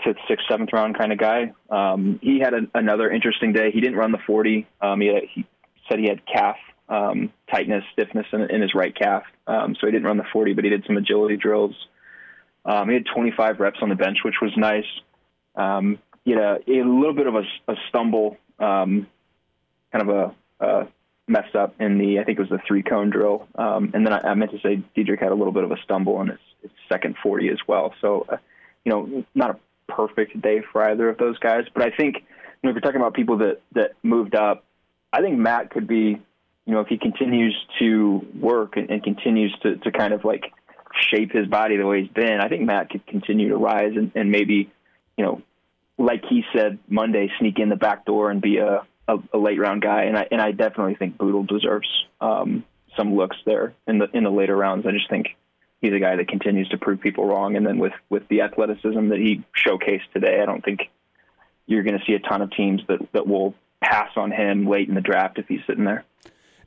fifth, 0.05 0.18
sixth, 0.29 0.47
seventh 0.49 0.70
round 0.72 0.97
kind 0.97 1.12
of 1.12 1.18
guy. 1.18 1.53
Um, 1.70 2.20
he 2.22 2.39
had 2.39 2.55
a, 2.55 2.61
another 2.75 3.11
interesting 3.11 3.53
day. 3.53 3.70
He 3.72 3.81
didn't 3.81 3.97
run 3.97 4.12
the 4.12 4.18
40. 4.27 4.66
Um, 4.81 5.01
he, 5.01 5.07
had, 5.07 5.22
he 5.33 5.47
said 5.89 6.01
he 6.01 6.09
had 6.09 6.20
calf 6.27 6.57
um, 6.89 7.33
tightness, 7.49 7.85
stiffness 7.93 8.27
in, 8.33 8.43
in 8.51 8.61
his 8.61 8.75
right 8.75 8.95
calf, 8.95 9.22
so 9.47 9.72
he 9.81 9.87
didn't 9.87 10.05
run 10.05 10.16
the 10.16 10.27
40, 10.33 10.53
but 10.55 10.64
he 10.64 10.70
did 10.70 10.85
some 10.85 10.97
agility 10.97 11.37
drills. 11.37 11.75
He 12.66 12.93
had 12.93 13.05
25 13.14 13.61
reps 13.61 13.79
on 13.83 13.89
the 13.89 13.95
bench, 13.95 14.18
which 14.25 14.37
was 14.43 14.53
nice. 14.57 14.85
Um, 15.57 15.99
he 16.25 16.33
had 16.33 16.41
a, 16.41 16.59
little 16.67 17.15
bit 17.15 17.27
of 17.27 17.35
a, 17.35 17.43
a 17.69 17.75
stumble, 17.89 18.37
um, 18.59 19.07
kind 19.93 20.09
of 20.09 20.35
a, 20.61 20.65
a 20.65 20.89
messed 21.27 21.55
up 21.55 21.75
in 21.81 21.99
the 21.99 22.19
I 22.19 22.25
think 22.25 22.39
it 22.39 22.43
was 22.43 22.51
the 22.51 22.61
three 22.67 22.83
cone 22.83 23.11
drill, 23.11 23.47
um, 23.57 23.93
and 23.95 24.07
then 24.07 24.13
I, 24.13 24.31
I 24.31 24.35
meant 24.35 24.51
to 24.53 24.59
say 24.61 24.83
Dedrick 24.97 25.21
had 25.21 25.33
a 25.33 25.35
little 25.35 25.53
bit 25.53 25.65
of 25.65 25.71
a 25.71 25.77
stumble 25.83 26.21
in 26.21 26.29
his, 26.29 26.39
his 26.63 26.71
second 26.89 27.17
40 27.23 27.49
as 27.49 27.59
well. 27.67 27.95
So, 28.01 28.27
uh, 28.29 28.37
you 28.85 28.93
know, 28.93 29.25
not 29.35 29.51
a 29.51 29.93
perfect 29.93 30.41
day 30.41 30.63
for 30.73 30.83
either 30.83 31.09
of 31.09 31.19
those 31.19 31.39
guys, 31.39 31.65
but 31.75 31.83
I 31.83 31.91
think 31.97 32.17
you 32.17 32.23
know 32.63 32.71
if 32.71 32.75
you're 32.75 32.81
talking 32.81 33.01
about 33.01 33.15
people 33.15 33.39
that 33.39 33.61
that 33.73 33.93
moved 34.03 34.35
up, 34.35 34.65
I 35.13 35.21
think 35.21 35.39
Matt 35.39 35.71
could 35.71 35.87
be, 35.87 36.21
you 36.67 36.73
know, 36.73 36.81
if 36.81 36.89
he 36.89 36.99
continues 36.99 37.55
to 37.79 38.27
work 38.41 38.77
and, 38.77 38.91
and 38.91 39.03
continues 39.03 39.55
to 39.63 39.77
to 39.77 39.93
kind 39.93 40.13
of 40.13 40.25
like 40.25 40.53
shape 41.11 41.33
his 41.33 41.47
body 41.47 41.77
the 41.77 41.87
way 41.87 42.03
he's 42.03 42.13
been, 42.13 42.41
I 42.41 42.49
think 42.49 42.63
Matt 42.63 42.91
could 42.91 43.07
continue 43.07 43.49
to 43.49 43.57
rise 43.57 43.93
and, 43.97 44.13
and 44.15 44.31
maybe, 44.31 44.71
you 45.17 45.25
know, 45.25 45.43
like 45.99 46.25
he 46.29 46.45
said 46.55 46.79
Monday, 46.89 47.31
sneak 47.39 47.59
in 47.59 47.69
the 47.69 47.77
back 47.77 48.05
door 48.05 48.31
and 48.31 48.41
be 48.41 48.59
a 48.59 48.87
a, 49.07 49.17
a 49.33 49.39
late 49.39 49.59
round 49.59 49.83
guy, 49.83 50.05
and 50.05 50.17
I 50.17 50.27
and 50.31 50.41
I 50.41 50.53
definitely 50.53 50.95
think 50.95 51.19
Bootle 51.19 51.45
deserves 51.45 51.89
um, 52.21 52.65
some 52.97 53.15
looks 53.15 53.37
there 53.45 53.75
in 53.87 53.99
the 53.99 54.09
in 54.12 54.25
the 54.25 54.31
later 54.31 54.57
rounds. 54.57 54.87
I 54.87 54.93
just 54.93 55.11
think 55.11 55.37
he's 55.81 55.93
a 55.93 55.99
guy 55.99 56.17
that 56.17 56.29
continues 56.29 56.69
to 56.71 56.79
prove 56.79 57.01
people 57.01 57.27
wrong, 57.27 57.57
and 57.57 57.67
then 57.67 57.79
with 57.79 57.93
with 58.09 58.27
the 58.29 58.43
athleticism 58.43 59.09
that 59.09 59.19
he 59.19 59.45
showcased 59.55 60.11
today, 60.12 60.41
I 60.41 60.47
don't 60.47 60.65
think 60.65 60.91
you're 61.67 61.83
going 61.83 61.99
to 61.99 62.05
see 62.05 62.15
a 62.15 62.19
ton 62.19 62.43
of 62.43 62.51
teams 62.53 62.83
that 62.89 63.01
that 63.12 63.27
will 63.27 63.55
pass 63.83 64.11
on 64.17 64.33
him 64.33 64.67
late 64.67 64.89
in 64.89 64.95
the 64.95 65.01
draft 65.01 65.39
if 65.39 65.47
he's 65.47 65.61
sitting 65.67 65.85
there. 65.85 66.05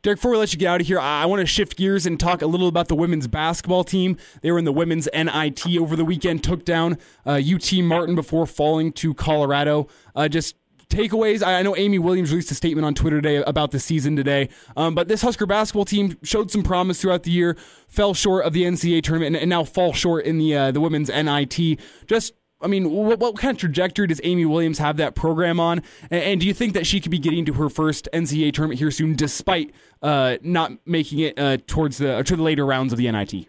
Derek, 0.01 0.19
before 0.19 0.31
we 0.31 0.37
let 0.37 0.53
you 0.53 0.59
get 0.59 0.67
out 0.67 0.81
of 0.81 0.87
here, 0.87 0.99
I 0.99 1.25
want 1.25 1.39
to 1.39 1.45
shift 1.45 1.75
gears 1.75 2.05
and 2.05 2.19
talk 2.19 2.41
a 2.41 2.47
little 2.47 2.67
about 2.67 2.87
the 2.87 2.95
women's 2.95 3.27
basketball 3.27 3.83
team. 3.83 4.17
They 4.41 4.51
were 4.51 4.59
in 4.59 4.65
the 4.65 4.71
women's 4.71 5.07
NIT 5.13 5.65
over 5.77 5.95
the 5.95 6.05
weekend, 6.05 6.43
took 6.43 6.65
down 6.65 6.97
uh, 7.25 7.41
UT 7.43 7.71
Martin 7.83 8.15
before 8.15 8.45
falling 8.45 8.91
to 8.93 9.13
Colorado. 9.13 9.87
Uh, 10.15 10.27
just 10.27 10.55
takeaways. 10.89 11.45
I 11.45 11.61
know 11.63 11.75
Amy 11.75 11.99
Williams 11.99 12.31
released 12.31 12.51
a 12.51 12.55
statement 12.55 12.85
on 12.85 12.93
Twitter 12.93 13.21
today 13.21 13.43
about 13.45 13.71
the 13.71 13.79
season 13.79 14.15
today, 14.15 14.49
um, 14.75 14.95
but 14.95 15.07
this 15.07 15.21
Husker 15.21 15.45
basketball 15.45 15.85
team 15.85 16.17
showed 16.23 16.51
some 16.51 16.63
promise 16.63 17.01
throughout 17.01 17.23
the 17.23 17.31
year, 17.31 17.57
fell 17.87 18.13
short 18.13 18.45
of 18.45 18.53
the 18.53 18.63
NCAA 18.63 19.03
tournament, 19.03 19.35
and, 19.35 19.41
and 19.41 19.49
now 19.49 19.63
fall 19.63 19.93
short 19.93 20.25
in 20.25 20.37
the 20.37 20.55
uh, 20.55 20.71
the 20.71 20.79
women's 20.79 21.09
NIT. 21.09 21.79
Just 22.07 22.33
I 22.59 22.67
mean, 22.67 22.89
what, 22.91 23.19
what, 23.19 23.37
kind 23.37 23.55
of 23.55 23.59
trajectory 23.59 24.07
does 24.07 24.19
Amy 24.23 24.45
Williams 24.45 24.79
have 24.79 24.97
that 24.97 25.13
program 25.13 25.59
on? 25.59 25.83
And, 26.09 26.23
and, 26.23 26.41
do 26.41 26.47
you 26.47 26.53
think 26.53 26.73
that 26.73 26.87
she 26.87 26.99
could 26.99 27.11
be 27.11 27.19
getting 27.19 27.45
to 27.45 27.53
her 27.53 27.69
first 27.69 28.09
NCAA 28.13 28.53
tournament 28.53 28.79
here 28.79 28.89
soon, 28.89 29.15
despite 29.15 29.73
uh, 30.01 30.37
not 30.41 30.71
making 30.85 31.19
it 31.19 31.37
uh, 31.37 31.57
towards 31.67 31.99
the 31.99 32.23
to 32.23 32.35
the 32.35 32.41
later 32.41 32.65
rounds 32.65 32.93
of 32.93 32.97
the 32.97 33.11
NIT? 33.11 33.47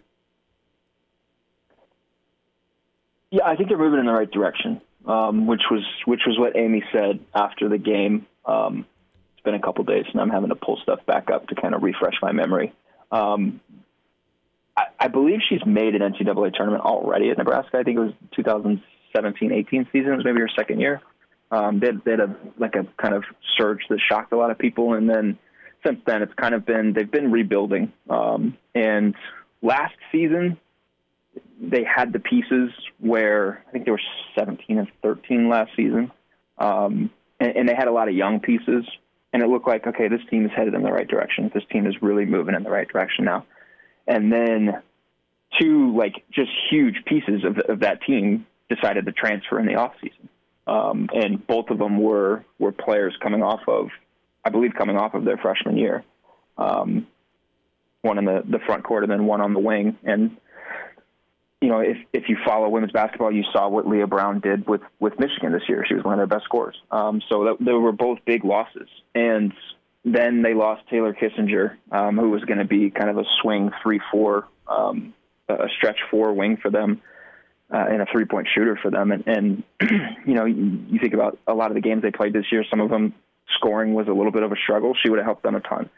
Yeah, 3.31 3.45
I 3.45 3.55
think 3.55 3.69
they're 3.69 3.77
moving 3.77 3.99
in 3.99 4.05
the 4.05 4.13
right 4.13 4.29
direction 4.29 4.81
um, 5.05 5.47
which 5.47 5.63
was 5.71 5.83
which 6.05 6.21
was 6.25 6.37
what 6.37 6.55
Amy 6.55 6.83
said 6.91 7.19
after 7.33 7.69
the 7.69 7.77
game. 7.77 8.25
Um, 8.45 8.85
it's 9.33 9.43
been 9.43 9.55
a 9.55 9.61
couple 9.61 9.83
days, 9.83 10.05
and 10.11 10.21
I'm 10.21 10.29
having 10.29 10.49
to 10.49 10.55
pull 10.55 10.77
stuff 10.83 11.05
back 11.05 11.29
up 11.31 11.47
to 11.47 11.55
kind 11.55 11.73
of 11.73 11.83
refresh 11.83 12.15
my 12.21 12.31
memory. 12.31 12.73
Um, 13.11 13.61
I, 14.77 14.83
I 14.99 15.07
believe 15.07 15.39
she's 15.47 15.65
made 15.65 15.95
an 15.95 16.01
NCAA 16.01 16.53
tournament 16.53 16.83
already 16.83 17.29
at 17.29 17.37
Nebraska. 17.37 17.77
I 17.77 17.83
think 17.83 17.97
it 17.97 18.01
was 18.01 18.13
2017-18 19.15 19.91
season. 19.91 20.13
It 20.13 20.15
was 20.17 20.25
maybe 20.25 20.39
her 20.39 20.49
second 20.55 20.79
year. 20.79 21.01
Um, 21.51 21.79
they, 21.79 21.87
had, 21.87 22.01
they 22.05 22.11
had 22.11 22.19
a 22.19 22.35
like 22.57 22.75
a 22.75 22.85
kind 23.01 23.15
of 23.15 23.23
surge 23.57 23.81
that 23.89 23.99
shocked 24.07 24.33
a 24.33 24.37
lot 24.37 24.51
of 24.51 24.59
people, 24.59 24.93
and 24.93 25.09
then 25.09 25.37
since 25.85 25.99
then 26.05 26.21
it's 26.21 26.33
kind 26.35 26.53
of 26.53 26.65
been 26.65 26.93
they've 26.93 27.09
been 27.09 27.31
rebuilding. 27.31 27.91
Um, 28.09 28.57
and 28.75 29.15
last 29.61 29.95
season 30.11 30.57
they 31.61 31.83
had 31.83 32.13
the 32.13 32.19
pieces 32.19 32.71
where 32.99 33.63
I 33.67 33.71
think 33.71 33.85
they 33.85 33.91
were 33.91 34.01
17 34.37 34.77
and 34.77 34.87
13 35.01 35.49
last 35.49 35.71
season, 35.75 36.11
um, 36.57 37.09
and, 37.39 37.55
and 37.55 37.69
they 37.69 37.75
had 37.75 37.87
a 37.87 37.91
lot 37.91 38.07
of 38.07 38.15
young 38.15 38.39
pieces. 38.39 38.85
And 39.31 39.43
it 39.43 39.49
looked 39.49 39.67
like 39.67 39.87
okay, 39.87 40.07
this 40.07 40.21
team 40.29 40.45
is 40.45 40.51
headed 40.55 40.75
in 40.75 40.83
the 40.83 40.91
right 40.91 41.07
direction. 41.07 41.49
This 41.53 41.63
team 41.71 41.87
is 41.87 41.95
really 42.01 42.25
moving 42.25 42.55
in 42.55 42.63
the 42.63 42.69
right 42.69 42.87
direction 42.87 43.25
now. 43.25 43.45
And 44.07 44.31
then 44.31 44.81
two 45.59 45.95
like 45.95 46.23
just 46.31 46.51
huge 46.69 47.03
pieces 47.05 47.43
of, 47.43 47.57
of 47.69 47.79
that 47.79 48.01
team 48.03 48.45
decided 48.69 49.05
to 49.05 49.11
transfer 49.11 49.59
in 49.59 49.65
the 49.65 49.75
off 49.75 49.93
season, 50.01 50.29
um, 50.67 51.09
and 51.13 51.45
both 51.45 51.69
of 51.69 51.77
them 51.77 52.01
were 52.01 52.45
were 52.57 52.71
players 52.71 53.15
coming 53.21 53.43
off 53.43 53.61
of, 53.67 53.89
I 54.43 54.49
believe, 54.49 54.71
coming 54.77 54.97
off 54.97 55.13
of 55.13 55.25
their 55.25 55.37
freshman 55.37 55.77
year. 55.77 56.03
Um, 56.57 57.07
one 58.01 58.17
in 58.17 58.25
the 58.25 58.43
the 58.47 58.59
front 58.59 58.83
court 58.83 59.03
and 59.03 59.11
then 59.11 59.25
one 59.25 59.41
on 59.41 59.53
the 59.53 59.59
wing, 59.59 59.97
and 60.03 60.37
you 61.61 61.67
know, 61.67 61.79
if 61.79 61.97
if 62.13 62.29
you 62.29 62.37
follow 62.45 62.69
women's 62.69 62.93
basketball, 62.93 63.31
you 63.31 63.43
saw 63.51 63.67
what 63.67 63.85
Leigha 63.85 64.07
Brown 64.07 64.39
did 64.39 64.67
with 64.67 64.81
with 64.99 65.19
Michigan 65.19 65.51
this 65.51 65.63
year. 65.67 65.83
She 65.87 65.93
was 65.93 66.03
one 66.03 66.13
of 66.13 66.19
their 66.19 66.37
best 66.37 66.45
scorers. 66.45 66.75
Um, 66.89 67.21
so 67.27 67.45
that, 67.45 67.57
they 67.59 67.73
were 67.73 67.91
both 67.91 68.19
big 68.25 68.45
losses, 68.45 68.87
and 69.13 69.51
then 70.05 70.41
they 70.41 70.53
lost 70.53 70.83
Taylor 70.89 71.13
Kissinger, 71.13 71.75
um, 71.91 72.17
who 72.17 72.29
was 72.29 72.43
going 72.45 72.59
to 72.59 72.65
be 72.65 72.89
kind 72.89 73.09
of 73.09 73.17
a 73.17 73.25
swing 73.41 73.71
three 73.83 73.99
four, 74.09 74.47
um, 74.67 75.13
a 75.49 75.67
stretch 75.77 75.99
four 76.09 76.33
wing 76.33 76.57
for 76.61 76.71
them, 76.71 77.01
uh, 77.71 77.85
and 77.89 78.01
a 78.01 78.05
three 78.11 78.25
point 78.25 78.47
shooter 78.53 78.77
for 78.81 78.91
them. 78.91 79.11
And, 79.11 79.27
and 79.27 79.63
you 80.25 80.33
know, 80.33 80.45
you, 80.45 80.79
you 80.89 80.99
think 80.99 81.13
about 81.13 81.39
a 81.47 81.53
lot 81.53 81.71
of 81.71 81.75
the 81.75 81.81
games 81.81 82.01
they 82.01 82.11
played 82.11 82.33
this 82.33 82.45
year. 82.51 82.63
Some 82.69 82.81
of 82.81 82.89
them 82.89 83.13
scoring 83.55 83.93
was 83.93 84.07
a 84.07 84.13
little 84.13 84.31
bit 84.31 84.43
of 84.43 84.51
a 84.51 84.55
struggle. 84.55 84.93
She 85.01 85.09
would 85.09 85.19
have 85.19 85.25
helped 85.25 85.43
them 85.43 85.55
a 85.55 85.61
ton. 85.61 85.89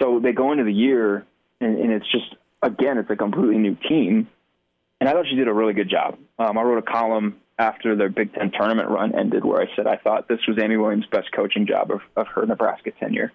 So 0.00 0.20
they 0.20 0.32
go 0.32 0.52
into 0.52 0.64
the 0.64 0.72
year, 0.72 1.26
and, 1.60 1.78
and 1.78 1.92
it's 1.92 2.10
just 2.10 2.34
again, 2.62 2.98
it's 2.98 3.10
a 3.10 3.16
completely 3.16 3.58
new 3.58 3.76
team 3.88 4.28
and 5.00 5.08
I 5.08 5.12
thought 5.12 5.26
she 5.28 5.36
did 5.36 5.48
a 5.48 5.52
really 5.52 5.72
good 5.72 5.88
job. 5.88 6.18
Um, 6.38 6.58
I 6.58 6.62
wrote 6.62 6.78
a 6.78 6.82
column 6.82 7.38
after 7.58 7.96
their 7.96 8.10
Big 8.10 8.34
Ten 8.34 8.52
tournament 8.52 8.88
run 8.88 9.14
ended 9.18 9.44
where 9.44 9.60
I 9.60 9.66
said 9.74 9.86
I 9.86 9.96
thought 9.96 10.28
this 10.28 10.40
was 10.46 10.58
Amy 10.62 10.76
Williams' 10.76 11.06
best 11.10 11.32
coaching 11.32 11.66
job 11.66 11.90
of, 11.90 12.00
of 12.16 12.26
her 12.34 12.44
Nebraska 12.46 12.90
tenure. 13.00 13.32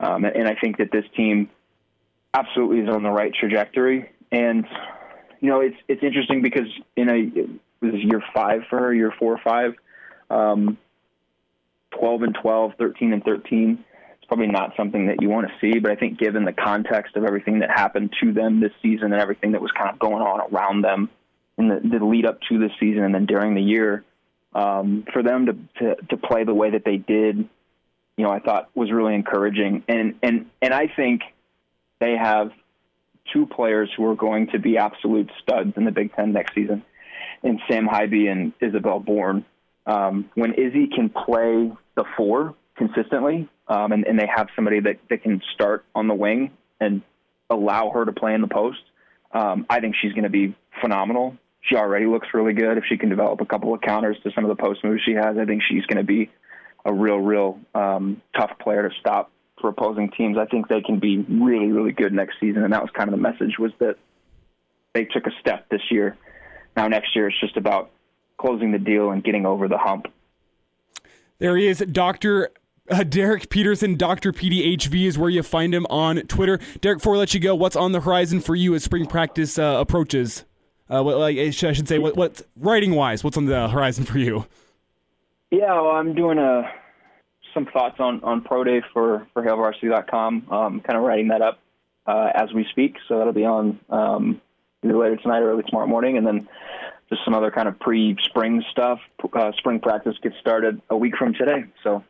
Um, 0.00 0.24
and, 0.24 0.34
and 0.34 0.48
I 0.48 0.54
think 0.54 0.78
that 0.78 0.90
this 0.90 1.04
team 1.14 1.50
absolutely 2.32 2.80
is 2.80 2.88
on 2.88 3.02
the 3.02 3.10
right 3.10 3.32
trajectory. 3.38 4.10
And, 4.30 4.66
you 5.42 5.50
know, 5.50 5.60
it's 5.60 5.76
it's 5.88 6.02
interesting 6.02 6.40
because 6.40 6.68
in 6.96 7.10
a 7.10 7.16
it 7.16 7.50
was 7.82 7.94
year 7.94 8.22
five 8.32 8.62
for 8.70 8.78
her, 8.78 8.94
year 8.94 9.12
four 9.18 9.34
or 9.34 9.40
five, 9.42 9.74
um, 10.30 10.78
12 11.98 12.22
and 12.22 12.38
12, 12.40 12.72
13 12.78 13.12
and 13.12 13.24
13 13.24 13.84
It's 14.16 14.26
probably 14.28 14.46
not 14.46 14.74
something 14.76 15.08
that 15.08 15.20
you 15.20 15.28
want 15.28 15.48
to 15.48 15.52
see. 15.60 15.80
But 15.80 15.90
I 15.90 15.96
think 15.96 16.18
given 16.18 16.44
the 16.44 16.52
context 16.52 17.16
of 17.16 17.24
everything 17.24 17.58
that 17.58 17.70
happened 17.70 18.14
to 18.22 18.32
them 18.32 18.60
this 18.60 18.70
season 18.80 19.12
and 19.12 19.20
everything 19.20 19.52
that 19.52 19.60
was 19.60 19.72
kind 19.72 19.90
of 19.90 19.98
going 19.98 20.22
on 20.22 20.48
around 20.52 20.82
them 20.82 21.10
in 21.58 21.68
the, 21.68 21.98
the 21.98 22.04
lead 22.04 22.24
up 22.24 22.38
to 22.48 22.58
this 22.60 22.70
season 22.78 23.02
and 23.02 23.12
then 23.12 23.26
during 23.26 23.56
the 23.56 23.62
year, 23.62 24.04
um, 24.54 25.04
for 25.12 25.24
them 25.24 25.46
to, 25.46 25.52
to 25.80 25.96
to 26.10 26.16
play 26.16 26.44
the 26.44 26.54
way 26.54 26.70
that 26.70 26.84
they 26.84 26.98
did, 26.98 27.36
you 28.16 28.24
know, 28.24 28.30
I 28.30 28.38
thought 28.38 28.70
was 28.76 28.92
really 28.92 29.16
encouraging. 29.16 29.82
And 29.88 30.14
and 30.22 30.46
and 30.62 30.72
I 30.72 30.86
think 30.86 31.22
they 31.98 32.16
have 32.16 32.52
two 33.32 33.46
players 33.46 33.90
who 33.96 34.06
are 34.06 34.16
going 34.16 34.48
to 34.48 34.58
be 34.58 34.78
absolute 34.78 35.30
studs 35.42 35.72
in 35.76 35.84
the 35.84 35.90
Big 35.90 36.14
Ten 36.14 36.32
next 36.32 36.54
season, 36.54 36.82
in 37.42 37.60
Sam 37.70 37.86
Haiby 37.86 38.30
and 38.30 38.52
Isabelle 38.60 39.00
Bourne. 39.00 39.44
Um, 39.86 40.30
when 40.34 40.54
Izzy 40.54 40.88
can 40.88 41.08
play 41.08 41.72
the 41.96 42.04
four 42.16 42.54
consistently, 42.76 43.48
um, 43.68 43.92
and, 43.92 44.06
and 44.06 44.18
they 44.18 44.28
have 44.34 44.48
somebody 44.54 44.80
that, 44.80 44.98
that 45.10 45.22
can 45.22 45.40
start 45.54 45.84
on 45.94 46.08
the 46.08 46.14
wing 46.14 46.50
and 46.80 47.02
allow 47.50 47.90
her 47.90 48.04
to 48.04 48.12
play 48.12 48.34
in 48.34 48.40
the 48.40 48.48
post. 48.48 48.80
Um, 49.32 49.66
I 49.68 49.80
think 49.80 49.94
she's 50.00 50.12
going 50.12 50.24
to 50.24 50.30
be 50.30 50.54
phenomenal. 50.80 51.36
She 51.62 51.76
already 51.76 52.06
looks 52.06 52.28
really 52.34 52.54
good. 52.54 52.76
If 52.76 52.84
she 52.88 52.96
can 52.96 53.08
develop 53.08 53.40
a 53.40 53.46
couple 53.46 53.72
of 53.72 53.80
counters 53.80 54.16
to 54.24 54.30
some 54.34 54.44
of 54.44 54.48
the 54.48 54.60
post 54.60 54.84
moves 54.84 55.02
she 55.04 55.12
has, 55.12 55.36
I 55.38 55.44
think 55.44 55.62
she's 55.68 55.86
going 55.86 55.98
to 55.98 56.04
be 56.04 56.30
a 56.84 56.92
real, 56.92 57.18
real 57.18 57.58
um, 57.74 58.20
tough 58.36 58.50
player 58.60 58.88
to 58.88 58.94
stop 59.00 59.30
for 59.62 59.68
opposing 59.68 60.10
teams. 60.10 60.36
I 60.36 60.44
think 60.44 60.68
they 60.68 60.82
can 60.82 60.98
be 60.98 61.18
really, 61.18 61.72
really 61.72 61.92
good 61.92 62.12
next 62.12 62.34
season, 62.38 62.62
and 62.62 62.72
that 62.74 62.82
was 62.82 62.90
kind 62.90 63.08
of 63.08 63.12
the 63.12 63.22
message 63.22 63.58
was 63.58 63.72
that 63.78 63.96
they 64.92 65.04
took 65.04 65.26
a 65.26 65.32
step 65.40 65.70
this 65.70 65.80
year. 65.90 66.18
Now 66.76 66.88
next 66.88 67.16
year 67.16 67.28
it's 67.28 67.40
just 67.40 67.56
about 67.56 67.90
closing 68.38 68.72
the 68.72 68.78
deal 68.78 69.10
and 69.10 69.24
getting 69.24 69.46
over 69.46 69.68
the 69.68 69.78
hump. 69.78 70.06
There 71.38 71.56
he 71.56 71.66
is, 71.66 71.78
Doctor 71.78 72.50
uh, 72.90 73.04
Derek 73.04 73.48
Peterson, 73.48 73.96
Dr. 73.96 74.32
PDHV 74.32 75.06
is 75.06 75.18
where 75.18 75.30
you 75.30 75.42
find 75.42 75.74
him 75.74 75.86
on 75.88 76.16
Twitter. 76.22 76.58
Derek, 76.80 76.98
before 76.98 77.12
we 77.12 77.18
let 77.18 77.32
you 77.32 77.40
go, 77.40 77.54
what's 77.54 77.76
on 77.76 77.92
the 77.92 78.00
horizon 78.00 78.40
for 78.40 78.54
you 78.54 78.74
as 78.74 78.84
spring 78.84 79.06
practice 79.06 79.58
uh, 79.58 79.76
approaches? 79.78 80.44
Uh, 80.90 81.02
what, 81.02 81.16
like, 81.16 81.38
I 81.38 81.50
should 81.50 81.88
say, 81.88 81.98
what, 81.98 82.16
what 82.16 82.42
writing 82.56 82.94
wise, 82.94 83.24
what's 83.24 83.36
on 83.36 83.46
the 83.46 83.68
horizon 83.68 84.04
for 84.04 84.18
you? 84.18 84.46
Yeah, 85.50 85.80
well, 85.80 85.92
I'm 85.92 86.14
doing 86.14 86.38
a 86.38 86.70
some 87.54 87.66
thoughts 87.66 87.96
on, 87.98 88.22
on 88.24 88.42
Pro 88.42 88.64
Day 88.64 88.82
for, 88.92 89.26
for 89.32 89.42
HailVarsity.com, 89.42 90.46
um, 90.50 90.80
kind 90.80 90.96
of 90.96 91.04
writing 91.04 91.28
that 91.28 91.42
up 91.42 91.58
uh, 92.06 92.30
as 92.34 92.52
we 92.52 92.66
speak. 92.70 92.96
So 93.08 93.18
that'll 93.18 93.32
be 93.32 93.44
on 93.44 93.80
um, 93.90 94.40
either 94.82 94.96
later 94.96 95.16
tonight 95.16 95.40
or 95.40 95.52
early 95.52 95.62
tomorrow 95.64 95.86
morning. 95.86 96.16
And 96.16 96.26
then 96.26 96.48
just 97.08 97.24
some 97.24 97.34
other 97.34 97.50
kind 97.50 97.68
of 97.68 97.78
pre 97.78 98.16
spring 98.22 98.64
stuff. 98.70 98.98
Uh, 99.32 99.52
spring 99.58 99.80
practice 99.80 100.16
gets 100.22 100.36
started 100.40 100.80
a 100.90 100.96
week 100.96 101.16
from 101.16 101.34
today. 101.34 101.64
So 101.82 102.02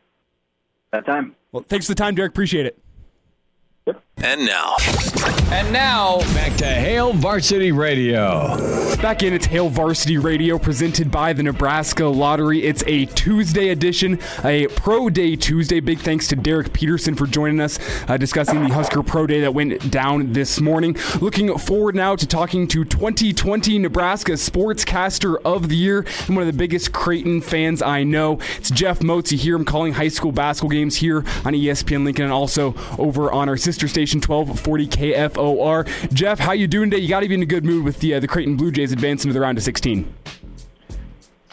that 0.91 1.05
time. 1.05 1.35
Well, 1.51 1.65
thanks 1.67 1.87
for 1.87 1.91
the 1.91 1.95
time, 1.95 2.15
Derek. 2.15 2.31
Appreciate 2.31 2.65
it. 2.65 2.79
Yep. 3.85 4.01
And 4.21 4.45
now. 4.45 4.75
And 5.51 5.71
now, 5.73 6.19
back 6.33 6.55
to 6.57 6.65
Hail 6.65 7.13
Varsity 7.13 7.71
Radio. 7.71 8.55
Back 9.01 9.21
in, 9.21 9.33
it's 9.33 9.45
Hail 9.47 9.69
Varsity 9.69 10.17
Radio 10.17 10.57
presented 10.57 11.11
by 11.11 11.33
the 11.33 11.43
Nebraska 11.43 12.05
Lottery. 12.05 12.63
It's 12.63 12.83
a 12.87 13.05
Tuesday 13.05 13.69
edition, 13.69 14.19
a 14.43 14.67
Pro 14.67 15.09
Day 15.09 15.35
Tuesday. 15.35 15.79
Big 15.79 15.99
thanks 15.99 16.27
to 16.29 16.35
Derek 16.37 16.71
Peterson 16.71 17.15
for 17.15 17.27
joining 17.27 17.59
us, 17.59 17.79
uh, 18.07 18.15
discussing 18.15 18.63
the 18.63 18.73
Husker 18.73 19.03
Pro 19.03 19.27
Day 19.27 19.41
that 19.41 19.53
went 19.53 19.91
down 19.91 20.31
this 20.31 20.61
morning. 20.61 20.95
Looking 21.19 21.57
forward 21.57 21.95
now 21.95 22.15
to 22.15 22.25
talking 22.25 22.67
to 22.69 22.85
2020 22.85 23.77
Nebraska 23.79 24.33
Sportscaster 24.33 25.35
of 25.43 25.67
the 25.67 25.75
Year 25.75 26.05
and 26.27 26.35
one 26.35 26.47
of 26.47 26.47
the 26.47 26.57
biggest 26.57 26.93
Creighton 26.93 27.41
fans 27.41 27.81
I 27.81 28.03
know. 28.03 28.39
It's 28.57 28.71
Jeff 28.71 28.99
Motz. 28.99 29.31
You 29.33 29.37
hear 29.37 29.55
him 29.55 29.65
calling 29.65 29.93
high 29.93 30.07
school 30.07 30.31
basketball 30.31 30.71
games 30.71 30.95
here 30.95 31.17
on 31.43 31.53
ESPN 31.53 32.05
Lincoln 32.05 32.25
and 32.25 32.33
also 32.33 32.73
over 32.97 33.31
on 33.31 33.49
our 33.49 33.57
sister 33.57 33.87
station 33.87 34.02
1240 34.11 34.87
KFOR. 34.87 36.13
Jeff, 36.13 36.39
how 36.39 36.51
you 36.51 36.67
doing 36.67 36.89
today? 36.89 37.01
You 37.01 37.09
got 37.09 37.21
to 37.21 37.27
be 37.27 37.35
in 37.35 37.41
a 37.41 37.45
good 37.45 37.65
mood 37.65 37.83
with 37.83 37.99
the 37.99 38.15
uh, 38.15 38.19
the 38.19 38.27
Creighton 38.27 38.57
Blue 38.57 38.71
Jays 38.71 38.91
advancing 38.91 39.29
to 39.29 39.33
the 39.33 39.41
round 39.41 39.57
of 39.57 39.63
16. 39.63 40.13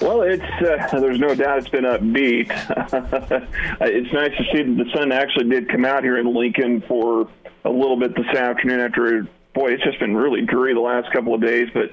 Well, 0.01 0.23
it's 0.23 0.43
uh, 0.43 0.99
there's 0.99 1.21
no 1.21 1.35
doubt 1.35 1.59
it's 1.59 1.69
been 1.69 1.85
upbeat. 1.85 2.49
it's 3.81 4.13
nice 4.13 4.31
to 4.37 4.45
see 4.53 4.63
that 4.63 4.85
the 4.85 4.91
sun 4.95 5.13
actually 5.13 5.49
did 5.51 5.69
come 5.69 5.85
out 5.85 6.03
here 6.03 6.19
in 6.19 6.35
Lincoln 6.35 6.83
for 6.89 7.29
a 7.65 7.71
little 7.71 7.99
bit 7.99 8.15
this 8.17 8.37
afternoon. 8.37 8.81
After 8.81 9.29
boy, 9.55 9.73
it's 9.73 9.85
just 9.85 9.99
been 9.99 10.17
really 10.17 10.43
dreary 10.43 10.75
the 10.75 10.81
last 10.81 11.13
couple 11.13 11.35
of 11.35 11.43
days. 11.43 11.69
But 11.75 11.91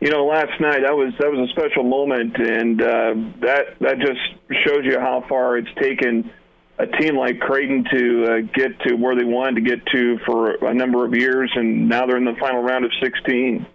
you 0.00 0.10
know, 0.10 0.24
last 0.24 0.58
night 0.60 0.82
that 0.84 0.96
was 0.96 1.12
that 1.18 1.30
was 1.30 1.48
a 1.48 1.52
special 1.52 1.82
moment, 1.82 2.36
and 2.38 2.80
uh, 2.80 3.14
that 3.40 3.78
that 3.80 3.98
just 3.98 4.20
shows 4.66 4.84
you 4.84 4.98
how 4.98 5.24
far 5.28 5.58
it's 5.58 5.68
taken 5.80 6.30
a 6.78 6.86
team 6.86 7.16
like 7.16 7.40
Creighton 7.40 7.84
to 7.92 8.24
uh, 8.24 8.40
get 8.52 8.78
to 8.80 8.94
where 8.94 9.14
they 9.14 9.24
wanted 9.24 9.56
to 9.56 9.60
get 9.60 9.84
to 9.86 10.18
for 10.26 10.52
a 10.66 10.74
number 10.74 11.04
of 11.04 11.14
years, 11.14 11.50
and 11.54 11.88
now 11.88 12.06
they're 12.06 12.16
in 12.16 12.24
the 12.24 12.36
final 12.40 12.62
round 12.62 12.84
of 12.84 12.90
16. 13.00 13.66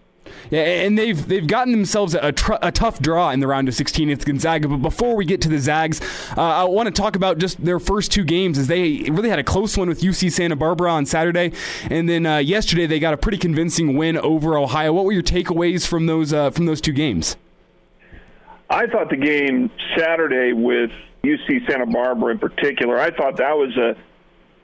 Yeah, 0.50 0.62
and 0.62 0.97
they've 0.97 1.28
they've 1.28 1.47
gotten 1.47 1.72
themselves 1.72 2.14
a, 2.14 2.32
tr- 2.32 2.54
a 2.62 2.72
tough 2.72 3.00
draw 3.00 3.32
in 3.32 3.39
the 3.39 3.47
round 3.47 3.68
of 3.68 3.76
16. 3.76 4.10
It's 4.10 4.26
Gonzaga. 4.26 4.68
But 4.68 4.78
before 4.78 5.16
we 5.16 5.26
get 5.26 5.41
to 5.41 5.50
the 5.50 5.60
Zags, 5.60 6.02
uh, 6.38 6.41
I 6.41 6.64
want 6.66 6.88
to 6.88 6.91
talk 6.91 7.16
about 7.16 7.38
just 7.38 7.64
their 7.64 7.80
first 7.80 8.12
two 8.12 8.24
games, 8.24 8.58
as 8.58 8.68
they 8.68 9.10
really 9.10 9.30
had 9.30 9.39
a 9.39 9.43
close 9.43 9.78
one 9.78 9.88
with 9.88 10.02
UC 10.02 10.32
Santa 10.32 10.56
Barbara 10.56 10.91
on 10.91 11.06
Saturday, 11.06 11.52
and 11.89 12.08
then 12.08 12.26
uh, 12.26 12.38
yesterday 12.38 12.86
they 12.86 13.00
got 13.00 13.14
a 13.14 13.18
pretty 13.18 13.38
convincing 13.38 13.95
win 13.95 14.18
over 14.18 14.58
Ohio. 14.58 14.93
What 14.93 15.06
were 15.06 15.14
your 15.14 15.24
takeaways 15.24 15.88
from 15.88 16.06
those 16.06 16.34
uh, 16.34 16.52
from 16.52 16.66
those 16.66 16.82
two 16.82 16.93
games? 16.93 17.38
I 18.70 18.86
thought 18.86 19.10
the 19.10 19.18
game 19.18 19.72
Saturday 19.97 20.54
with 20.54 20.91
UC 21.24 21.70
Santa 21.70 21.86
Barbara 21.86 22.32
in 22.32 22.39
particular, 22.39 22.97
I 22.99 23.11
thought 23.11 23.38
that 23.38 23.57
was 23.57 23.76
a 23.78 23.95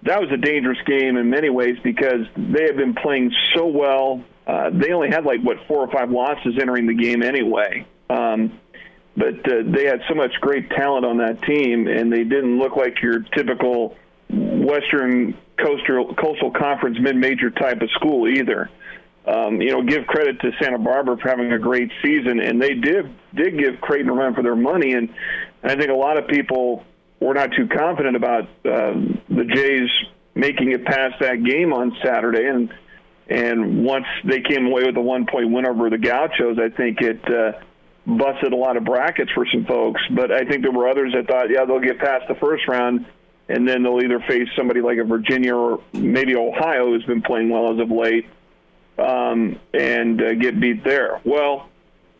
that 0.05 0.21
was 0.21 0.29
a 0.31 0.37
dangerous 0.37 0.77
game 0.85 1.17
in 1.17 1.29
many 1.29 1.49
ways 1.49 1.77
because 1.83 2.27
they 2.37 2.63
have 2.63 2.77
been 2.77 2.93
playing 2.93 3.31
so 3.55 3.65
well. 3.65 4.23
Uh, 4.45 4.69
they 4.71 4.91
only 4.91 5.09
had 5.09 5.25
like 5.25 5.41
what 5.41 5.57
four 5.67 5.79
or 5.79 5.91
five 5.91 6.11
losses 6.11 6.55
entering 6.59 6.85
the 6.85 6.93
game 6.93 7.23
anyway, 7.23 7.85
um, 8.09 8.59
but 9.17 9.33
uh, 9.51 9.63
they 9.65 9.85
had 9.85 10.01
so 10.07 10.13
much 10.13 10.31
great 10.41 10.69
talent 10.69 11.05
on 11.05 11.17
that 11.17 11.41
team, 11.43 11.87
and 11.87 12.13
they 12.13 12.23
didn't 12.23 12.59
look 12.59 12.75
like 12.75 13.01
your 13.01 13.21
typical 13.35 13.95
Western 14.29 15.35
coastal 15.57 16.13
coastal 16.15 16.51
conference 16.51 16.97
mid-major 16.99 17.49
type 17.49 17.81
of 17.81 17.89
school 17.91 18.27
either. 18.27 18.69
Um, 19.27 19.59
you 19.59 19.71
know, 19.71 19.81
give 19.81 20.05
credit 20.05 20.39
to 20.41 20.51
Santa 20.61 20.77
Barbara 20.77 21.17
for 21.17 21.27
having 21.27 21.51
a 21.51 21.57
great 21.57 21.91
season, 22.03 22.39
and 22.39 22.61
they 22.61 22.75
did 22.75 23.11
did 23.33 23.57
give 23.57 23.81
Creighton 23.81 24.09
a 24.09 24.13
run 24.13 24.35
for 24.35 24.43
their 24.43 24.55
money, 24.55 24.93
and 24.93 25.09
I 25.65 25.75
think 25.75 25.89
a 25.89 25.95
lot 25.95 26.17
of 26.17 26.27
people 26.27 26.83
were 27.19 27.33
not 27.33 27.51
too 27.57 27.67
confident 27.67 28.15
about 28.15 28.43
uh, 28.43 28.93
the 29.29 29.45
Jays 29.51 29.89
making 30.35 30.71
it 30.71 30.85
past 30.85 31.15
that 31.21 31.43
game 31.43 31.73
on 31.73 31.97
Saturday, 32.03 32.45
and 32.45 32.71
and 33.27 33.83
once 33.83 34.05
they 34.23 34.41
came 34.41 34.67
away 34.67 34.83
with 34.83 34.95
a 34.95 35.01
one 35.01 35.25
point 35.25 35.51
win 35.51 35.65
over 35.65 35.89
the 35.89 35.97
Gauchos, 35.97 36.59
I 36.59 36.69
think 36.69 37.01
it 37.01 37.19
uh, 37.27 37.53
busted 38.05 38.53
a 38.53 38.55
lot 38.55 38.77
of 38.77 38.83
brackets 38.83 39.31
for 39.31 39.47
some 39.51 39.65
folks. 39.65 40.01
But 40.11 40.31
I 40.31 40.45
think 40.45 40.61
there 40.61 40.71
were 40.71 40.87
others 40.87 41.13
that 41.13 41.25
thought, 41.27 41.49
yeah, 41.49 41.65
they'll 41.65 41.79
get 41.79 41.97
past 41.97 42.27
the 42.27 42.35
first 42.35 42.67
round, 42.67 43.07
and 43.49 43.67
then 43.67 43.81
they'll 43.81 43.99
either 44.03 44.19
face 44.27 44.47
somebody 44.55 44.81
like 44.81 44.99
a 44.99 45.03
Virginia 45.03 45.55
or 45.55 45.81
maybe 45.93 46.35
Ohio, 46.35 46.85
who's 46.85 47.05
been 47.05 47.23
playing 47.23 47.49
well 47.49 47.73
as 47.73 47.79
of 47.79 47.89
late, 47.89 48.27
um, 48.99 49.59
and 49.73 50.21
uh, 50.21 50.35
get 50.35 50.59
beat 50.59 50.83
there. 50.83 51.19
Well 51.23 51.69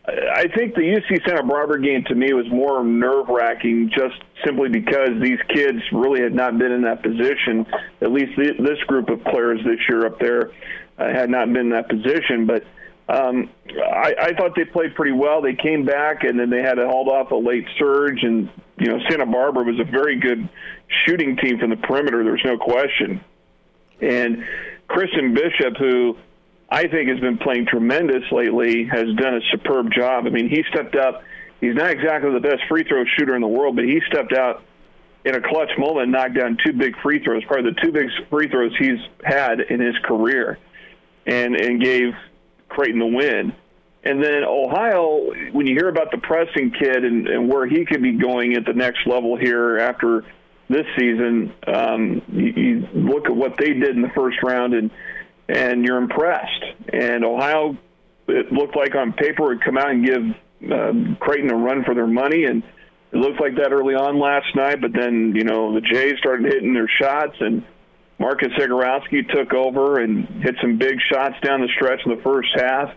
I 0.08 0.46
think 0.54 0.74
the 0.74 0.82
UC 0.82 1.26
Santa 1.26 1.42
Barbara 1.42 1.82
game 1.82 2.04
to 2.04 2.14
me 2.14 2.32
was 2.32 2.46
more 2.48 2.84
nerve 2.84 3.28
wracking 3.28 3.90
just 3.92 4.14
simply 4.44 4.68
because 4.68 5.20
these 5.20 5.38
kids 5.48 5.78
really 5.90 6.20
had 6.20 6.32
not 6.32 6.58
been 6.58 6.70
in 6.70 6.82
that 6.82 7.02
position. 7.02 7.66
At 8.00 8.12
least 8.12 8.32
this 8.36 8.78
group 8.86 9.08
of 9.08 9.22
players 9.24 9.58
this 9.64 9.80
year 9.88 10.06
up 10.06 10.20
there 10.20 10.52
uh, 10.98 11.08
had 11.12 11.28
not 11.28 11.52
been 11.52 11.62
in 11.62 11.70
that 11.70 11.88
position. 11.88 12.46
But 12.46 12.62
um, 13.08 13.50
I, 13.68 14.14
I 14.20 14.32
thought 14.34 14.54
they 14.54 14.64
played 14.64 14.94
pretty 14.94 15.12
well. 15.12 15.42
They 15.42 15.56
came 15.56 15.84
back 15.84 16.22
and 16.22 16.38
then 16.38 16.50
they 16.50 16.62
had 16.62 16.74
to 16.74 16.86
hold 16.86 17.08
off 17.08 17.32
a 17.32 17.36
late 17.36 17.66
surge. 17.76 18.22
And, 18.22 18.48
you 18.78 18.86
know, 18.86 19.00
Santa 19.10 19.26
Barbara 19.26 19.64
was 19.64 19.80
a 19.80 19.90
very 19.90 20.20
good 20.20 20.48
shooting 21.04 21.36
team 21.36 21.58
from 21.58 21.70
the 21.70 21.76
perimeter, 21.76 22.22
there's 22.22 22.44
no 22.44 22.58
question. 22.58 23.24
And 24.00 24.44
Christian 24.86 25.34
Bishop, 25.34 25.76
who 25.78 26.16
I 26.68 26.88
think 26.88 27.08
has 27.08 27.20
been 27.20 27.38
playing 27.38 27.66
tremendous 27.66 28.24
lately, 28.32 28.84
has 28.84 29.14
done 29.14 29.34
a 29.34 29.40
superb 29.52 29.92
job. 29.92 30.26
I 30.26 30.30
mean, 30.30 30.48
he 30.48 30.64
stepped 30.70 30.96
up. 30.96 31.22
He's 31.60 31.74
not 31.74 31.90
exactly 31.90 32.32
the 32.32 32.40
best 32.40 32.62
free 32.68 32.84
throw 32.84 33.04
shooter 33.16 33.34
in 33.34 33.40
the 33.40 33.48
world, 33.48 33.76
but 33.76 33.84
he 33.84 34.00
stepped 34.08 34.32
out 34.32 34.62
in 35.24 35.34
a 35.34 35.40
clutch 35.40 35.70
moment 35.78 36.04
and 36.04 36.12
knocked 36.12 36.34
down 36.34 36.58
two 36.64 36.72
big 36.72 36.96
free 37.02 37.22
throws, 37.22 37.44
probably 37.44 37.70
the 37.70 37.80
two 37.80 37.92
big 37.92 38.08
free 38.30 38.48
throws 38.48 38.72
he's 38.78 38.98
had 39.24 39.60
in 39.60 39.80
his 39.80 39.96
career, 40.04 40.58
and 41.26 41.56
and 41.56 41.82
gave 41.82 42.14
Creighton 42.68 42.98
the 42.98 43.06
win. 43.06 43.54
And 44.04 44.22
then 44.22 44.44
Ohio, 44.44 45.32
when 45.50 45.66
you 45.66 45.74
hear 45.74 45.88
about 45.88 46.12
the 46.12 46.18
pressing 46.18 46.70
kid 46.70 47.04
and, 47.04 47.26
and 47.26 47.48
where 47.48 47.66
he 47.66 47.84
could 47.84 48.02
be 48.02 48.12
going 48.12 48.54
at 48.54 48.64
the 48.64 48.72
next 48.72 49.04
level 49.04 49.36
here 49.36 49.78
after 49.78 50.24
this 50.68 50.86
season, 50.96 51.52
um, 51.66 52.22
you, 52.28 52.44
you 52.44 52.88
look 52.94 53.26
at 53.26 53.34
what 53.34 53.56
they 53.56 53.72
did 53.72 53.96
in 53.96 54.02
the 54.02 54.12
first 54.14 54.40
round 54.44 54.74
and 54.74 54.92
and 55.48 55.84
you're 55.84 55.98
impressed. 55.98 56.64
And 56.92 57.24
Ohio, 57.24 57.76
it 58.28 58.52
looked 58.52 58.76
like 58.76 58.94
on 58.94 59.12
paper 59.12 59.44
would 59.44 59.62
come 59.62 59.78
out 59.78 59.90
and 59.90 60.04
give 60.04 60.70
uh, 60.70 60.92
Creighton 61.20 61.50
a 61.50 61.56
run 61.56 61.84
for 61.84 61.94
their 61.94 62.06
money, 62.06 62.44
and 62.44 62.62
it 63.12 63.16
looked 63.16 63.40
like 63.40 63.56
that 63.56 63.72
early 63.72 63.94
on 63.94 64.18
last 64.18 64.54
night. 64.54 64.80
But 64.80 64.92
then 64.92 65.32
you 65.34 65.44
know 65.44 65.74
the 65.74 65.80
Jays 65.80 66.18
started 66.18 66.46
hitting 66.52 66.74
their 66.74 66.88
shots, 67.00 67.36
and 67.40 67.64
Marcus 68.18 68.48
Zegarowski 68.58 69.28
took 69.28 69.52
over 69.52 70.00
and 70.00 70.26
hit 70.42 70.56
some 70.60 70.78
big 70.78 70.98
shots 71.12 71.36
down 71.42 71.60
the 71.60 71.68
stretch 71.76 72.00
in 72.04 72.16
the 72.16 72.22
first 72.22 72.48
half. 72.56 72.94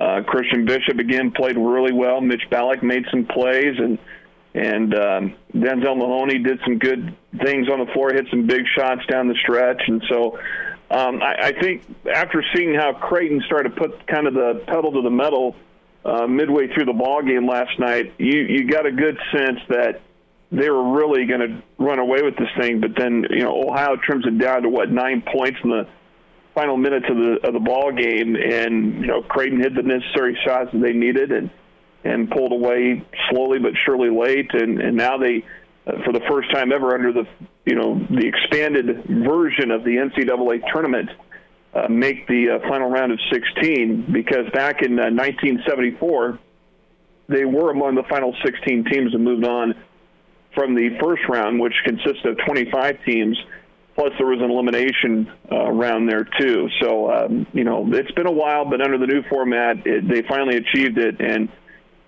Uh, 0.00 0.22
Christian 0.26 0.64
Bishop 0.64 0.98
again 0.98 1.30
played 1.30 1.56
really 1.56 1.92
well. 1.92 2.20
Mitch 2.20 2.42
Ballock 2.50 2.82
made 2.82 3.04
some 3.10 3.26
plays, 3.26 3.76
and 3.78 3.98
and 4.54 4.94
um, 4.94 5.34
Denzel 5.52 5.96
Mahoney 5.96 6.38
did 6.38 6.60
some 6.64 6.78
good 6.78 7.14
things 7.44 7.68
on 7.68 7.84
the 7.84 7.92
floor, 7.92 8.12
hit 8.12 8.26
some 8.30 8.46
big 8.46 8.62
shots 8.76 9.02
down 9.06 9.28
the 9.28 9.34
stretch, 9.42 9.82
and 9.86 10.02
so 10.08 10.38
um, 10.94 11.20
I, 11.22 11.48
I 11.48 11.60
think 11.60 11.82
after 12.12 12.44
seeing 12.54 12.74
how 12.74 12.92
Creighton 12.92 13.42
started 13.46 13.70
to 13.70 13.74
put 13.74 14.06
kind 14.06 14.28
of 14.28 14.34
the 14.34 14.62
pedal 14.66 14.92
to 14.92 15.02
the 15.02 15.10
metal 15.10 15.56
uh, 16.04 16.26
midway 16.28 16.68
through 16.72 16.84
the 16.84 16.92
ball 16.92 17.20
game 17.22 17.48
last 17.48 17.78
night, 17.80 18.12
you 18.18 18.42
you 18.42 18.68
got 18.68 18.86
a 18.86 18.92
good 18.92 19.18
sense 19.32 19.58
that 19.70 20.02
they 20.52 20.70
were 20.70 20.94
really 20.94 21.26
going 21.26 21.40
to 21.40 21.62
run 21.78 21.98
away 21.98 22.22
with 22.22 22.36
this 22.36 22.48
thing. 22.60 22.80
But 22.80 22.92
then 22.96 23.26
you 23.30 23.42
know 23.42 23.68
Ohio 23.68 23.96
trims 23.96 24.24
it 24.24 24.38
down 24.38 24.62
to 24.62 24.68
what 24.68 24.88
nine 24.88 25.22
points 25.22 25.58
in 25.64 25.70
the 25.70 25.88
final 26.54 26.76
minutes 26.76 27.06
of 27.08 27.16
the 27.16 27.38
of 27.44 27.54
the 27.54 27.60
ball 27.60 27.90
game, 27.90 28.36
and 28.36 29.00
you 29.00 29.06
know 29.08 29.20
Creighton 29.22 29.58
hit 29.58 29.74
the 29.74 29.82
necessary 29.82 30.38
shots 30.46 30.70
that 30.72 30.80
they 30.80 30.92
needed, 30.92 31.32
and 31.32 31.50
and 32.04 32.30
pulled 32.30 32.52
away 32.52 33.04
slowly 33.30 33.58
but 33.58 33.72
surely 33.84 34.10
late, 34.10 34.50
and 34.54 34.80
and 34.80 34.96
now 34.96 35.18
they. 35.18 35.44
Uh, 35.86 36.02
for 36.02 36.14
the 36.14 36.20
first 36.30 36.50
time 36.50 36.72
ever, 36.72 36.94
under 36.94 37.12
the 37.12 37.26
you 37.64 37.74
know 37.74 37.98
the 38.10 38.26
expanded 38.26 39.04
version 39.06 39.70
of 39.70 39.84
the 39.84 39.96
NCAA 39.96 40.62
tournament, 40.72 41.10
uh, 41.74 41.88
make 41.88 42.26
the 42.28 42.60
uh, 42.62 42.68
final 42.68 42.90
round 42.90 43.12
of 43.12 43.18
16 43.32 44.12
because 44.12 44.50
back 44.52 44.82
in 44.82 44.98
uh, 44.98 45.10
1974 45.10 46.38
they 47.28 47.44
were 47.44 47.70
among 47.70 47.94
the 47.94 48.02
final 48.04 48.34
16 48.44 48.84
teams 48.84 49.12
that 49.12 49.18
moved 49.18 49.44
on 49.44 49.74
from 50.54 50.74
the 50.74 50.96
first 51.02 51.22
round, 51.28 51.60
which 51.60 51.74
consisted 51.84 52.26
of 52.26 52.38
25 52.46 52.98
teams. 53.04 53.36
Plus, 53.94 54.12
there 54.18 54.26
was 54.26 54.40
an 54.40 54.50
elimination 54.50 55.32
uh, 55.50 55.70
round 55.70 56.08
there 56.08 56.26
too. 56.38 56.68
So, 56.80 57.12
um, 57.12 57.46
you 57.52 57.64
know, 57.64 57.88
it's 57.92 58.10
been 58.12 58.26
a 58.26 58.32
while, 58.32 58.64
but 58.64 58.80
under 58.80 58.98
the 58.98 59.06
new 59.06 59.22
format, 59.28 59.86
it, 59.86 60.08
they 60.08 60.22
finally 60.22 60.56
achieved 60.56 60.98
it. 60.98 61.20
And, 61.20 61.48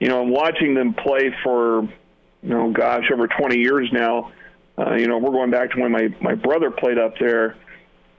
you 0.00 0.08
know, 0.08 0.20
I'm 0.20 0.30
watching 0.30 0.74
them 0.74 0.94
play 0.94 1.32
for, 1.44 1.82
you 1.82 2.48
know, 2.48 2.72
gosh, 2.72 3.04
over 3.12 3.28
20 3.28 3.58
years 3.58 3.88
now. 3.92 4.32
Uh, 4.78 4.94
you 4.94 5.06
know, 5.06 5.18
we're 5.18 5.30
going 5.30 5.50
back 5.50 5.70
to 5.72 5.80
when 5.80 5.92
my 5.92 6.08
my 6.20 6.34
brother 6.34 6.70
played 6.70 6.98
up 6.98 7.18
there. 7.18 7.56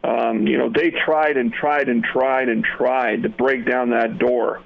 Um, 0.04 0.48
you 0.48 0.58
know, 0.58 0.70
they 0.70 0.92
tried 0.92 1.38
and 1.38 1.52
tried 1.52 1.90
and 1.90 2.04
tried 2.04 2.50
and 2.50 2.64
tried 2.64 3.24
to 3.24 3.30
break 3.30 3.66
down 3.66 3.90
that 3.92 4.18
door 4.18 4.62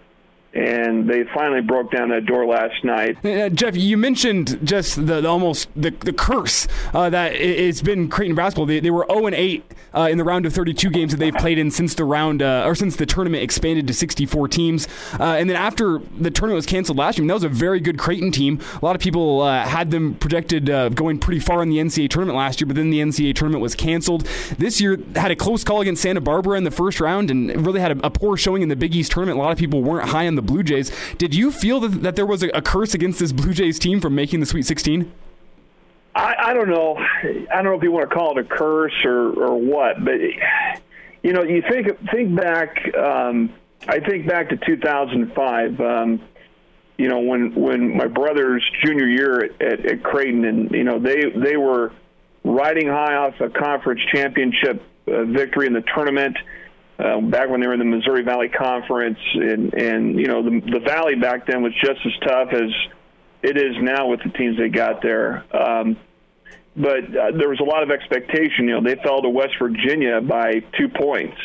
and 0.53 1.09
they 1.09 1.23
finally 1.33 1.61
broke 1.61 1.91
down 1.91 2.09
that 2.09 2.25
door 2.25 2.45
last 2.45 2.83
night. 2.83 3.23
Uh, 3.25 3.49
Jeff, 3.49 3.75
you 3.75 3.97
mentioned 3.97 4.59
just 4.63 4.95
the, 4.95 5.21
the 5.21 5.27
almost 5.27 5.69
the, 5.75 5.91
the 5.91 6.11
curse 6.11 6.67
uh, 6.93 7.09
that 7.09 7.33
it's 7.35 7.81
been 7.81 8.09
Creighton 8.09 8.35
basketball. 8.35 8.65
They, 8.65 8.81
they 8.81 8.91
were 8.91 9.05
0 9.09 9.27
and 9.27 9.35
8 9.35 9.63
uh, 9.93 10.07
in 10.11 10.17
the 10.17 10.23
round 10.23 10.45
of 10.45 10.53
32 10.53 10.89
games 10.89 11.11
that 11.11 11.17
they've 11.17 11.33
played 11.33 11.57
in 11.57 11.71
since 11.71 11.95
the 11.95 12.03
round 12.03 12.41
uh, 12.41 12.63
or 12.65 12.75
since 12.75 12.97
the 12.97 13.05
tournament 13.05 13.43
expanded 13.43 13.87
to 13.87 13.93
64 13.93 14.49
teams. 14.49 14.87
Uh, 15.19 15.35
and 15.39 15.49
then 15.49 15.55
after 15.55 15.99
the 16.19 16.29
tournament 16.29 16.57
was 16.57 16.65
canceled 16.65 16.97
last 16.97 17.17
year, 17.17 17.25
that 17.27 17.33
was 17.33 17.43
a 17.43 17.49
very 17.49 17.79
good 17.79 17.97
Creighton 17.97 18.31
team. 18.31 18.59
A 18.81 18.85
lot 18.85 18.95
of 18.95 19.01
people 19.01 19.41
uh, 19.41 19.65
had 19.65 19.91
them 19.91 20.15
projected 20.15 20.65
going 20.95 21.19
pretty 21.19 21.39
far 21.39 21.63
in 21.63 21.69
the 21.69 21.77
NCAA 21.77 22.09
tournament 22.09 22.37
last 22.37 22.59
year, 22.59 22.67
but 22.67 22.75
then 22.75 22.89
the 22.89 22.99
NCAA 22.99 23.35
tournament 23.35 23.61
was 23.61 23.75
canceled. 23.75 24.23
This 24.57 24.81
year 24.81 24.99
had 25.15 25.31
a 25.31 25.35
close 25.35 25.63
call 25.63 25.81
against 25.81 26.01
Santa 26.01 26.21
Barbara 26.21 26.57
in 26.57 26.63
the 26.65 26.71
first 26.71 26.99
round 26.99 27.31
and 27.31 27.65
really 27.65 27.79
had 27.79 27.97
a, 27.97 28.07
a 28.07 28.09
poor 28.09 28.35
showing 28.35 28.61
in 28.61 28.69
the 28.69 28.75
Big 28.75 28.95
East 28.95 29.11
tournament. 29.13 29.39
A 29.39 29.41
lot 29.41 29.51
of 29.51 29.57
people 29.57 29.81
weren't 29.81 30.09
high 30.09 30.27
on 30.27 30.35
the 30.35 30.40
the 30.41 30.51
Blue 30.51 30.63
Jays. 30.63 30.91
Did 31.17 31.35
you 31.35 31.51
feel 31.51 31.79
that, 31.81 32.01
that 32.03 32.15
there 32.15 32.25
was 32.25 32.43
a, 32.43 32.49
a 32.49 32.61
curse 32.61 32.93
against 32.93 33.19
this 33.19 33.31
Blue 33.31 33.53
Jays 33.53 33.79
team 33.79 34.01
from 34.01 34.15
making 34.15 34.39
the 34.39 34.45
Sweet 34.45 34.65
16? 34.65 35.11
I, 36.13 36.35
I 36.37 36.53
don't 36.53 36.69
know. 36.69 36.97
I 36.97 37.55
don't 37.55 37.65
know 37.65 37.75
if 37.75 37.83
you 37.83 37.91
want 37.91 38.09
to 38.09 38.15
call 38.15 38.37
it 38.37 38.45
a 38.45 38.47
curse 38.47 38.93
or, 39.05 39.31
or 39.31 39.55
what, 39.55 40.03
but 40.03 40.19
you 41.23 41.33
know, 41.33 41.43
you 41.43 41.61
think 41.61 41.87
think 42.11 42.35
back. 42.35 42.95
Um, 42.95 43.53
I 43.87 43.99
think 43.99 44.27
back 44.27 44.49
to 44.49 44.57
2005. 44.57 45.79
Um, 45.79 46.21
you 46.97 47.07
know, 47.07 47.19
when 47.19 47.55
when 47.55 47.95
my 47.95 48.07
brother's 48.07 48.63
junior 48.83 49.07
year 49.07 49.45
at, 49.45 49.61
at, 49.61 49.85
at 49.85 50.03
Creighton, 50.03 50.45
and 50.45 50.71
you 50.71 50.83
know 50.83 50.99
they 50.99 51.29
they 51.29 51.57
were 51.57 51.93
riding 52.43 52.87
high 52.87 53.15
off 53.15 53.39
a 53.39 53.49
conference 53.49 54.01
championship 54.13 54.83
uh, 55.07 55.23
victory 55.25 55.67
in 55.67 55.73
the 55.73 55.83
tournament 55.95 56.35
uh, 57.01 57.19
back 57.21 57.49
when 57.49 57.61
they 57.61 57.67
were 57.67 57.73
in 57.73 57.79
the 57.79 57.85
Missouri 57.85 58.23
Valley 58.23 58.49
Conference, 58.49 59.19
and 59.33 59.73
and 59.73 60.19
you 60.19 60.27
know 60.27 60.43
the 60.43 60.59
the 60.59 60.79
Valley 60.79 61.15
back 61.15 61.47
then 61.47 61.63
was 61.63 61.73
just 61.83 61.99
as 62.05 62.11
tough 62.23 62.49
as 62.51 62.69
it 63.41 63.57
is 63.57 63.75
now 63.81 64.07
with 64.07 64.21
the 64.23 64.29
teams 64.29 64.57
they 64.57 64.69
got 64.69 65.01
there. 65.01 65.43
Um, 65.51 65.97
but 66.75 67.03
uh, 67.05 67.31
there 67.37 67.49
was 67.49 67.59
a 67.59 67.63
lot 67.63 67.83
of 67.83 67.91
expectation. 67.91 68.67
You 68.67 68.79
know, 68.79 68.83
they 68.83 69.01
fell 69.01 69.21
to 69.21 69.29
West 69.29 69.53
Virginia 69.59 70.21
by 70.21 70.59
two 70.77 70.89
points 70.89 71.37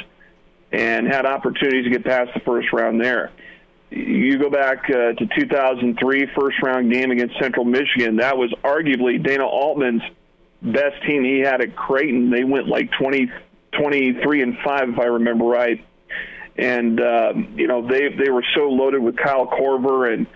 and 0.73 1.07
had 1.07 1.25
opportunities 1.25 1.85
to 1.85 1.91
get 1.91 2.05
past 2.05 2.31
the 2.35 2.41
first 2.41 2.73
round 2.73 3.01
there. 3.01 3.33
You 3.91 4.39
go 4.39 4.51
back 4.51 4.85
uh, 4.91 5.13
to 5.15 5.27
2003 5.39 6.27
first 6.39 6.57
round 6.63 6.93
game 6.93 7.11
against 7.13 7.39
Central 7.41 7.65
Michigan. 7.65 8.17
That 8.17 8.37
was 8.37 8.53
arguably 8.63 9.23
Dana 9.23 9.47
Altman's 9.47 10.03
best 10.61 11.03
team 11.07 11.25
he 11.25 11.41
had 11.41 11.61
at 11.61 11.77
Creighton. 11.77 12.31
They 12.31 12.45
went 12.45 12.67
like 12.67 12.91
20 13.01 13.31
23 13.73 14.43
and 14.43 14.59
5 14.65 14.89
if 14.91 14.99
I 14.99 15.05
remember 15.05 15.45
right. 15.45 15.85
And 16.59 17.01
uh, 17.01 17.35
you 17.55 17.67
know 17.67 17.87
they 17.87 18.09
they 18.09 18.31
were 18.31 18.45
so 18.55 18.63
loaded 18.63 19.03
with 19.03 19.17
Kyle 19.17 19.47
Korver 19.47 20.13
and 20.13 20.27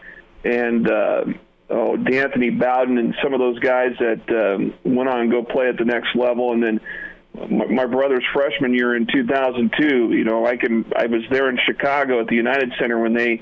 and 0.45 0.91
uh, 0.91 1.25
oh 1.71 1.97
D'Anthony 1.97 2.51
Bowden 2.51 2.99
and 2.99 3.15
some 3.23 3.33
of 3.33 3.41
those 3.41 3.59
guys 3.59 3.93
that 3.99 4.21
um, 4.29 4.75
went 4.85 5.09
on 5.09 5.21
and 5.21 5.31
go 5.31 5.43
play 5.43 5.69
at 5.69 5.79
the 5.79 5.87
next 5.87 6.15
level. 6.15 6.53
And 6.53 6.63
then 6.63 6.81
my, 7.49 7.65
my 7.67 7.87
brother's 7.87 8.25
freshman 8.35 8.75
year 8.75 8.95
in 8.95 9.07
2002, 9.11 10.13
you 10.13 10.25
know 10.25 10.45
I 10.45 10.59
can 10.59 10.85
I 10.95 11.07
was 11.07 11.23
there 11.31 11.49
in 11.49 11.59
Chicago 11.65 12.21
at 12.21 12.27
the 12.27 12.37
United 12.37 12.75
Center 12.79 12.99
when 12.99 13.15
they 13.15 13.41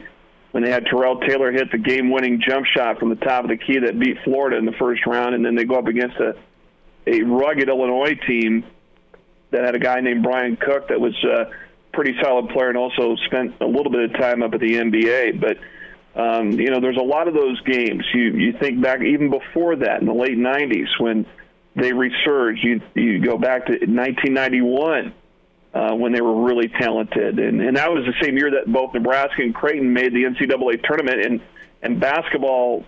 when 0.53 0.63
they 0.63 0.71
had 0.71 0.87
Terrell 0.87 1.19
Taylor 1.21 1.53
hit 1.53 1.71
the 1.73 1.79
game-winning 1.79 2.41
jump 2.47 2.65
shot 2.65 2.99
from 2.99 3.11
the 3.11 3.17
top 3.17 3.45
of 3.45 3.51
the 3.51 3.59
key 3.59 3.81
that 3.81 3.99
beat 3.99 4.17
Florida 4.25 4.57
in 4.57 4.65
the 4.65 4.73
first 4.73 5.05
round, 5.05 5.35
and 5.35 5.45
then 5.45 5.55
they 5.57 5.65
go 5.65 5.75
up 5.75 5.89
against 5.89 6.17
a 6.17 6.37
a 7.09 7.23
rugged 7.23 7.69
Illinois 7.69 8.15
team 8.27 8.65
that 9.51 9.65
had 9.65 9.75
a 9.75 9.79
guy 9.79 10.01
named 10.01 10.23
Brian 10.23 10.57
Cook 10.57 10.89
that 10.89 11.01
was 11.01 11.15
a 11.25 11.51
pretty 11.93 12.15
solid 12.23 12.51
player 12.51 12.69
and 12.69 12.77
also 12.77 13.17
spent 13.27 13.55
a 13.61 13.67
little 13.67 13.91
bit 13.91 14.11
of 14.11 14.13
time 14.21 14.43
up 14.43 14.55
at 14.55 14.61
the 14.61 14.75
NBA. 14.75 15.41
But 15.41 15.59
um, 16.21 16.53
you 16.53 16.71
know, 16.71 16.81
there's 16.81 16.97
a 16.97 17.05
lot 17.05 17.29
of 17.29 17.35
those 17.35 17.61
games. 17.63 18.05
You 18.13 18.33
you 18.33 18.53
think 18.59 18.83
back 18.83 19.01
even 19.03 19.31
before 19.31 19.77
that 19.77 20.01
in 20.01 20.07
the 20.07 20.15
late 20.15 20.37
'90s 20.37 20.89
when 20.99 21.27
they 21.77 21.93
resurged. 21.93 22.65
You 22.65 22.81
you 22.95 23.21
go 23.21 23.39
back 23.39 23.67
to 23.67 23.73
1991 23.73 25.15
uh, 25.75 25.95
when 25.95 26.13
they 26.13 26.21
were 26.21 26.45
really 26.45 26.69
talented, 26.69 27.39
and 27.39 27.61
and 27.61 27.77
that 27.77 27.91
was 27.91 28.05
the 28.05 28.15
same 28.25 28.37
year 28.37 28.51
that 28.51 28.73
both 28.73 28.93
Nebraska 28.95 29.43
and 29.43 29.55
Creighton 29.55 29.93
made 29.93 30.13
the 30.13 30.25
NCAA 30.25 30.83
tournament, 30.83 31.25
and 31.25 31.41
and 31.83 32.01
basketball 32.01 32.85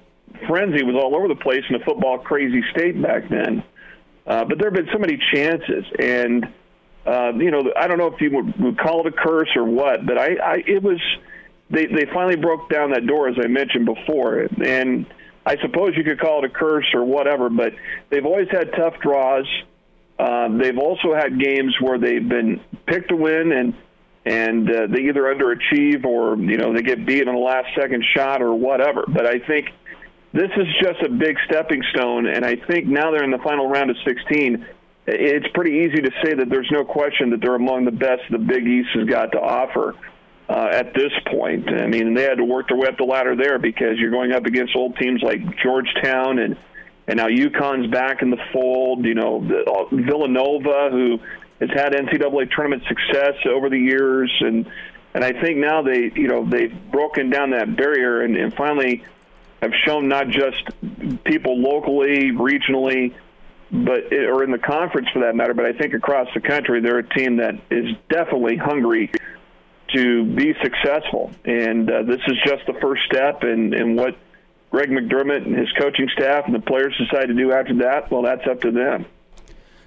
frenzy 0.49 0.83
was 0.83 0.97
all 0.97 1.15
over 1.15 1.29
the 1.29 1.37
place 1.37 1.63
in 1.69 1.77
a 1.77 1.85
football 1.85 2.19
crazy 2.19 2.63
state 2.73 3.01
back 3.01 3.29
then. 3.29 3.63
Uh, 4.31 4.45
but 4.45 4.59
there 4.59 4.69
have 4.69 4.75
been 4.75 4.89
so 4.93 4.99
many 4.99 5.19
chances, 5.35 5.85
and 5.99 6.47
uh, 7.05 7.33
you 7.35 7.51
know, 7.51 7.73
I 7.77 7.89
don't 7.89 7.99
know 7.99 8.07
if 8.07 8.21
you 8.21 8.31
would, 8.31 8.61
would 8.61 8.79
call 8.79 9.05
it 9.05 9.13
a 9.13 9.17
curse 9.17 9.49
or 9.57 9.65
what, 9.65 10.07
but 10.07 10.19
I, 10.19 10.37
I 10.37 10.63
it 10.69 10.85
was 10.85 11.01
they 11.69 11.87
they 11.87 12.07
finally 12.15 12.37
broke 12.37 12.71
down 12.71 12.93
that 12.93 13.09
door 13.09 13.29
as 13.29 13.35
I 13.43 13.49
mentioned 13.49 13.87
before, 13.87 14.47
and 14.65 15.05
I 15.45 15.57
suppose 15.61 15.97
you 15.97 16.05
could 16.05 16.21
call 16.21 16.45
it 16.45 16.49
a 16.49 16.49
curse 16.49 16.87
or 16.95 17.05
whatever, 17.05 17.51
but 17.51 17.73
they've 18.09 18.25
always 18.25 18.47
had 18.53 18.71
tough 18.77 19.01
draws. 19.01 19.47
Uh, 20.17 20.57
they've 20.59 20.79
also 20.79 21.13
had 21.13 21.41
games 21.41 21.75
where 21.81 21.99
they've 21.99 22.29
been 22.29 22.61
picked 22.87 23.09
to 23.09 23.17
win 23.17 23.51
and 23.51 23.75
and 24.25 24.71
uh, 24.71 24.87
they 24.87 25.09
either 25.09 25.23
underachieve 25.23 26.05
or 26.05 26.37
you 26.37 26.57
know 26.57 26.73
they 26.73 26.83
get 26.83 27.05
beat 27.05 27.27
on 27.27 27.35
the 27.35 27.41
last 27.41 27.75
second 27.75 28.05
shot 28.15 28.43
or 28.43 28.55
whatever. 28.55 29.05
But 29.09 29.27
I 29.27 29.41
think 29.41 29.71
this 30.33 30.51
is 30.57 30.67
just 30.81 31.03
a 31.03 31.09
big 31.09 31.37
stepping 31.47 31.83
stone, 31.93 32.27
and 32.27 32.45
I 32.45 32.57
think 32.57 32.87
now 32.87 33.11
they're 33.11 33.25
in 33.25 33.33
the 33.33 33.39
final 33.39 33.69
round 33.69 33.91
of 33.91 33.97
16. 34.07 34.67
It's 35.07 35.47
pretty 35.55 35.79
easy 35.79 36.03
to 36.03 36.11
say 36.23 36.35
that 36.35 36.49
there's 36.49 36.71
no 36.71 36.85
question 36.85 37.31
that 37.31 37.41
they're 37.41 37.57
among 37.57 37.85
the 37.85 37.91
best 37.91 38.23
the 38.31 38.39
Big 38.39 38.67
East 38.67 38.91
has 38.95 39.09
got 39.09 39.33
to 39.33 39.41
offer 39.41 39.97
uh, 40.49 40.69
at 40.73 40.95
this 40.95 41.13
point. 41.27 41.69
I 41.69 41.87
mean, 41.87 42.15
they 42.15 42.23
had 42.23 42.39
to 42.39 42.45
work 42.45 42.69
their 42.69 42.77
way 42.77 42.87
up 42.87 42.97
the 42.97 43.05
ladder 43.05 43.35
there 43.35 43.59
because 43.59 43.99
you're 43.99 44.11
going 44.11 44.33
up 44.33 44.47
against 44.47 44.77
old 44.77 44.97
teams 44.97 45.23
like 45.23 45.41
Georgetown 45.63 46.39
and 46.39 46.57
and 47.09 47.17
now 47.17 47.27
UConn's 47.27 47.91
back 47.91 48.23
in 48.23 48.31
the 48.31 48.39
fold. 48.53 49.05
You 49.05 49.15
know, 49.15 49.39
uh, 49.39 49.95
Villanova, 49.95 50.91
who 50.93 51.19
has 51.61 51.71
had 51.71 51.93
NCAA 51.93 52.53
tournament 52.55 52.85
success 52.87 53.35
over 53.47 53.69
the 53.69 53.79
years, 53.79 54.33
and 54.41 54.71
and 55.15 55.25
I 55.25 55.33
think 55.41 55.59
now 55.59 55.83
they, 55.83 56.13
you 56.15 56.29
know, 56.29 56.49
they've 56.49 56.73
broken 56.93 57.31
down 57.31 57.51
that 57.51 57.77
barrier 57.77 58.23
and, 58.23 58.37
and 58.37 58.55
finally 58.55 59.05
have 59.63 59.73
shown 59.85 60.09
not 60.09 60.29
just 60.29 60.63
people 61.25 61.61
locally, 61.61 62.31
regionally, 62.33 63.15
but 63.71 64.13
or 64.13 64.43
in 64.43 64.51
the 64.51 64.59
conference 64.59 65.09
for 65.13 65.21
that 65.21 65.37
matter, 65.37 65.55
but 65.55 65.65
I 65.65 65.73
think 65.73 65.95
across 65.95 66.29
the 66.35 66.41
country 66.41 66.81
they're 66.81 66.99
a 66.99 67.09
team 67.09 67.37
that 67.37 67.55
is 67.71 67.95
definitely 68.09 68.57
hungry 68.57 69.13
to 69.95 70.25
be 70.25 70.55
successful. 70.63 71.31
And 71.45 71.91
uh, 71.91 72.03
this 72.03 72.21
is 72.27 72.37
just 72.45 72.67
the 72.67 72.75
first 72.81 73.03
step, 73.07 73.43
and, 73.43 73.75
and 73.75 73.97
what 73.97 74.17
Greg 74.71 74.91
McDermott 74.91 75.47
and 75.47 75.57
his 75.57 75.71
coaching 75.79 76.09
staff 76.13 76.47
and 76.47 76.55
the 76.55 76.61
players 76.61 76.97
decide 76.99 77.27
to 77.27 77.35
do 77.35 77.53
after 77.53 77.75
that, 77.79 78.11
well, 78.11 78.23
that's 78.23 78.47
up 78.49 78.61
to 78.63 78.71
them. 78.71 79.07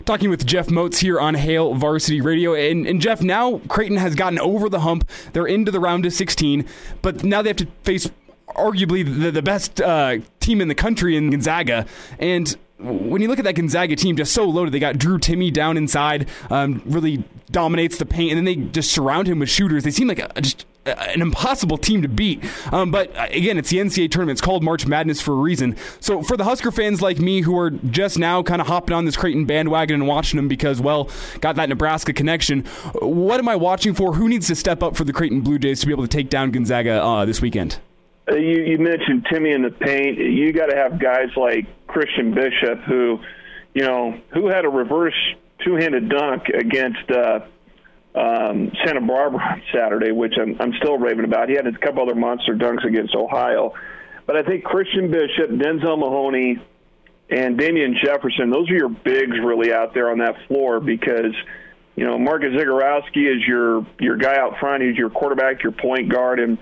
Talking 0.06 0.30
with 0.30 0.46
Jeff 0.46 0.68
Motz 0.68 0.98
here 1.00 1.18
on 1.18 1.34
Hail 1.34 1.74
Varsity 1.76 2.20
Radio. 2.20 2.54
And, 2.54 2.86
and, 2.86 3.00
Jeff, 3.00 3.22
now 3.22 3.60
Creighton 3.70 3.96
has 3.96 4.16
gotten 4.16 4.38
over 4.38 4.68
the 4.68 4.82
hump. 4.82 5.10
They're 5.32 5.46
into 5.46 5.72
the 5.72 5.80
round 5.80 6.06
of 6.06 6.12
16, 6.12 6.68
but 7.02 7.24
now 7.24 7.42
they 7.42 7.50
have 7.50 7.58
to 7.58 7.68
face 7.84 8.10
arguably 8.56 9.04
the, 9.06 9.32
the 9.32 9.42
best 9.42 9.82
uh, 9.82 10.18
team 10.40 10.62
in 10.62 10.68
the 10.68 10.76
country 10.76 11.16
in 11.16 11.30
Gonzaga. 11.30 11.86
And 12.20 12.56
when 12.80 13.22
you 13.22 13.28
look 13.28 13.40
at 13.40 13.46
that 13.46 13.56
Gonzaga 13.56 13.96
team, 13.96 14.16
just 14.16 14.34
so 14.34 14.46
loaded, 14.46 14.74
they 14.74 14.80
got 14.80 14.98
Drew 14.98 15.18
Timme 15.18 15.54
down 15.54 15.78
inside, 15.78 16.28
um, 16.50 16.82
really 16.86 17.24
dominates 17.52 17.98
the 17.98 18.06
paint, 18.06 18.32
and 18.32 18.38
then 18.38 18.46
they 18.46 18.56
just 18.56 18.92
surround 18.92 19.28
him 19.28 19.40
with 19.40 19.50
shooters. 19.50 19.84
They 19.84 19.92
seem 19.92 20.08
like 20.08 20.20
a, 20.20 20.42
just 20.42 20.66
an 20.86 21.22
impossible 21.22 21.78
team 21.78 22.02
to 22.02 22.10
beat. 22.10 22.44
Um, 22.74 22.92
but 22.92 23.16
uh, 23.16 23.28
again, 23.30 23.58
it's 23.58 23.70
the 23.70 23.78
NCAA 23.78 24.12
tournament. 24.12 24.38
It's 24.38 24.42
called 24.42 24.64
March 24.64 24.86
Madness 24.86 25.22
for 25.22 25.34
a 25.34 25.38
reason. 25.38 25.78
So 26.00 26.22
for 26.24 26.36
the 26.36 26.44
Husker 26.44 26.72
fans 26.72 27.02
like 27.02 27.20
me 27.20 27.42
who 27.42 27.58
are 27.58 27.70
just 27.70 28.20
now 28.20 28.44
kind 28.44 28.60
of 28.60 28.68
hopping 28.68 28.94
on 28.94 29.06
this 29.06 29.16
Creighton 29.16 29.46
bandwagon 29.46 30.02
and 30.02 30.08
watching 30.08 30.38
them 30.38 30.48
because, 30.48 30.82
well, 30.82 31.10
got 31.40 31.56
that 31.56 31.70
Nebraska 31.70 32.12
connection, 32.12 32.66
what 33.02 33.40
am 33.40 33.48
I 33.48 33.56
watching 33.56 33.94
for? 33.94 34.14
Who 34.14 34.28
needs 34.28 34.48
to 34.48 34.56
step 34.56 34.84
up 34.84 34.98
for 34.98 35.06
the 35.06 35.14
Creighton 35.14 35.42
Blue 35.42 35.58
Jays 35.58 35.80
to 35.82 35.86
be 35.86 35.94
able 35.94 36.04
to 36.04 36.10
take 36.10 36.30
down 36.30 36.52
Gonzaga 36.52 37.02
uh, 37.02 37.26
this 37.26 37.42
weekend? 37.42 37.80
Uh, 38.32 38.36
you, 38.36 38.64
you 38.64 38.78
mentioned 38.78 39.26
Timme 39.26 39.54
in 39.54 39.62
the 39.64 39.72
paint. 39.72 40.18
You 40.18 40.54
got 40.54 40.68
to 40.68 40.76
have 40.76 41.00
guys 41.00 41.30
like 41.36 41.68
Christian 41.88 42.34
Bishop 42.34 42.80
who, 42.88 43.20
you 43.74 43.84
know, 43.84 44.20
who 44.34 44.48
had 44.48 44.66
a 44.66 44.70
reverse 44.70 45.16
two-handed 45.64 46.10
dunk 46.10 46.48
against 46.50 47.12
uh, 47.12 47.40
um, 48.16 48.72
Santa 48.86 49.02
Barbara 49.02 49.42
on 49.42 49.62
Saturday, 49.74 50.12
which 50.12 50.34
I'm, 50.40 50.56
I'm 50.60 50.74
still 50.74 50.98
raving 50.98 51.26
about. 51.26 51.50
He 51.50 51.56
had 51.56 51.68
a 51.68 51.78
couple 51.78 52.02
other 52.02 52.16
monster 52.16 52.54
dunks 52.56 52.86
against 52.86 53.16
Ohio. 53.16 53.74
But 54.26 54.38
I 54.38 54.44
think 54.44 54.64
Christian 54.64 55.12
Bishop, 55.12 55.50
Denzel 55.50 56.00
Mahoney, 56.00 56.62
and 57.30 57.58
Damien 57.58 57.98
Jefferson, 58.04 58.52
those 58.52 58.70
are 58.70 58.76
your 58.76 58.90
bigs 58.90 59.38
really 59.44 59.74
out 59.74 59.94
there 59.94 60.12
on 60.12 60.20
that 60.20 60.36
floor 60.48 60.80
because, 60.80 61.34
you 61.96 62.06
know, 62.06 62.18
Marcus 62.18 62.50
Zegarowski 62.50 63.36
is 63.36 63.46
your 63.48 63.86
your 64.00 64.18
guy 64.18 64.38
out 64.38 64.60
front. 64.60 64.84
He's 64.84 64.96
your 64.96 65.10
quarterback, 65.10 65.64
your 65.64 65.72
point 65.72 66.10
guard, 66.10 66.40
and 66.40 66.58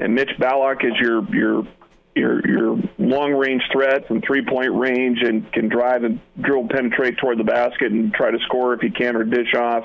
and 0.00 0.14
Mitch 0.14 0.30
Ballock 0.38 0.84
is 0.84 0.92
your 1.00 1.24
your 1.34 1.66
your 2.14 2.48
your 2.48 2.78
long 2.98 3.32
range 3.32 3.62
threat 3.72 4.08
from 4.08 4.22
three 4.22 4.44
point 4.44 4.72
range 4.74 5.18
and 5.22 5.50
can 5.52 5.68
drive 5.68 6.04
and 6.04 6.20
drill 6.40 6.66
penetrate 6.68 7.18
toward 7.18 7.38
the 7.38 7.44
basket 7.44 7.92
and 7.92 8.12
try 8.12 8.30
to 8.30 8.38
score 8.46 8.74
if 8.74 8.80
he 8.80 8.90
can 8.90 9.16
or 9.16 9.24
dish 9.24 9.54
off. 9.54 9.84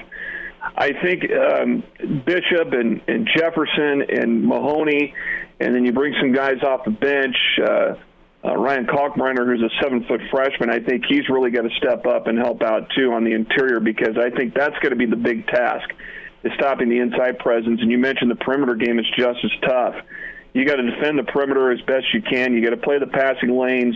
I 0.62 0.92
think 0.94 1.24
um, 1.32 1.84
Bishop 2.24 2.72
and, 2.72 3.02
and 3.08 3.28
Jefferson 3.36 4.04
and 4.10 4.46
Mahoney, 4.46 5.14
and 5.60 5.76
then 5.76 5.86
you 5.86 5.92
bring 5.92 6.14
some 6.22 6.34
guys 6.34 6.62
off 6.64 6.86
the 6.86 6.92
bench. 6.92 7.36
Uh, 7.60 7.96
uh, 8.44 8.56
Ryan 8.56 8.86
Kalkbrenner, 8.86 9.46
who's 9.46 9.62
a 9.62 9.70
seven 9.82 10.04
foot 10.06 10.22
freshman, 10.32 10.70
I 10.70 10.80
think 10.80 11.06
he's 11.08 11.30
really 11.30 11.52
got 11.52 11.62
to 11.62 11.70
step 11.78 12.06
up 12.08 12.28
and 12.28 12.38
help 12.38 12.64
out 12.64 12.90
too 12.96 13.12
on 13.14 13.24
the 13.24 13.34
interior 13.34 13.80
because 13.80 14.18
I 14.18 14.30
think 14.36 14.56
that's 14.56 14.78
going 14.80 14.92
to 14.92 14.96
be 14.96 15.06
the 15.06 15.16
big 15.16 15.46
task 15.48 15.90
is 16.44 16.52
stopping 16.56 16.90
the 16.90 17.00
inside 17.00 17.40
presence. 17.40 17.82
And 17.82 17.92
you 17.92 17.98
mentioned 17.98 18.32
the 18.32 18.36
perimeter 18.36 18.76
game 18.76 19.00
is 19.00 19.06
just 19.18 19.40
as 19.44 19.52
tough. 19.62 19.96
You 20.54 20.66
got 20.66 20.76
to 20.76 20.92
defend 20.92 21.18
the 21.18 21.24
perimeter 21.24 21.72
as 21.72 21.80
best 21.82 22.14
you 22.14 22.22
can. 22.22 22.54
You 22.54 22.64
got 22.64 22.72
to 22.72 22.82
play 22.82 23.00
the 23.00 23.08
passing 23.08 23.58
lanes. 23.58 23.96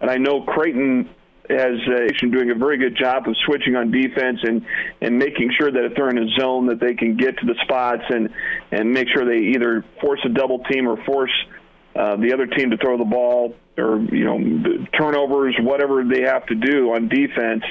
And 0.00 0.10
I 0.10 0.16
know 0.16 0.42
Creighton 0.42 1.08
has 1.48 1.76
uh, 1.86 2.26
doing 2.30 2.50
a 2.50 2.54
very 2.54 2.78
good 2.78 2.96
job 2.96 3.28
of 3.28 3.36
switching 3.44 3.76
on 3.76 3.90
defense 3.90 4.38
and 4.42 4.64
and 5.02 5.18
making 5.18 5.52
sure 5.58 5.70
that 5.70 5.84
if 5.84 5.94
they're 5.94 6.08
in 6.08 6.18
a 6.18 6.28
zone 6.40 6.66
that 6.68 6.80
they 6.80 6.94
can 6.94 7.16
get 7.16 7.36
to 7.38 7.46
the 7.46 7.54
spots 7.64 8.02
and 8.08 8.30
and 8.72 8.90
make 8.90 9.08
sure 9.08 9.26
they 9.26 9.48
either 9.54 9.84
force 10.00 10.20
a 10.24 10.30
double 10.30 10.60
team 10.64 10.88
or 10.88 10.96
force 11.04 11.32
uh, 11.94 12.16
the 12.16 12.32
other 12.32 12.46
team 12.46 12.70
to 12.70 12.78
throw 12.78 12.96
the 12.96 13.04
ball 13.04 13.54
or 13.76 14.00
you 14.00 14.24
know 14.24 14.86
turnovers, 14.98 15.54
whatever 15.60 16.02
they 16.02 16.22
have 16.22 16.46
to 16.46 16.54
do 16.54 16.94
on 16.94 17.08
defense 17.08 17.62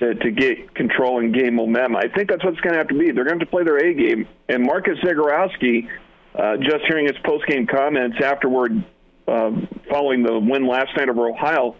to, 0.00 0.14
to 0.14 0.30
get 0.30 0.74
control 0.74 1.20
and 1.20 1.34
game 1.34 1.54
momentum. 1.54 1.96
I 1.96 2.08
think 2.14 2.28
that's 2.28 2.44
what's 2.44 2.60
going 2.60 2.72
to 2.72 2.78
have 2.78 2.88
to 2.88 2.98
be. 2.98 3.12
They're 3.12 3.24
going 3.24 3.38
to 3.38 3.44
have 3.44 3.50
to 3.50 3.50
play 3.50 3.64
their 3.64 3.78
A 3.78 3.94
game. 3.94 4.28
And 4.48 4.64
Marcus 4.64 4.98
Zegarowski, 5.04 5.88
uh, 6.34 6.56
just 6.58 6.84
hearing 6.86 7.06
his 7.06 7.16
post 7.24 7.46
game 7.46 7.66
comments 7.66 8.18
afterward, 8.22 8.84
uh, 9.26 9.50
following 9.90 10.22
the 10.22 10.38
win 10.38 10.66
last 10.66 10.96
night 10.96 11.08
over 11.08 11.28
Ohio, 11.28 11.76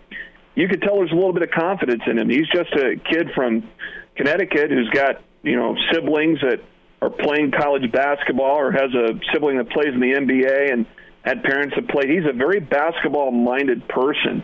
you 0.55 0.69
could 0.69 0.83
tell 0.83 0.97
there's 0.97 1.13
a 1.13 1.15
little 1.15 1.35
bit 1.35 1.43
of 1.43 1.51
confidence 1.51 2.03
in 2.07 2.19
him. 2.19 2.29
He's 2.29 2.49
just 2.49 2.73
a 2.73 2.97
kid 2.97 3.29
from 3.35 3.69
Connecticut 4.17 4.71
who's 4.71 4.89
got 4.91 5.23
you 5.43 5.55
know 5.55 5.77
siblings 5.93 6.41
that 6.41 6.61
are 7.03 7.11
playing 7.11 7.53
college 7.53 7.93
basketball 7.93 8.59
or 8.59 8.73
has 8.73 8.93
a 8.95 9.21
sibling 9.33 9.59
that 9.59 9.71
plays 9.71 9.93
in 9.93 10.01
the 10.01 10.13
NBA 10.13 10.73
and 10.73 10.87
had 11.23 11.43
parents 11.43 11.75
that 11.77 11.89
played. 11.89 12.09
He's 12.09 12.25
a 12.29 12.33
very 12.33 12.61
basketball 12.61 13.31
minded 13.31 13.87
person. 13.89 14.43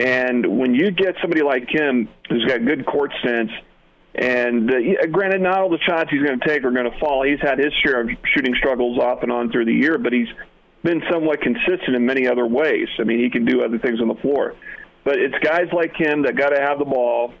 And 0.00 0.58
when 0.58 0.74
you 0.74 0.90
get 0.90 1.16
somebody 1.20 1.42
like 1.42 1.68
him 1.68 2.08
who's 2.30 2.46
got 2.46 2.64
good 2.64 2.86
court 2.86 3.12
sense, 3.22 3.50
and 4.14 4.70
uh, 4.70 5.06
granted, 5.12 5.42
not 5.42 5.58
all 5.60 5.68
the 5.68 5.78
shots 5.86 6.08
he's 6.10 6.22
going 6.22 6.40
to 6.40 6.48
take 6.48 6.64
are 6.64 6.70
going 6.70 6.90
to 6.90 6.98
fall. 6.98 7.22
He's 7.22 7.40
had 7.40 7.58
his 7.58 7.72
share 7.84 8.00
of 8.00 8.08
shooting 8.34 8.54
struggles 8.56 8.98
off 8.98 9.22
and 9.22 9.30
on 9.30 9.52
through 9.52 9.66
the 9.66 9.74
year, 9.74 9.98
but 9.98 10.14
he's 10.14 10.28
been 10.82 11.02
somewhat 11.10 11.42
consistent 11.42 11.94
in 11.94 12.06
many 12.06 12.26
other 12.26 12.46
ways. 12.46 12.88
I 12.98 13.04
mean, 13.04 13.20
he 13.20 13.28
can 13.28 13.44
do 13.44 13.62
other 13.62 13.78
things 13.78 14.00
on 14.00 14.08
the 14.08 14.14
floor. 14.14 14.54
But 15.04 15.18
it's 15.18 15.38
guys 15.44 15.68
like 15.70 15.94
him 15.96 16.22
that 16.22 16.34
got 16.34 16.50
to 16.50 16.60
have 16.60 16.78
the 16.78 16.86
ball. 16.86 17.34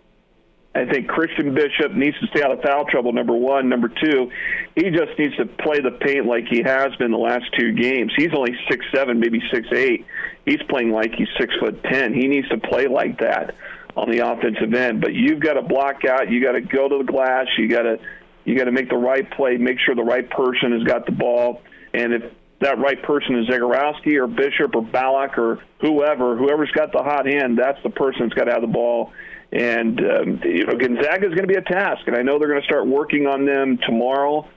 I 0.72 0.84
think 0.86 1.08
Christian 1.08 1.52
Bishop 1.52 1.92
needs 1.94 2.16
to 2.20 2.26
stay 2.28 2.42
out 2.44 2.52
of 2.52 2.62
foul 2.62 2.84
trouble. 2.84 3.12
Number 3.12 3.34
one, 3.34 3.68
number 3.68 3.88
two, 3.88 4.30
he 4.76 4.90
just 4.90 5.18
needs 5.18 5.36
to 5.36 5.46
play 5.46 5.80
the 5.80 5.90
paint 5.90 6.26
like 6.26 6.44
he 6.48 6.62
has 6.62 6.94
been 6.96 7.10
the 7.10 7.18
last 7.18 7.44
two 7.58 7.72
games. 7.72 8.12
He's 8.16 8.32
only 8.36 8.56
six 8.70 8.86
seven, 8.94 9.18
maybe 9.18 9.42
six 9.52 9.66
eight. 9.72 10.06
He's 10.46 10.62
playing 10.68 10.92
like 10.92 11.12
he's 11.16 11.28
six 11.38 11.52
foot 11.58 11.82
ten. 11.82 12.14
He 12.14 12.28
needs 12.28 12.48
to 12.50 12.58
play 12.58 12.86
like 12.86 13.18
that 13.18 13.56
on 13.96 14.10
the 14.10 14.20
offensive 14.20 14.72
end. 14.72 15.00
But 15.00 15.12
you've 15.12 15.40
got 15.40 15.54
to 15.54 15.62
block 15.62 16.04
out. 16.04 16.30
You 16.30 16.40
got 16.40 16.52
to 16.52 16.60
go 16.60 16.88
to 16.88 16.98
the 16.98 17.12
glass. 17.12 17.46
You 17.58 17.68
got 17.68 17.82
to 17.82 17.98
you 18.44 18.56
got 18.56 18.64
to 18.64 18.72
make 18.72 18.88
the 18.88 18.96
right 18.96 19.28
play. 19.32 19.56
Make 19.56 19.78
sure 19.84 19.96
the 19.96 20.04
right 20.04 20.28
person 20.30 20.72
has 20.72 20.84
got 20.84 21.04
the 21.04 21.12
ball. 21.12 21.62
And 21.92 22.12
if 22.14 22.22
that 22.60 22.78
right 22.78 23.02
person 23.02 23.38
is 23.40 23.48
Zegarowski 23.48 24.16
or 24.16 24.28
Bishop 24.28 24.76
or 24.76 24.82
Ballock 24.82 25.36
or 25.36 25.58
whoever, 25.80 26.36
whoever's 26.36 26.70
got 26.70 26.92
the 26.92 27.02
hot 27.02 27.26
hand, 27.26 27.58
that's 27.58 27.82
the 27.82 27.90
person 27.90 28.22
that's 28.22 28.34
got 28.34 28.44
to 28.44 28.52
have 28.52 28.62
the 28.62 28.68
ball. 28.68 29.12
And 29.52 29.98
um, 30.00 30.40
you 30.44 30.64
know, 30.64 30.76
Gonzaga 30.76 31.26
is 31.26 31.34
going 31.34 31.48
to 31.48 31.48
be 31.48 31.56
a 31.56 31.62
task, 31.62 32.02
and 32.06 32.16
I 32.16 32.22
know 32.22 32.38
they're 32.38 32.48
going 32.48 32.60
to 32.60 32.66
start 32.66 32.86
working 32.86 33.26
on 33.26 33.46
them 33.46 33.78
tomorrow 33.84 34.48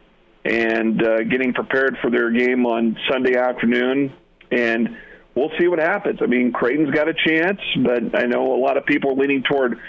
and 0.46 1.02
uh, 1.02 1.24
getting 1.24 1.54
prepared 1.54 1.98
for 2.02 2.12
their 2.12 2.30
game 2.30 2.66
on 2.66 2.98
Sunday 3.10 3.36
afternoon. 3.36 4.14
And 4.52 4.98
we'll 5.36 5.52
see 5.60 5.68
what 5.68 5.80
happens. 5.80 6.20
I 6.22 6.28
mean, 6.28 6.52
Creighton's 6.52 6.92
got 6.92 7.08
a 7.08 7.14
chance, 7.14 7.60
but 7.84 8.20
I 8.20 8.26
know 8.26 8.54
a 8.54 8.62
lot 8.62 8.78
of 8.78 8.86
people 8.86 9.12
are 9.12 9.16
leaning 9.16 9.42
toward 9.44 9.80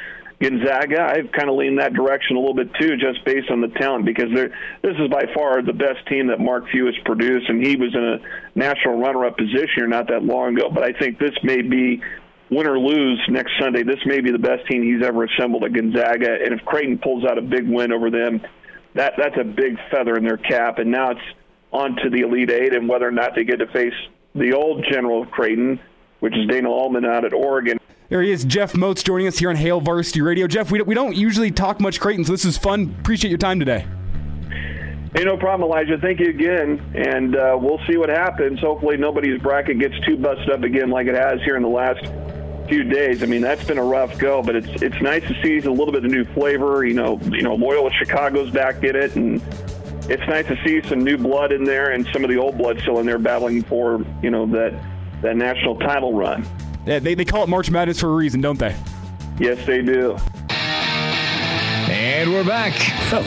Gonzaga, 0.40 1.00
I've 1.00 1.30
kind 1.32 1.48
of 1.48 1.56
leaned 1.56 1.78
that 1.78 1.94
direction 1.94 2.36
a 2.36 2.40
little 2.40 2.54
bit 2.54 2.68
too, 2.78 2.96
just 2.96 3.24
based 3.24 3.50
on 3.50 3.60
the 3.60 3.68
talent, 3.68 4.04
because 4.04 4.30
this 4.34 4.96
is 4.98 5.08
by 5.08 5.24
far 5.32 5.62
the 5.62 5.72
best 5.72 6.06
team 6.08 6.26
that 6.26 6.40
Mark 6.40 6.68
Few 6.70 6.86
has 6.86 6.94
produced, 7.04 7.48
and 7.48 7.64
he 7.64 7.76
was 7.76 7.94
in 7.94 8.04
a 8.04 8.18
national 8.54 8.98
runner-up 8.98 9.38
position 9.38 9.68
here 9.76 9.86
not 9.86 10.08
that 10.08 10.24
long 10.24 10.56
ago. 10.56 10.70
But 10.74 10.82
I 10.82 10.92
think 10.92 11.18
this 11.18 11.34
may 11.42 11.62
be 11.62 12.02
win 12.54 12.66
or 12.66 12.78
lose 12.78 13.20
next 13.28 13.52
Sunday. 13.60 13.82
This 13.82 14.00
may 14.06 14.20
be 14.20 14.30
the 14.30 14.38
best 14.38 14.66
team 14.68 14.82
he's 14.82 15.04
ever 15.04 15.24
assembled 15.24 15.64
at 15.64 15.72
Gonzaga, 15.72 16.38
and 16.44 16.54
if 16.58 16.64
Creighton 16.64 16.98
pulls 16.98 17.24
out 17.24 17.38
a 17.38 17.42
big 17.42 17.68
win 17.68 17.92
over 17.92 18.10
them, 18.10 18.40
that 18.94 19.14
that's 19.18 19.36
a 19.40 19.44
big 19.44 19.76
feather 19.90 20.16
in 20.16 20.24
their 20.24 20.36
cap. 20.36 20.78
And 20.78 20.90
now 20.90 21.10
it's 21.10 21.20
on 21.72 21.96
to 22.02 22.10
the 22.10 22.20
Elite 22.20 22.50
Eight, 22.50 22.74
and 22.74 22.88
whether 22.88 23.06
or 23.08 23.12
not 23.12 23.34
they 23.34 23.44
get 23.44 23.58
to 23.58 23.66
face 23.66 23.94
the 24.34 24.52
old 24.52 24.84
General 24.90 25.22
of 25.22 25.30
Creighton, 25.30 25.80
which 26.20 26.36
is 26.36 26.46
Dana 26.48 26.70
Altman 26.70 27.04
out 27.04 27.24
at 27.24 27.32
Oregon. 27.32 27.78
There 28.08 28.22
he 28.22 28.30
is, 28.30 28.44
Jeff 28.44 28.74
Motz, 28.74 29.02
joining 29.02 29.26
us 29.26 29.38
here 29.38 29.48
on 29.50 29.56
Hail 29.56 29.80
Varsity 29.80 30.20
Radio. 30.20 30.46
Jeff, 30.46 30.70
we, 30.70 30.80
we 30.82 30.94
don't 30.94 31.16
usually 31.16 31.50
talk 31.50 31.80
much 31.80 32.00
Creighton, 32.00 32.24
so 32.24 32.32
this 32.32 32.44
is 32.44 32.58
fun. 32.58 32.94
Appreciate 33.00 33.30
your 33.30 33.38
time 33.38 33.58
today. 33.58 33.86
Hey, 35.16 35.22
no 35.24 35.36
problem, 35.36 35.70
Elijah. 35.70 35.96
Thank 36.00 36.18
you 36.20 36.28
again, 36.28 36.80
and 36.94 37.36
uh, 37.36 37.56
we'll 37.58 37.78
see 37.88 37.96
what 37.96 38.08
happens. 38.08 38.58
Hopefully, 38.60 38.96
nobody's 38.96 39.40
bracket 39.40 39.78
gets 39.78 39.94
too 40.04 40.16
busted 40.16 40.50
up 40.50 40.64
again 40.64 40.90
like 40.90 41.06
it 41.06 41.14
has 41.14 41.40
here 41.44 41.56
in 41.56 41.62
the 41.62 41.68
last 41.68 42.04
few 42.68 42.84
days. 42.84 43.22
I 43.22 43.26
mean, 43.26 43.42
that's 43.42 43.64
been 43.64 43.78
a 43.78 43.84
rough 43.84 44.18
go, 44.18 44.42
but 44.42 44.56
it's 44.56 44.82
it's 44.82 45.00
nice 45.00 45.22
to 45.22 45.34
see 45.42 45.58
a 45.58 45.70
little 45.70 45.92
bit 45.92 46.04
of 46.04 46.10
new 46.10 46.24
flavor. 46.24 46.84
You 46.84 46.94
know, 46.94 47.18
you 47.24 47.42
know, 47.42 47.54
Loyola 47.54 47.90
Chicago's 47.92 48.50
back 48.50 48.82
in 48.82 48.96
it, 48.96 49.16
and 49.16 49.42
it's 50.08 50.26
nice 50.28 50.46
to 50.46 50.58
see 50.64 50.86
some 50.88 51.02
new 51.02 51.16
blood 51.16 51.52
in 51.52 51.64
there 51.64 51.92
and 51.92 52.06
some 52.12 52.24
of 52.24 52.30
the 52.30 52.36
old 52.36 52.58
blood 52.58 52.80
still 52.80 52.98
in 52.98 53.06
there 53.06 53.18
battling 53.18 53.62
for 53.62 54.04
you 54.22 54.30
know 54.30 54.46
that 54.46 54.72
that 55.22 55.36
national 55.36 55.76
title 55.76 56.14
run. 56.14 56.46
Yeah, 56.86 56.98
they, 56.98 57.14
they 57.14 57.24
call 57.24 57.44
it 57.44 57.48
March 57.48 57.70
Madness 57.70 58.00
for 58.00 58.10
a 58.10 58.14
reason, 58.14 58.40
don't 58.42 58.58
they? 58.58 58.76
Yes, 59.38 59.64
they 59.66 59.80
do. 59.80 60.16
And 61.90 62.30
we're 62.32 62.44
back. 62.44 62.74
Fellas, 63.08 63.26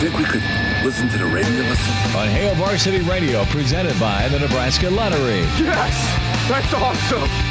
think 0.00 0.16
we 0.16 0.24
could 0.24 0.42
listen 0.84 1.08
to 1.08 1.18
the 1.18 1.24
radio 1.24 1.50
listen? 1.62 1.92
On 2.16 2.28
Hail 2.28 2.54
Varsity 2.54 3.00
Radio, 3.00 3.44
presented 3.46 3.98
by 3.98 4.28
the 4.28 4.38
Nebraska 4.38 4.90
Lottery. 4.90 5.40
Yes! 5.58 6.48
That's 6.48 6.72
awesome! 6.74 7.47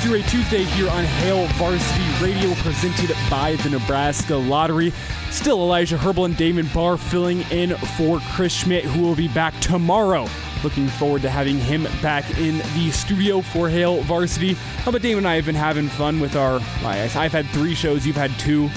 Through 0.00 0.20
a 0.20 0.22
Tuesday 0.22 0.64
here 0.64 0.88
on 0.88 1.04
Hail 1.04 1.46
Varsity 1.54 2.24
Radio, 2.24 2.54
presented 2.62 3.14
by 3.30 3.56
the 3.56 3.70
Nebraska 3.70 4.36
Lottery. 4.36 4.92
Still 5.30 5.58
Elijah 5.58 5.98
Herbel 5.98 6.24
and 6.24 6.36
Damon 6.36 6.68
Barr 6.72 6.96
filling 6.96 7.40
in 7.50 7.76
for 7.96 8.20
Chris 8.32 8.52
Schmitz, 8.52 8.88
who 8.88 9.02
will 9.02 9.16
be 9.16 9.28
back 9.28 9.58
tomorrow 9.60 10.26
Looking 10.64 10.88
forward 10.88 11.22
to 11.22 11.30
having 11.30 11.58
him 11.58 11.84
back 12.02 12.28
in 12.36 12.58
the 12.74 12.90
studio 12.90 13.40
for 13.40 13.68
Hail 13.68 14.00
Varsity. 14.02 14.54
How 14.54 14.88
about 14.88 15.02
Damon 15.02 15.18
and 15.18 15.28
I 15.28 15.36
have 15.36 15.46
been 15.46 15.54
having 15.54 15.88
fun 15.88 16.18
with 16.18 16.34
our. 16.34 16.58
I've 16.82 17.30
had 17.32 17.46
three 17.50 17.76
shows, 17.76 18.04
you've 18.04 18.16
had 18.16 18.36
two. 18.40 18.68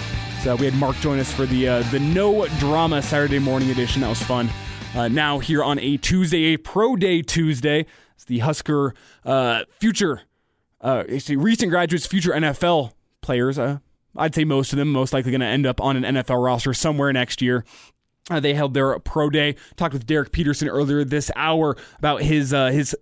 So 0.44 0.56
we 0.56 0.66
had 0.66 0.76
Mark 0.76 0.96
join 0.98 1.18
us 1.18 1.32
for 1.32 1.48
the 1.48 1.68
uh, 1.68 1.82
the 1.90 2.00
no 2.00 2.46
drama 2.60 3.02
Saturday 3.02 3.40
morning 3.40 3.72
edition. 3.72 4.02
That 4.02 4.10
was 4.10 4.22
fun. 4.22 4.50
Uh, 4.94 5.08
now 5.08 5.40
here 5.40 5.64
on 5.64 5.80
a 5.80 5.98
Tuesday, 5.98 6.54
a 6.54 6.58
pro 6.58 6.96
day 6.96 7.24
Tuesday, 7.24 7.88
it's 8.14 8.26
the 8.26 8.40
Husker 8.40 8.94
uh, 9.26 9.64
future, 9.80 10.22
uh, 10.82 11.04
recent 11.08 11.70
graduates, 11.70 12.06
future 12.06 12.32
NFL 12.32 12.92
players. 13.22 13.58
Uh, 13.58 13.80
I'd 14.16 14.36
say 14.36 14.44
most 14.44 14.74
of 14.74 14.78
them 14.78 14.92
most 14.92 15.14
likely 15.14 15.32
going 15.32 15.42
to 15.42 15.48
end 15.48 15.66
up 15.66 15.80
on 15.80 16.04
an 16.04 16.16
NFL 16.16 16.44
roster 16.44 16.74
somewhere 16.74 17.14
next 17.14 17.42
year. 17.42 17.64
Uh, 18.30 18.40
they 18.40 18.54
held 18.54 18.74
their 18.74 18.98
pro 19.00 19.30
day. 19.30 19.56
Talked 19.76 19.94
with 19.94 20.06
Derek 20.06 20.32
Peterson 20.32 20.68
earlier 20.68 21.04
this 21.04 21.32
hour 21.36 21.76
about 21.98 22.22
his 22.22 22.54
uh, 22.54 22.68
his 22.68 22.96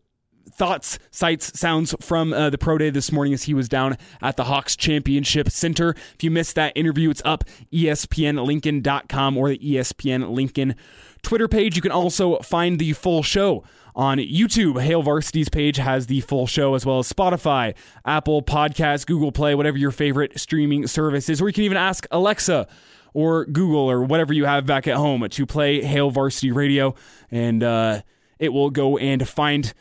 thoughts, 0.51 0.99
sights, 1.11 1.57
sounds 1.57 1.95
from 2.01 2.34
uh, 2.34 2.49
the 2.49 2.57
pro 2.57 2.77
day 2.77 2.89
this 2.89 3.11
morning 3.11 3.34
as 3.34 3.43
he 3.43 3.53
was 3.53 3.69
down 3.69 3.97
at 4.22 4.35
the 4.35 4.45
Hawks 4.45 4.76
Championship 4.76 5.49
Center. 5.49 5.91
If 6.15 6.23
you 6.23 6.31
missed 6.31 6.56
that 6.56 6.73
interview, 6.76 7.10
it's 7.10 7.22
up 7.26 7.43
espnlincoln.com 7.72 9.38
or 9.38 9.49
the 9.49 9.57
ESPN 9.57 10.31
Lincoln 10.31 10.76
Twitter 11.22 11.47
page. 11.47 11.76
You 11.76 11.81
can 11.81 11.91
also 11.91 12.38
find 12.39 12.80
the 12.80 12.93
full 12.93 13.23
show 13.23 13.64
on 13.95 14.17
YouTube. 14.17 14.81
Hail 14.81 15.01
Varsity's 15.01 15.49
page 15.49 15.77
has 15.77 16.07
the 16.07 16.21
full 16.21 16.47
show 16.47 16.75
as 16.75 16.85
well 16.85 16.99
as 16.99 17.11
Spotify, 17.11 17.75
Apple 18.05 18.41
Podcasts, 18.41 19.05
Google 19.05 19.31
Play, 19.31 19.55
whatever 19.55 19.77
your 19.77 19.91
favorite 19.91 20.39
streaming 20.39 20.87
service 20.87 21.29
is. 21.29 21.41
Or 21.41 21.47
you 21.47 21.53
can 21.53 21.63
even 21.63 21.77
ask 21.77 22.05
Alexa 22.11 22.67
or 23.13 23.45
Google 23.45 23.89
or 23.89 24.03
whatever 24.03 24.33
you 24.33 24.45
have 24.45 24.65
back 24.65 24.87
at 24.87 24.95
home 24.95 25.27
to 25.27 25.45
play 25.45 25.81
Hail 25.81 26.11
Varsity 26.11 26.51
Radio, 26.51 26.95
and 27.31 27.63
uh, 27.63 28.01
it 28.37 28.53
will 28.53 28.69
go 28.69 28.97
and 28.97 29.27
find 29.27 29.73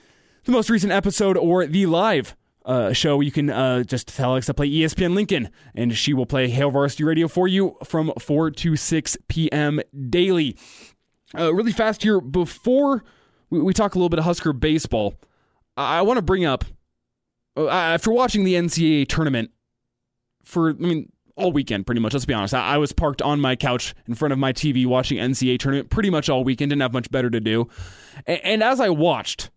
the 0.45 0.53
most 0.53 0.71
recent 0.71 0.93
episode 0.93 1.37
or 1.37 1.67
the 1.67 1.87
live 1.87 2.35
uh, 2.65 2.93
show. 2.93 3.21
You 3.21 3.33
can 3.33 3.51
uh, 3.51 3.83
just 3.83 4.09
tell 4.09 4.33
Alexa 4.33 4.53
to 4.53 4.55
play 4.55 4.71
ESPN 4.71 5.15
Lincoln, 5.15 5.51
and 5.75 5.97
she 5.97 6.15
will 6.15 6.27
play 6.27 6.49
Hail 6.49 6.71
Varsity 6.71 7.05
Radio 7.05 7.29
for 7.29 7.49
you 7.49 7.77
from 7.85 8.13
4 8.19 8.51
to 8.53 8.77
6 8.77 9.17
p.m. 9.29 9.81
daily. 10.09 10.57
Uh, 11.39 11.53
really 11.53 11.73
fast 11.73 12.03
here, 12.03 12.21
before 12.21 13.05
we, 13.51 13.61
we, 13.61 13.73
talk 13.73 13.95
a 13.95 13.99
little 13.99 14.09
bit 14.09 14.19
of 14.19 14.25
Husker 14.25 14.53
baseball, 14.53 15.15
I, 15.77 15.99
I 15.99 16.03
want 16.03 16.19
to 16.19 16.23
bring 16.23 16.45
up 16.45 16.65
uh, 17.57 17.69
after 17.69 18.11
watching 18.11 18.45
the 18.45 18.55
NCAA 18.55 19.09
tournament 19.09 19.51
for, 20.45 20.71
I 20.71 20.75
mean, 20.75 21.13
all 21.39 21.53
weekend, 21.53 21.87
pretty 21.87 22.01
much. 22.01 22.13
Let's 22.13 22.25
be 22.25 22.35
honest. 22.35 22.53
I, 22.53 22.75
I, 22.75 22.79
was 22.79 22.93
parked 22.93 23.23
on 23.23 23.41
my 23.41 23.57
couch 23.57 23.95
in 24.07 24.15
front 24.15 24.33
of 24.33 24.39
my 24.39 24.53
TV 24.53 24.87
watching 24.87 25.19
NCAA 25.19 25.59
tournament 25.59 25.89
pretty 25.89 26.11
much 26.11 26.29
all 26.29 26.45
weekend. 26.45 26.71
Didn't 26.71 26.83
have 26.83 26.93
much 26.93 27.11
better 27.11 27.31
to 27.31 27.41
do. 27.41 27.69
And, 28.27 28.41
and 28.45 28.63
as 28.63 28.81
I 28.81 28.91
watched 28.91 29.51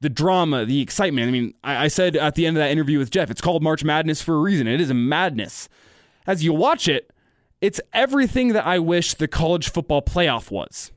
the 0.00 0.08
drama, 0.08 0.64
the 0.64 0.80
excitement, 0.80 1.28
I 1.28 1.30
mean, 1.30 1.54
I, 1.62 1.84
I 1.84 1.88
said 1.88 2.16
at 2.16 2.34
the 2.34 2.46
end 2.46 2.56
of 2.56 2.62
that 2.62 2.70
interview 2.70 2.98
with 2.98 3.10
Jeff, 3.10 3.30
it's 3.30 3.40
called 3.40 3.62
March 3.62 3.84
Madness 3.84 4.22
for 4.22 4.34
a 4.34 4.40
reason. 4.40 4.66
It 4.66 4.80
is 4.80 4.90
a 4.90 4.94
madness. 4.94 5.68
As 6.26 6.42
you 6.42 6.52
watch 6.52 6.88
it, 6.88 7.12
it's 7.60 7.80
everything 7.92 8.52
that 8.54 8.66
I 8.66 8.78
wish 8.78 9.14
the 9.14 9.28
college 9.28 9.70
football 9.70 10.02
playoff 10.02 10.50
was. 10.50 10.90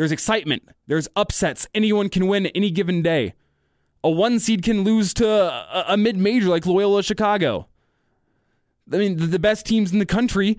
There's 0.00 0.12
excitement. 0.12 0.66
There's 0.86 1.08
upsets. 1.14 1.66
Anyone 1.74 2.08
can 2.08 2.26
win 2.26 2.46
any 2.46 2.70
given 2.70 3.02
day. 3.02 3.34
A 4.02 4.08
one 4.08 4.40
seed 4.40 4.62
can 4.62 4.82
lose 4.82 5.12
to 5.12 5.28
a, 5.28 5.84
a 5.88 5.96
mid 5.98 6.16
major 6.16 6.48
like 6.48 6.64
Loyola 6.64 7.02
Chicago. 7.02 7.68
I 8.90 8.96
mean, 8.96 9.30
the 9.30 9.38
best 9.38 9.66
teams 9.66 9.92
in 9.92 9.98
the 9.98 10.06
country 10.06 10.58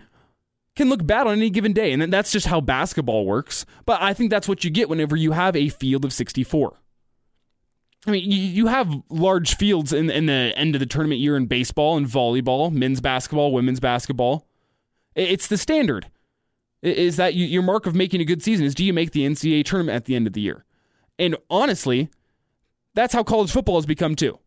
can 0.76 0.90
look 0.90 1.08
bad 1.08 1.26
on 1.26 1.34
any 1.40 1.50
given 1.50 1.74
day. 1.74 1.92
And 1.92 2.14
that's 2.14 2.32
just 2.32 2.46
how 2.46 2.62
basketball 2.62 3.26
works. 3.26 3.66
But 3.88 4.00
I 4.00 4.14
think 4.14 4.30
that's 4.30 4.48
what 4.48 4.64
you 4.64 4.70
get 4.70 4.90
whenever 4.90 5.16
you 5.16 5.32
have 5.32 5.56
a 5.56 5.70
field 5.70 6.06
of 6.06 6.14
64. 6.14 6.80
I 8.06 8.12
mean, 8.12 8.30
you, 8.30 8.68
have 8.68 8.94
large 9.10 9.56
fields 9.58 9.92
in, 9.92 10.12
in 10.12 10.28
the 10.28 10.54
end 10.56 10.76
of 10.76 10.80
the 10.82 10.86
tournament 10.86 11.20
year 11.20 11.36
in 11.36 11.48
baseball 11.48 11.98
and 11.98 12.06
volleyball, 12.06 12.72
men's 12.72 13.02
basketball, 13.02 13.52
women's 13.52 13.80
basketball. 13.80 14.48
It's 15.16 15.48
the 15.48 15.58
standard. 15.58 16.12
Is 16.82 17.18
that 17.18 17.36
your 17.36 17.62
mark 17.62 17.86
of 17.86 17.96
making 17.96 18.22
a 18.22 18.26
good 18.26 18.42
season? 18.42 18.66
Is 18.66 18.74
do 18.74 18.84
you 18.84 18.94
make 18.94 19.12
the 19.12 19.26
NCAA 19.26 19.66
tournament 19.66 19.96
at 19.96 20.06
the 20.06 20.16
end 20.16 20.26
of 20.26 20.34
the 20.34 20.42
year? 20.42 20.66
And 21.20 21.36
honestly, 21.50 22.10
that's 22.96 23.14
how 23.14 23.24
college 23.24 23.52
football 23.52 23.76
has 23.76 23.86
become 23.86 24.16
too. 24.16 24.40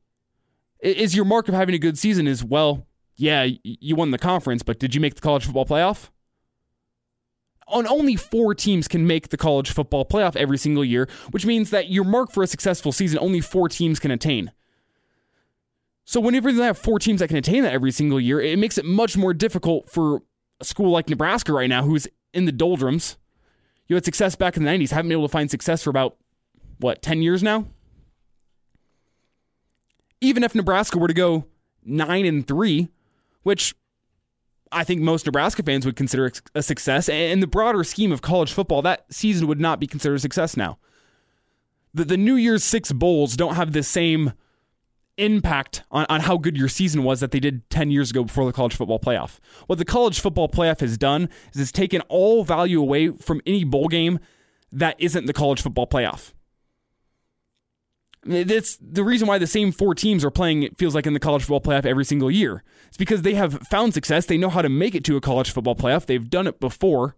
Is 0.80 1.14
your 1.14 1.24
mark 1.24 1.48
of 1.48 1.54
having 1.54 1.74
a 1.74 1.78
good 1.78 1.96
season 1.96 2.26
is 2.26 2.42
well, 2.44 2.86
yeah, 3.16 3.46
you 3.62 3.94
won 3.94 4.10
the 4.10 4.18
conference, 4.18 4.62
but 4.62 4.80
did 4.80 4.94
you 4.94 5.00
make 5.00 5.14
the 5.14 5.20
college 5.20 5.44
football 5.44 5.64
playoff? 5.64 6.10
On 7.68 7.86
only 7.86 8.16
four 8.16 8.54
teams 8.54 8.88
can 8.88 9.06
make 9.06 9.28
the 9.28 9.36
college 9.36 9.70
football 9.70 10.04
playoff 10.04 10.36
every 10.36 10.58
single 10.58 10.84
year, 10.84 11.08
which 11.30 11.46
means 11.46 11.70
that 11.70 11.88
your 11.88 12.04
mark 12.04 12.32
for 12.32 12.42
a 12.42 12.46
successful 12.46 12.92
season 12.92 13.18
only 13.20 13.40
four 13.40 13.68
teams 13.68 14.00
can 14.00 14.10
attain. 14.10 14.52
So 16.04 16.20
whenever 16.20 16.50
you 16.50 16.60
have 16.62 16.76
four 16.76 16.98
teams 16.98 17.20
that 17.20 17.28
can 17.28 17.38
attain 17.38 17.62
that 17.62 17.72
every 17.72 17.90
single 17.90 18.20
year, 18.20 18.40
it 18.40 18.58
makes 18.58 18.76
it 18.76 18.84
much 18.84 19.16
more 19.16 19.32
difficult 19.32 19.88
for 19.88 20.22
a 20.60 20.64
school 20.64 20.90
like 20.90 21.08
Nebraska 21.08 21.52
right 21.52 21.68
now, 21.68 21.82
who's 21.82 22.06
in 22.34 22.44
the 22.44 22.52
doldrums. 22.52 23.16
You 23.88 23.96
had 23.96 24.04
success 24.04 24.34
back 24.34 24.56
in 24.56 24.64
the 24.64 24.70
90s, 24.70 24.90
haven't 24.90 25.08
been 25.08 25.18
able 25.18 25.28
to 25.28 25.32
find 25.32 25.50
success 25.50 25.82
for 25.82 25.90
about, 25.90 26.16
what, 26.78 27.02
10 27.02 27.22
years 27.22 27.42
now? 27.42 27.66
Even 30.20 30.42
if 30.42 30.54
Nebraska 30.54 30.98
were 30.98 31.08
to 31.08 31.14
go 31.14 31.46
9 31.84 32.26
and 32.26 32.46
3, 32.46 32.88
which 33.42 33.74
I 34.72 34.84
think 34.84 35.00
most 35.00 35.26
Nebraska 35.26 35.62
fans 35.62 35.86
would 35.86 35.96
consider 35.96 36.32
a 36.54 36.62
success. 36.62 37.08
In 37.08 37.40
the 37.40 37.46
broader 37.46 37.84
scheme 37.84 38.10
of 38.10 38.22
college 38.22 38.52
football, 38.52 38.82
that 38.82 39.04
season 39.12 39.46
would 39.46 39.60
not 39.60 39.78
be 39.78 39.86
considered 39.86 40.16
a 40.16 40.20
success 40.20 40.56
now. 40.56 40.78
The, 41.92 42.04
the 42.04 42.16
New 42.16 42.34
Year's 42.34 42.64
Six 42.64 42.90
Bowls 42.90 43.36
don't 43.36 43.54
have 43.54 43.72
the 43.72 43.82
same 43.82 44.32
impact 45.16 45.82
on, 45.90 46.06
on 46.08 46.20
how 46.20 46.36
good 46.36 46.56
your 46.56 46.68
season 46.68 47.04
was 47.04 47.20
that 47.20 47.30
they 47.30 47.40
did 47.40 47.68
10 47.70 47.90
years 47.90 48.10
ago 48.10 48.24
before 48.24 48.44
the 48.46 48.52
college 48.52 48.74
football 48.74 48.98
playoff. 48.98 49.38
What 49.66 49.78
the 49.78 49.84
college 49.84 50.20
football 50.20 50.48
playoff 50.48 50.80
has 50.80 50.98
done 50.98 51.28
is 51.54 51.60
it's 51.60 51.72
taken 51.72 52.00
all 52.02 52.44
value 52.44 52.80
away 52.80 53.08
from 53.10 53.40
any 53.46 53.64
bowl 53.64 53.88
game 53.88 54.18
that 54.72 54.96
isn't 54.98 55.26
the 55.26 55.32
college 55.32 55.62
football 55.62 55.86
playoff. 55.86 56.32
That's 58.26 58.78
the 58.80 59.04
reason 59.04 59.28
why 59.28 59.38
the 59.38 59.46
same 59.46 59.70
four 59.70 59.94
teams 59.94 60.24
are 60.24 60.30
playing, 60.30 60.62
it 60.62 60.78
feels 60.78 60.94
like, 60.94 61.06
in 61.06 61.12
the 61.12 61.20
college 61.20 61.42
football 61.42 61.60
playoff 61.60 61.84
every 61.84 62.06
single 62.06 62.30
year. 62.30 62.64
It's 62.88 62.96
because 62.96 63.22
they 63.22 63.34
have 63.34 63.54
found 63.68 63.92
success. 63.92 64.26
They 64.26 64.38
know 64.38 64.48
how 64.48 64.62
to 64.62 64.70
make 64.70 64.94
it 64.94 65.04
to 65.04 65.16
a 65.16 65.20
college 65.20 65.50
football 65.50 65.76
playoff. 65.76 66.06
They've 66.06 66.28
done 66.28 66.46
it 66.46 66.58
before. 66.58 67.16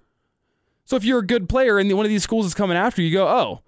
So 0.84 0.96
if 0.96 1.04
you're 1.04 1.20
a 1.20 1.26
good 1.26 1.48
player 1.48 1.78
and 1.78 1.92
one 1.92 2.04
of 2.04 2.10
these 2.10 2.24
schools 2.24 2.44
is 2.44 2.54
coming 2.54 2.76
after 2.76 3.02
you, 3.02 3.08
you 3.08 3.14
go, 3.14 3.28
oh, 3.28 3.60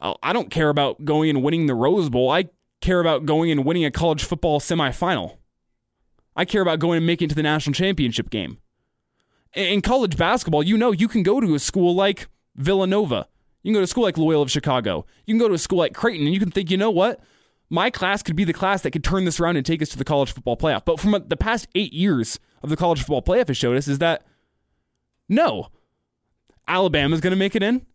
oh, 0.00 0.16
I 0.22 0.32
don't 0.32 0.50
care 0.50 0.68
about 0.68 1.04
going 1.04 1.30
and 1.30 1.42
winning 1.42 1.66
the 1.66 1.74
Rose 1.74 2.08
Bowl. 2.08 2.30
I 2.30 2.48
care 2.82 3.00
about 3.00 3.24
going 3.24 3.50
and 3.50 3.64
winning 3.64 3.84
a 3.84 3.90
college 3.90 4.24
football 4.24 4.60
semifinal. 4.60 5.38
I 6.36 6.44
care 6.44 6.62
about 6.62 6.78
going 6.78 6.98
and 6.98 7.06
making 7.06 7.26
it 7.26 7.28
to 7.30 7.34
the 7.34 7.42
national 7.42 7.74
championship 7.74 8.28
game. 8.28 8.58
In 9.54 9.82
college 9.82 10.16
basketball, 10.16 10.62
you 10.62 10.76
know 10.76 10.92
you 10.92 11.08
can 11.08 11.22
go 11.22 11.40
to 11.40 11.54
a 11.54 11.58
school 11.58 11.94
like 11.94 12.28
Villanova 12.54 13.28
you 13.62 13.68
can 13.68 13.74
go 13.74 13.80
to 13.80 13.84
a 13.84 13.88
school 13.88 14.04
like 14.04 14.18
Loyola 14.18 14.42
of 14.42 14.50
Chicago. 14.50 15.06
You 15.26 15.34
can 15.34 15.38
go 15.38 15.48
to 15.48 15.54
a 15.54 15.58
school 15.58 15.78
like 15.78 15.94
Creighton, 15.94 16.26
and 16.26 16.34
you 16.34 16.40
can 16.40 16.50
think, 16.50 16.70
you 16.70 16.76
know 16.76 16.90
what? 16.90 17.20
My 17.70 17.90
class 17.90 18.22
could 18.22 18.36
be 18.36 18.44
the 18.44 18.52
class 18.52 18.82
that 18.82 18.90
could 18.90 19.04
turn 19.04 19.24
this 19.24 19.40
around 19.40 19.56
and 19.56 19.64
take 19.64 19.80
us 19.80 19.88
to 19.90 19.98
the 19.98 20.04
college 20.04 20.32
football 20.32 20.56
playoff. 20.56 20.84
But 20.84 21.00
from 21.00 21.24
the 21.26 21.36
past 21.36 21.68
eight 21.74 21.92
years 21.92 22.38
of 22.62 22.70
the 22.70 22.76
college 22.76 23.00
football 23.00 23.22
playoff 23.22 23.48
has 23.48 23.56
showed 23.56 23.76
us 23.76 23.88
is 23.88 23.98
that 23.98 24.24
no, 25.28 25.68
Alabama's 26.68 27.20
going 27.20 27.30
to 27.30 27.36
make 27.36 27.54
it 27.54 27.62
in, 27.62 27.86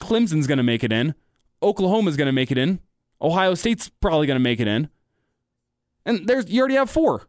Clemson's 0.00 0.46
going 0.46 0.58
to 0.58 0.64
make 0.64 0.82
it 0.82 0.92
in, 0.92 1.14
Oklahoma's 1.62 2.16
going 2.16 2.26
to 2.26 2.32
make 2.32 2.50
it 2.50 2.56
in, 2.56 2.80
Ohio 3.20 3.54
State's 3.54 3.88
probably 3.88 4.26
going 4.26 4.36
to 4.36 4.42
make 4.42 4.60
it 4.60 4.68
in, 4.68 4.88
and 6.04 6.26
there's 6.26 6.48
you 6.48 6.60
already 6.60 6.76
have 6.76 6.90
four. 6.90 7.28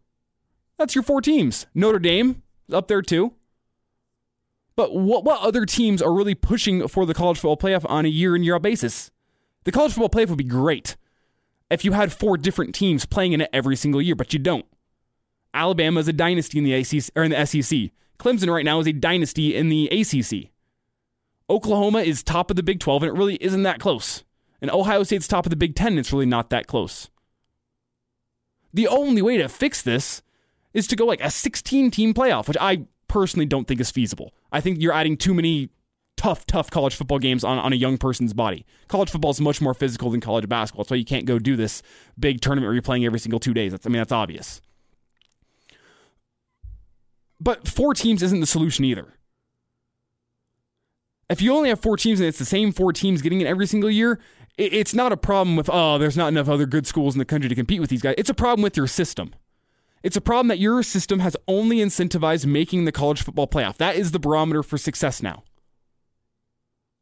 That's 0.77 0.95
your 0.95 1.03
four 1.03 1.21
teams. 1.21 1.67
Notre 1.73 1.99
Dame 1.99 2.43
up 2.71 2.87
there 2.87 3.01
too. 3.01 3.33
But 4.75 4.95
what, 4.95 5.25
what 5.25 5.41
other 5.41 5.65
teams 5.65 6.01
are 6.01 6.13
really 6.13 6.35
pushing 6.35 6.87
for 6.87 7.05
the 7.05 7.13
college 7.13 7.37
football 7.37 7.57
playoff 7.57 7.85
on 7.89 8.05
a 8.05 8.09
year 8.09 8.33
in 8.33 8.43
year 8.43 8.55
out 8.55 8.61
basis? 8.61 9.11
The 9.65 9.73
college 9.73 9.91
football 9.91 10.09
playoff 10.09 10.29
would 10.29 10.37
be 10.37 10.45
great 10.45 10.95
if 11.69 11.83
you 11.83 11.91
had 11.91 12.13
four 12.13 12.37
different 12.37 12.73
teams 12.73 13.05
playing 13.05 13.33
in 13.33 13.41
it 13.41 13.49
every 13.51 13.75
single 13.75 14.01
year, 14.01 14.15
but 14.15 14.31
you 14.31 14.39
don't. 14.39 14.65
Alabama 15.53 15.99
is 15.99 16.07
a 16.07 16.13
dynasty 16.13 16.59
in 16.59 16.63
the 16.63 16.73
ACC 16.73 17.09
or 17.15 17.23
in 17.23 17.31
the 17.31 17.45
SEC. 17.45 17.91
Clemson 18.17 18.53
right 18.53 18.63
now 18.65 18.79
is 18.79 18.87
a 18.87 18.93
dynasty 18.93 19.55
in 19.55 19.69
the 19.69 19.87
ACC. 19.87 20.51
Oklahoma 21.49 21.99
is 21.99 22.23
top 22.23 22.49
of 22.49 22.55
the 22.55 22.63
Big 22.63 22.79
12 22.79 23.03
and 23.03 23.09
it 23.09 23.17
really 23.17 23.35
isn't 23.35 23.63
that 23.63 23.79
close. 23.79 24.23
And 24.61 24.71
Ohio 24.71 25.03
State's 25.03 25.27
top 25.27 25.45
of 25.45 25.49
the 25.49 25.55
Big 25.55 25.75
10 25.75 25.97
it's 25.97 26.11
really 26.11 26.25
not 26.25 26.49
that 26.49 26.67
close. 26.67 27.09
The 28.73 28.87
only 28.87 29.21
way 29.21 29.37
to 29.37 29.49
fix 29.49 29.81
this 29.81 30.21
is 30.73 30.87
to 30.87 30.95
go 30.95 31.05
like 31.05 31.21
a 31.21 31.31
16 31.31 31.91
team 31.91 32.13
playoff, 32.13 32.47
which 32.47 32.57
I 32.59 32.85
personally 33.07 33.45
don't 33.45 33.67
think 33.67 33.79
is 33.79 33.91
feasible. 33.91 34.33
I 34.51 34.61
think 34.61 34.79
you're 34.81 34.93
adding 34.93 35.17
too 35.17 35.33
many 35.33 35.69
tough, 36.19 36.45
tough 36.45 36.69
college 36.69 36.95
football 36.95 37.17
games 37.17 37.43
on, 37.43 37.57
on 37.57 37.73
a 37.73 37.77
young 37.77 37.97
person's 37.97 38.33
body. 38.33 38.65
College 38.87 39.09
football 39.09 39.31
is 39.31 39.41
much 39.41 39.61
more 39.61 39.73
physical 39.73 40.09
than 40.09 40.19
college 40.19 40.47
basketball. 40.47 40.83
That's 40.83 40.91
why 40.91 40.97
you 40.97 41.05
can't 41.05 41.25
go 41.25 41.39
do 41.39 41.55
this 41.55 41.81
big 42.19 42.41
tournament 42.41 42.67
where 42.67 42.73
you're 42.73 42.81
playing 42.81 43.05
every 43.05 43.19
single 43.19 43.39
two 43.39 43.53
days. 43.53 43.71
That's, 43.71 43.85
I 43.85 43.89
mean, 43.89 43.99
that's 43.99 44.11
obvious. 44.11 44.61
But 47.39 47.67
four 47.67 47.93
teams 47.93 48.21
isn't 48.21 48.41
the 48.41 48.45
solution 48.45 48.83
either. 48.83 49.13
If 51.29 51.41
you 51.41 51.53
only 51.53 51.69
have 51.69 51.79
four 51.79 51.95
teams 51.95 52.19
and 52.19 52.27
it's 52.27 52.39
the 52.39 52.45
same 52.45 52.71
four 52.71 52.91
teams 52.91 53.21
getting 53.21 53.39
it 53.39 53.47
every 53.47 53.67
single 53.67 53.89
year, 53.89 54.19
it's 54.59 54.93
not 54.93 55.13
a 55.13 55.17
problem 55.17 55.55
with, 55.55 55.69
oh, 55.71 55.97
there's 55.97 56.17
not 56.17 56.27
enough 56.27 56.49
other 56.49 56.65
good 56.65 56.85
schools 56.85 57.15
in 57.15 57.19
the 57.19 57.25
country 57.25 57.47
to 57.47 57.55
compete 57.55 57.79
with 57.79 57.89
these 57.89 58.01
guys. 58.01 58.15
It's 58.17 58.29
a 58.29 58.33
problem 58.33 58.61
with 58.61 58.75
your 58.75 58.87
system. 58.87 59.33
It's 60.03 60.17
a 60.17 60.21
problem 60.21 60.47
that 60.49 60.59
your 60.59 60.83
system 60.83 61.19
has 61.19 61.35
only 61.47 61.77
incentivized 61.77 62.45
making 62.45 62.85
the 62.85 62.91
college 62.91 63.21
football 63.21 63.47
playoff. 63.47 63.77
That 63.77 63.95
is 63.95 64.11
the 64.11 64.19
barometer 64.19 64.61
for 64.61 64.77
success 64.77 65.23
now. 65.23 65.43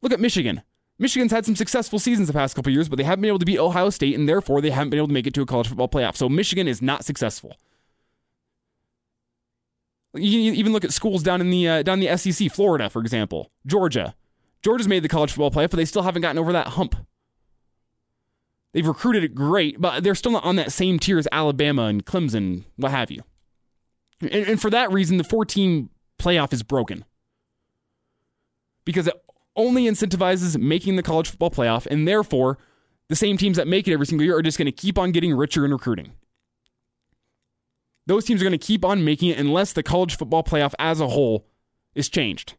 Look 0.02 0.12
at 0.12 0.20
Michigan. 0.20 0.62
Michigan's 1.00 1.32
had 1.32 1.44
some 1.44 1.56
successful 1.56 1.98
seasons 1.98 2.28
the 2.28 2.32
past 2.32 2.56
couple 2.56 2.72
years, 2.72 2.88
but 2.88 2.96
they 2.96 3.04
haven't 3.04 3.22
been 3.22 3.28
able 3.28 3.38
to 3.38 3.44
beat 3.44 3.58
Ohio 3.58 3.90
State, 3.90 4.16
and 4.16 4.28
therefore 4.28 4.60
they 4.60 4.70
haven't 4.70 4.90
been 4.90 4.98
able 4.98 5.08
to 5.08 5.14
make 5.14 5.26
it 5.26 5.34
to 5.34 5.42
a 5.42 5.46
college 5.46 5.68
football 5.68 5.88
playoff. 5.88 6.16
So 6.16 6.28
Michigan 6.28 6.66
is 6.66 6.82
not 6.82 7.04
successful. 7.04 7.56
You 10.14 10.52
even 10.52 10.72
look 10.72 10.84
at 10.84 10.92
schools 10.92 11.22
down 11.22 11.40
in 11.40 11.50
the 11.50 11.68
uh, 11.68 11.82
down 11.82 12.02
in 12.02 12.08
the 12.08 12.16
SEC, 12.16 12.50
Florida, 12.50 12.88
for 12.88 13.00
example, 13.00 13.50
Georgia. 13.66 14.14
Georgia's 14.62 14.88
made 14.88 15.04
the 15.04 15.08
college 15.08 15.30
football 15.30 15.50
playoff, 15.50 15.70
but 15.70 15.76
they 15.76 15.84
still 15.84 16.02
haven't 16.02 16.22
gotten 16.22 16.38
over 16.38 16.52
that 16.52 16.68
hump. 16.68 16.96
They've 18.72 18.86
recruited 18.86 19.24
it 19.24 19.34
great, 19.34 19.80
but 19.80 20.04
they're 20.04 20.14
still 20.14 20.32
not 20.32 20.44
on 20.44 20.56
that 20.56 20.72
same 20.72 20.98
tier 20.98 21.18
as 21.18 21.26
Alabama 21.32 21.84
and 21.84 22.04
Clemson, 22.04 22.64
what 22.76 22.90
have 22.90 23.10
you. 23.10 23.22
And, 24.20 24.30
and 24.30 24.60
for 24.60 24.70
that 24.70 24.92
reason, 24.92 25.16
the 25.16 25.24
four 25.24 25.44
team 25.44 25.90
playoff 26.18 26.52
is 26.52 26.62
broken 26.62 27.04
because 28.84 29.06
it 29.06 29.14
only 29.56 29.84
incentivizes 29.84 30.58
making 30.58 30.96
the 30.96 31.02
college 31.02 31.28
football 31.28 31.50
playoff, 31.50 31.86
and 31.86 32.06
therefore, 32.06 32.58
the 33.08 33.16
same 33.16 33.36
teams 33.36 33.56
that 33.56 33.66
make 33.66 33.88
it 33.88 33.92
every 33.92 34.06
single 34.06 34.24
year 34.24 34.36
are 34.36 34.42
just 34.42 34.58
going 34.58 34.66
to 34.66 34.72
keep 34.72 34.98
on 34.98 35.12
getting 35.12 35.34
richer 35.34 35.64
in 35.64 35.72
recruiting. 35.72 36.12
Those 38.06 38.24
teams 38.24 38.40
are 38.40 38.44
going 38.44 38.58
to 38.58 38.66
keep 38.66 38.84
on 38.84 39.04
making 39.04 39.30
it 39.30 39.38
unless 39.38 39.72
the 39.72 39.82
college 39.82 40.16
football 40.16 40.42
playoff 40.42 40.72
as 40.78 41.00
a 41.00 41.08
whole 41.08 41.46
is 41.94 42.08
changed. 42.08 42.54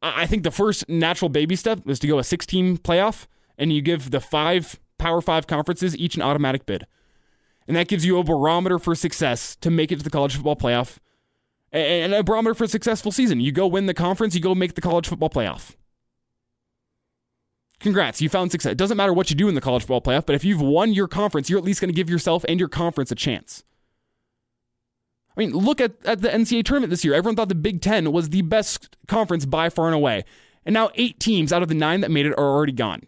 I 0.00 0.26
think 0.26 0.42
the 0.42 0.50
first 0.50 0.88
natural 0.88 1.30
baby 1.30 1.56
step 1.56 1.80
is 1.88 1.98
to 2.00 2.06
go 2.06 2.18
a 2.18 2.24
16 2.24 2.78
playoff, 2.78 3.26
and 3.58 3.72
you 3.72 3.82
give 3.82 4.10
the 4.10 4.20
five 4.20 4.78
Power 4.98 5.20
Five 5.20 5.46
conferences 5.46 5.96
each 5.96 6.16
an 6.16 6.22
automatic 6.22 6.66
bid. 6.66 6.86
And 7.66 7.76
that 7.76 7.88
gives 7.88 8.04
you 8.04 8.18
a 8.18 8.24
barometer 8.24 8.78
for 8.78 8.94
success 8.94 9.56
to 9.56 9.70
make 9.70 9.90
it 9.90 9.98
to 9.98 10.04
the 10.04 10.10
college 10.10 10.34
football 10.34 10.56
playoff 10.56 10.98
and 11.72 12.14
a 12.14 12.22
barometer 12.22 12.54
for 12.54 12.64
a 12.64 12.68
successful 12.68 13.10
season. 13.10 13.40
You 13.40 13.50
go 13.50 13.66
win 13.66 13.86
the 13.86 13.94
conference, 13.94 14.34
you 14.34 14.40
go 14.40 14.54
make 14.54 14.74
the 14.74 14.80
college 14.80 15.08
football 15.08 15.30
playoff. 15.30 15.74
Congrats, 17.80 18.22
you 18.22 18.28
found 18.28 18.52
success. 18.52 18.72
It 18.72 18.78
doesn't 18.78 18.96
matter 18.96 19.12
what 19.12 19.28
you 19.28 19.36
do 19.36 19.48
in 19.48 19.54
the 19.54 19.60
college 19.60 19.82
football 19.82 20.00
playoff, 20.00 20.24
but 20.24 20.36
if 20.36 20.44
you've 20.44 20.60
won 20.60 20.92
your 20.92 21.08
conference, 21.08 21.50
you're 21.50 21.58
at 21.58 21.64
least 21.64 21.80
going 21.80 21.90
to 21.90 21.94
give 21.94 22.08
yourself 22.08 22.44
and 22.48 22.60
your 22.60 22.68
conference 22.68 23.10
a 23.10 23.16
chance. 23.16 23.64
I 25.36 25.40
mean, 25.40 25.50
look 25.50 25.80
at, 25.80 25.92
at 26.04 26.20
the 26.22 26.28
NCAA 26.28 26.64
tournament 26.64 26.90
this 26.90 27.04
year. 27.04 27.12
Everyone 27.12 27.34
thought 27.34 27.48
the 27.48 27.56
Big 27.56 27.80
Ten 27.80 28.12
was 28.12 28.30
the 28.30 28.42
best 28.42 28.96
conference 29.08 29.44
by 29.44 29.68
far 29.68 29.86
and 29.86 29.94
away. 29.94 30.24
And 30.64 30.72
now 30.72 30.90
eight 30.94 31.18
teams 31.18 31.52
out 31.52 31.62
of 31.62 31.68
the 31.68 31.74
nine 31.74 32.00
that 32.02 32.10
made 32.10 32.24
it 32.24 32.32
are 32.34 32.54
already 32.54 32.72
gone. 32.72 33.02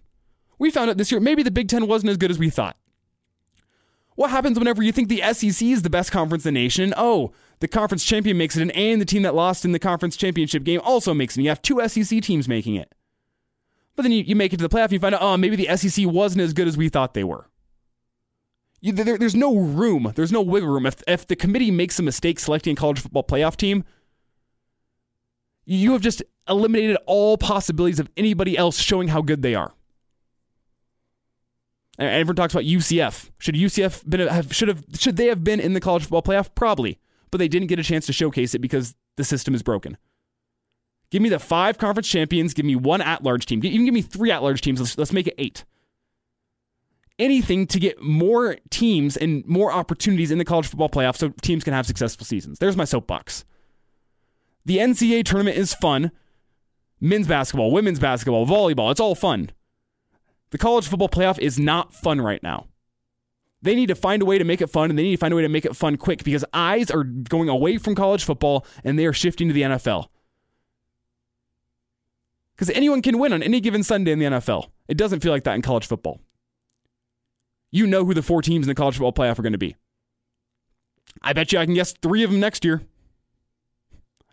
We 0.58 0.70
found 0.70 0.90
out 0.90 0.96
this 0.96 1.10
year 1.10 1.20
maybe 1.20 1.42
the 1.42 1.50
Big 1.50 1.68
Ten 1.68 1.86
wasn't 1.86 2.10
as 2.10 2.16
good 2.16 2.30
as 2.30 2.38
we 2.38 2.50
thought. 2.50 2.76
What 4.16 4.30
happens 4.30 4.58
whenever 4.58 4.82
you 4.82 4.92
think 4.92 5.08
the 5.08 5.22
SEC 5.32 5.62
is 5.62 5.82
the 5.82 5.90
best 5.90 6.10
conference 6.10 6.46
in 6.46 6.54
the 6.54 6.60
nation? 6.60 6.84
And 6.84 6.94
oh, 6.96 7.32
the 7.60 7.68
conference 7.68 8.02
champion 8.02 8.38
makes 8.38 8.56
it 8.56 8.62
in, 8.62 8.70
and 8.70 9.00
the 9.00 9.04
team 9.04 9.22
that 9.22 9.34
lost 9.34 9.66
in 9.66 9.72
the 9.72 9.78
conference 9.78 10.16
championship 10.16 10.64
game 10.64 10.80
also 10.82 11.12
makes 11.12 11.36
it. 11.36 11.42
You 11.42 11.50
have 11.50 11.60
two 11.60 11.86
SEC 11.86 12.22
teams 12.22 12.48
making 12.48 12.76
it. 12.76 12.94
But 13.94 14.02
then 14.02 14.12
you, 14.12 14.22
you 14.22 14.34
make 14.34 14.54
it 14.54 14.56
to 14.56 14.66
the 14.66 14.74
playoff, 14.74 14.84
and 14.84 14.92
you 14.92 15.00
find 15.00 15.14
out, 15.14 15.22
oh, 15.22 15.36
maybe 15.36 15.56
the 15.56 15.76
SEC 15.76 16.06
wasn't 16.06 16.42
as 16.42 16.54
good 16.54 16.66
as 16.66 16.78
we 16.78 16.88
thought 16.88 17.12
they 17.12 17.24
were. 17.24 17.48
You, 18.80 18.92
there, 18.92 19.18
there's 19.18 19.34
no 19.34 19.56
room, 19.56 20.12
there's 20.16 20.32
no 20.32 20.40
wiggle 20.40 20.70
room. 20.70 20.86
If, 20.86 21.02
if 21.06 21.26
the 21.26 21.36
committee 21.36 21.70
makes 21.70 21.98
a 21.98 22.02
mistake 22.02 22.38
selecting 22.38 22.72
a 22.72 22.76
college 22.76 23.00
football 23.00 23.24
playoff 23.24 23.56
team, 23.56 23.84
you 25.66 25.92
have 25.92 26.00
just 26.00 26.22
eliminated 26.48 26.96
all 27.06 27.36
possibilities 27.36 28.00
of 28.00 28.08
anybody 28.16 28.56
else 28.56 28.78
showing 28.78 29.08
how 29.08 29.20
good 29.20 29.42
they 29.42 29.54
are. 29.54 29.74
Everyone 31.98 32.36
talks 32.36 32.52
about 32.52 32.64
UCF. 32.64 33.30
Should 33.38 33.54
UCF 33.54 34.08
been 34.08 34.26
have 34.28 34.54
should 34.54 34.68
have 34.68 34.84
should 34.98 35.16
they 35.16 35.26
have 35.26 35.42
been 35.42 35.60
in 35.60 35.72
the 35.72 35.80
college 35.80 36.02
football 36.02 36.22
playoff? 36.22 36.50
Probably, 36.54 36.98
but 37.30 37.38
they 37.38 37.48
didn't 37.48 37.68
get 37.68 37.78
a 37.78 37.82
chance 37.82 38.06
to 38.06 38.12
showcase 38.12 38.54
it 38.54 38.58
because 38.58 38.94
the 39.16 39.24
system 39.24 39.54
is 39.54 39.62
broken. 39.62 39.96
Give 41.10 41.22
me 41.22 41.28
the 41.28 41.38
five 41.38 41.78
conference 41.78 42.08
champions. 42.08 42.52
Give 42.52 42.66
me 42.66 42.76
one 42.76 43.00
at-large 43.00 43.46
team. 43.46 43.64
Even 43.64 43.84
give 43.84 43.94
me 43.94 44.02
three 44.02 44.30
at-large 44.30 44.60
teams. 44.60 44.80
Let's, 44.80 44.98
let's 44.98 45.12
make 45.12 45.28
it 45.28 45.34
eight. 45.38 45.64
Anything 47.18 47.66
to 47.68 47.78
get 47.78 48.02
more 48.02 48.56
teams 48.68 49.16
and 49.16 49.46
more 49.46 49.72
opportunities 49.72 50.30
in 50.30 50.38
the 50.38 50.44
college 50.44 50.66
football 50.66 50.90
playoff 50.90 51.16
so 51.16 51.32
teams 51.40 51.64
can 51.64 51.72
have 51.72 51.86
successful 51.86 52.26
seasons. 52.26 52.58
There's 52.58 52.76
my 52.76 52.84
soapbox. 52.84 53.44
The 54.66 54.78
NCAA 54.78 55.24
tournament 55.24 55.56
is 55.56 55.72
fun. 55.72 56.10
Men's 57.00 57.28
basketball, 57.28 57.70
women's 57.70 58.00
basketball, 58.00 58.46
volleyball, 58.46 58.90
it's 58.90 59.00
all 59.00 59.14
fun. 59.14 59.50
The 60.50 60.58
college 60.58 60.88
football 60.88 61.08
playoff 61.08 61.38
is 61.38 61.58
not 61.58 61.92
fun 61.94 62.20
right 62.20 62.42
now. 62.42 62.66
They 63.62 63.74
need 63.74 63.88
to 63.88 63.94
find 63.94 64.22
a 64.22 64.24
way 64.24 64.38
to 64.38 64.44
make 64.44 64.60
it 64.60 64.68
fun, 64.68 64.90
and 64.90 64.98
they 64.98 65.02
need 65.02 65.16
to 65.16 65.20
find 65.20 65.32
a 65.32 65.36
way 65.36 65.42
to 65.42 65.48
make 65.48 65.64
it 65.64 65.74
fun 65.74 65.96
quick 65.96 66.22
because 66.22 66.44
eyes 66.52 66.90
are 66.90 67.04
going 67.04 67.48
away 67.48 67.78
from 67.78 67.94
college 67.94 68.24
football 68.24 68.64
and 68.84 68.98
they 68.98 69.06
are 69.06 69.12
shifting 69.12 69.48
to 69.48 69.54
the 69.54 69.62
NFL. 69.62 70.08
Because 72.54 72.70
anyone 72.70 73.02
can 73.02 73.18
win 73.18 73.32
on 73.32 73.42
any 73.42 73.60
given 73.60 73.82
Sunday 73.82 74.12
in 74.12 74.18
the 74.18 74.26
NFL. 74.26 74.68
It 74.88 74.96
doesn't 74.96 75.20
feel 75.20 75.32
like 75.32 75.44
that 75.44 75.54
in 75.54 75.62
college 75.62 75.86
football. 75.86 76.20
You 77.70 77.86
know 77.86 78.04
who 78.04 78.14
the 78.14 78.22
four 78.22 78.40
teams 78.40 78.66
in 78.66 78.68
the 78.68 78.74
college 78.74 78.96
football 78.96 79.12
playoff 79.12 79.38
are 79.38 79.42
going 79.42 79.52
to 79.52 79.58
be. 79.58 79.76
I 81.22 81.32
bet 81.32 81.52
you 81.52 81.58
I 81.58 81.64
can 81.64 81.74
guess 81.74 81.92
three 81.92 82.22
of 82.22 82.30
them 82.30 82.40
next 82.40 82.64
year. 82.64 82.82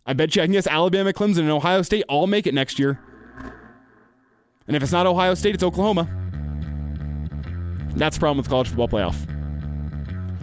I 0.06 0.14
bet 0.14 0.36
you 0.36 0.42
I 0.42 0.46
can 0.46 0.54
guess 0.54 0.68
Alabama, 0.68 1.12
Clemson, 1.12 1.40
and 1.40 1.50
Ohio 1.50 1.82
State 1.82 2.04
all 2.08 2.28
make 2.28 2.46
it 2.46 2.54
next 2.54 2.78
year. 2.78 3.00
And 4.68 4.76
if 4.76 4.84
it's 4.84 4.92
not 4.92 5.06
Ohio 5.06 5.34
State, 5.34 5.56
it's 5.56 5.64
Oklahoma. 5.64 6.08
That's 7.96 8.18
the 8.18 8.20
problem 8.20 8.38
with 8.38 8.50
college 8.50 8.70
football 8.70 8.88
playoff. 8.88 9.30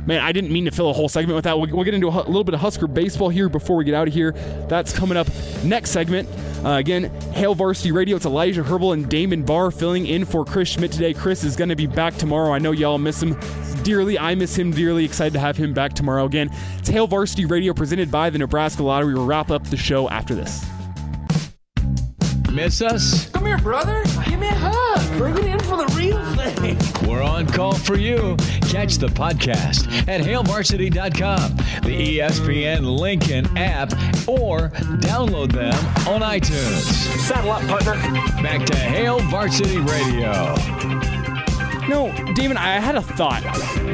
Man, 0.06 0.20
I 0.20 0.32
didn't 0.32 0.50
mean 0.50 0.64
to 0.64 0.70
fill 0.70 0.90
a 0.90 0.92
whole 0.92 1.08
segment 1.08 1.36
with 1.36 1.44
that. 1.44 1.58
We'll, 1.58 1.84
get 1.84 1.94
into 1.94 2.08
a, 2.08 2.10
little 2.10 2.44
bit 2.44 2.54
of 2.54 2.60
Husker 2.60 2.86
baseball 2.86 3.28
here 3.28 3.48
before 3.48 3.76
we 3.76 3.84
get 3.84 3.94
out 3.94 4.08
of 4.08 4.14
here. 4.14 4.32
That's 4.68 4.92
coming 4.92 5.16
up 5.16 5.28
next 5.62 5.90
segment. 5.90 6.28
Uh, 6.64 6.72
again, 6.72 7.04
Hail 7.32 7.54
Varsity 7.54 7.92
Radio. 7.92 8.16
It's 8.16 8.26
Elijah 8.26 8.62
Herbel 8.62 8.92
and 8.92 9.08
Damon 9.08 9.42
Barr 9.42 9.70
filling 9.70 10.06
in 10.06 10.24
for 10.24 10.44
Chris 10.44 10.70
Schmitz 10.70 10.96
today. 10.96 11.14
Chris 11.14 11.44
is 11.44 11.54
going 11.54 11.68
to 11.68 11.76
be 11.76 11.86
back 11.86 12.16
tomorrow. 12.16 12.52
I 12.52 12.58
know 12.58 12.72
y'all 12.72 12.98
miss 12.98 13.22
him 13.22 13.38
dearly. 13.82 14.18
I 14.18 14.34
miss 14.34 14.56
him 14.58 14.70
dearly. 14.70 15.04
Excited 15.04 15.34
to 15.34 15.38
have 15.38 15.56
him 15.56 15.74
back 15.74 15.92
tomorrow. 15.92 16.24
Again, 16.24 16.50
it's 16.78 16.88
Hail 16.88 17.06
Varsity 17.06 17.44
Radio 17.44 17.72
presented 17.72 18.10
by 18.10 18.30
the 18.30 18.38
Nebraska 18.38 18.82
Lottery. 18.82 19.14
We'll 19.14 19.26
wrap 19.26 19.50
up 19.50 19.64
the 19.64 19.76
show 19.76 20.08
after 20.08 20.34
this. 20.34 20.64
Miss 22.52 22.82
us? 22.82 23.30
Come 23.30 23.46
here, 23.46 23.58
brother. 23.58 24.02
Give 24.26 24.40
me 24.40 24.48
a 24.48 24.54
hug. 24.54 25.18
Bring 25.18 25.38
it 25.38 25.44
in 25.44 25.58
for 25.60 25.76
the 25.76 25.86
real 25.96 26.20
thing. 26.34 26.76
We're 27.08 27.22
on 27.22 27.46
call 27.46 27.74
for 27.74 27.96
you. 27.96 28.36
Catch 28.62 28.96
the 28.96 29.06
podcast 29.06 29.86
at 30.08 30.20
hailvarsity.com, 30.20 31.56
the 31.82 32.18
ESPN 32.18 32.98
Lincoln 32.98 33.56
app, 33.56 33.92
or 34.28 34.70
download 34.98 35.52
them 35.52 35.74
on 36.08 36.22
iTunes. 36.22 36.82
Saddle 37.20 37.52
up, 37.52 37.62
partner. 37.68 37.94
Back 38.42 38.66
to 38.66 38.76
Hail 38.76 39.20
Varsity 39.20 39.78
Radio. 39.78 40.32
No, 41.88 42.12
Damon, 42.34 42.56
I 42.56 42.80
had 42.80 42.96
a 42.96 43.02
thought 43.02 43.42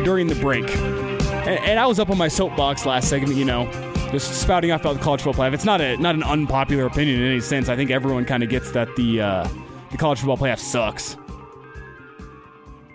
during 0.04 0.28
the 0.28 0.34
break. 0.36 0.68
And, 0.74 1.60
and 1.64 1.78
I 1.78 1.86
was 1.86 1.98
up 1.98 2.08
on 2.08 2.16
my 2.16 2.28
soapbox 2.28 2.86
last 2.86 3.08
segment, 3.08 3.36
you 3.36 3.44
know 3.44 3.95
just 4.12 4.40
spouting 4.40 4.70
off 4.70 4.80
about 4.80 4.96
the 4.96 5.02
college 5.02 5.22
football 5.22 5.44
playoff. 5.44 5.54
It's 5.54 5.64
not 5.64 5.80
a 5.80 5.96
not 5.96 6.14
an 6.14 6.22
unpopular 6.22 6.86
opinion 6.86 7.20
in 7.20 7.26
any 7.30 7.40
sense. 7.40 7.68
I 7.68 7.76
think 7.76 7.90
everyone 7.90 8.24
kind 8.24 8.42
of 8.42 8.48
gets 8.48 8.70
that 8.72 8.94
the 8.96 9.20
uh, 9.20 9.48
the 9.90 9.96
college 9.98 10.18
football 10.18 10.36
playoff 10.36 10.58
sucks. 10.58 11.16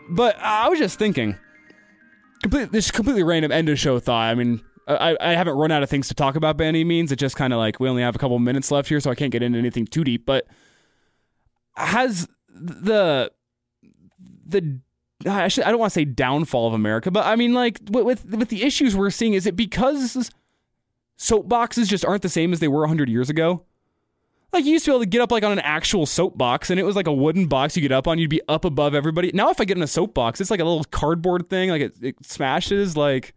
But 0.09 0.37
I 0.39 0.67
was 0.69 0.79
just 0.79 0.99
thinking, 0.99 1.37
complete 2.41 2.71
this 2.71 2.91
completely 2.91 3.23
random 3.23 3.51
end 3.51 3.69
of 3.69 3.79
show 3.79 3.99
thought. 3.99 4.29
I 4.29 4.35
mean, 4.35 4.61
I, 4.87 5.15
I 5.19 5.33
haven't 5.35 5.55
run 5.55 5.71
out 5.71 5.83
of 5.83 5.89
things 5.89 6.07
to 6.09 6.13
talk 6.13 6.35
about 6.35 6.57
by 6.57 6.65
any 6.65 6.83
means. 6.83 7.11
It's 7.11 7.19
just 7.19 7.35
kind 7.35 7.53
of 7.53 7.59
like 7.59 7.79
we 7.79 7.87
only 7.87 8.01
have 8.01 8.15
a 8.15 8.19
couple 8.19 8.37
minutes 8.39 8.71
left 8.71 8.89
here, 8.89 8.99
so 8.99 9.11
I 9.11 9.15
can't 9.15 9.31
get 9.31 9.43
into 9.43 9.57
anything 9.57 9.85
too 9.85 10.03
deep. 10.03 10.25
But 10.25 10.47
has 11.75 12.27
the 12.49 13.31
the 14.45 14.81
I, 15.25 15.47
should, 15.49 15.63
I 15.65 15.69
don't 15.69 15.79
want 15.79 15.91
to 15.91 15.93
say 15.93 16.05
downfall 16.05 16.67
of 16.67 16.73
America, 16.73 17.11
but 17.11 17.25
I 17.25 17.35
mean 17.35 17.53
like 17.53 17.79
with 17.89 18.25
with 18.25 18.49
the 18.49 18.63
issues 18.63 18.95
we're 18.95 19.11
seeing, 19.11 19.33
is 19.33 19.45
it 19.45 19.55
because 19.55 20.31
soapboxes 21.21 21.87
just 21.87 22.03
aren't 22.03 22.23
the 22.23 22.29
same 22.29 22.51
as 22.51 22.59
they 22.59 22.67
were 22.67 22.79
100 22.79 23.07
years 23.07 23.29
ago. 23.29 23.63
Like 24.51 24.65
you 24.65 24.71
used 24.71 24.85
to 24.85 24.91
be 24.91 24.95
able 24.95 25.03
to 25.03 25.09
get 25.09 25.21
up 25.21 25.31
like 25.31 25.43
on 25.43 25.51
an 25.51 25.59
actual 25.59 26.05
soapbox 26.05 26.69
and 26.69 26.79
it 26.79 26.83
was 26.83 26.95
like 26.95 27.07
a 27.07 27.13
wooden 27.13 27.47
box 27.47 27.75
you 27.77 27.81
get 27.81 27.91
up 27.91 28.07
on, 28.07 28.17
you'd 28.17 28.29
be 28.29 28.41
up 28.49 28.65
above 28.65 28.95
everybody. 28.95 29.31
Now 29.33 29.49
if 29.49 29.61
I 29.61 29.65
get 29.65 29.77
in 29.77 29.83
a 29.83 29.87
soapbox, 29.87 30.41
it's 30.41 30.51
like 30.51 30.59
a 30.59 30.65
little 30.65 30.83
cardboard 30.85 31.49
thing, 31.49 31.69
like 31.69 31.81
it, 31.81 31.95
it 32.01 32.15
smashes 32.25 32.97
like 32.97 33.33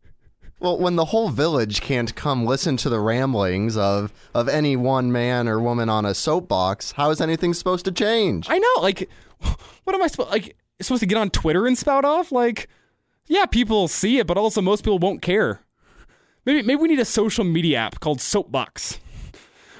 well, 0.60 0.78
when 0.78 0.96
the 0.96 1.04
whole 1.04 1.28
village 1.28 1.80
can't 1.80 2.12
come 2.16 2.44
listen 2.44 2.76
to 2.78 2.88
the 2.88 2.98
ramblings 2.98 3.76
of 3.76 4.12
of 4.34 4.48
any 4.48 4.74
one 4.74 5.12
man 5.12 5.46
or 5.46 5.60
woman 5.60 5.88
on 5.88 6.06
a 6.06 6.14
soapbox, 6.14 6.92
how 6.92 7.10
is 7.10 7.20
anything 7.20 7.54
supposed 7.54 7.84
to 7.84 7.92
change? 7.92 8.48
I 8.50 8.58
know, 8.58 8.80
like 8.80 9.08
what 9.84 9.94
am 9.94 10.02
I 10.02 10.06
supposed 10.06 10.30
like 10.30 10.56
supposed 10.80 11.00
to 11.00 11.06
get 11.06 11.18
on 11.18 11.30
Twitter 11.30 11.66
and 11.66 11.76
spout 11.78 12.06
off? 12.06 12.32
Like 12.32 12.68
yeah, 13.26 13.44
people 13.44 13.86
see 13.86 14.18
it, 14.18 14.26
but 14.26 14.38
also 14.38 14.62
most 14.62 14.82
people 14.82 14.98
won't 14.98 15.22
care. 15.22 15.60
Maybe 16.44 16.62
maybe 16.62 16.80
we 16.80 16.88
need 16.88 17.00
a 17.00 17.04
social 17.04 17.44
media 17.44 17.78
app 17.78 18.00
called 18.00 18.20
Soapbox. 18.20 19.00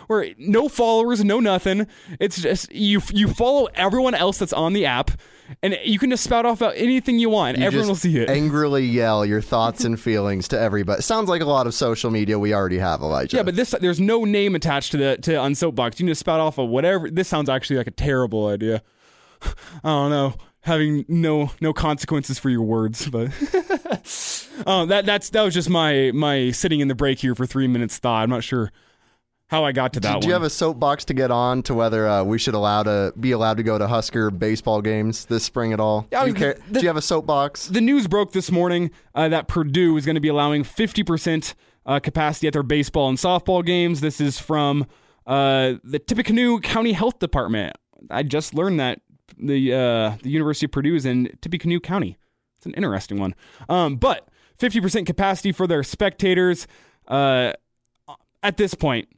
Where 0.07 0.33
no 0.39 0.71
followers, 0.71 1.23
no 1.23 1.39
nothing. 1.39 1.87
It's 2.19 2.41
just 2.41 2.73
you 2.73 3.03
you 3.13 3.29
follow 3.29 3.69
everyone 3.75 4.15
else 4.15 4.39
that's 4.39 4.55
on 4.55 4.73
the 4.73 4.87
app 4.87 5.11
and 5.63 5.79
you 5.85 5.99
can 5.99 6.11
just 6.11 6.25
spout 6.25 6.47
off 6.47 6.61
about 6.61 6.75
anything 6.77 7.19
you 7.19 7.31
want. 7.31 7.59
You 7.59 7.65
Everyone 7.65 7.89
will 7.89 7.95
see 7.95 8.17
it. 8.19 8.29
Angrily 8.29 8.85
yell 8.85 9.25
your 9.25 9.41
thoughts 9.41 9.85
and 9.85 10.01
feelings 10.01 10.49
to 10.49 10.59
everybody. 10.59 11.03
Sounds 11.03 11.29
like 11.29 11.43
a 11.43 11.47
lot 11.47 11.67
of 11.67 11.75
social 11.75 12.11
media 12.11 12.39
we 12.39 12.55
already 12.55 12.79
have, 12.79 13.01
Elijah. 13.01 13.37
Yeah, 13.37 13.43
but 13.43 13.57
this 13.57 13.75
there's 13.81 14.01
no 14.01 14.25
name 14.25 14.55
attached 14.55 14.93
to 14.93 14.97
the 14.97 15.19
to 15.19 15.37
on 15.37 15.55
Soapbox. 15.55 15.99
You 15.99 16.05
can 16.05 16.11
just 16.11 16.21
spout 16.21 16.41
off 16.41 16.59
of 16.59 16.69
whatever. 16.69 17.11
This 17.11 17.29
sounds 17.29 17.49
actually 17.49 17.77
like 17.77 17.87
a 17.87 17.93
terrible 17.93 18.47
idea. 18.47 18.83
I 19.43 19.51
don't 19.85 20.11
know 20.11 20.35
having 20.61 21.05
no 21.09 21.51
no 21.61 21.73
consequences 21.73 22.39
for 22.39 22.51
your 22.51 22.63
words. 22.63 23.09
But 23.09 23.29
uh, 24.67 24.85
that 24.87 25.03
that's 25.07 25.31
that 25.31 25.43
was 25.43 25.55
just 25.55 25.71
my 25.71 26.11
my 26.15 26.51
sitting 26.51 26.81
in 26.81 26.89
the 26.89 26.95
break 26.95 27.19
here 27.21 27.35
for 27.35 27.47
three 27.47 27.67
minutes 27.69 27.99
thought. 27.99 28.23
I'm 28.23 28.31
not 28.31 28.45
sure 28.45 28.71
how 29.49 29.65
I 29.65 29.73
got 29.73 29.95
to 29.95 30.01
that 30.01 30.09
do, 30.09 30.15
one. 30.15 30.21
do 30.21 30.27
you 30.29 30.33
have 30.35 30.43
a 30.43 30.51
soapbox 30.51 31.07
to 31.07 31.15
get 31.15 31.31
on 31.31 31.63
to 31.63 31.75
whether 31.75 32.07
uh, 32.07 32.23
we 32.23 32.39
should 32.39 32.53
allow 32.55 32.83
to 32.83 33.15
be 33.19 33.33
allowed 33.33 33.57
to 33.57 33.63
go 33.63 33.79
to 33.79 33.87
Husker 33.89 34.31
baseball 34.31 34.83
games 34.83 35.25
this 35.25 35.43
spring 35.43 35.73
at 35.73 35.81
all? 35.81 36.07
Yeah, 36.13 36.23
do, 36.25 36.29
you 36.29 36.35
care, 36.35 36.59
the- 36.69 36.75
do 36.75 36.81
you 36.83 36.89
have 36.89 36.99
a 36.99 37.03
soapbox? 37.03 37.69
the 37.69 37.81
news 37.81 38.07
broke 38.07 38.33
this 38.33 38.51
morning 38.51 38.91
uh, 39.15 39.29
that 39.31 39.49
Purdue 39.49 39.97
is 39.97 40.05
going 40.05 40.17
to 40.17 40.21
be 40.21 40.29
allowing 40.29 40.65
50% 40.65 41.55
uh, 41.87 41.99
capacity 42.01 42.47
at 42.47 42.53
their 42.53 42.63
baseball 42.63 43.09
and 43.09 43.17
softball 43.17 43.65
games. 43.65 44.03
This 44.03 44.21
is 44.21 44.39
from 44.39 44.87
uh, 45.27 45.75
the 45.83 45.99
Tippecanoe 45.99 46.59
County 46.61 46.93
Health 46.93 47.19
Department. 47.19 47.75
I 48.11 48.25
just 48.25 48.53
learned 48.53 48.81
that 48.81 49.01
the 49.39 49.73
uh, 49.73 50.17
the 50.23 50.31
University 50.31 50.67
of 50.67 50.73
Purdue 50.73 50.95
is 50.95 51.07
in 51.07 51.37
Tippecanoe 51.41 51.81
County. 51.81 52.19
It's 52.57 52.67
an 52.67 52.75
interesting 52.75 53.19
one. 53.19 53.35
Um, 53.69 53.97
but 53.97 54.29
50% 54.59 55.07
capacity 55.07 55.53
for 55.53 55.67
their 55.67 55.83
spectators. 55.83 56.67
Uh, 57.07 57.53
at 58.43 58.57
this 58.57 58.75
point, 58.75 59.09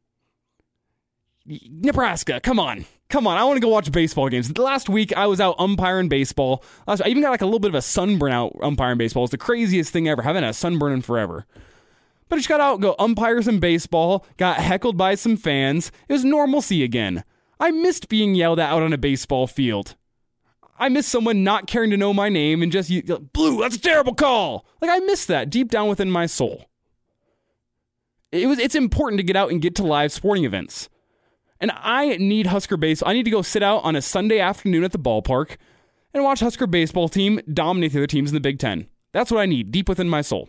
Nebraska, 1.47 2.41
come 2.41 2.59
on. 2.59 2.85
Come 3.09 3.27
on, 3.27 3.37
I 3.37 3.43
want 3.43 3.57
to 3.57 3.61
go 3.61 3.69
watch 3.69 3.91
baseball 3.91 4.29
games. 4.29 4.57
Last 4.57 4.89
week 4.89 5.17
I 5.17 5.27
was 5.27 5.41
out 5.41 5.57
umpiring 5.59 6.09
baseball. 6.09 6.63
I 6.87 6.97
even 7.07 7.23
got 7.23 7.31
like 7.31 7.41
a 7.41 7.45
little 7.45 7.59
bit 7.59 7.71
of 7.71 7.75
a 7.75 7.83
sunburn 7.83 8.31
out 8.31 8.55
umpiring 8.63 8.99
baseball. 8.99 9.25
It's 9.25 9.33
the 9.33 9.39
craziest 9.39 9.93
thing 9.93 10.09
ever. 10.09 10.23
Haven't 10.23 10.45
had 10.45 10.51
a 10.51 10.55
sunburn 10.55 10.93
in 10.93 11.03
forever. 11.03 11.45
But 12.29 12.37
I 12.37 12.39
just 12.39 12.49
got 12.49 12.61
out, 12.61 12.81
go 12.81 12.95
umpire 13.01 13.43
some 13.43 13.59
baseball, 13.59 14.25
got 14.37 14.59
heckled 14.59 14.97
by 14.97 15.17
some 15.17 15.37
fans. 15.37 15.91
It 16.09 16.13
was 16.13 16.25
normalcy 16.25 16.85
again. 16.85 17.25
I 17.59 17.73
missed 17.73 18.09
being 18.09 18.37
yelled 18.37 18.61
at 18.61 18.71
out 18.71 18.85
on 18.85 18.93
a 18.93 18.99
baseball 18.99 19.49
field. 19.49 19.97
I 20.81 20.89
miss 20.89 21.07
someone 21.07 21.45
not 21.45 21.67
caring 21.67 21.91
to 21.91 21.97
know 21.99 22.15
my 22.15 22.31
name 22.31 22.63
and 22.63 22.73
just 22.73 22.89
you, 22.89 23.03
blue. 23.03 23.61
That's 23.61 23.77
a 23.77 23.81
terrible 23.81 24.15
call. 24.15 24.65
Like 24.81 24.91
I 24.91 24.99
miss 25.01 25.27
that 25.27 25.51
deep 25.51 25.71
down 25.71 25.89
within 25.89 26.11
my 26.11 26.25
soul. 26.25 26.65
It 28.33 28.47
was. 28.47 28.59
It's 28.59 28.75
important 28.75 29.19
to 29.19 29.23
get 29.23 29.37
out 29.37 29.51
and 29.51 29.61
get 29.61 29.75
to 29.77 29.83
live 29.83 30.11
sporting 30.11 30.45
events. 30.45 30.89
And 31.61 31.71
I 31.77 32.17
need 32.17 32.47
Husker 32.47 32.79
baseball. 32.79 33.11
I 33.11 33.13
need 33.13 33.25
to 33.25 33.31
go 33.31 33.43
sit 33.43 33.63
out 33.63 33.85
on 33.85 33.95
a 33.95 34.01
Sunday 34.01 34.41
afternoon 34.41 34.83
at 34.83 34.93
the 34.93 34.99
ballpark 34.99 35.57
and 36.15 36.25
watch 36.25 36.41
Husker 36.41 36.67
baseball 36.67 37.09
team 37.09 37.41
dominate 37.53 37.93
the 37.93 37.99
other 37.99 38.07
teams 38.07 38.31
in 38.31 38.35
the 38.35 38.41
Big 38.41 38.59
Ten. 38.59 38.89
That's 39.13 39.31
what 39.31 39.41
I 39.41 39.47
need 39.47 39.71
deep 39.71 39.89
within 39.89 40.09
my 40.09 40.23
soul. 40.23 40.49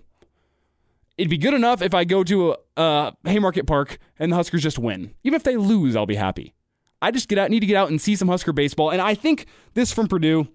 It'd 1.17 1.29
be 1.29 1.37
good 1.37 1.53
enough 1.53 1.81
if 1.81 1.93
I 1.93 2.05
go 2.05 2.23
to 2.23 2.51
a, 2.51 2.79
uh, 2.79 3.11
Haymarket 3.25 3.67
Park 3.67 3.97
and 4.17 4.31
the 4.31 4.37
Huskers 4.37 4.63
just 4.63 4.79
win. 4.79 5.13
Even 5.23 5.35
if 5.35 5.43
they 5.43 5.57
lose, 5.57 5.95
I'll 5.95 6.05
be 6.05 6.15
happy. 6.15 6.53
I 7.01 7.11
just 7.11 7.27
get 7.27 7.37
out, 7.37 7.49
need 7.49 7.61
to 7.61 7.65
get 7.65 7.75
out 7.75 7.89
and 7.89 7.99
see 8.01 8.15
some 8.15 8.27
Husker 8.27 8.53
baseball. 8.53 8.91
And 8.91 9.01
I 9.01 9.15
think 9.15 9.45
this 9.73 9.91
from 9.91 10.07
Purdue, 10.07 10.47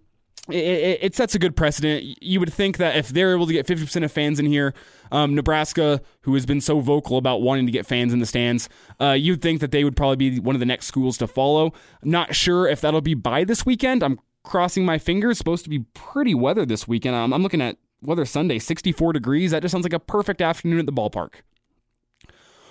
it, 0.48 0.56
it, 0.56 0.98
it 1.02 1.14
sets 1.14 1.35
a 1.35 1.39
good 1.39 1.56
precedent. 1.56 2.23
You 2.23 2.39
would 2.40 2.52
think 2.52 2.77
that 2.77 2.97
if 2.97 3.09
they're 3.09 3.35
able 3.35 3.47
to 3.47 3.52
get 3.52 3.66
50% 3.66 4.05
of 4.05 4.12
fans 4.12 4.39
in 4.39 4.47
here, 4.47 4.74
um, 5.10 5.35
Nebraska, 5.35 6.01
who 6.23 6.35
has 6.35 6.47
been 6.47 6.60
so 6.60 6.81
vocal 6.81 7.18
about 7.18 7.43
wanting 7.43 7.66
to 7.66 7.73
get 7.73 7.86
fans 7.86 8.12
in 8.12 8.20
the 8.20 8.27
stands, 8.27 8.68
uh, 9.01 9.10
you'd 9.10 9.43
think 9.43 9.60
that 9.60 9.73
they 9.73 9.82
would 9.82 9.97
probably 9.97 10.31
be 10.31 10.40
one 10.40 10.55
of 10.55 10.60
the 10.60 10.66
next 10.66 10.86
schools 10.86 11.18
to 11.18 11.27
follow. 11.27 11.73
Not 12.02 12.35
sure 12.35 12.68
if 12.68 12.81
that'll 12.81 13.01
be 13.01 13.14
by 13.14 13.44
this 13.44 13.66
weekend. 13.66 14.02
I'm 14.02 14.20
crossing 14.44 14.85
my 14.85 14.98
fingers. 14.98 15.32
It's 15.32 15.39
supposed 15.39 15.64
to 15.64 15.70
be 15.70 15.81
pretty 15.94 16.35
weather 16.35 16.64
this 16.64 16.86
weekend. 16.86 17.16
I'm, 17.16 17.32
I'm 17.32 17.43
looking 17.43 17.60
at 17.60 17.77
weather 18.02 18.24
Sunday, 18.24 18.59
64 18.59 19.12
degrees. 19.14 19.51
That 19.51 19.62
just 19.62 19.73
sounds 19.73 19.85
like 19.85 19.93
a 19.93 19.98
perfect 19.98 20.40
afternoon 20.40 20.78
at 20.78 20.86
the 20.86 20.93
ballpark. 20.93 21.40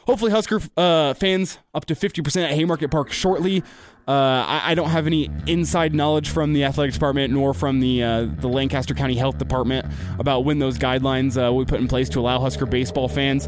Hopefully, 0.06 0.32
Husker 0.32 0.62
uh, 0.78 1.14
fans 1.16 1.58
up 1.74 1.86
to 1.86 1.96
50% 1.96 2.44
at 2.44 2.52
Haymarket 2.52 2.92
Park 2.92 3.12
shortly. 3.12 3.64
Uh, 4.08 4.12
I, 4.48 4.62
I 4.72 4.76
don't 4.76 4.90
have 4.90 5.08
any 5.08 5.32
inside 5.48 5.96
knowledge 5.96 6.30
from 6.30 6.54
the 6.54 6.64
athletics 6.64 6.96
department 6.96 7.34
nor 7.34 7.56
from 7.56 7.80
the 7.80 8.04
uh, 8.04 8.26
the 8.38 8.48
Lancaster 8.48 8.94
County 8.94 9.16
Health 9.16 9.40
Department 9.40 9.88
about 10.20 10.42
when 10.46 10.60
those 10.60 10.78
guidelines 10.78 11.36
uh, 11.44 11.52
will 11.52 11.66
be 11.66 11.70
put 11.70 11.80
in 11.80 11.88
place 11.88 12.08
to 12.10 12.20
allow 12.20 12.40
Husker 12.40 12.68
baseball 12.68 13.08
fans. 13.08 13.48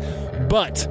But 0.50 0.88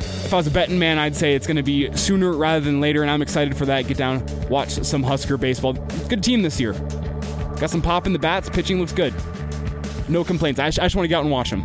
if 0.00 0.32
I 0.34 0.36
was 0.36 0.48
a 0.48 0.50
betting 0.50 0.80
man, 0.80 0.98
I'd 0.98 1.14
say 1.14 1.36
it's 1.36 1.46
going 1.46 1.58
to 1.58 1.62
be 1.62 1.96
sooner 1.96 2.32
rather 2.32 2.64
than 2.64 2.80
later, 2.80 3.02
and 3.02 3.10
I'm 3.10 3.22
excited 3.22 3.56
for 3.56 3.66
that. 3.66 3.86
Get 3.86 3.98
down, 3.98 4.26
watch 4.48 4.70
some 4.70 5.04
Husker 5.04 5.36
baseball. 5.36 5.74
Good 6.08 6.24
team 6.24 6.42
this 6.42 6.58
year. 6.58 6.72
Got 7.60 7.70
some 7.70 7.82
pop 7.82 8.08
in 8.08 8.12
the 8.12 8.18
bats. 8.18 8.48
Pitching 8.50 8.80
looks 8.80 8.92
good. 8.92 9.14
No 10.08 10.24
complaints. 10.24 10.58
I, 10.58 10.66
just- 10.66 10.80
I 10.80 10.86
just 10.86 10.96
want 10.96 11.04
to 11.04 11.08
get 11.08 11.18
out 11.18 11.22
and 11.22 11.30
watch 11.30 11.50
them. 11.50 11.64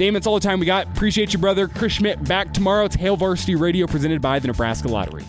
Damon, 0.00 0.14
that's 0.14 0.26
all 0.26 0.32
the 0.32 0.40
time 0.40 0.60
we 0.60 0.64
got. 0.64 0.86
Appreciate 0.86 1.34
you, 1.34 1.38
brother. 1.38 1.68
Chris 1.68 1.92
Schmitz 1.92 2.22
back 2.22 2.54
tomorrow. 2.54 2.86
It's 2.86 2.94
Hail 2.96 3.18
Varsity 3.18 3.54
Radio 3.54 3.86
presented 3.86 4.22
by 4.22 4.38
the 4.38 4.46
Nebraska 4.46 4.88
Lottery. 4.88 5.26